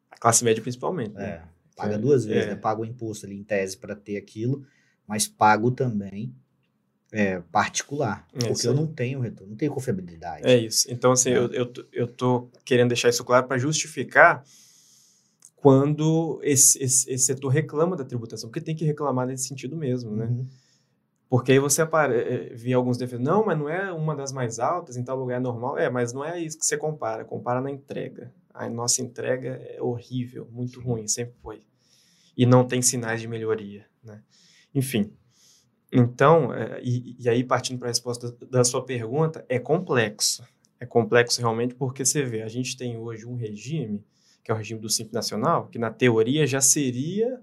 A 0.10 0.18
classe 0.18 0.42
média 0.46 0.62
principalmente. 0.62 1.14
Né? 1.14 1.44
É, 1.76 1.82
paga 1.82 1.96
é, 1.96 1.98
duas 1.98 2.26
vezes, 2.26 2.46
é. 2.46 2.50
né? 2.52 2.56
Paga 2.56 2.82
o 2.82 2.86
imposto 2.86 3.26
ali 3.26 3.36
em 3.36 3.44
tese 3.44 3.78
para 3.78 3.96
ter 3.96 4.18
aquilo, 4.18 4.66
mas 5.08 5.28
pago 5.28 5.72
também 5.72 6.34
é, 7.12 7.40
particular, 7.52 8.28
é 8.34 8.48
porque 8.48 8.68
eu 8.68 8.74
não 8.74 8.88
tenho 8.88 9.20
retorno, 9.20 9.52
não 9.52 9.58
tenho 9.58 9.72
confiabilidade. 9.72 10.46
É 10.46 10.58
isso. 10.58 10.86
Então, 10.92 11.12
assim, 11.12 11.30
é. 11.30 11.38
eu, 11.38 11.52
eu, 11.54 11.72
eu 11.94 12.08
tô 12.08 12.50
querendo 12.66 12.90
deixar 12.90 13.10
isso 13.10 13.24
claro 13.24 13.48
para 13.48 13.58
justificar 13.58 14.44
quando 15.56 16.40
esse, 16.44 16.82
esse, 16.84 17.10
esse, 17.10 17.26
setor 17.26 17.50
reclama 17.50 17.96
da 17.96 18.04
tributação, 18.04 18.50
porque 18.50 18.62
tem 18.62 18.76
que 18.76 18.86
reclamar 18.86 19.26
nesse 19.26 19.48
sentido 19.48 19.76
mesmo, 19.76 20.12
né? 20.16 20.26
Uhum. 20.26 20.48
Porque 21.30 21.54
aí 21.54 21.60
você 21.60 21.82
apare... 21.82 22.14
É, 22.16 22.54
vê 22.54 22.74
alguns 22.74 22.98
defeitos, 22.98 23.26
não, 23.26 23.46
mas 23.46 23.58
não 23.58 23.68
é 23.68 23.92
uma 23.92 24.16
das 24.16 24.32
mais 24.32 24.60
altas, 24.60 24.96
em 24.96 25.04
tal 25.04 25.18
lugar 25.18 25.38
é 25.38 25.40
normal. 25.40 25.78
É, 25.78 25.90
mas 25.90 26.14
não 26.14 26.24
é 26.24 26.40
isso 26.40 26.60
que 26.60 26.66
você 26.66 26.78
compara, 26.78 27.26
compara 27.26 27.62
na 27.62 27.72
entrega. 27.72 28.32
A 28.56 28.70
nossa 28.70 29.02
entrega 29.02 29.50
é 29.50 29.82
horrível, 29.82 30.48
muito 30.52 30.80
ruim, 30.80 31.08
sempre 31.08 31.36
foi. 31.42 31.62
E 32.38 32.46
não 32.46 32.66
tem 32.66 32.82
sinais 32.82 33.22
de 33.22 33.28
melhoria, 33.28 33.86
né? 34.04 34.24
Enfim, 34.74 35.14
então, 35.92 36.54
é, 36.54 36.82
e, 36.84 37.16
e, 37.20 37.30
aí 37.30 37.44
partindo 37.44 37.80
para 37.80 37.88
a 37.88 37.92
resposta 37.92 38.32
da 38.50 38.64
sua 38.64 38.84
pergunta, 38.84 39.46
é 39.48 39.60
complexo. 39.60 40.46
É 40.80 40.86
complexo 40.86 41.40
realmente 41.40 41.74
porque 41.74 42.04
você 42.04 42.24
vê, 42.24 42.42
a 42.42 42.50
gente 42.50 42.76
tem 42.76 42.98
hoje 42.98 43.26
um 43.26 43.36
regime, 43.36 44.04
que 44.44 44.52
é 44.52 44.54
o 44.54 44.58
regime 44.58 44.80
do 44.80 44.90
Simples 44.90 45.14
Nacional, 45.14 45.68
que 45.68 45.80
na 45.80 45.90
teoria 45.90 46.46
já 46.46 46.60
seria 46.60 47.42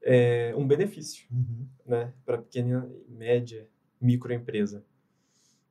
é, 0.00 0.54
um 0.56 0.66
benefício 0.66 1.26
uhum. 1.30 1.66
né, 1.86 2.12
para 2.24 2.38
pequena, 2.38 2.88
média, 3.08 3.68
microempresa. 4.00 4.84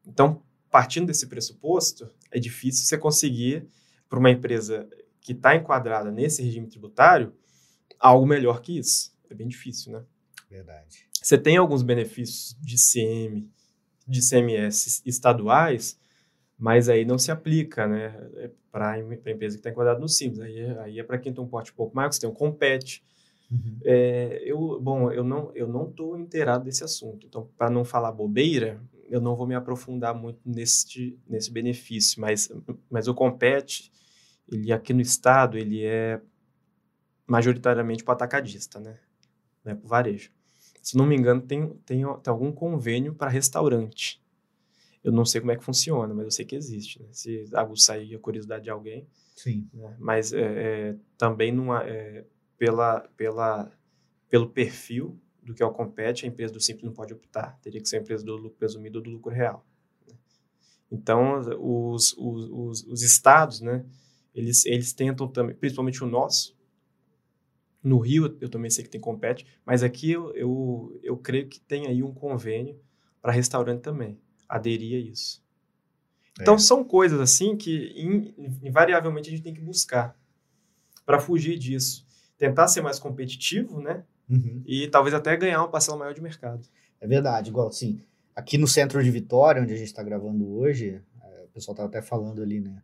Então, 0.05 0.43
partindo 0.69 1.07
desse 1.07 1.28
pressuposto, 1.28 2.09
é 2.30 2.39
difícil 2.39 2.86
você 2.86 2.97
conseguir, 2.97 3.67
para 4.12 4.20
uma 4.20 4.30
empresa 4.30 4.89
que 5.22 5.32
está 5.32 5.55
enquadrada 5.55 6.12
nesse 6.12 6.43
regime 6.43 6.68
tributário, 6.68 7.34
algo 7.97 8.26
melhor 8.26 8.62
que 8.62 8.78
isso. 8.78 9.16
É 9.30 9.34
bem 9.34 9.47
difícil, 9.47 9.93
né? 9.93 10.03
Verdade. 10.49 11.07
Você 11.14 11.38
tem 11.38 11.55
alguns 11.55 11.82
benefícios 11.82 12.57
de 12.59 12.76
CM, 12.76 13.49
de 14.05 14.20
CMS 14.20 15.01
estaduais, 15.05 15.97
mas 16.57 16.89
aí 16.89 17.05
não 17.05 17.18
se 17.18 17.32
aplica, 17.32 17.88
né, 17.88 18.14
é 18.36 18.51
para 18.70 18.91
a 18.91 18.99
empresa 18.99 19.55
que 19.55 19.59
está 19.59 19.70
enquadrada 19.70 19.99
no 19.99 20.09
Simples. 20.09 20.41
Aí, 20.41 20.59
é, 20.59 20.80
aí 20.80 20.99
é 20.99 21.03
para 21.03 21.18
quem 21.18 21.32
tem 21.32 21.41
um 21.41 21.47
porte 21.47 21.72
um 21.72 21.76
pouco 21.76 21.95
maior, 21.95 22.12
você 22.12 22.20
tem 22.20 22.30
um 22.30 22.34
Compete. 22.34 23.01
Uhum. 23.49 23.78
É, 23.86 24.41
eu, 24.45 24.78
bom, 24.82 25.09
eu 25.09 25.24
não 25.24 25.51
eu 25.55 25.68
não 25.68 25.89
estou 25.89 26.18
inteirado 26.18 26.66
desse 26.66 26.84
assunto, 26.84 27.28
então 27.28 27.49
para 27.57 27.70
não 27.70 27.86
falar 27.86 28.12
bobeira, 28.12 28.82
eu 29.09 29.22
não 29.22 29.36
vou 29.36 29.47
me 29.47 29.55
aprofundar 29.55 30.14
muito 30.14 30.39
nesse 30.45 31.18
nesse 31.28 31.49
benefício, 31.49 32.20
mas 32.20 32.51
mas 32.89 33.07
o 33.07 33.14
Compete, 33.14 33.91
ele 34.52 34.72
aqui 34.72 34.93
no 34.93 35.02
estado 35.02 35.58
ele 35.58 35.84
é 35.84 36.22
majoritariamente 37.26 38.04
para 38.04 38.14
atacadista, 38.14 38.80
né, 38.80 38.99
né 39.64 39.76
para 39.76 39.88
varejo. 39.88 40.32
Se 40.82 40.97
não 40.97 41.06
me 41.06 41.16
engano, 41.16 41.41
tem, 41.41 41.68
tem, 41.86 42.02
tem 42.02 42.32
algum 42.32 42.52
convênio 42.52 43.14
para 43.14 43.30
restaurante. 43.30 44.22
Eu 45.04 45.12
não 45.12 45.26
sei 45.26 45.41
como 45.41 45.52
é 45.52 45.56
que 45.56 45.64
funciona, 45.64 46.14
mas 46.14 46.26
eu 46.26 46.32
sei 46.32 46.45
que 46.45 46.56
existe. 46.56 47.02
Né? 47.02 47.08
Se 47.12 47.49
aguçar 47.54 47.97
aí 47.97 48.14
a 48.14 48.20
curiosidade 48.20 48.64
de 48.64 48.70
alguém. 48.70 49.08
Sim. 49.36 49.68
Né? 49.74 49.95
Mas 49.99 50.34
é, 50.34 50.39
é, 50.41 50.95
também 51.18 51.52
numa, 51.52 51.84
é, 51.84 52.26
pela, 52.58 53.02
pela, 53.16 53.72
pelo 54.30 54.49
perfil 54.49 55.20
do 55.41 55.54
que 55.54 55.64
é 55.64 55.66
o 55.66 55.72
compete, 55.72 56.26
a 56.26 56.28
empresa 56.28 56.54
do 56.54 56.60
Simples 56.60 56.86
não 56.86 56.93
pode 56.93 57.14
optar. 57.14 57.58
Teria 57.62 57.82
que 57.82 57.89
ser 57.89 57.97
a 57.97 58.02
empresa 58.02 58.24
do 58.24 58.36
lucro 58.36 58.58
presumido 58.58 58.99
ou 58.99 59.04
do 59.04 59.10
lucro 59.10 59.32
real. 59.32 59.66
Né? 60.08 60.16
Então, 60.91 61.39
os, 61.39 62.14
os, 62.18 62.49
os, 62.49 62.84
os, 62.84 63.02
estados, 63.02 63.62
né, 63.62 63.84
eles, 64.34 64.65
eles 64.65 64.93
tentam 64.93 65.27
também, 65.27 65.55
principalmente 65.55 66.03
o 66.03 66.07
nosso, 66.07 66.55
no 67.84 67.99
Rio, 67.99 68.38
eu 68.39 68.49
também 68.49 68.69
sei 68.69 68.84
que 68.84 68.89
tem 68.89 69.01
compete, 69.01 69.45
mas 69.65 69.82
aqui 69.84 70.11
eu, 70.11 70.34
eu, 70.36 70.99
eu 71.01 71.17
creio 71.17 71.47
que 71.47 71.59
tem 71.59 71.88
aí 71.88 72.03
um 72.03 72.13
convênio 72.13 72.79
para 73.21 73.32
restaurante 73.32 73.82
também. 73.82 74.19
Aderir 74.47 74.97
a 74.97 75.11
isso. 75.11 75.43
Então, 76.39 76.55
é. 76.55 76.59
são 76.59 76.84
coisas 76.84 77.19
assim 77.19 77.56
que 77.56 77.93
invariavelmente 78.64 79.30
a 79.30 79.31
gente 79.31 79.43
tem 79.43 79.53
que 79.53 79.61
buscar 79.61 80.18
para 81.06 81.19
fugir 81.19 81.57
disso. 81.57 82.06
Tentar 82.38 82.68
ser 82.68 82.81
mais 82.81 82.99
competitivo, 82.99 83.81
né? 83.81 84.03
Uhum. 84.30 84.61
E 84.65 84.88
talvez 84.88 85.14
até 85.14 85.35
ganhar 85.35 85.60
uma 85.60 85.69
parcela 85.69 85.97
maior 85.97 86.14
de 86.14 86.22
mercado. 86.22 86.68
É 86.99 87.07
verdade, 87.07 87.49
igual 87.49 87.68
assim, 87.68 87.99
aqui 88.35 88.57
no 88.57 88.68
centro 88.68 89.03
de 89.03 89.11
Vitória, 89.11 89.61
onde 89.61 89.73
a 89.73 89.77
gente 89.77 89.88
está 89.88 90.03
gravando 90.03 90.49
hoje, 90.57 91.01
é, 91.22 91.43
o 91.43 91.47
pessoal 91.49 91.73
estava 91.73 91.89
até 91.89 92.01
falando 92.01 92.41
ali, 92.41 92.60
né? 92.60 92.81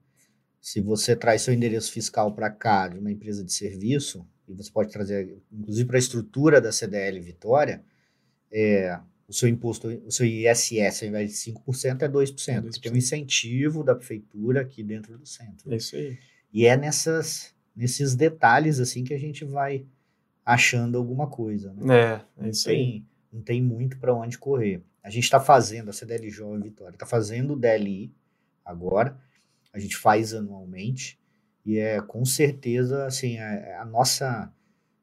Se 0.60 0.82
você 0.82 1.16
traz 1.16 1.44
seu 1.44 1.54
endereço 1.54 1.92
fiscal 1.92 2.34
para 2.34 2.50
cá 2.50 2.88
de 2.88 3.00
uma 3.00 3.12
empresa 3.12 3.44
de 3.44 3.54
serviço, 3.54 4.28
e 4.48 4.54
você 4.54 4.72
pode 4.72 4.92
trazer, 4.92 5.42
inclusive, 5.52 5.88
para 5.88 5.98
a 5.98 6.00
estrutura 6.00 6.62
da 6.62 6.72
CDL 6.72 7.20
Vitória, 7.20 7.84
é, 8.52 8.98
o 9.28 9.34
seu 9.34 9.50
imposto, 9.50 9.88
o 9.88 10.12
seu 10.12 10.26
ISS, 10.26 11.04
ao 11.04 11.10
invés 11.10 11.32
de 11.32 11.52
5%, 11.52 12.02
é 12.02 12.08
2%, 12.08 12.48
é 12.48 12.62
2%. 12.62 12.62
porque 12.64 12.80
tem 12.80 12.92
um 12.92 12.98
incentivo 12.98 13.84
da 13.84 13.94
prefeitura 13.94 14.62
aqui 14.62 14.82
dentro 14.84 15.18
do 15.18 15.26
centro. 15.26 15.72
É 15.72 15.76
isso 15.76 15.96
aí. 15.96 16.18
E 16.54 16.66
é 16.66 16.78
nessas, 16.78 17.54
nesses 17.76 18.16
detalhes, 18.16 18.80
assim, 18.80 19.04
que 19.04 19.14
a 19.14 19.20
gente 19.20 19.44
vai 19.44 19.86
achando 20.46 20.98
alguma 20.98 21.28
coisa. 21.28 21.74
Né? 21.74 22.24
É, 22.40 22.46
é 22.46 22.50
isso 22.50 22.66
tem, 22.66 22.80
aí. 22.80 23.04
Não 23.34 23.42
tem 23.42 23.62
muito 23.62 23.98
para 23.98 24.14
onde 24.14 24.38
correr. 24.38 24.82
A 25.04 25.10
gente 25.10 25.26
está 25.26 25.42
fazendo, 25.42 25.90
a 25.90 25.94
CDL 25.94 26.30
Jovem 26.30 26.62
Vitória, 26.62 26.96
está 26.96 27.06
fazendo 27.06 27.54
o 27.54 27.58
DLI 27.58 28.14
agora, 28.64 29.18
a 29.78 29.80
gente 29.80 29.96
faz 29.96 30.34
anualmente, 30.34 31.20
e 31.66 31.78
é 31.78 32.02
com 32.02 32.26
certeza 32.26 33.06
assim 33.06 33.38
a, 33.38 33.54
é, 33.54 33.70
é 33.70 33.78
a 33.78 33.86
nossa 33.86 34.52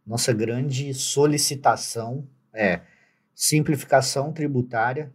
nossa 0.06 0.32
grande 0.32 0.92
solicitação 0.92 2.28
é 2.52 2.82
simplificação 3.34 4.32
tributária, 4.32 5.12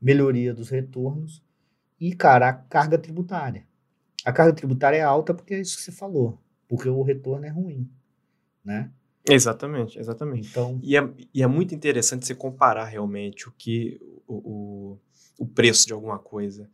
melhoria 0.00 0.52
dos 0.52 0.68
retornos 0.68 1.42
e 2.00 2.14
cara 2.14 2.48
a 2.48 2.52
carga 2.52 2.98
tributária. 2.98 3.66
A 4.24 4.32
carga 4.32 4.52
tributária 4.52 4.96
é 4.96 5.02
alta 5.02 5.32
porque 5.32 5.54
é 5.54 5.60
isso 5.60 5.76
que 5.76 5.82
você 5.82 5.92
falou, 5.92 6.40
porque 6.68 6.88
o 6.88 7.02
retorno 7.02 7.46
é 7.46 7.50
ruim, 7.50 7.88
né? 8.64 8.90
Exatamente, 9.28 9.98
exatamente. 9.98 10.48
Então, 10.50 10.80
e, 10.82 10.96
é, 10.96 11.08
e 11.32 11.42
é 11.42 11.46
muito 11.46 11.74
interessante 11.74 12.26
você 12.26 12.34
comparar 12.34 12.86
realmente 12.86 13.48
o 13.48 13.52
que 13.52 14.00
o, 14.26 14.34
o, 14.34 14.98
o 15.38 15.46
preço 15.46 15.86
de 15.86 15.92
alguma 15.92 16.18
coisa 16.18 16.68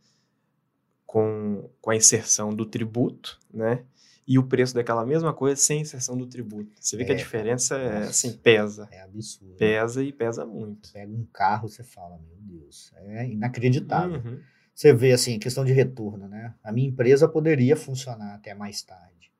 com, 1.09 1.67
com 1.81 1.89
a 1.89 1.95
inserção 1.95 2.53
do 2.53 2.67
tributo, 2.67 3.39
né? 3.51 3.83
e 4.27 4.37
o 4.37 4.43
preço 4.43 4.75
daquela 4.75 5.03
mesma 5.03 5.33
coisa 5.33 5.59
sem 5.59 5.81
inserção 5.81 6.15
do 6.15 6.27
tributo. 6.27 6.71
Você 6.79 6.95
vê 6.95 7.01
é, 7.01 7.05
que 7.07 7.11
a 7.13 7.15
é, 7.15 7.17
diferença 7.17 7.75
é, 7.75 8.03
assim, 8.03 8.31
pesa. 8.31 8.87
É 8.91 9.01
absurdo. 9.01 9.55
Pesa 9.55 10.03
e 10.03 10.13
pesa 10.13 10.45
muito. 10.45 10.93
Pega 10.93 11.11
um 11.11 11.25
carro, 11.33 11.67
você 11.67 11.81
fala, 11.81 12.19
meu 12.19 12.37
Deus, 12.39 12.93
é 12.95 13.25
inacreditável. 13.25 14.21
Uhum. 14.23 14.39
você 14.71 14.93
vê 14.93 15.13
assim, 15.13 15.39
questão 15.39 15.65
de 15.65 15.73
retorno, 15.73 16.27
né? 16.27 16.53
A 16.63 16.71
minha 16.71 16.87
empresa 16.87 17.27
poderia 17.27 17.75
funcionar 17.75 18.35
até 18.35 18.53
mais 18.53 18.83
tarde. 18.83 19.33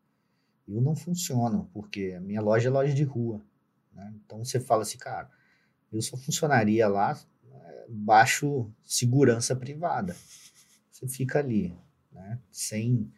Eu 0.68 0.82
não 0.82 0.96
funciono, 0.96 1.70
porque 1.72 2.16
a 2.18 2.20
minha 2.20 2.42
loja 2.42 2.68
é 2.68 2.72
loja 2.72 2.96
de 2.96 3.04
rua. 3.04 3.44
Né? 3.94 4.12
Então 4.26 4.44
você 4.44 4.60
fala 4.60 4.82
assim, 4.82 4.98
cara, 4.98 5.30
eu 5.94 6.02
só 6.02 6.18
funcionaria 6.18 6.88
lá 6.88 7.16
é, 7.54 7.86
baixo 7.88 8.68
segurança 8.84 9.56
privada. 9.56 10.16
Você 11.00 11.08
fica 11.08 11.40
ali, 11.40 11.74
né? 12.12 12.38
Sem 12.52 13.10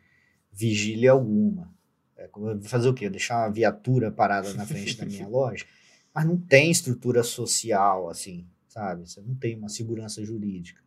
vigília 0.52 1.12
alguma. 1.12 1.74
É, 2.16 2.30
fazer 2.64 2.88
o 2.88 2.94
quê? 2.94 3.10
Deixar 3.10 3.40
uma 3.40 3.52
viatura 3.52 4.12
parada 4.12 4.54
na 4.54 4.66
frente 4.66 4.96
da 4.98 5.06
minha 5.06 5.26
loja? 5.28 5.66
Mas 6.14 6.26
não 6.26 6.38
tem 6.38 6.70
estrutura 6.70 7.24
social, 7.24 8.10
assim, 8.10 8.46
sabe? 8.68 9.10
Você 9.10 9.20
não 9.22 9.34
tem 9.34 9.58
uma 9.58 9.70
segurança 9.70 10.24
jurídica. 10.24 10.82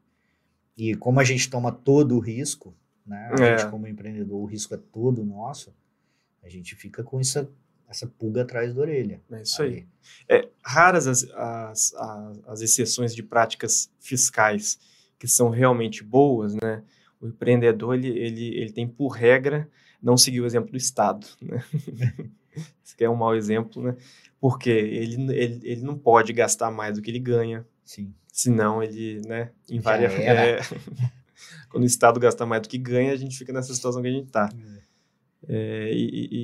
E 0.77 0.95
como 0.95 1.19
a 1.19 1.25
gente 1.25 1.51
toma 1.51 1.73
todo 1.73 2.15
o 2.15 2.21
risco, 2.21 2.77
né? 3.05 3.31
A 3.33 3.43
é. 3.43 3.59
gente, 3.59 3.71
como 3.71 3.89
empreendedor, 3.89 4.41
o 4.41 4.47
risco 4.47 4.75
é 4.75 4.79
todo 4.93 5.25
nosso, 5.25 5.75
a 6.43 6.49
gente 6.49 6.77
fica 6.77 7.03
com 7.03 7.19
essa, 7.19 7.51
essa 7.89 8.07
pulga 8.07 8.43
atrás 8.43 8.73
da 8.73 8.81
orelha. 8.81 9.21
É 9.33 9.43
isso 9.43 9.63
aí. 9.63 9.75
aí. 10.29 10.41
É, 10.41 10.49
raras 10.63 11.09
as, 11.09 11.25
as, 11.31 11.95
as, 11.95 12.41
as, 12.47 12.61
exceções 12.61 13.15
de 13.15 13.23
práticas 13.23 13.91
fiscais 13.99 14.79
que 15.25 15.31
são 15.31 15.49
realmente 15.49 16.05
boas, 16.05 16.55
né? 16.55 16.83
O 17.19 17.27
empreendedor, 17.27 17.95
ele, 17.95 18.09
ele, 18.09 18.59
ele 18.59 18.71
tem 18.71 18.87
por 18.87 19.09
regra 19.09 19.67
não 20.03 20.19
seguir 20.19 20.43
o 20.43 20.47
exemplo 20.47 20.71
do 20.71 20.77
Estado, 20.77 21.27
né? 21.41 21.65
Isso 22.85 22.95
que 22.95 23.03
é 23.03 23.09
um 23.09 23.17
mau 23.17 23.35
exemplo, 23.35 23.83
né? 23.83 23.97
Porque 24.39 24.69
ele, 24.69 25.15
ele, 25.35 25.61
ele 25.65 25.83
não 25.83 25.97
pode 25.97 26.31
gastar 26.35 26.71
mais 26.71 26.97
do 26.97 27.03
que 27.03 27.11
ele 27.11 27.19
ganha. 27.19 27.67
Sim. 27.83 28.13
Senão 28.31 28.83
ele, 28.83 29.23
né, 29.27 29.51
invaria. 29.71 30.09
É, 30.13 30.61
quando 31.71 31.85
o 31.85 31.87
Estado 31.87 32.21
gasta 32.21 32.45
mais 32.45 32.61
do 32.61 32.69
que 32.69 32.77
ganha, 32.77 33.13
a 33.13 33.17
gente 33.17 33.39
fica 33.39 33.53
nessa 33.53 33.73
situação 33.75 34.03
que 34.03 34.09
a 34.09 34.13
gente 34.13 34.27
está. 34.27 34.51
É. 35.49 35.57
é, 35.57 35.91
e, 35.91 36.11
e, 36.11 36.37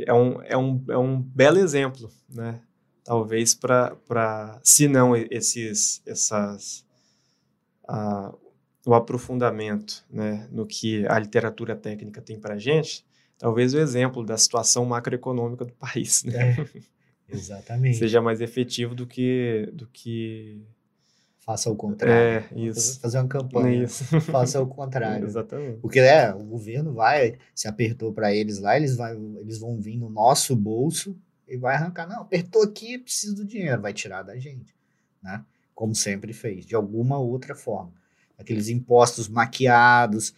e, 0.00 0.04
é, 0.06 0.12
um, 0.12 0.42
é, 0.42 0.56
um, 0.56 0.84
é 0.88 0.98
um 0.98 1.20
belo 1.20 1.58
exemplo, 1.58 2.10
né? 2.28 2.60
Talvez 3.02 3.54
para, 3.54 4.60
se 4.62 4.86
não 4.86 5.16
esses, 5.16 6.02
essas, 6.06 6.84
uh, 7.88 8.36
o 8.86 8.94
aprofundamento 8.94 10.04
né, 10.10 10.48
no 10.50 10.66
que 10.66 11.06
a 11.08 11.18
literatura 11.18 11.76
técnica 11.76 12.20
tem 12.20 12.38
para 12.38 12.54
a 12.54 12.58
gente, 12.58 13.04
talvez 13.36 13.74
o 13.74 13.78
exemplo 13.78 14.24
da 14.24 14.36
situação 14.36 14.84
macroeconômica 14.84 15.64
do 15.64 15.72
país, 15.74 16.24
né? 16.24 16.56
É, 16.58 16.82
exatamente. 17.28 17.98
Seja 17.98 18.20
mais 18.22 18.40
efetivo 18.40 18.94
do 18.94 19.06
que, 19.06 19.68
do 19.72 19.86
que 19.86 20.62
faça 21.48 21.70
o 21.70 21.76
contrário. 21.76 22.46
É, 22.50 22.58
isso. 22.58 23.00
Fazer 23.00 23.18
uma 23.18 23.28
campanha. 23.28 23.84
Isso. 23.84 24.04
Faça 24.20 24.60
o 24.60 24.66
contrário. 24.66 25.26
Exatamente. 25.26 25.78
Porque 25.80 25.98
é, 25.98 26.30
o 26.34 26.44
governo 26.44 26.92
vai, 26.92 27.38
se 27.54 27.66
apertou 27.66 28.12
para 28.12 28.34
eles 28.34 28.58
lá, 28.58 28.76
eles, 28.76 28.96
vai, 28.96 29.16
eles 29.16 29.58
vão 29.58 29.80
vir 29.80 29.96
no 29.96 30.10
nosso 30.10 30.54
bolso 30.54 31.16
e 31.48 31.56
vai 31.56 31.74
arrancar. 31.74 32.06
Não, 32.06 32.20
apertou 32.20 32.62
aqui, 32.62 32.98
preciso 32.98 33.36
do 33.36 33.46
dinheiro, 33.46 33.80
vai 33.80 33.94
tirar 33.94 34.22
da 34.22 34.38
gente. 34.38 34.74
Né? 35.22 35.42
Como 35.78 35.94
sempre 35.94 36.32
fez, 36.32 36.66
de 36.66 36.74
alguma 36.74 37.20
outra 37.20 37.54
forma. 37.54 37.92
Aqueles 38.36 38.68
impostos 38.68 39.28
maquiados, 39.28 40.34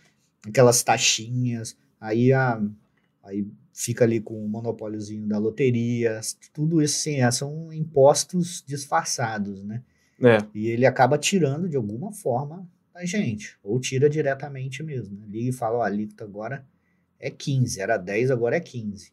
aquelas 0.46 0.82
taxinhas, 0.82 1.74
aí, 1.98 2.30
a, 2.30 2.62
aí 3.22 3.46
fica 3.72 4.04
ali 4.04 4.20
com 4.20 4.44
o 4.44 4.46
monopóliozinho 4.46 5.26
da 5.26 5.38
loteria, 5.38 6.20
tudo 6.52 6.82
isso 6.82 6.98
sim, 6.98 7.22
é, 7.22 7.30
são 7.30 7.72
impostos 7.72 8.62
disfarçados, 8.66 9.64
né? 9.64 9.82
É. 10.22 10.46
E 10.54 10.68
ele 10.68 10.84
acaba 10.84 11.16
tirando 11.16 11.70
de 11.70 11.76
alguma 11.78 12.12
forma 12.12 12.68
a 12.94 13.06
gente, 13.06 13.56
ou 13.62 13.80
tira 13.80 14.10
diretamente 14.10 14.82
mesmo. 14.82 15.16
Né? 15.16 15.26
Liga 15.26 15.48
e 15.48 15.52
fala: 15.52 15.78
ó, 15.78 15.82
a 15.82 15.86
alíquota 15.86 16.22
agora 16.22 16.66
é 17.18 17.30
15, 17.30 17.80
era 17.80 17.96
10, 17.96 18.30
agora 18.30 18.58
é 18.58 18.60
15. 18.60 19.10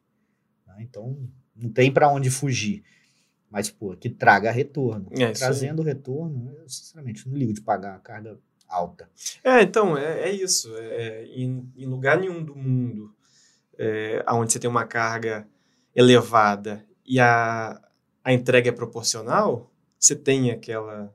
Né? 0.68 0.76
Então 0.82 1.18
não 1.56 1.70
tem 1.70 1.90
para 1.90 2.12
onde 2.12 2.30
fugir. 2.30 2.84
Mas, 3.50 3.70
pô, 3.70 3.96
que 3.96 4.10
traga 4.10 4.52
retorno. 4.52 5.10
É, 5.12 5.32
Trazendo 5.32 5.82
retorno, 5.82 6.54
eu 6.58 6.68
sinceramente 6.68 7.28
não 7.28 7.38
ligo 7.38 7.54
de 7.54 7.62
pagar 7.62 7.96
a 7.96 8.00
carga 8.00 8.38
alta. 8.68 9.10
É, 9.44 9.62
então, 9.62 9.98
é, 9.98 10.30
é 10.30 10.32
isso. 10.32 10.76
É, 10.76 10.86
é, 10.86 11.26
em, 11.28 11.72
em, 11.76 11.86
lugar 11.86 12.20
nenhum 12.20 12.44
do 12.44 12.56
mundo 12.56 13.16
é, 13.78 14.24
onde 14.30 14.52
você 14.52 14.60
tem 14.60 14.70
uma 14.70 14.86
carga 14.86 15.48
elevada 15.96 16.86
e 17.06 17.20
a, 17.20 17.82
a 18.24 18.34
entrega 18.34 18.70
é 18.70 18.74
proporcional, 18.74 19.72
você 19.98 20.16
tem 20.16 20.52
aquela 20.52 21.14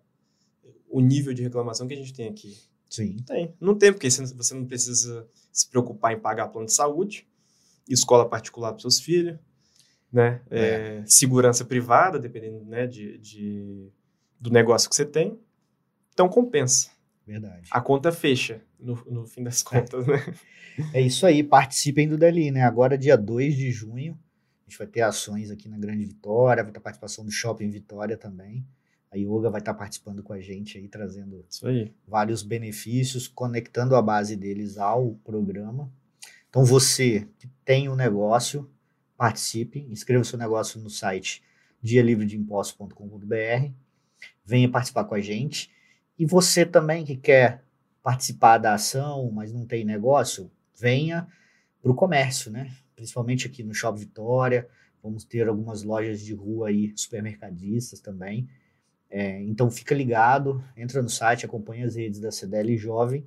o 0.88 1.00
nível 1.00 1.32
de 1.32 1.42
reclamação 1.42 1.86
que 1.88 1.94
a 1.94 1.96
gente 1.96 2.12
tem 2.12 2.28
aqui. 2.28 2.56
Sim. 2.88 3.16
Tem. 3.26 3.54
Não 3.58 3.74
tem, 3.74 3.92
porque 3.92 4.10
você 4.10 4.54
não 4.54 4.66
precisa 4.66 5.26
se 5.50 5.68
preocupar 5.68 6.12
em 6.12 6.20
pagar 6.20 6.48
plano 6.48 6.66
de 6.66 6.74
saúde, 6.74 7.26
escola 7.88 8.28
particular 8.28 8.72
para 8.72 8.80
seus 8.80 9.00
filhos, 9.00 9.38
né? 10.12 10.40
É. 10.50 10.60
É, 10.60 11.04
segurança 11.06 11.64
privada, 11.64 12.18
dependendo 12.18 12.64
né, 12.64 12.86
de, 12.86 13.18
de, 13.18 13.88
do 14.38 14.50
negócio 14.50 14.90
que 14.90 14.94
você 14.94 15.06
tem. 15.06 15.38
Então 16.12 16.28
compensa. 16.28 16.90
Verdade. 17.26 17.68
A 17.70 17.80
conta 17.80 18.12
fecha, 18.12 18.60
no, 18.78 18.94
no 19.06 19.26
fim 19.26 19.42
das 19.42 19.62
contas, 19.62 20.06
né? 20.06 20.34
É 20.92 21.00
isso 21.00 21.26
aí, 21.26 21.42
participem 21.42 22.08
do 22.08 22.16
Dali, 22.16 22.50
né? 22.50 22.62
Agora, 22.62 22.96
dia 22.96 23.16
2 23.16 23.54
de 23.54 23.70
junho, 23.70 24.18
a 24.60 24.70
gente 24.70 24.78
vai 24.78 24.86
ter 24.86 25.02
ações 25.02 25.50
aqui 25.50 25.68
na 25.68 25.78
Grande 25.78 26.04
Vitória, 26.04 26.62
vai 26.62 26.72
ter 26.72 26.80
participação 26.80 27.24
do 27.24 27.30
Shopping 27.30 27.70
Vitória 27.70 28.16
também. 28.16 28.66
A 29.10 29.16
Yoga 29.16 29.50
vai 29.50 29.60
estar 29.60 29.74
participando 29.74 30.22
com 30.22 30.32
a 30.32 30.40
gente 30.40 30.78
aí, 30.78 30.88
trazendo 30.88 31.44
aí. 31.64 31.92
vários 32.08 32.42
benefícios, 32.42 33.28
conectando 33.28 33.94
a 33.94 34.00
base 34.00 34.34
deles 34.34 34.78
ao 34.78 35.12
programa. 35.22 35.92
Então, 36.48 36.64
você 36.64 37.28
que 37.38 37.46
tem 37.64 37.90
um 37.90 37.94
negócio, 37.94 38.70
participe, 39.22 39.86
inscreva 39.88 40.24
seu 40.24 40.36
negócio 40.36 40.80
no 40.80 40.90
site 40.90 41.44
dialivredeimpostos.com.br, 41.80 43.70
venha 44.44 44.68
participar 44.68 45.04
com 45.04 45.14
a 45.14 45.20
gente. 45.20 45.70
E 46.18 46.26
você 46.26 46.66
também 46.66 47.04
que 47.04 47.16
quer 47.16 47.62
participar 48.02 48.58
da 48.58 48.74
ação, 48.74 49.30
mas 49.30 49.52
não 49.52 49.64
tem 49.64 49.84
negócio, 49.84 50.50
venha 50.76 51.28
para 51.80 51.92
o 51.92 51.94
comércio, 51.94 52.50
né? 52.50 52.74
Principalmente 52.96 53.46
aqui 53.46 53.62
no 53.62 53.72
Shopping 53.72 54.00
Vitória, 54.00 54.68
vamos 55.00 55.22
ter 55.22 55.46
algumas 55.46 55.84
lojas 55.84 56.20
de 56.20 56.34
rua 56.34 56.70
aí, 56.70 56.92
supermercadistas 56.96 58.00
também. 58.00 58.48
É, 59.08 59.40
então 59.42 59.70
fica 59.70 59.94
ligado, 59.94 60.64
entra 60.76 61.00
no 61.00 61.08
site, 61.08 61.46
acompanha 61.46 61.86
as 61.86 61.94
redes 61.94 62.18
da 62.18 62.32
CDL 62.32 62.76
Jovem 62.76 63.24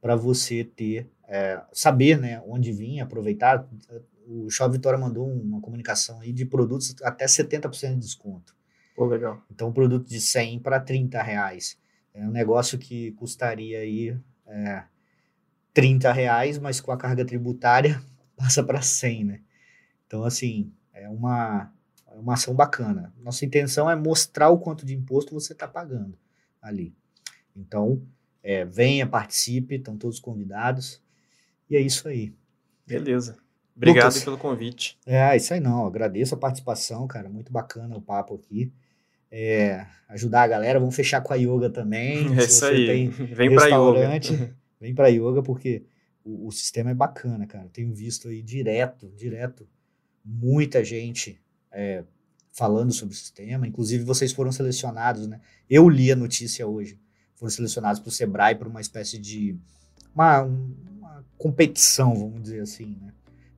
para 0.00 0.14
você 0.14 0.62
ter, 0.62 1.10
é, 1.26 1.60
saber 1.72 2.20
né, 2.20 2.40
onde 2.46 2.70
vir, 2.70 3.00
aproveitar. 3.00 3.68
O 4.26 4.50
Show 4.50 4.70
Vitória 4.70 4.98
mandou 4.98 5.28
uma 5.28 5.60
comunicação 5.60 6.20
aí 6.20 6.32
de 6.32 6.44
produtos 6.44 6.94
até 7.02 7.26
70% 7.26 7.94
de 7.94 8.00
desconto. 8.00 8.54
Pô, 8.94 9.06
legal. 9.06 9.42
Então, 9.50 9.68
um 9.68 9.72
produto 9.72 10.08
de 10.08 10.20
100 10.20 10.60
para 10.60 10.80
30 10.80 11.22
reais. 11.22 11.78
É 12.12 12.24
um 12.24 12.30
negócio 12.30 12.78
que 12.78 13.12
custaria 13.12 13.80
aí 13.80 14.16
é, 14.46 14.84
30 15.72 16.12
reais, 16.12 16.58
mas 16.58 16.80
com 16.80 16.92
a 16.92 16.96
carga 16.96 17.24
tributária 17.24 18.00
passa 18.36 18.62
para 18.62 18.80
100, 18.80 19.24
né? 19.24 19.40
Então, 20.06 20.22
assim, 20.22 20.72
é 20.92 21.08
uma, 21.08 21.72
é 22.06 22.14
uma 22.14 22.34
ação 22.34 22.54
bacana. 22.54 23.12
Nossa 23.18 23.44
intenção 23.44 23.90
é 23.90 23.96
mostrar 23.96 24.48
o 24.48 24.58
quanto 24.58 24.86
de 24.86 24.94
imposto 24.94 25.34
você 25.34 25.52
está 25.52 25.66
pagando 25.66 26.16
ali. 26.62 26.94
Então, 27.56 28.00
é, 28.42 28.64
venha, 28.64 29.06
participe, 29.06 29.74
estão 29.74 29.96
todos 29.96 30.20
convidados. 30.20 31.02
E 31.68 31.76
é 31.76 31.80
isso 31.80 32.06
aí. 32.06 32.32
Beleza. 32.86 33.43
Obrigado 33.76 34.06
Lucas, 34.06 34.24
pelo 34.24 34.38
convite. 34.38 34.98
É, 35.04 35.36
isso 35.36 35.52
aí 35.52 35.60
não. 35.60 35.86
Agradeço 35.86 36.34
a 36.34 36.38
participação, 36.38 37.06
cara. 37.06 37.28
Muito 37.28 37.52
bacana 37.52 37.96
o 37.96 38.00
papo 38.00 38.34
aqui. 38.34 38.72
É, 39.30 39.84
ajudar 40.08 40.42
a 40.42 40.46
galera. 40.46 40.78
Vamos 40.78 40.94
fechar 40.94 41.20
com 41.20 41.32
a 41.32 41.36
yoga 41.36 41.68
também. 41.68 42.26
É 42.38 42.44
isso 42.44 42.64
aí. 42.64 43.08
Vem 43.08 43.54
para 43.54 43.66
yoga. 43.66 44.54
Vem 44.80 44.94
para 44.94 45.08
yoga 45.08 45.42
porque 45.42 45.84
o, 46.24 46.46
o, 46.46 46.52
sistema 46.52 46.90
é 46.90 46.94
bacana, 46.94 47.46
cara. 47.46 47.68
Tenho 47.72 47.92
visto 47.92 48.28
aí 48.28 48.42
direto, 48.42 49.10
direto, 49.16 49.66
muita 50.24 50.84
gente 50.84 51.40
é, 51.72 52.04
falando 52.52 52.92
sobre 52.92 53.14
o 53.14 53.18
sistema. 53.18 53.66
Inclusive, 53.66 54.04
vocês 54.04 54.32
foram 54.32 54.52
selecionados, 54.52 55.26
né? 55.26 55.40
Eu 55.68 55.88
li 55.88 56.12
a 56.12 56.16
notícia 56.16 56.66
hoje. 56.66 56.98
Foram 57.34 57.50
selecionados 57.50 58.00
para 58.00 58.08
o 58.08 58.12
Sebrae 58.12 58.54
para 58.54 58.68
uma 58.68 58.80
espécie 58.80 59.18
de 59.18 59.58
uma, 60.14 60.42
uma, 60.42 61.24
competição, 61.36 62.14
vamos 62.14 62.42
dizer 62.42 62.60
assim, 62.60 62.96
né? 63.02 63.12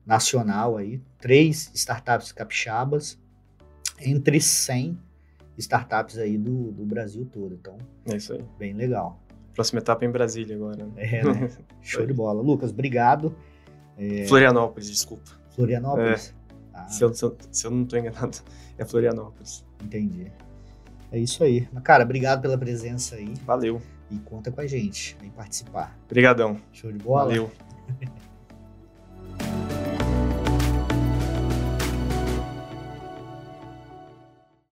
Nacional 0.07 0.77
aí. 0.77 1.01
Três 1.19 1.69
startups 1.75 2.31
capixabas 2.31 3.19
entre 3.99 4.39
100 4.39 4.97
startups 5.57 6.17
aí 6.17 6.37
do, 6.37 6.71
do 6.71 6.85
Brasil 6.85 7.27
todo. 7.31 7.55
Então, 7.55 7.77
é 8.05 8.15
isso 8.15 8.33
aí. 8.33 8.43
Bem 8.57 8.73
legal. 8.73 9.19
Próxima 9.53 9.79
etapa 9.79 10.05
é 10.05 10.07
em 10.07 10.11
Brasília 10.11 10.55
agora. 10.55 10.85
Né? 10.85 10.91
É, 10.97 11.23
né? 11.23 11.49
Show 11.81 12.05
de 12.05 12.13
bola. 12.13 12.41
Lucas, 12.41 12.71
obrigado. 12.71 13.35
É... 13.97 14.25
Florianópolis, 14.27 14.87
desculpa. 14.89 15.29
Florianópolis? 15.55 16.33
É. 16.73 16.77
Ah. 16.77 16.87
Se, 16.87 17.03
eu, 17.03 17.13
se, 17.13 17.25
eu, 17.25 17.35
se 17.51 17.65
eu 17.65 17.71
não 17.71 17.83
estou 17.83 17.99
enganado, 17.99 18.37
é 18.77 18.85
Florianópolis. 18.85 19.65
Entendi. 19.83 20.31
É 21.11 21.17
isso 21.17 21.43
aí. 21.43 21.67
Cara, 21.83 22.03
obrigado 22.03 22.41
pela 22.41 22.57
presença 22.57 23.15
aí. 23.15 23.33
Valeu. 23.45 23.81
E 24.11 24.17
conta 24.19 24.51
com 24.51 24.61
a 24.61 24.67
gente, 24.67 25.17
vem 25.19 25.31
participar. 25.31 25.97
Obrigadão. 26.05 26.61
Show 26.71 26.91
de 26.91 26.99
bola? 26.99 27.25
Valeu. 27.25 27.51